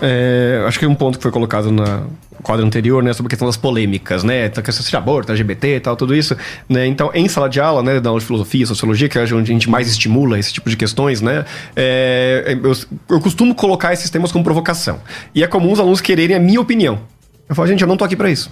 É, 0.00 0.64
acho 0.66 0.78
que 0.78 0.86
um 0.86 0.94
ponto 0.94 1.18
que 1.18 1.22
foi 1.22 1.30
colocado 1.30 1.70
na 1.70 2.02
quadro 2.42 2.64
anterior, 2.64 3.02
né, 3.02 3.12
sobre 3.14 3.28
a 3.28 3.30
questão 3.30 3.48
das 3.48 3.56
polêmicas, 3.56 4.22
né, 4.22 4.44
a 4.44 4.62
questão 4.62 4.84
de 4.86 4.96
aborto, 4.96 5.32
LGBT 5.32 5.76
e 5.76 5.80
tal, 5.80 5.96
tudo 5.96 6.14
isso, 6.14 6.36
né, 6.68 6.86
então 6.86 7.10
em 7.14 7.26
sala 7.26 7.48
de 7.48 7.58
aula, 7.58 7.82
né, 7.82 7.98
da 7.98 8.10
aula 8.10 8.20
de 8.20 8.26
filosofia, 8.26 8.66
sociologia, 8.66 9.08
que 9.08 9.18
é 9.18 9.22
onde 9.22 9.50
a 9.50 9.54
gente 9.54 9.68
mais 9.68 9.88
estimula 9.88 10.38
esse 10.38 10.52
tipo 10.52 10.68
de 10.68 10.76
questões, 10.76 11.22
né, 11.22 11.46
é, 11.74 12.56
eu, 12.62 12.72
eu 13.08 13.20
costumo 13.20 13.54
colocar 13.54 13.94
esses 13.94 14.10
temas 14.10 14.30
como 14.30 14.44
provocação. 14.44 15.00
E 15.34 15.42
é 15.42 15.46
comum 15.46 15.72
os 15.72 15.80
alunos 15.80 16.02
quererem 16.02 16.36
a 16.36 16.40
minha 16.40 16.60
opinião. 16.60 17.00
Eu 17.48 17.54
falo, 17.54 17.66
gente, 17.66 17.80
eu 17.80 17.88
não 17.88 17.96
tô 17.96 18.04
aqui 18.04 18.14
para 18.14 18.30
isso. 18.30 18.50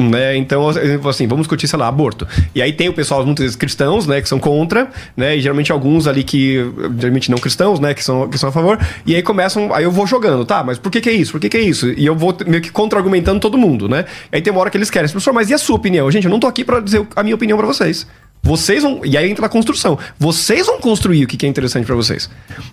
Né? 0.00 0.36
Então, 0.36 0.68
assim, 1.08 1.26
vamos 1.26 1.42
discutir, 1.42 1.68
sei 1.68 1.78
lá, 1.78 1.88
aborto. 1.88 2.26
E 2.54 2.62
aí 2.62 2.72
tem 2.72 2.88
o 2.88 2.92
pessoal, 2.92 3.24
muitas 3.24 3.42
vezes, 3.42 3.56
cristãos, 3.56 4.06
né, 4.06 4.20
que 4.20 4.28
são 4.28 4.38
contra, 4.38 4.88
né, 5.16 5.36
e 5.36 5.40
geralmente 5.40 5.70
alguns 5.70 6.06
ali 6.06 6.24
que, 6.24 6.64
geralmente 6.98 7.30
não 7.30 7.38
cristãos, 7.38 7.78
né, 7.78 7.92
que 7.92 8.02
são, 8.02 8.28
que 8.28 8.38
são 8.38 8.48
a 8.48 8.52
favor, 8.52 8.78
e 9.04 9.14
aí 9.14 9.22
começam, 9.22 9.74
aí 9.74 9.84
eu 9.84 9.90
vou 9.90 10.06
jogando, 10.06 10.44
tá, 10.44 10.64
mas 10.64 10.78
por 10.78 10.90
que 10.90 11.00
que 11.00 11.10
é 11.10 11.12
isso? 11.12 11.32
Por 11.32 11.40
que 11.40 11.48
que 11.48 11.56
é 11.56 11.60
isso? 11.60 11.90
E 11.90 12.06
eu 12.06 12.16
vou 12.16 12.36
meio 12.46 12.62
que 12.62 12.70
contra-argumentando 12.70 13.40
todo 13.40 13.58
mundo, 13.58 13.88
né? 13.88 14.04
Aí 14.32 14.40
tem 14.40 14.52
uma 14.52 14.60
hora 14.60 14.70
que 14.70 14.76
eles 14.76 14.90
querem, 14.90 15.08
professor, 15.08 15.32
mas 15.32 15.50
e 15.50 15.54
a 15.54 15.58
sua 15.58 15.76
opinião? 15.76 16.10
Gente, 16.10 16.24
eu 16.24 16.30
não 16.30 16.40
tô 16.40 16.46
aqui 16.46 16.64
para 16.64 16.80
dizer 16.80 17.06
a 17.14 17.22
minha 17.22 17.34
opinião 17.34 17.58
para 17.58 17.66
vocês. 17.66 18.06
Vocês 18.42 18.82
vão. 18.82 19.00
E 19.04 19.16
aí 19.16 19.30
entra 19.30 19.46
a 19.46 19.48
construção. 19.48 19.98
Vocês 20.18 20.66
vão 20.66 20.80
construir 20.80 21.24
o 21.24 21.26
que 21.26 21.44
é 21.44 21.48
interessante 21.48 21.84
para 21.84 21.94
vocês. 21.94 22.30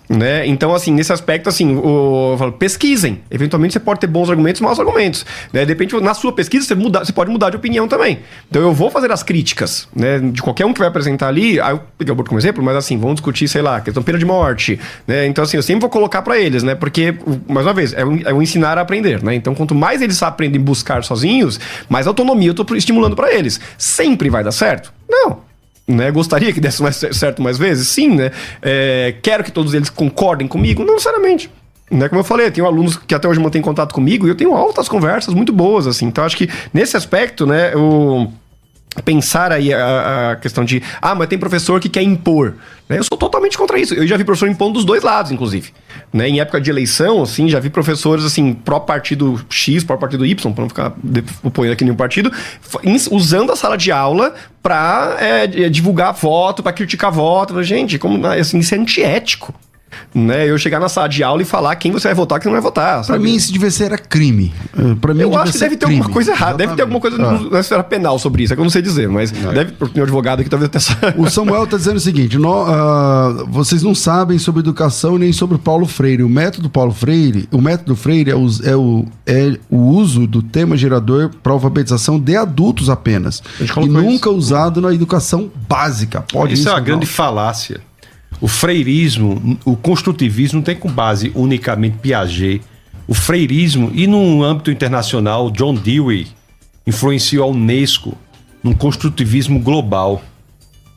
Né? 0.08 0.46
Então, 0.46 0.74
assim, 0.74 0.92
nesse 0.92 1.12
aspecto, 1.12 1.48
assim, 1.48 1.76
o, 1.76 2.32
eu 2.32 2.38
falo, 2.38 2.52
pesquisem. 2.52 3.20
Eventualmente 3.30 3.74
você 3.74 3.80
pode 3.80 4.00
ter 4.00 4.06
bons 4.06 4.30
argumentos 4.30 4.60
maus 4.60 4.80
argumentos. 4.80 5.26
Né? 5.52 5.64
De 5.64 5.72
repente, 5.72 5.94
na 6.00 6.14
sua 6.14 6.32
pesquisa, 6.32 6.66
você, 6.66 6.74
muda, 6.74 7.04
você 7.04 7.12
pode 7.12 7.30
mudar 7.30 7.50
de 7.50 7.56
opinião 7.56 7.86
também. 7.86 8.20
Então, 8.48 8.62
eu 8.62 8.72
vou 8.72 8.90
fazer 8.90 9.12
as 9.12 9.22
críticas, 9.22 9.86
né? 9.94 10.18
De 10.18 10.40
qualquer 10.40 10.64
um 10.64 10.72
que 10.72 10.78
vai 10.78 10.88
apresentar 10.88 11.28
ali. 11.28 11.60
Aí 11.60 11.72
eu 11.72 11.80
peguei 11.98 12.10
o 12.10 12.14
aborto 12.14 12.30
como 12.30 12.40
exemplo, 12.40 12.62
mas 12.62 12.76
assim, 12.76 12.96
vamos 12.98 13.16
discutir, 13.16 13.46
sei 13.46 13.60
lá, 13.60 13.80
questão 13.80 14.02
pena 14.02 14.18
de 14.18 14.24
morte. 14.24 14.80
Né? 15.06 15.26
Então, 15.26 15.44
assim, 15.44 15.56
eu 15.58 15.62
sempre 15.62 15.82
vou 15.82 15.90
colocar 15.90 16.22
para 16.22 16.38
eles, 16.38 16.62
né? 16.62 16.74
Porque, 16.74 17.14
mais 17.46 17.66
uma 17.66 17.74
vez, 17.74 17.92
é 17.92 18.04
o, 18.04 18.28
é 18.28 18.32
o 18.32 18.42
ensinar 18.42 18.78
a 18.78 18.80
aprender, 18.80 19.22
né? 19.22 19.34
Então, 19.34 19.54
quanto 19.54 19.74
mais 19.74 20.00
eles 20.00 20.22
aprendem 20.22 20.60
buscar 20.60 21.04
sozinhos, 21.04 21.60
mais 21.88 22.06
autonomia 22.06 22.50
eu 22.50 22.54
tô 22.54 22.74
estimulando 22.74 23.14
para 23.14 23.32
eles. 23.32 23.60
Sempre 23.76 24.30
vai 24.30 24.42
dar 24.42 24.52
certo? 24.52 24.92
Não. 25.08 25.48
Né? 25.88 26.10
Gostaria 26.10 26.52
que 26.52 26.60
desse 26.60 26.82
mais 26.82 26.96
certo 26.96 27.42
mais 27.42 27.56
vezes? 27.56 27.88
Sim, 27.88 28.14
né? 28.14 28.30
É, 28.60 29.14
quero 29.22 29.42
que 29.42 29.50
todos 29.50 29.72
eles 29.72 29.88
concordem 29.88 30.46
comigo? 30.46 30.84
Não 30.84 30.92
necessariamente. 30.92 31.50
Né, 31.90 32.06
como 32.06 32.20
eu 32.20 32.24
falei, 32.24 32.48
eu 32.48 32.52
tenho 32.52 32.66
alunos 32.66 32.98
que 32.98 33.14
até 33.14 33.26
hoje 33.26 33.40
mantêm 33.40 33.62
contato 33.62 33.94
comigo 33.94 34.26
e 34.26 34.30
eu 34.30 34.34
tenho 34.34 34.54
altas 34.54 34.90
conversas 34.90 35.32
muito 35.32 35.54
boas, 35.54 35.86
assim. 35.86 36.04
Então, 36.04 36.22
acho 36.22 36.36
que 36.36 36.46
nesse 36.72 36.98
aspecto, 36.98 37.46
né, 37.46 37.72
eu 37.72 38.30
pensar 39.04 39.52
aí 39.52 39.72
a, 39.72 40.32
a, 40.32 40.36
questão 40.36 40.64
de 40.64 40.82
ah, 41.00 41.14
mas 41.14 41.28
tem 41.28 41.38
professor 41.38 41.80
que 41.80 41.88
quer 41.88 42.02
impor. 42.02 42.54
Né? 42.88 42.98
Eu 42.98 43.04
sou 43.04 43.16
totalmente 43.16 43.56
contra 43.56 43.78
isso. 43.78 43.94
Eu 43.94 44.06
já 44.06 44.16
vi 44.16 44.24
professor 44.24 44.48
impondo 44.48 44.74
dos 44.74 44.84
dois 44.84 45.02
lados, 45.02 45.30
inclusive. 45.30 45.72
Né? 46.12 46.28
Em 46.28 46.40
época 46.40 46.60
de 46.60 46.70
eleição, 46.70 47.22
assim, 47.22 47.48
já 47.48 47.60
vi 47.60 47.70
professores 47.70 48.24
assim, 48.24 48.54
pró-partido 48.54 49.44
X, 49.48 49.84
pró-partido 49.84 50.24
Y, 50.24 50.52
para 50.52 50.62
não 50.62 50.68
ficar 50.68 50.92
apoiando 51.44 51.74
aqui 51.74 51.84
nenhum 51.84 51.96
partido, 51.96 52.32
usando 53.10 53.52
a 53.52 53.56
sala 53.56 53.76
de 53.76 53.92
aula 53.92 54.34
para 54.62 55.16
é, 55.20 55.46
divulgar 55.68 56.12
voto, 56.12 56.62
para 56.62 56.72
criticar 56.72 57.12
voto. 57.12 57.62
Gente, 57.62 57.98
como 57.98 58.26
assim, 58.26 58.58
isso 58.58 58.74
é 58.74 58.78
antiético 58.78 59.54
né? 60.14 60.48
Eu 60.48 60.58
chegar 60.58 60.80
na 60.80 60.88
sala 60.88 61.08
de 61.08 61.22
aula 61.22 61.42
e 61.42 61.44
falar 61.44 61.74
quem 61.76 61.92
você 61.92 62.08
vai 62.08 62.14
votar 62.14 62.38
e 62.38 62.42
quem 62.42 62.50
não 62.50 62.60
vai 62.60 62.62
votar. 62.62 63.04
Pra 63.04 63.18
mim, 63.18 63.34
isso 63.34 63.52
devia 63.52 63.70
ser 63.70 63.98
crime. 64.00 64.52
Pra 65.00 65.14
mim, 65.14 65.22
eu 65.22 65.36
acho 65.38 65.52
que 65.52 65.58
deve 65.58 65.76
ter 65.76 65.86
crime. 65.86 66.00
alguma 66.00 66.14
coisa 66.14 66.30
errada. 66.32 66.62
Exatamente. 66.62 66.66
Deve 66.66 66.76
ter 66.76 66.82
alguma 66.82 67.00
coisa 67.00 67.16
ah. 67.16 67.54
na 67.54 67.60
esfera 67.60 67.84
penal 67.84 68.18
sobre 68.18 68.42
isso. 68.42 68.52
É 68.52 68.56
que 68.56 68.60
eu 68.60 68.64
não 68.64 68.70
sei 68.70 68.82
dizer, 68.82 69.08
mas 69.08 69.32
não. 69.32 69.52
deve, 69.52 69.72
porque 69.72 69.94
meu 69.94 70.04
advogado 70.04 70.40
aqui 70.40 70.50
talvez 70.50 70.70
até 70.74 71.14
O 71.18 71.28
Samuel 71.28 71.66
tá 71.66 71.76
dizendo 71.76 71.96
o 71.96 72.00
seguinte: 72.00 72.38
no, 72.38 72.64
uh, 72.64 73.46
vocês 73.48 73.82
não 73.82 73.94
sabem 73.94 74.38
sobre 74.38 74.60
educação 74.60 75.18
nem 75.18 75.32
sobre 75.32 75.58
Paulo 75.58 75.86
Freire. 75.86 76.22
O 76.22 76.28
método 76.28 76.68
Paulo 76.68 76.92
Freire, 76.92 77.48
o 77.52 77.60
método 77.60 77.96
Freire 77.96 78.30
é 78.30 78.36
o, 78.36 78.48
é 78.64 78.76
o, 78.76 79.04
é 79.26 79.58
o 79.70 79.78
uso 79.78 80.26
do 80.26 80.42
tema 80.42 80.76
gerador 80.76 81.30
para 81.42 81.52
alfabetização 81.52 82.18
de 82.18 82.36
adultos 82.36 82.90
apenas. 82.90 83.42
E 83.60 83.88
nunca 83.88 84.30
isso. 84.30 84.38
usado 84.38 84.80
na 84.80 84.92
educação 84.92 85.50
básica. 85.68 86.24
Pode 86.32 86.54
isso, 86.54 86.62
isso 86.62 86.68
é 86.68 86.72
uma 86.72 86.80
grande 86.80 87.06
falácia. 87.06 87.87
O 88.40 88.46
freirismo, 88.46 89.58
o 89.64 89.76
construtivismo 89.76 90.58
não 90.58 90.64
tem 90.64 90.76
com 90.76 90.90
base 90.90 91.32
unicamente 91.34 91.98
Piaget. 91.98 92.62
O 93.06 93.14
freirismo, 93.14 93.90
e 93.94 94.06
no 94.06 94.44
âmbito 94.44 94.70
internacional, 94.70 95.50
John 95.50 95.74
Dewey 95.74 96.28
influenciou 96.86 97.44
a 97.44 97.50
Unesco 97.50 98.16
num 98.62 98.72
construtivismo 98.72 99.58
global. 99.58 100.22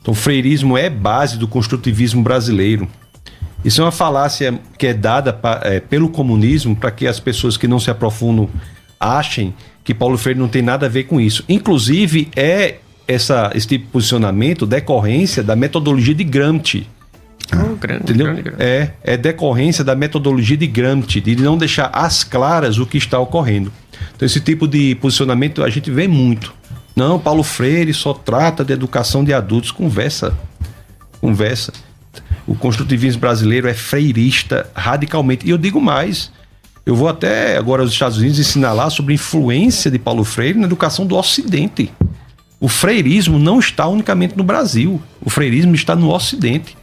Então, 0.02 0.12
o 0.12 0.16
freirismo 0.16 0.78
é 0.78 0.90
base 0.90 1.38
do 1.38 1.48
construtivismo 1.48 2.22
brasileiro. 2.22 2.88
Isso 3.64 3.82
é 3.82 3.86
uma 3.86 3.92
falácia 3.92 4.60
que 4.78 4.88
é 4.88 4.94
dada 4.94 5.32
pra, 5.34 5.62
é, 5.64 5.80
pelo 5.80 6.10
comunismo 6.10 6.76
para 6.76 6.92
que 6.92 7.08
as 7.08 7.20
pessoas 7.20 7.58
que 7.58 7.68
não 7.68 7.80
se 7.80 7.90
aprofundam 7.90 8.50
achem 9.00 9.54
que 9.84 9.94
Paulo 9.94 10.18
Freire 10.18 10.40
não 10.40 10.48
tem 10.48 10.62
nada 10.62 10.86
a 10.86 10.90
ver 10.90 11.06
com 11.06 11.20
isso. 11.20 11.44
Inclusive, 11.50 12.30
é 12.36 12.78
essa, 13.08 13.52
esse 13.56 13.68
tipo 13.68 13.86
de 13.86 13.92
posicionamento 13.92 14.66
decorrência 14.66 15.42
da 15.42 15.56
metodologia 15.56 16.14
de 16.14 16.24
Gramsci 16.24 16.88
Oh, 17.54 17.76
grande, 17.76 18.04
Entendeu? 18.04 18.28
Grande, 18.28 18.42
grande. 18.44 18.64
É, 18.64 18.94
é 19.04 19.18
decorrência 19.18 19.84
da 19.84 19.96
metodologia 19.96 20.58
de 20.58 20.68
Gramsci, 20.68 21.20
de 21.20 21.36
não 21.36 21.58
deixar 21.58 21.90
às 21.94 22.24
claras 22.24 22.78
o 22.78 22.86
que 22.86 22.98
está 22.98 23.20
ocorrendo. 23.20 23.72
Então, 24.16 24.26
esse 24.26 24.40
tipo 24.40 24.68
de 24.68 24.96
posicionamento 24.96 25.64
a 25.64 25.70
gente 25.70 25.92
vê 25.92 26.08
muito. 26.08 26.54
Não, 26.96 27.20
Paulo 27.20 27.44
Freire 27.44 27.94
só 27.94 28.14
trata 28.14 28.64
de 28.64 28.74
educação 28.74 29.24
de 29.24 29.34
adultos. 29.34 29.72
Conversa. 29.72 30.38
Conversa. 31.20 31.72
O 32.48 32.56
construtivismo 32.56 33.22
brasileiro 33.22 33.68
é 33.68 33.74
freirista 33.74 34.70
radicalmente. 34.76 35.46
E 35.46 35.50
eu 35.50 35.58
digo 35.58 35.80
mais. 35.80 36.32
Eu 36.86 36.96
vou 36.96 37.08
até 37.08 37.58
agora 37.58 37.84
aos 37.84 37.92
Estados 37.92 38.18
Unidos 38.18 38.40
ensinar 38.40 38.74
lá 38.74 38.90
sobre 38.90 39.14
a 39.14 39.16
influência 39.16 39.92
de 39.92 40.00
Paulo 40.00 40.24
Freire 40.24 40.58
na 40.58 40.66
educação 40.66 41.06
do 41.06 41.16
Ocidente. 41.16 41.92
O 42.60 42.68
freirismo 42.68 43.40
não 43.40 43.60
está 43.60 43.88
unicamente 43.88 44.36
no 44.36 44.44
Brasil. 44.44 45.02
O 45.22 45.30
freirismo 45.30 45.76
está 45.76 45.96
no 45.96 46.12
Ocidente 46.12 46.76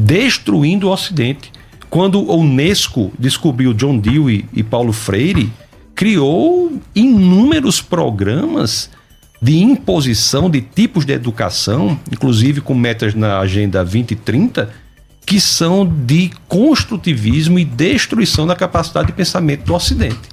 destruindo 0.00 0.88
o 0.88 0.92
Ocidente. 0.92 1.52
Quando 1.88 2.18
a 2.30 2.34
Unesco 2.34 3.12
descobriu 3.18 3.74
John 3.74 3.98
Dewey 3.98 4.44
e 4.52 4.62
Paulo 4.62 4.92
Freire, 4.92 5.52
criou 5.94 6.72
inúmeros 6.94 7.80
programas 7.80 8.90
de 9.42 9.58
imposição 9.58 10.48
de 10.48 10.60
tipos 10.60 11.04
de 11.04 11.12
educação, 11.12 11.98
inclusive 12.12 12.60
com 12.60 12.74
metas 12.74 13.14
na 13.14 13.38
Agenda 13.40 13.82
2030, 13.82 14.70
que 15.26 15.40
são 15.40 15.86
de 15.86 16.30
construtivismo 16.48 17.58
e 17.58 17.64
destruição 17.64 18.46
da 18.46 18.54
capacidade 18.54 19.08
de 19.08 19.12
pensamento 19.12 19.64
do 19.64 19.74
Ocidente. 19.74 20.28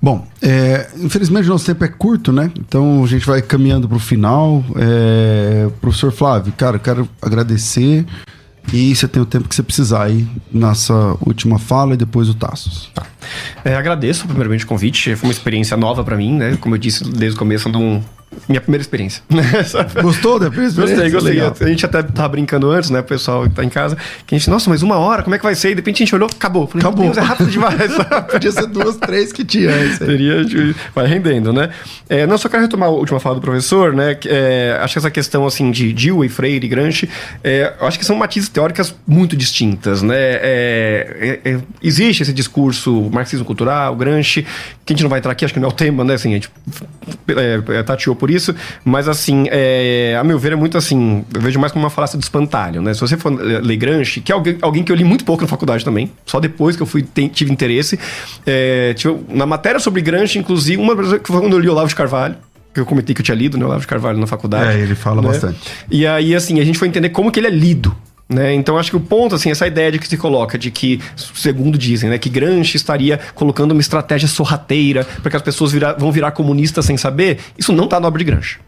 Bom, 0.00 0.26
é, 0.40 0.88
infelizmente 0.98 1.48
nosso 1.48 1.66
tempo 1.66 1.84
é 1.84 1.88
curto, 1.88 2.32
né? 2.32 2.50
Então 2.58 3.02
a 3.02 3.06
gente 3.06 3.26
vai 3.26 3.42
caminhando 3.42 3.88
para 3.88 3.96
o 3.96 4.00
final. 4.00 4.64
É, 4.76 5.68
professor 5.80 6.12
Flávio, 6.12 6.52
cara, 6.56 6.78
quero 6.78 7.08
agradecer. 7.20 8.06
E 8.72 8.94
você 8.94 9.06
tem 9.06 9.22
o 9.22 9.26
tempo 9.26 9.48
que 9.48 9.54
você 9.54 9.62
precisar 9.62 10.04
aí 10.04 10.26
nessa 10.52 10.94
última 11.20 11.58
fala 11.58 11.94
e 11.94 11.96
depois 11.96 12.28
o 12.28 12.34
Tassos. 12.34 12.90
Tá. 12.94 13.06
É, 13.64 13.76
agradeço 13.76 14.26
primeiramente 14.26 14.64
o 14.64 14.68
convite. 14.68 15.14
Foi 15.14 15.28
uma 15.28 15.32
experiência 15.32 15.76
nova 15.76 16.02
para 16.02 16.16
mim, 16.16 16.34
né? 16.34 16.56
Como 16.60 16.74
eu 16.74 16.78
disse 16.78 17.04
desde 17.04 17.36
o 17.36 17.38
começo, 17.38 17.68
um, 17.68 18.02
minha 18.48 18.60
primeira 18.60 18.82
experiência. 18.82 19.22
Gostou 20.02 20.38
da 20.38 20.48
primeira 20.48 20.70
experiência? 20.70 20.96
Gostei, 20.96 21.10
gostei. 21.10 21.34
Legal. 21.34 21.56
A 21.60 21.68
gente 21.68 21.86
até 21.86 22.02
tava 22.02 22.28
brincando 22.28 22.70
antes, 22.70 22.90
né? 22.90 23.00
O 23.00 23.04
pessoal 23.04 23.44
que 23.44 23.54
tá 23.54 23.64
em 23.64 23.68
casa. 23.68 23.96
Que 24.26 24.34
a 24.34 24.38
gente, 24.38 24.50
nossa, 24.50 24.68
mas 24.68 24.82
uma 24.82 24.96
hora, 24.96 25.22
como 25.22 25.34
é 25.34 25.38
que 25.38 25.44
vai 25.44 25.54
ser? 25.54 25.68
E 25.68 25.74
de 25.74 25.76
repente 25.76 26.02
a 26.02 26.06
gente 26.06 26.14
olhou, 26.14 26.28
acabou. 26.28 26.66
Falei, 26.66 26.86
acabou. 26.86 27.04
Deus, 27.06 27.16
é 27.16 27.20
rápido 27.20 27.50
demais. 27.50 27.92
Podia 28.30 28.52
ser 28.52 28.66
duas, 28.66 28.96
três 28.96 29.32
que 29.32 29.44
tinha. 29.44 29.72
Teria, 29.98 30.44
vai 30.94 31.06
rendendo, 31.06 31.52
né? 31.52 31.70
É, 32.08 32.26
não, 32.26 32.36
só 32.36 32.48
quero 32.48 32.62
retomar 32.62 32.88
a 32.88 32.92
última 32.92 33.18
fala 33.18 33.36
do 33.36 33.40
professor, 33.40 33.92
né? 33.92 34.16
É, 34.26 34.78
acho 34.80 34.94
que 34.94 34.98
essa 34.98 35.10
questão, 35.10 35.46
assim, 35.46 35.70
de 35.70 35.92
Dewey, 35.92 36.28
Freire 36.28 36.66
e 36.66 36.68
Gramsci, 36.68 37.08
é, 37.42 37.72
acho 37.80 37.98
que 37.98 38.04
são 38.04 38.16
matizes 38.16 38.48
teóricas 38.48 38.94
muito 39.06 39.36
distintas, 39.36 40.02
né? 40.02 40.16
É, 40.16 41.40
é, 41.44 41.50
é, 41.50 41.60
existe 41.82 42.22
esse 42.22 42.32
discurso 42.32 43.08
marxismo 43.12 43.44
cultural, 43.44 43.96
Gramsci, 43.96 44.46
que 44.84 44.92
a 44.92 44.96
gente 44.96 45.02
não 45.02 45.10
vai 45.10 45.18
entrar 45.18 45.32
aqui, 45.32 45.44
acho 45.44 45.54
que 45.54 45.60
não 45.60 45.68
é 45.68 45.72
o 45.72 45.74
tema, 45.74 46.04
né? 46.04 46.14
Assim, 46.14 46.30
a 46.30 46.34
gente 46.34 46.50
é, 47.28 47.82
tateou 47.82 48.14
por 48.14 48.25
isso, 48.30 48.54
mas 48.84 49.08
assim, 49.08 49.46
é, 49.50 50.16
a 50.18 50.24
meu 50.24 50.38
ver 50.38 50.52
é 50.52 50.56
muito 50.56 50.76
assim, 50.76 51.24
eu 51.32 51.40
vejo 51.40 51.58
mais 51.58 51.72
como 51.72 51.84
uma 51.84 51.90
falácia 51.90 52.18
do 52.18 52.22
espantalho, 52.22 52.82
né? 52.82 52.94
Se 52.94 53.00
você 53.00 53.16
for 53.16 53.32
ler 53.32 53.76
Gramsci, 53.76 54.20
que 54.20 54.32
é 54.32 54.34
alguém, 54.34 54.58
alguém 54.60 54.82
que 54.82 54.92
eu 54.92 54.96
li 54.96 55.04
muito 55.04 55.24
pouco 55.24 55.42
na 55.42 55.48
faculdade 55.48 55.84
também, 55.84 56.10
só 56.24 56.40
depois 56.40 56.76
que 56.76 56.82
eu 56.82 56.86
fui 56.86 57.02
tem, 57.02 57.28
tive 57.28 57.52
interesse, 57.52 57.98
é, 58.46 58.94
tive, 58.94 59.16
na 59.28 59.46
matéria 59.46 59.80
sobre 59.80 60.00
Gramsci, 60.02 60.38
inclusive, 60.38 60.80
uma 60.80 60.96
que 60.96 61.28
foi 61.28 61.40
quando 61.40 61.52
eu 61.52 61.58
li 61.58 61.68
Olavo 61.68 61.88
de 61.88 61.94
Carvalho, 61.94 62.36
que 62.72 62.80
eu 62.80 62.86
comentei 62.86 63.14
que 63.14 63.20
eu 63.20 63.24
tinha 63.24 63.36
lido, 63.36 63.56
né, 63.56 63.64
Olavo 63.64 63.80
de 63.80 63.86
Carvalho 63.86 64.18
na 64.18 64.26
faculdade. 64.26 64.78
É, 64.78 64.80
ele 64.80 64.94
fala 64.94 65.22
né? 65.22 65.28
bastante. 65.28 65.58
E 65.90 66.06
aí, 66.06 66.34
assim, 66.34 66.60
a 66.60 66.64
gente 66.64 66.78
foi 66.78 66.88
entender 66.88 67.08
como 67.08 67.32
que 67.32 67.40
ele 67.40 67.46
é 67.46 67.50
lido, 67.50 67.96
né? 68.28 68.54
Então 68.54 68.76
acho 68.76 68.90
que 68.90 68.96
o 68.96 69.00
ponto, 69.00 69.34
assim, 69.34 69.50
essa 69.50 69.66
ideia 69.66 69.92
de 69.92 69.98
que 69.98 70.08
se 70.08 70.16
coloca 70.16 70.58
de 70.58 70.70
que, 70.70 71.00
segundo 71.34 71.78
dizem, 71.78 72.10
né, 72.10 72.18
que 72.18 72.28
Gramsci 72.28 72.76
estaria 72.76 73.20
colocando 73.34 73.72
uma 73.72 73.80
estratégia 73.80 74.28
sorrateira 74.28 75.04
para 75.04 75.30
que 75.30 75.36
as 75.36 75.42
pessoas 75.42 75.72
vão 75.98 76.10
virar 76.10 76.32
comunistas 76.32 76.84
sem 76.84 76.96
saber, 76.96 77.38
isso 77.56 77.72
não 77.72 77.84
está 77.84 78.00
no 78.00 78.06
obra 78.06 78.18
de 78.18 78.24
Gramsci. 78.24 78.58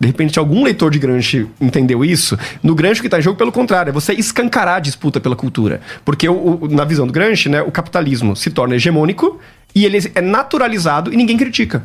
De 0.00 0.06
repente, 0.06 0.38
algum 0.38 0.64
leitor 0.64 0.90
de 0.90 0.98
Gramsci 0.98 1.46
entendeu 1.60 2.02
isso. 2.02 2.36
No 2.62 2.74
Gramsci, 2.74 3.00
o 3.00 3.02
que 3.02 3.06
está 3.06 3.18
em 3.18 3.22
jogo, 3.22 3.36
pelo 3.36 3.52
contrário, 3.52 3.90
é 3.90 3.92
você 3.92 4.14
escancarar 4.14 4.76
a 4.76 4.80
disputa 4.80 5.20
pela 5.20 5.36
cultura. 5.36 5.82
Porque, 6.06 6.26
o, 6.26 6.58
o, 6.62 6.68
na 6.68 6.86
visão 6.86 7.06
do 7.06 7.12
Gramsci, 7.12 7.50
né, 7.50 7.60
o 7.60 7.70
capitalismo 7.70 8.34
se 8.34 8.50
torna 8.50 8.76
hegemônico 8.76 9.38
e 9.74 9.84
ele 9.84 9.98
é 10.14 10.22
naturalizado 10.22 11.12
e 11.12 11.16
ninguém 11.16 11.36
critica. 11.36 11.84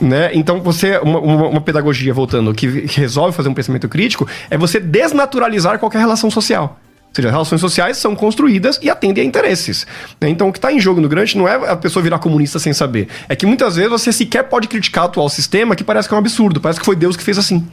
Né? 0.00 0.30
Então, 0.34 0.60
você, 0.60 0.98
uma, 0.98 1.18
uma, 1.18 1.60
pedagogia, 1.60 2.14
voltando, 2.14 2.54
que, 2.54 2.66
resolve 2.66 3.36
fazer 3.36 3.48
um 3.48 3.54
pensamento 3.54 3.88
crítico, 3.88 4.28
é 4.48 4.56
você 4.56 4.78
desnaturalizar 4.78 5.78
qualquer 5.78 5.98
relação 5.98 6.30
social. 6.30 6.78
Ou 7.08 7.14
seja, 7.14 7.30
relações 7.30 7.60
sociais 7.60 7.96
são 7.96 8.14
construídas 8.14 8.78
e 8.82 8.88
atendem 8.90 9.24
a 9.24 9.26
interesses. 9.26 9.86
Né? 10.20 10.28
Então, 10.28 10.48
o 10.48 10.52
que 10.52 10.58
está 10.58 10.72
em 10.72 10.78
jogo 10.78 11.00
no 11.00 11.08
Grant 11.08 11.34
não 11.34 11.48
é 11.48 11.70
a 11.70 11.76
pessoa 11.76 12.02
virar 12.02 12.18
comunista 12.18 12.58
sem 12.58 12.72
saber. 12.72 13.08
É 13.28 13.34
que 13.34 13.46
muitas 13.46 13.76
vezes 13.76 13.90
você 13.90 14.12
sequer 14.12 14.44
pode 14.44 14.68
criticar 14.68 15.04
o 15.04 15.06
atual 15.06 15.28
sistema, 15.28 15.74
que 15.74 15.82
parece 15.82 16.06
que 16.06 16.14
é 16.14 16.16
um 16.16 16.20
absurdo, 16.20 16.60
parece 16.60 16.78
que 16.78 16.86
foi 16.86 16.94
Deus 16.94 17.16
que 17.16 17.24
fez 17.24 17.38
assim. 17.38 17.66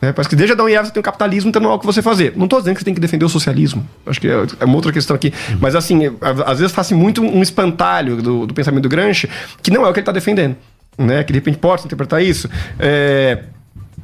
Né? 0.00 0.12
Parece 0.12 0.30
que 0.30 0.36
desde 0.36 0.52
Adão 0.52 0.68
e 0.68 0.74
Eva 0.74 0.86
você 0.86 0.92
tem 0.92 1.00
o 1.00 1.02
capitalismo, 1.02 1.50
então 1.50 1.60
não 1.60 1.72
é 1.72 1.74
o 1.74 1.78
que 1.78 1.86
você 1.86 2.00
fazer. 2.00 2.32
Não 2.36 2.44
estou 2.44 2.60
dizendo 2.60 2.74
que 2.74 2.80
você 2.80 2.84
tem 2.84 2.94
que 2.94 3.00
defender 3.00 3.24
o 3.24 3.28
socialismo. 3.28 3.86
Acho 4.06 4.20
que 4.20 4.28
é, 4.28 4.46
é 4.60 4.64
uma 4.64 4.76
outra 4.76 4.92
questão 4.92 5.16
aqui. 5.16 5.32
Uhum. 5.50 5.58
Mas, 5.60 5.74
assim, 5.74 6.00
às 6.46 6.58
vezes 6.58 6.72
faz 6.72 6.90
muito 6.92 7.22
um 7.22 7.42
espantalho 7.42 8.22
do, 8.22 8.46
do 8.46 8.54
pensamento 8.54 8.84
do 8.84 8.88
Gramsci, 8.88 9.28
que 9.62 9.70
não 9.70 9.84
é 9.84 9.90
o 9.90 9.92
que 9.92 9.98
ele 9.98 10.02
está 10.02 10.12
defendendo 10.12 10.56
né? 10.98 11.22
Que 11.24 11.32
de 11.32 11.38
repente 11.38 11.58
possa 11.58 11.86
interpretar 11.86 12.22
isso. 12.22 12.48
É, 12.78 13.44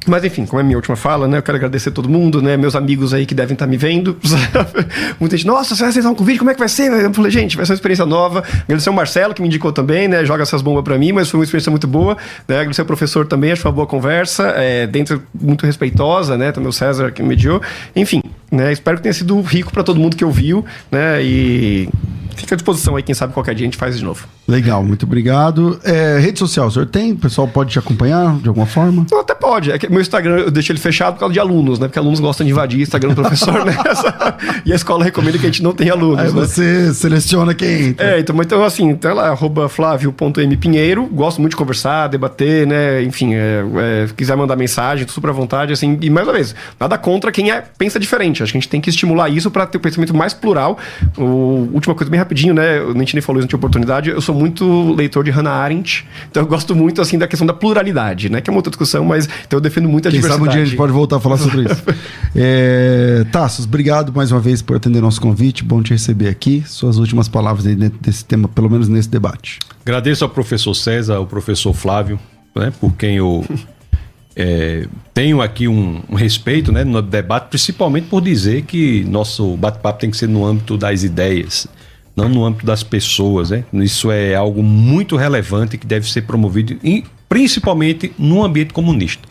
mas 0.07 0.23
enfim, 0.23 0.45
como 0.45 0.59
é 0.59 0.63
a 0.63 0.65
minha 0.65 0.77
última 0.77 0.95
fala, 0.95 1.27
né? 1.27 1.37
Eu 1.37 1.43
quero 1.43 1.57
agradecer 1.57 1.89
a 1.89 1.91
todo 1.91 2.09
mundo, 2.09 2.41
né? 2.41 2.57
Meus 2.57 2.75
amigos 2.75 3.13
aí 3.13 3.25
que 3.25 3.35
devem 3.35 3.53
estar 3.53 3.67
me 3.67 3.77
vendo. 3.77 4.17
Muita 5.19 5.37
gente, 5.37 5.45
nossa, 5.45 5.75
você 5.75 5.81
vai 5.81 5.89
aceitar 5.89 6.09
um 6.09 6.15
convite, 6.15 6.39
como 6.39 6.49
é 6.49 6.53
que 6.53 6.59
vai 6.59 6.69
ser? 6.69 6.91
Eu 6.91 7.13
falei, 7.13 7.29
gente, 7.29 7.55
vai 7.55 7.65
ser 7.65 7.73
uma 7.73 7.75
experiência 7.75 8.05
nova. 8.05 8.43
Agradecer 8.63 8.89
ao 8.89 8.95
Marcelo, 8.95 9.33
que 9.33 9.41
me 9.41 9.47
indicou 9.47 9.71
também, 9.71 10.07
né? 10.07 10.25
Joga 10.25 10.41
essas 10.41 10.61
bombas 10.61 10.83
para 10.83 10.97
mim, 10.97 11.11
mas 11.11 11.29
foi 11.29 11.39
uma 11.39 11.43
experiência 11.43 11.69
muito 11.69 11.87
boa. 11.87 12.17
Né? 12.47 12.55
Agradecer 12.55 12.81
ao 12.81 12.87
professor 12.87 13.27
também, 13.27 13.51
acho 13.51 13.67
uma 13.67 13.73
boa 13.73 13.85
conversa, 13.85 14.53
é, 14.55 14.87
dentro 14.87 15.21
muito 15.39 15.65
respeitosa, 15.65 16.35
né? 16.35 16.51
Também 16.51 16.69
o 16.69 16.73
César 16.73 17.11
que 17.11 17.21
me 17.21 17.29
mediou. 17.29 17.61
Enfim, 17.95 18.23
né? 18.51 18.71
Espero 18.71 18.97
que 18.97 19.03
tenha 19.03 19.13
sido 19.13 19.39
rico 19.41 19.71
para 19.71 19.83
todo 19.83 19.99
mundo 19.99 20.15
que 20.15 20.25
ouviu, 20.25 20.65
né? 20.91 21.23
E 21.23 21.87
fica 22.43 22.55
à 22.55 22.57
disposição 22.57 22.95
aí, 22.95 23.03
quem 23.03 23.15
sabe 23.15 23.33
qualquer 23.33 23.55
dia 23.55 23.65
a 23.65 23.67
gente 23.67 23.77
faz 23.77 23.97
de 23.97 24.03
novo. 24.03 24.27
Legal, 24.47 24.83
muito 24.83 25.05
obrigado. 25.05 25.79
É, 25.83 26.19
rede 26.19 26.39
social, 26.39 26.67
o 26.67 26.71
senhor 26.71 26.85
tem? 26.85 27.13
O 27.13 27.17
pessoal 27.17 27.47
pode 27.47 27.71
te 27.71 27.79
acompanhar 27.79 28.35
de 28.37 28.47
alguma 28.47 28.65
forma? 28.65 29.05
Não, 29.09 29.19
até 29.19 29.33
pode. 29.33 29.71
É 29.71 29.77
que 29.77 29.89
meu 29.89 30.01
Instagram 30.01 30.37
eu 30.39 30.51
deixo 30.51 30.71
ele 30.71 30.79
fechado 30.79 31.13
por 31.13 31.21
causa 31.21 31.33
de 31.33 31.39
alunos, 31.39 31.79
né? 31.79 31.87
Porque 31.87 31.99
alunos 31.99 32.19
gostam 32.19 32.45
de 32.45 32.51
invadir 32.51 32.79
o 32.79 32.81
Instagram 32.81 33.09
do 33.09 33.15
professor, 33.15 33.65
né? 33.65 33.75
e 34.65 34.73
a 34.73 34.75
escola 34.75 35.03
recomenda 35.03 35.37
que 35.37 35.45
a 35.45 35.49
gente 35.49 35.63
não 35.63 35.73
tenha 35.73 35.93
alunos. 35.93 36.19
Aí 36.19 36.25
né? 36.25 36.31
você 36.31 36.93
seleciona 36.93 37.53
quem 37.53 37.89
entra. 37.89 38.15
É, 38.15 38.19
então, 38.19 38.35
então 38.41 38.63
assim, 38.63 38.95
tá 38.95 39.13
lá, 39.13 39.29
arroba 39.29 39.69
flávio.mpinheiro. 39.69 41.05
Gosto 41.07 41.39
muito 41.39 41.51
de 41.51 41.57
conversar, 41.57 42.07
debater, 42.07 42.67
né? 42.67 43.03
Enfim, 43.03 43.33
é, 43.33 43.63
é, 43.77 44.07
quiser 44.15 44.35
mandar 44.35 44.55
mensagem, 44.55 45.05
tô 45.05 45.13
super 45.13 45.29
à 45.29 45.33
vontade, 45.33 45.73
assim. 45.73 45.97
E 46.01 46.09
mais 46.09 46.27
uma 46.27 46.33
vez, 46.33 46.55
nada 46.79 46.97
contra 46.97 47.31
quem 47.31 47.51
é, 47.51 47.63
pensa 47.77 47.99
diferente. 47.99 48.43
Acho 48.43 48.51
que 48.51 48.57
a 48.57 48.61
gente 48.61 48.69
tem 48.69 48.81
que 48.81 48.89
estimular 48.89 49.29
isso 49.29 49.49
para 49.49 49.65
ter 49.65 49.77
o 49.77 49.79
um 49.79 49.81
pensamento 49.81 50.15
mais 50.15 50.33
plural. 50.33 50.77
O, 51.17 51.69
última 51.73 51.95
coisa, 51.95 52.09
bem 52.09 52.19
rapidinho, 52.31 52.53
né? 52.53 52.79
A 52.79 52.97
gente 52.97 53.13
nem 53.13 53.21
falou 53.21 53.39
isso, 53.39 53.45
não 53.45 53.49
tinha 53.49 53.57
oportunidade. 53.57 54.09
Eu 54.09 54.21
sou 54.21 54.33
muito 54.33 54.93
leitor 54.93 55.23
de 55.23 55.31
Hannah 55.31 55.51
Arendt, 55.51 56.07
então 56.29 56.41
eu 56.41 56.47
gosto 56.47 56.73
muito, 56.73 57.01
assim, 57.01 57.17
da 57.17 57.27
questão 57.27 57.45
da 57.45 57.53
pluralidade, 57.53 58.29
né? 58.29 58.39
Que 58.39 58.49
é 58.49 58.51
uma 58.51 58.59
outra 58.59 58.71
discussão, 58.71 59.03
mas 59.03 59.27
então 59.45 59.57
eu 59.57 59.61
defendo 59.61 59.89
muito 59.89 60.07
a 60.07 60.11
Quem 60.11 60.19
diversidade. 60.19 60.39
sabe 60.39 60.49
um 60.49 60.51
dia 60.51 60.63
a 60.63 60.65
gente 60.65 60.77
pode 60.77 60.93
voltar 60.93 61.17
a 61.17 61.19
falar 61.19 61.37
sobre 61.37 61.65
isso. 61.65 61.83
é, 62.35 63.25
Tassos, 63.31 63.65
obrigado 63.65 64.13
mais 64.15 64.31
uma 64.31 64.39
vez 64.39 64.61
por 64.61 64.77
atender 64.77 65.01
nosso 65.01 65.19
convite. 65.19 65.63
Bom 65.63 65.83
te 65.83 65.91
receber 65.91 66.29
aqui. 66.29 66.63
Suas 66.65 66.97
últimas 66.97 67.27
palavras 67.27 67.67
aí 67.67 67.75
dentro 67.75 67.99
desse 67.99 68.23
tema, 68.23 68.47
pelo 68.47 68.69
menos 68.69 68.87
nesse 68.87 69.09
debate. 69.09 69.59
Agradeço 69.85 70.23
ao 70.23 70.29
professor 70.29 70.73
César, 70.73 71.15
ao 71.15 71.27
professor 71.27 71.73
Flávio, 71.73 72.19
né? 72.55 72.71
Por 72.79 72.93
quem 72.95 73.17
eu 73.17 73.45
é, 74.35 74.87
tenho 75.13 75.41
aqui 75.41 75.67
um, 75.67 76.01
um, 76.09 76.15
respeito 76.15 76.71
né, 76.71 76.85
no 76.85 77.01
debate, 77.01 77.49
principalmente 77.49 78.07
por 78.07 78.21
dizer 78.21 78.61
que 78.61 79.03
nosso 79.03 79.57
bate-papo 79.57 79.99
tem 79.99 80.09
que 80.09 80.15
ser 80.15 80.29
no 80.29 80.45
âmbito 80.45 80.77
das 80.77 81.03
ideias, 81.03 81.67
não 82.15 82.29
no 82.29 82.45
âmbito 82.45 82.65
das 82.65 82.83
pessoas. 82.83 83.49
Né? 83.49 83.63
Isso 83.73 84.11
é 84.11 84.35
algo 84.35 84.61
muito 84.61 85.15
relevante 85.15 85.77
que 85.77 85.85
deve 85.87 86.09
ser 86.09 86.23
promovido, 86.23 86.77
e, 86.83 87.03
principalmente 87.27 88.13
no 88.17 88.43
ambiente 88.43 88.73
comunista. 88.73 89.27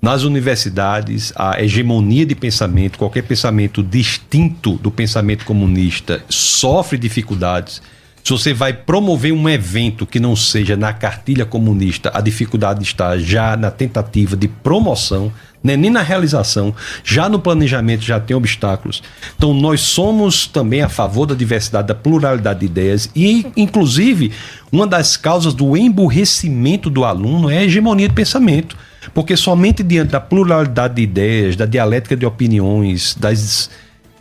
Nas 0.00 0.22
universidades, 0.22 1.32
a 1.34 1.60
hegemonia 1.60 2.24
de 2.24 2.34
pensamento, 2.34 2.98
qualquer 2.98 3.22
pensamento 3.22 3.82
distinto 3.82 4.74
do 4.74 4.92
pensamento 4.92 5.44
comunista, 5.44 6.22
sofre 6.28 6.96
dificuldades 6.96 7.82
se 8.28 8.32
você 8.32 8.52
vai 8.52 8.74
promover 8.74 9.32
um 9.32 9.48
evento 9.48 10.04
que 10.04 10.20
não 10.20 10.36
seja 10.36 10.76
na 10.76 10.92
cartilha 10.92 11.46
comunista, 11.46 12.10
a 12.12 12.20
dificuldade 12.20 12.82
está 12.82 13.16
já 13.16 13.56
na 13.56 13.70
tentativa 13.70 14.36
de 14.36 14.46
promoção, 14.46 15.32
né? 15.64 15.78
nem 15.78 15.90
na 15.90 16.02
realização, 16.02 16.74
já 17.02 17.26
no 17.26 17.38
planejamento 17.38 18.02
já 18.02 18.20
tem 18.20 18.36
obstáculos. 18.36 19.02
Então 19.34 19.54
nós 19.54 19.80
somos 19.80 20.46
também 20.46 20.82
a 20.82 20.90
favor 20.90 21.24
da 21.24 21.34
diversidade, 21.34 21.88
da 21.88 21.94
pluralidade 21.94 22.60
de 22.60 22.66
ideias 22.66 23.10
e, 23.16 23.46
inclusive, 23.56 24.30
uma 24.70 24.86
das 24.86 25.16
causas 25.16 25.54
do 25.54 25.74
emburrecimento 25.74 26.90
do 26.90 27.06
aluno 27.06 27.48
é 27.48 27.56
a 27.56 27.64
hegemonia 27.64 28.10
de 28.10 28.14
pensamento. 28.14 28.76
Porque 29.14 29.38
somente 29.38 29.82
diante 29.82 30.10
da 30.10 30.20
pluralidade 30.20 30.96
de 30.96 31.02
ideias, 31.02 31.56
da 31.56 31.64
dialética 31.64 32.14
de 32.14 32.26
opiniões, 32.26 33.16
das, 33.18 33.70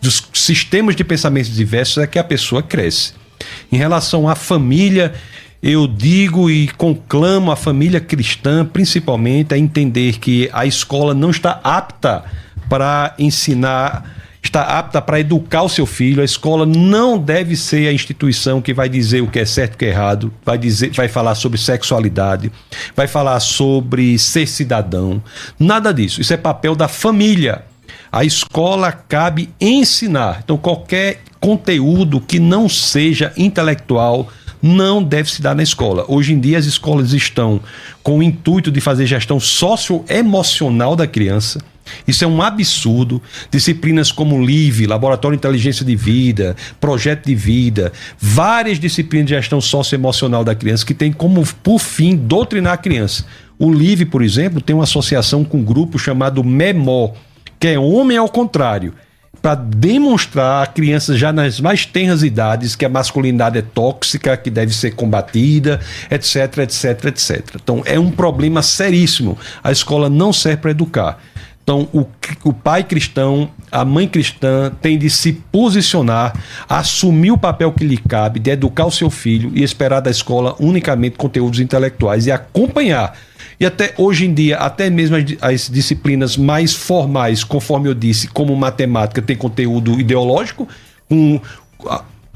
dos 0.02 0.24
sistemas 0.32 0.96
de 0.96 1.04
pensamentos 1.04 1.54
diversos 1.54 1.98
é 1.98 2.08
que 2.08 2.18
a 2.18 2.24
pessoa 2.24 2.64
cresce. 2.64 3.27
Em 3.72 3.78
relação 3.78 4.28
à 4.28 4.36
família, 4.36 5.14
eu 5.62 5.88
digo 5.88 6.50
e 6.50 6.68
conclamo 6.70 7.52
a 7.52 7.56
família 7.56 8.00
cristã, 8.00 8.66
principalmente, 8.66 9.54
a 9.54 9.58
entender 9.58 10.20
que 10.20 10.50
a 10.54 10.66
escola 10.66 11.14
não 11.14 11.32
está 11.32 11.60
apta 11.64 12.24
para 12.70 13.16
ensinar, 13.18 14.16
está 14.42 14.62
apta 14.62 15.02
para 15.02 15.20
educar 15.20 15.64
o 15.64 15.70
seu 15.70 15.86
filho. 15.86 16.22
A 16.22 16.26
escola 16.26 16.66
não 16.66 17.18
deve 17.18 17.56
ser 17.56 17.88
a 17.88 17.94
instituição 17.94 18.62
que 18.62 18.74
vai 18.74 18.88
dizer 18.88 19.22
o 19.22 19.28
que 19.28 19.40
é 19.40 19.46
certo 19.46 19.74
e 19.74 19.76
o 19.76 19.78
que 19.80 19.86
é 19.86 19.90
errado, 19.90 20.32
vai 20.46 20.58
dizer, 20.58 20.92
vai 20.92 21.08
falar 21.08 21.36
sobre 21.36 21.58
sexualidade, 21.58 22.52
vai 22.96 23.08
falar 23.08 23.40
sobre 23.40 24.18
ser 24.20 24.48
cidadão. 24.48 25.22
Nada 25.60 25.92
disso. 25.92 26.22
Isso 26.22 26.34
é 26.34 26.38
papel 26.38 26.76
da 26.76 26.88
família. 26.88 27.64
A 28.12 28.24
escola 28.24 28.92
cabe 28.92 29.50
ensinar. 29.60 30.42
Então, 30.44 30.58
qualquer 30.58 31.22
conteúdo 31.40 32.20
que 32.20 32.40
não 32.40 32.68
seja 32.68 33.34
intelectual 33.38 34.30
não 34.62 35.04
deve 35.04 35.32
se 35.32 35.42
dar 35.42 35.56
na 35.56 35.64
escola. 35.64 36.06
Hoje 36.08 36.34
em 36.34 36.40
dia, 36.40 36.58
as 36.58 36.66
escolas 36.66 37.14
estão 37.14 37.62
com 38.02 38.20
o 38.20 38.24
intuito 38.24 38.72
de 38.72 38.82
fazer 38.82 39.06
gestão 39.06 39.40
socioemocional 39.40 40.96
da 40.96 41.06
criança. 41.06 41.60
Isso 42.08 42.24
é 42.24 42.28
um 42.28 42.42
absurdo. 42.42 43.22
Disciplinas 43.52 44.12
como 44.12 44.44
LIVE, 44.44 44.88
Laboratório 44.88 45.38
de 45.38 45.40
Inteligência 45.40 45.86
de 45.86 45.96
Vida, 45.96 46.56
Projeto 46.82 47.26
de 47.26 47.36
Vida, 47.36 47.94
várias 48.20 48.80
disciplinas 48.80 49.28
de 49.28 49.36
gestão 49.36 49.62
socioemocional 49.62 50.44
da 50.44 50.56
criança 50.56 50.86
que 50.86 50.94
tem 50.94 51.12
como, 51.12 51.46
por 51.64 51.80
fim, 51.80 52.16
doutrinar 52.16 52.74
a 52.74 52.78
criança. 52.78 53.26
O 53.60 53.72
LIVE, 53.72 54.06
por 54.06 54.22
exemplo, 54.22 54.62
tem 54.62 54.76
uma 54.76 54.84
associação 54.84 55.44
com 55.44 55.58
um 55.58 55.64
grupo 55.64 55.98
chamado 55.98 56.44
MEMO, 56.44 57.16
que 57.60 57.68
é 57.68 57.80
Homem 57.80 58.18
ao 58.18 58.30
Contrário, 58.30 58.94
para 59.42 59.56
demonstrar 59.56 60.64
a 60.64 60.68
crianças 60.68 61.18
já 61.18 61.32
nas 61.32 61.60
mais 61.60 61.86
tenras 61.86 62.24
idades 62.24 62.76
que 62.76 62.86
a 62.86 62.90
masculinidade 62.90 63.58
é 63.58 63.62
tóxica, 63.62 64.36
que 64.36 64.50
deve 64.50 64.74
ser 64.74 64.92
combatida, 64.92 65.80
etc, 66.10 66.58
etc, 66.60 67.06
etc. 67.06 67.56
Então 67.56 67.82
é 67.86 68.00
um 68.00 68.12
problema 68.12 68.62
seríssimo. 68.62 69.38
A 69.64 69.72
escola 69.72 70.10
não 70.10 70.34
serve 70.34 70.58
para 70.58 70.72
educar. 70.72 71.20
Então, 71.68 71.86
o, 71.92 72.06
o, 72.46 72.54
pai 72.54 72.82
cristão, 72.82 73.50
a 73.70 73.84
mãe 73.84 74.08
cristã 74.08 74.72
tem 74.82 74.98
de 74.98 75.10
se 75.10 75.34
posicionar, 75.34 76.34
assumir 76.68 77.32
o 77.32 77.38
papel 77.38 77.74
que 77.74 77.84
lhe 77.84 77.98
cabe, 77.98 78.40
de 78.40 78.52
educar 78.52 78.86
o 78.86 78.92
seu 78.92 79.10
filho 79.10 79.52
e 79.54 79.64
esperar 79.64 80.00
da 80.00 80.10
escola 80.10 80.56
unicamente 80.62 81.18
conteúdos 81.18 81.60
intelectuais 81.60 82.26
e 82.26 82.32
acompanhar. 82.32 83.18
E 83.60 83.66
até 83.66 83.94
hoje 83.98 84.26
em 84.26 84.34
dia, 84.34 84.58
até 84.58 84.90
mesmo 84.90 85.16
as, 85.16 85.24
as 85.42 85.70
disciplinas 85.70 86.38
mais 86.38 86.74
formais, 86.74 87.44
conforme 87.44 87.90
eu 87.90 87.94
disse, 87.94 88.28
como 88.28 88.56
matemática, 88.56 89.22
tem 89.22 89.36
conteúdo 89.36 90.00
ideológico, 90.00 90.68
um, 91.10 91.40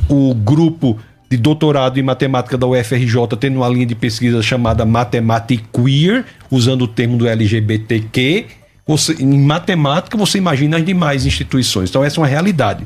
o 0.10 0.34
grupo 0.34 0.98
de 1.30 1.38
doutorado 1.38 2.00
em 2.00 2.04
matemática 2.04 2.58
da 2.58 2.68
UFRJ 2.68 3.16
tendo 3.40 3.58
uma 3.58 3.70
linha 3.70 3.86
de 3.86 3.96
pesquisa 3.96 4.42
chamada 4.42 4.86
Matemática 4.86 5.64
Queer, 5.72 6.26
usando 6.50 6.82
o 6.84 6.88
termo 6.88 7.18
do 7.18 7.28
LGBTQ 7.28 8.48
você, 8.86 9.14
em 9.14 9.40
matemática, 9.40 10.18
você 10.18 10.38
imagina 10.38 10.78
as 10.78 10.86
demais 10.86 11.26
instituições. 11.26 11.90
Então, 11.90 12.04
essa 12.04 12.20
é 12.20 12.22
uma 12.22 12.28
realidade. 12.28 12.86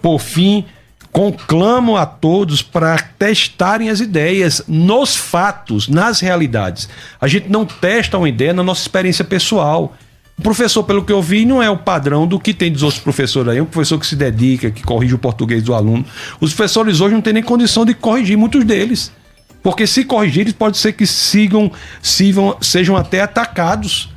Por 0.00 0.18
fim, 0.18 0.64
conclamo 1.12 1.96
a 1.96 2.06
todos 2.06 2.62
para 2.62 2.98
testarem 2.98 3.90
as 3.90 4.00
ideias 4.00 4.62
nos 4.66 5.14
fatos, 5.14 5.86
nas 5.86 6.20
realidades. 6.20 6.88
A 7.20 7.28
gente 7.28 7.48
não 7.48 7.64
testa 7.64 8.18
uma 8.18 8.28
ideia 8.28 8.52
na 8.52 8.62
nossa 8.62 8.80
experiência 8.80 9.24
pessoal. 9.24 9.94
O 10.38 10.42
professor, 10.42 10.82
pelo 10.82 11.04
que 11.04 11.12
eu 11.12 11.20
vi, 11.20 11.44
não 11.44 11.62
é 11.62 11.70
o 11.70 11.76
padrão 11.76 12.26
do 12.26 12.40
que 12.40 12.54
tem 12.54 12.72
dos 12.72 12.82
outros 12.82 13.02
professores 13.02 13.52
aí. 13.52 13.60
Um 13.60 13.66
professor 13.66 13.98
que 13.98 14.06
se 14.06 14.16
dedica, 14.16 14.70
que 14.70 14.82
corrige 14.82 15.14
o 15.14 15.18
português 15.18 15.62
do 15.62 15.74
aluno. 15.74 16.04
Os 16.40 16.54
professores 16.54 17.00
hoje 17.00 17.14
não 17.14 17.20
têm 17.20 17.34
nem 17.34 17.42
condição 17.42 17.84
de 17.84 17.92
corrigir 17.92 18.36
muitos 18.36 18.64
deles. 18.64 19.12
Porque 19.62 19.86
se 19.86 20.04
corrigirem, 20.04 20.52
pode 20.52 20.78
ser 20.78 20.92
que 20.94 21.06
sigam, 21.06 21.70
sigam 22.00 22.56
sejam 22.60 22.96
até 22.96 23.20
atacados 23.20 24.08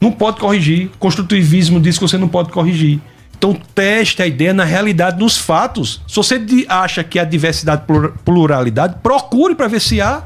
não 0.00 0.10
pode 0.10 0.40
corrigir. 0.40 0.90
Construtivismo 0.98 1.78
diz 1.78 1.98
que 1.98 2.02
você 2.02 2.16
não 2.16 2.28
pode 2.28 2.50
corrigir. 2.50 3.00
Então 3.40 3.54
teste 3.74 4.20
a 4.20 4.26
ideia 4.26 4.52
na 4.52 4.64
realidade, 4.64 5.18
nos 5.18 5.38
fatos. 5.38 6.02
Se 6.06 6.14
você 6.14 6.38
acha 6.68 7.02
que 7.02 7.18
há 7.18 7.24
diversidade, 7.24 7.84
pluralidade, 8.22 8.96
procure 9.02 9.54
para 9.54 9.66
ver 9.66 9.80
se 9.80 9.98
há. 9.98 10.24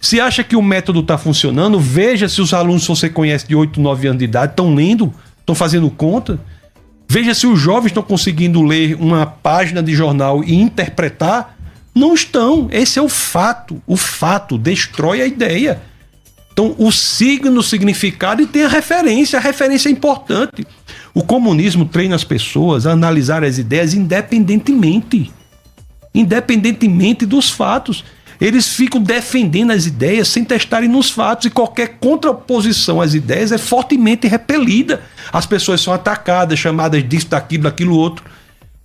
Se 0.00 0.20
acha 0.20 0.44
que 0.44 0.54
o 0.54 0.62
método 0.62 1.00
está 1.00 1.18
funcionando, 1.18 1.80
veja 1.80 2.28
se 2.28 2.40
os 2.40 2.54
alunos 2.54 2.82
que 2.82 2.88
você 2.88 3.08
conhece 3.10 3.48
de 3.48 3.56
8, 3.56 3.80
9 3.80 4.06
anos 4.06 4.18
de 4.20 4.26
idade 4.26 4.52
estão 4.52 4.72
lendo, 4.76 5.12
estão 5.40 5.56
fazendo 5.56 5.90
conta. 5.90 6.38
Veja 7.08 7.34
se 7.34 7.48
os 7.48 7.58
jovens 7.58 7.88
estão 7.88 8.04
conseguindo 8.04 8.62
ler 8.62 8.94
uma 8.94 9.26
página 9.26 9.82
de 9.82 9.92
jornal 9.92 10.44
e 10.44 10.54
interpretar. 10.54 11.56
Não 11.92 12.14
estão. 12.14 12.68
Esse 12.70 13.00
é 13.00 13.02
o 13.02 13.08
fato. 13.08 13.82
O 13.88 13.96
fato 13.96 14.56
destrói 14.56 15.20
a 15.20 15.26
ideia. 15.26 15.82
Então, 16.52 16.76
o 16.78 16.92
signo, 16.92 17.58
o 17.58 17.62
significado 17.62 18.40
e 18.40 18.46
tem 18.46 18.64
a 18.64 18.68
referência. 18.68 19.36
A 19.36 19.42
referência 19.42 19.88
é 19.88 19.92
importante. 19.92 20.64
O 21.18 21.22
comunismo 21.24 21.84
treina 21.84 22.14
as 22.14 22.22
pessoas 22.22 22.86
a 22.86 22.92
analisar 22.92 23.42
as 23.42 23.58
ideias 23.58 23.92
independentemente. 23.92 25.32
Independentemente 26.14 27.26
dos 27.26 27.50
fatos. 27.50 28.04
Eles 28.40 28.68
ficam 28.68 29.02
defendendo 29.02 29.72
as 29.72 29.84
ideias 29.84 30.28
sem 30.28 30.44
testarem 30.44 30.88
nos 30.88 31.10
fatos 31.10 31.46
e 31.46 31.50
qualquer 31.50 31.96
contraposição 31.98 33.00
às 33.00 33.14
ideias 33.14 33.50
é 33.50 33.58
fortemente 33.58 34.28
repelida. 34.28 35.02
As 35.32 35.44
pessoas 35.44 35.80
são 35.80 35.92
atacadas, 35.92 36.56
chamadas 36.56 37.02
disso, 37.02 37.26
daquilo, 37.26 37.64
daquilo 37.64 37.96
outro. 37.96 38.24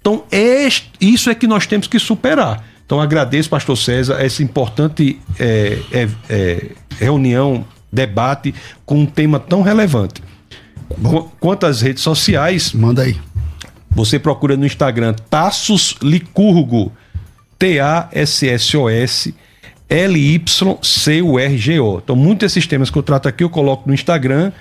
Então, 0.02 0.24
é, 0.32 0.68
isso 1.00 1.30
é 1.30 1.36
que 1.36 1.46
nós 1.46 1.68
temos 1.68 1.86
que 1.86 2.00
superar. 2.00 2.66
Então 2.84 3.00
agradeço, 3.00 3.48
pastor 3.48 3.78
César, 3.78 4.20
essa 4.20 4.42
importante 4.42 5.20
é, 5.38 5.78
é, 5.92 6.10
é, 6.28 6.72
reunião, 6.98 7.64
debate 7.92 8.56
com 8.88 9.02
um 9.02 9.06
tema 9.06 9.40
tão 9.40 9.62
relevante. 9.62 10.33
Quanto 11.40 11.66
às 11.66 11.82
redes 11.82 12.04
sociais. 12.04 12.74
Manda 12.74 13.04
aí. 13.04 13.16
Você 13.92 14.18
procura 14.20 14.58
no 14.58 14.66
Instagram 14.66 15.14
Tassos 15.30 15.96
Licurgo. 16.02 16.92
T-A-S-S-O-S. 17.58 19.34
L-Y-C-U-R-G-O. 19.90 20.72
Então, 22.04 22.16
muitos 22.16 22.40
desses 22.54 22.66
temas 22.66 22.90
que 22.90 22.98
eu 22.98 23.04
trato 23.04 23.28
aqui 23.28 23.44
eu 23.44 23.50
coloco 23.50 23.88
no 23.88 23.94
Instagram. 23.94 24.52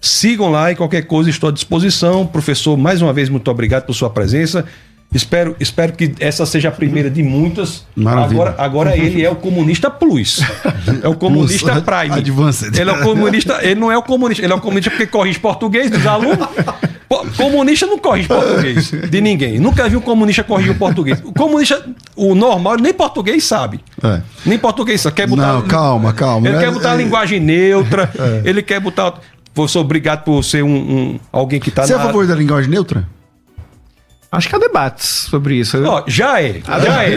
Sigam 0.00 0.50
lá 0.50 0.72
e 0.72 0.76
qualquer 0.76 1.02
coisa 1.02 1.28
estou 1.30 1.50
à 1.50 1.52
disposição. 1.52 2.26
Professor, 2.26 2.76
mais 2.76 3.02
uma 3.02 3.12
vez, 3.12 3.28
muito 3.28 3.50
obrigado 3.50 3.84
por 3.84 3.94
sua 3.94 4.10
presença. 4.10 4.64
Espero, 5.12 5.56
espero 5.58 5.92
que 5.92 6.14
essa 6.20 6.46
seja 6.46 6.68
a 6.68 6.70
primeira 6.70 7.10
de 7.10 7.20
muitas. 7.20 7.84
Maravilha. 7.96 8.42
Agora, 8.42 8.54
agora 8.58 8.96
ele 8.96 9.24
é 9.24 9.28
o 9.30 9.34
comunista 9.34 9.90
plus. 9.90 10.40
É 11.02 11.08
o 11.08 11.14
comunista 11.16 11.80
prime. 11.82 12.14
advanced. 12.14 12.76
Ele 12.78 12.88
é 12.90 12.92
o 12.92 13.02
comunista, 13.02 13.58
ele 13.60 13.74
não 13.80 13.90
é 13.90 13.98
o 13.98 14.02
comunista, 14.02 14.44
ele 14.44 14.52
é 14.52 14.56
o 14.56 14.60
comunista 14.60 14.88
porque 14.90 15.06
corrige 15.06 15.40
português 15.40 15.90
dos 15.90 16.06
alunos. 16.06 16.46
Comunista 17.36 17.86
não 17.86 17.98
corrige 17.98 18.28
português 18.28 18.90
de 19.10 19.20
ninguém. 19.20 19.58
Nunca 19.58 19.88
vi 19.88 19.96
um 19.96 20.00
comunista 20.00 20.44
corrigir 20.44 20.70
o 20.72 20.76
português. 20.76 21.20
O 21.24 21.32
comunista, 21.32 21.84
o 22.14 22.34
normal, 22.36 22.76
nem 22.76 22.94
português 22.94 23.42
sabe. 23.42 23.80
É. 24.02 24.20
Nem 24.46 24.58
português 24.58 25.00
sabe. 25.00 25.16
Quer 25.16 25.26
botar, 25.26 25.54
Não, 25.54 25.62
calma, 25.62 26.12
calma. 26.12 26.46
Ele 26.46 26.56
É- 26.56 26.60
quer 26.60 26.70
botar 26.70 26.92
a 26.92 26.94
é- 26.94 26.98
linguagem 26.98 27.40
neutra. 27.40 28.10
Ele 28.44 28.62
quer 28.62 28.78
botar. 28.78 29.14
Professor, 29.52 29.80
obrigado 29.80 30.22
por 30.22 30.44
ser 30.44 30.62
um, 30.62 30.68
um- 30.72 31.20
alguém 31.32 31.58
que 31.58 31.68
está 31.70 31.84
Você 31.84 31.92
é 31.92 31.96
a 31.96 32.00
favor 32.00 32.24
da 32.28 32.34
linguagem 32.36 32.70
neutra? 32.70 33.04
Acho 34.32 34.48
que 34.48 34.54
há 34.54 34.58
debates 34.58 35.06
sobre 35.28 35.56
isso. 35.56 35.82
Ó, 35.84 36.04
já 36.06 36.40
é. 36.40 36.60
Já 36.84 37.04
é. 37.04 37.16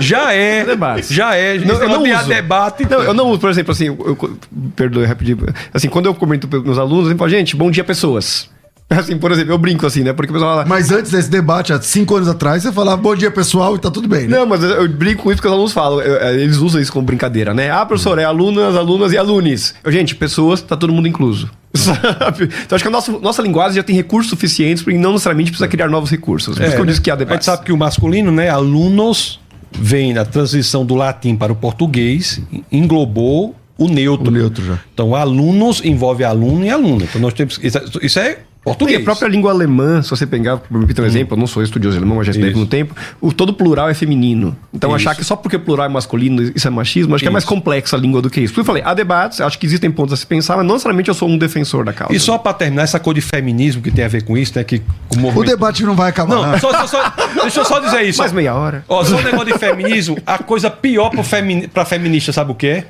Já 0.00 0.32
é. 0.32 0.64
Debates. 0.64 1.08
Já 1.10 1.34
é. 1.36 1.58
Não, 1.58 1.74
eu 1.76 1.88
não 1.88 2.04
há 2.12 2.20
uso. 2.20 2.28
debate. 2.28 2.84
Não, 2.90 3.02
eu 3.02 3.14
não 3.14 3.28
uso, 3.28 3.38
por 3.40 3.50
exemplo, 3.50 3.70
assim, 3.70 3.86
eu, 3.86 3.96
eu- 4.20 4.38
perdoe 4.74 5.04
rapidinho. 5.06 5.38
Assim, 5.72 5.88
quando 5.88 6.06
eu 6.06 6.14
comento 6.14 6.48
com 6.48 6.58
meus 6.58 6.78
alunos, 6.78 7.08
eu 7.10 7.16
falo, 7.16 7.30
gente, 7.30 7.54
bom 7.54 7.70
dia, 7.70 7.84
pessoas. 7.84 8.50
Assim, 8.90 9.16
por 9.16 9.32
exemplo, 9.32 9.52
eu 9.52 9.58
brinco 9.58 9.86
assim, 9.86 10.02
né? 10.02 10.12
Porque 10.12 10.30
o 10.30 10.34
pessoal 10.34 10.56
fala. 10.56 10.66
Mas 10.68 10.92
antes 10.92 11.10
desse 11.10 11.28
debate, 11.30 11.72
há 11.72 11.80
cinco 11.80 12.14
anos 12.16 12.28
atrás, 12.28 12.62
você 12.62 12.70
falava 12.70 12.96
bom 13.00 13.14
dia 13.16 13.30
pessoal 13.30 13.74
e 13.74 13.78
tá 13.78 13.90
tudo 13.90 14.06
bem, 14.06 14.28
né? 14.28 14.38
Não, 14.38 14.46
mas 14.46 14.62
eu 14.62 14.86
brinco 14.88 15.22
com 15.24 15.32
isso 15.32 15.40
que 15.40 15.48
os 15.48 15.52
alunos 15.52 15.72
falam. 15.72 16.00
eu- 16.00 16.14
eu- 16.14 16.38
Eles 16.40 16.58
usam 16.58 16.80
isso 16.80 16.92
como 16.92 17.04
brincadeira, 17.04 17.52
né? 17.54 17.70
Ah, 17.70 17.84
professor, 17.86 18.18
é 18.18 18.24
alunas, 18.24 18.76
alunas 18.76 19.12
e 19.12 19.16
alunos. 19.18 19.74
Eu, 19.82 19.90
gente, 19.90 20.14
pessoas, 20.14 20.60
tá 20.60 20.76
todo 20.76 20.92
mundo 20.92 21.08
incluso. 21.08 21.50
Sabe? 21.74 22.44
Então 22.64 22.76
acho 22.76 22.84
que 22.84 22.88
a 22.88 22.90
nossa, 22.90 23.10
nossa 23.18 23.42
linguagem 23.42 23.76
já 23.76 23.82
tem 23.82 23.96
recursos 23.96 24.28
suficientes 24.30 24.82
para 24.84 24.92
não 24.94 25.12
necessariamente 25.12 25.50
precisa 25.50 25.66
criar 25.66 25.88
novos 25.88 26.10
recursos. 26.10 26.56
Por 26.56 26.64
isso 26.64 26.76
que 26.76 26.80
eu 26.82 26.86
disse 26.86 27.00
que 27.00 27.10
há 27.10 27.14
É, 27.14 27.24
A 27.26 27.32
gente 27.32 27.44
sabe 27.46 27.64
que 27.64 27.72
o 27.72 27.76
masculino, 27.76 28.30
né? 28.30 28.48
Alunos 28.50 29.40
vem 29.72 30.12
na 30.12 30.24
transição 30.24 30.84
do 30.84 30.94
latim 30.94 31.34
para 31.34 31.50
o 31.52 31.56
português, 31.56 32.40
englobou 32.70 33.56
o 33.76 33.88
neutro. 33.88 34.28
O 34.28 34.30
neutro 34.30 34.64
já. 34.64 34.78
Então, 34.92 35.14
alunos 35.16 35.82
envolve 35.84 36.22
aluno 36.22 36.64
e 36.64 36.70
aluna. 36.70 37.04
Então, 37.04 37.20
nós 37.20 37.32
temos. 37.34 37.58
Isso, 37.62 37.78
é- 37.78 37.84
isso 38.02 38.18
é 38.20 38.38
português. 38.64 38.96
Tem 38.96 39.02
a 39.02 39.04
própria 39.04 39.28
língua 39.28 39.50
alemã, 39.52 40.02
se 40.02 40.10
você 40.10 40.26
pegar, 40.26 40.56
por 40.56 40.76
Hum. 40.82 40.86
um 40.98 41.04
exemplo, 41.04 41.36
eu 41.36 41.38
não 41.40 41.46
sou 41.46 41.62
estudioso 41.62 41.96
alemão, 41.98 42.16
mas 42.16 42.26
já 42.26 42.30
estudei 42.32 42.50
Isso. 42.50 42.58
no 42.60 42.66
tempo, 42.66 42.94
o 43.20 43.32
todo 43.32 43.52
plural 43.54 43.88
é 43.88 43.94
feminino. 43.94 44.56
Então 44.72 44.90
Isso. 44.90 44.96
achar 45.08 45.14
que 45.14 45.22
só 45.24 45.36
porque 45.36 45.58
plural 45.58 45.86
é 45.86 45.88
masculino 45.88 46.42
isso 46.54 46.66
é 46.66 46.70
machismo, 46.70 47.14
acho 47.14 47.22
que 47.22 47.28
é 47.28 47.30
mais 47.30 47.44
Isso. 47.44 47.52
complexa 47.54 47.96
a 47.96 47.98
língua 47.98 48.22
do 48.22 48.30
que 48.30 48.40
isso. 48.40 48.52
Por 48.54 48.60
isso 48.60 48.70
eu 48.70 48.74
falei, 48.74 48.82
há 48.84 48.94
debates, 48.94 49.40
acho 49.40 49.58
que 49.58 49.66
existem 49.66 49.90
pontos 49.90 50.14
a 50.14 50.16
se 50.16 50.26
pensar, 50.26 50.56
mas 50.56 50.66
não 50.66 50.74
necessariamente 50.74 51.08
eu 51.08 51.14
sou 51.14 51.28
um 51.28 51.36
defensor 51.38 51.84
da 51.84 51.92
causa. 51.92 52.14
E 52.14 52.18
só 52.18 52.38
para 52.38 52.54
terminar, 52.54 52.82
essa 52.82 52.98
cor 52.98 53.14
de 53.14 53.20
feminismo 53.20 53.82
que 53.82 53.90
tem 53.90 54.04
a 54.04 54.08
ver 54.08 54.22
com 54.24 54.36
isso, 54.36 54.52
né? 54.56 54.64
Que 54.64 54.76
o 55.10 55.16
O 55.16 55.18
movimento. 55.20 55.48
debate 55.50 55.82
não 55.84 55.94
vai 55.94 56.08
acabar. 56.10 56.34
Não, 56.52 56.58
só, 56.58 56.72
só- 56.72 56.86
só- 56.86 57.12
deixa 57.42 57.60
eu 57.60 57.64
só 57.64 57.78
dizer 57.80 58.02
isso. 58.02 58.18
Mais 58.18 58.32
meia 58.32 58.54
hora. 58.54 58.84
Ó, 58.88 59.04
só 59.04 59.16
um 59.16 59.22
negócio 59.22 59.52
de 59.52 59.58
feminismo, 59.58 60.16
a 60.26 60.38
coisa 60.38 60.70
pior 60.70 61.10
femini, 61.22 61.68
pra 61.68 61.84
feminista, 61.84 62.32
sabe 62.32 62.52
o 62.52 62.54
que 62.54 62.66
é? 62.66 62.86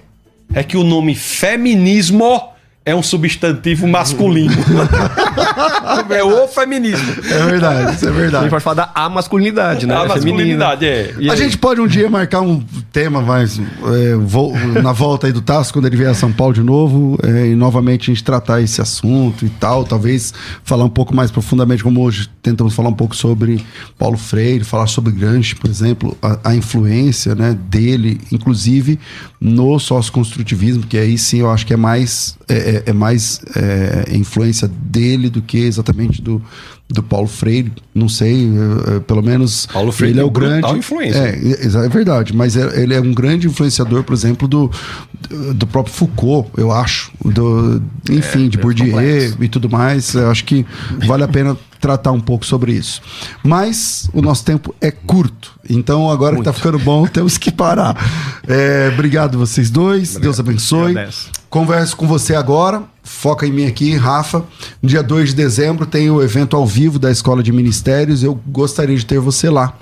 É 0.54 0.62
que 0.62 0.76
o 0.76 0.84
nome 0.84 1.14
feminismo 1.14 2.40
é 2.86 2.94
um 2.94 3.02
substantivo 3.02 3.86
masculino. 3.88 4.52
é 6.10 6.22
o 6.22 6.46
feminismo. 6.48 7.12
É 7.30 7.46
verdade, 7.46 7.96
isso 7.96 8.06
é 8.06 8.08
A 8.08 8.12
verdade. 8.12 8.42
gente 8.44 8.50
pode 8.50 8.64
falar 8.64 8.74
da 8.86 8.90
amasculinidade, 8.94 9.86
né? 9.86 9.94
A 9.94 10.00
Feminina. 10.00 10.14
masculinidade, 10.26 10.86
é. 10.86 11.14
E 11.18 11.28
A 11.28 11.32
aí? 11.32 11.38
gente 11.38 11.56
pode 11.58 11.80
um 11.80 11.86
dia 11.86 12.10
marcar 12.10 12.40
um 12.42 12.62
tema 12.92 13.20
mais 13.22 13.58
é, 13.58 14.14
vo- 14.16 14.52
na 14.82 14.92
volta 14.92 15.26
aí 15.26 15.32
do 15.32 15.40
Tasso, 15.40 15.72
quando 15.72 15.86
ele 15.86 15.96
vier 15.96 16.10
a 16.10 16.14
São 16.14 16.30
Paulo 16.32 16.52
de 16.52 16.62
novo, 16.62 17.18
é, 17.22 17.46
e 17.48 17.54
novamente 17.54 18.10
a 18.10 18.14
gente 18.14 18.22
tratar 18.24 18.60
esse 18.60 18.80
assunto 18.80 19.44
e 19.46 19.48
tal, 19.48 19.84
talvez 19.84 20.34
falar 20.62 20.84
um 20.84 20.88
pouco 20.90 21.14
mais 21.14 21.30
profundamente, 21.30 21.82
como 21.82 22.02
hoje 22.02 22.28
tentamos 22.42 22.74
falar 22.74 22.90
um 22.90 22.94
pouco 22.94 23.16
sobre 23.16 23.64
Paulo 23.98 24.18
Freire, 24.18 24.62
falar 24.64 24.86
sobre 24.86 25.12
Gramsci, 25.12 25.54
por 25.56 25.70
exemplo, 25.70 26.16
a, 26.20 26.50
a 26.50 26.54
influência 26.54 27.34
né, 27.34 27.56
dele, 27.68 28.20
inclusive 28.30 28.98
no 29.46 29.78
socioconstrutivismo, 29.78 30.84
que 30.86 30.96
aí 30.96 31.18
sim 31.18 31.40
eu 31.40 31.50
acho 31.50 31.66
que 31.66 31.74
é 31.74 31.76
mais, 31.76 32.34
é, 32.48 32.54
é- 32.54 32.82
é 32.86 32.92
mais 32.94 33.42
é, 33.54 34.16
influência 34.16 34.66
dele 34.66 35.28
do 35.28 35.42
que 35.42 35.58
exatamente 35.58 36.22
do, 36.22 36.40
do 36.88 37.02
Paulo 37.02 37.28
Freire, 37.28 37.70
não 37.94 38.08
sei, 38.08 38.48
pelo 39.06 39.22
menos 39.22 39.66
Paulo 39.66 39.92
Freire 39.92 40.14
ele 40.14 40.20
é 40.20 40.24
o 40.24 40.30
grande 40.30 40.66
influência. 40.78 41.18
É, 41.18 41.82
é, 41.82 41.86
é 41.86 41.88
verdade, 41.90 42.34
mas 42.34 42.56
é- 42.56 42.82
ele 42.82 42.94
é 42.94 43.00
um 43.02 43.12
grande 43.12 43.46
influenciador, 43.46 44.02
por 44.02 44.14
exemplo, 44.14 44.48
do, 44.48 44.70
do 45.54 45.66
próprio 45.66 45.94
Foucault, 45.94 46.48
eu 46.56 46.72
acho. 46.72 47.12
Do, 47.22 47.82
enfim, 48.10 48.48
de 48.48 48.56
Bourdieu 48.56 48.96
e 49.40 49.48
tudo 49.48 49.68
mais. 49.68 50.14
Eu 50.14 50.30
acho 50.30 50.44
que 50.46 50.64
vale 51.06 51.22
a 51.22 51.28
pena 51.28 51.54
tratar 51.84 52.12
um 52.12 52.20
pouco 52.20 52.46
sobre 52.46 52.72
isso. 52.72 53.02
Mas 53.42 54.08
o 54.14 54.22
nosso 54.22 54.42
tempo 54.42 54.74
é 54.80 54.90
curto. 54.90 55.52
Então, 55.68 56.10
agora 56.10 56.34
que 56.34 56.42
tá 56.42 56.50
ficando 56.50 56.78
bom, 56.78 57.04
temos 57.12 57.36
que 57.36 57.52
parar. 57.52 57.94
É, 58.48 58.90
obrigado 58.90 59.36
vocês 59.36 59.68
dois. 59.68 60.16
Deus 60.16 60.40
abençoe. 60.40 60.92
Agradeço. 60.92 61.30
Converso 61.50 61.94
com 61.94 62.06
você 62.06 62.34
agora. 62.34 62.82
Foca 63.02 63.46
em 63.46 63.52
mim 63.52 63.66
aqui, 63.66 63.94
Rafa. 63.94 64.42
No 64.80 64.88
dia 64.88 65.02
2 65.02 65.28
de 65.28 65.34
dezembro 65.36 65.84
tem 65.84 66.10
o 66.10 66.22
evento 66.22 66.56
ao 66.56 66.66
vivo 66.66 66.98
da 66.98 67.10
Escola 67.10 67.42
de 67.42 67.52
Ministérios. 67.52 68.22
Eu 68.22 68.40
gostaria 68.46 68.96
de 68.96 69.04
ter 69.04 69.20
você 69.20 69.50
lá 69.50 69.76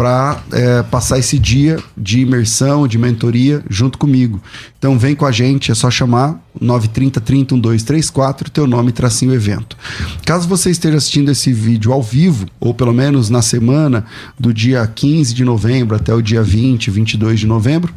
para 0.00 0.42
passar 0.90 1.18
esse 1.18 1.38
dia 1.38 1.78
de 1.94 2.20
imersão, 2.20 2.88
de 2.88 2.96
mentoria 2.96 3.62
junto 3.68 3.98
comigo. 3.98 4.40
Então 4.78 4.98
vem 4.98 5.14
com 5.14 5.26
a 5.26 5.30
gente, 5.30 5.70
é 5.70 5.74
só 5.74 5.90
chamar 5.90 6.42
930 6.58 7.20
30 7.20 7.54
1234, 7.56 8.50
teu 8.50 8.66
nome 8.66 8.92
tracinho 8.92 9.34
evento. 9.34 9.76
Caso 10.24 10.48
você 10.48 10.70
esteja 10.70 10.96
assistindo 10.96 11.30
esse 11.30 11.52
vídeo 11.52 11.92
ao 11.92 12.02
vivo, 12.02 12.46
ou 12.58 12.72
pelo 12.72 12.94
menos 12.94 13.28
na 13.28 13.42
semana 13.42 14.06
do 14.38 14.54
dia 14.54 14.86
15 14.86 15.34
de 15.34 15.44
novembro 15.44 15.94
até 15.94 16.14
o 16.14 16.22
dia 16.22 16.42
20, 16.42 16.90
22 16.90 17.40
de 17.40 17.46
novembro, 17.46 17.92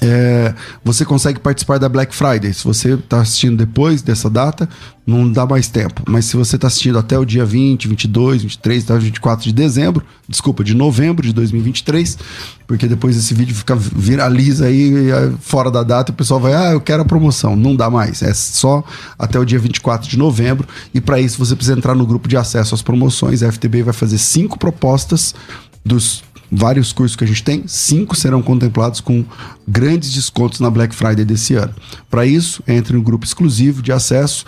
é, 0.00 0.54
você 0.84 1.04
consegue 1.04 1.40
participar 1.40 1.78
da 1.78 1.88
Black 1.88 2.14
Friday. 2.14 2.52
Se 2.52 2.64
você 2.64 2.94
está 2.94 3.20
assistindo 3.20 3.56
depois 3.56 4.02
dessa 4.02 4.28
data, 4.28 4.68
não 5.06 5.30
dá 5.30 5.46
mais 5.46 5.68
tempo. 5.68 6.02
Mas 6.06 6.26
se 6.26 6.36
você 6.36 6.56
está 6.56 6.66
assistindo 6.66 6.98
até 6.98 7.18
o 7.18 7.24
dia 7.24 7.44
20, 7.44 7.88
22, 7.88 8.42
23, 8.42 8.84
até 8.84 8.94
o 8.94 9.00
24 9.00 9.44
de 9.44 9.52
dezembro, 9.52 10.04
desculpa, 10.28 10.62
de 10.64 10.74
novembro 10.74 11.26
de 11.26 11.32
2023, 11.32 12.18
porque 12.66 12.86
depois 12.86 13.16
esse 13.16 13.32
vídeo 13.32 13.54
fica 13.54 13.76
viraliza 13.76 14.66
aí 14.66 15.10
é, 15.10 15.32
fora 15.40 15.70
da 15.70 15.82
data 15.82 16.10
e 16.10 16.12
o 16.12 16.16
pessoal 16.16 16.40
vai, 16.40 16.54
ah, 16.54 16.72
eu 16.72 16.80
quero 16.80 17.02
a 17.02 17.06
promoção. 17.06 17.56
Não 17.56 17.74
dá 17.74 17.88
mais. 17.88 18.22
É 18.22 18.34
só 18.34 18.84
até 19.18 19.38
o 19.38 19.44
dia 19.44 19.58
24 19.58 20.08
de 20.08 20.18
novembro. 20.18 20.66
E 20.92 21.00
para 21.00 21.20
isso 21.20 21.38
você 21.38 21.54
precisa 21.54 21.76
entrar 21.76 21.94
no 21.94 22.06
grupo 22.06 22.28
de 22.28 22.36
acesso 22.36 22.74
às 22.74 22.82
promoções. 22.82 23.42
A 23.42 23.50
FTB 23.50 23.82
vai 23.84 23.94
fazer 23.94 24.18
cinco 24.18 24.58
propostas 24.58 25.34
dos 25.84 26.22
vários 26.50 26.92
cursos 26.92 27.16
que 27.16 27.24
a 27.24 27.26
gente 27.26 27.42
tem, 27.42 27.64
cinco 27.66 28.16
serão 28.16 28.42
contemplados 28.42 29.00
com 29.00 29.24
grandes 29.66 30.12
descontos 30.12 30.60
na 30.60 30.70
Black 30.70 30.94
Friday 30.94 31.24
desse 31.24 31.54
ano. 31.54 31.74
Para 32.10 32.26
isso, 32.26 32.62
entre 32.66 32.94
no 32.96 33.02
grupo 33.02 33.24
exclusivo 33.24 33.82
de 33.82 33.92
acesso. 33.92 34.44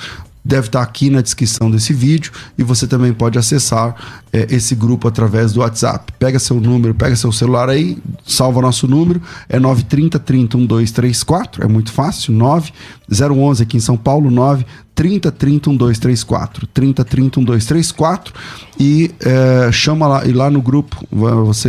Deve 0.48 0.68
estar 0.68 0.80
aqui 0.80 1.10
na 1.10 1.20
descrição 1.20 1.70
desse 1.70 1.92
vídeo 1.92 2.32
e 2.56 2.62
você 2.62 2.86
também 2.86 3.12
pode 3.12 3.38
acessar 3.38 3.94
eh, 4.32 4.46
esse 4.48 4.74
grupo 4.74 5.06
através 5.06 5.52
do 5.52 5.60
WhatsApp. 5.60 6.10
Pega 6.18 6.38
seu 6.38 6.58
número, 6.58 6.94
pega 6.94 7.14
seu 7.14 7.30
celular 7.30 7.68
aí, 7.68 7.98
salva 8.26 8.62
nosso 8.62 8.88
número, 8.88 9.20
é 9.46 9.60
930 9.60 10.18
30 10.18 10.56
1234, 10.56 11.62
é 11.62 11.68
muito 11.68 11.92
fácil, 11.92 12.32
9 12.32 12.72
011 13.12 13.62
aqui 13.62 13.76
em 13.76 13.80
São 13.80 13.94
Paulo, 13.98 14.30
9 14.30 14.64
30 14.94 15.30
30 15.30 15.68
1234, 15.68 16.66
30 16.68 17.04
30 17.04 17.40
1234 17.40 18.34
e 18.80 19.10
eh, 19.20 19.70
chama 19.70 20.06
lá, 20.06 20.24
e 20.24 20.32
lá 20.32 20.50
no 20.50 20.62
grupo, 20.62 21.06
você, 21.12 21.68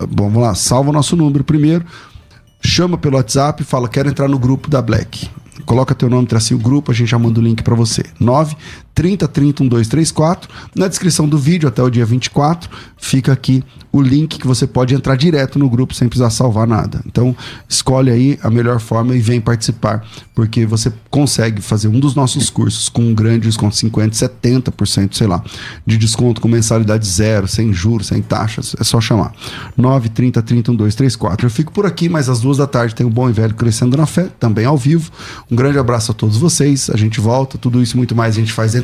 bom, 0.00 0.30
vamos 0.30 0.40
lá, 0.40 0.54
salva 0.54 0.90
nosso 0.92 1.14
número 1.14 1.44
primeiro, 1.44 1.84
chama 2.62 2.96
pelo 2.96 3.16
WhatsApp 3.16 3.62
e 3.62 3.66
fala, 3.66 3.86
quero 3.86 4.08
entrar 4.08 4.28
no 4.28 4.38
grupo 4.38 4.70
da 4.70 4.80
Black. 4.80 5.28
Coloca 5.68 5.94
teu 5.94 6.08
nome, 6.08 6.26
tracinho 6.26 6.58
grupo, 6.58 6.90
a 6.90 6.94
gente 6.94 7.10
já 7.10 7.18
manda 7.18 7.38
o 7.38 7.42
link 7.42 7.62
para 7.62 7.74
você. 7.74 8.02
9 8.18 8.56
30 8.94 9.28
30 9.28 9.62
1234. 9.64 10.48
Na 10.74 10.88
descrição 10.88 11.28
do 11.28 11.38
vídeo, 11.38 11.68
até 11.68 11.82
o 11.82 11.90
dia 11.90 12.04
24, 12.04 12.68
fica 12.96 13.32
aqui 13.32 13.62
o 13.90 14.02
link 14.02 14.38
que 14.38 14.46
você 14.46 14.66
pode 14.66 14.94
entrar 14.94 15.16
direto 15.16 15.58
no 15.58 15.68
grupo 15.68 15.94
sem 15.94 16.08
precisar 16.08 16.30
salvar 16.30 16.66
nada. 16.66 17.00
Então, 17.06 17.34
escolhe 17.68 18.10
aí 18.10 18.38
a 18.42 18.50
melhor 18.50 18.80
forma 18.80 19.14
e 19.14 19.18
vem 19.18 19.40
participar, 19.40 20.04
porque 20.34 20.66
você 20.66 20.92
consegue 21.10 21.62
fazer 21.62 21.88
um 21.88 21.98
dos 21.98 22.14
nossos 22.14 22.50
cursos 22.50 22.88
com 22.88 23.02
um 23.02 23.14
grande 23.14 23.46
desconto, 23.46 23.76
50, 23.76 24.14
70%, 24.14 25.14
sei 25.14 25.26
lá, 25.26 25.42
de 25.86 25.96
desconto 25.96 26.40
com 26.40 26.48
mensalidade 26.48 27.06
zero, 27.06 27.48
sem 27.48 27.72
juros, 27.72 28.08
sem 28.08 28.20
taxas. 28.20 28.76
É 28.78 28.84
só 28.84 29.00
chamar. 29.00 29.32
9 29.76 30.08
30 30.10 30.42
30 30.42 30.72
1234. 30.72 31.46
Eu 31.46 31.50
fico 31.50 31.72
por 31.72 31.86
aqui, 31.86 32.08
mas 32.08 32.28
às 32.28 32.40
duas 32.40 32.58
da 32.58 32.66
tarde 32.66 32.94
tem 32.94 33.06
o 33.06 33.10
Bom 33.10 33.28
e 33.28 33.32
Velho 33.32 33.54
Crescendo 33.54 33.96
na 33.96 34.06
Fé, 34.06 34.28
também 34.38 34.64
ao 34.64 34.76
vivo. 34.76 35.10
Um 35.50 35.56
grande 35.56 35.78
abraço 35.78 36.12
a 36.12 36.14
todos 36.14 36.36
vocês. 36.36 36.90
A 36.90 36.96
gente 36.96 37.20
volta, 37.20 37.56
tudo 37.56 37.82
isso 37.82 37.96
muito 37.96 38.14
mais 38.14 38.36
a 38.36 38.40
gente 38.40 38.52
faz 38.52 38.74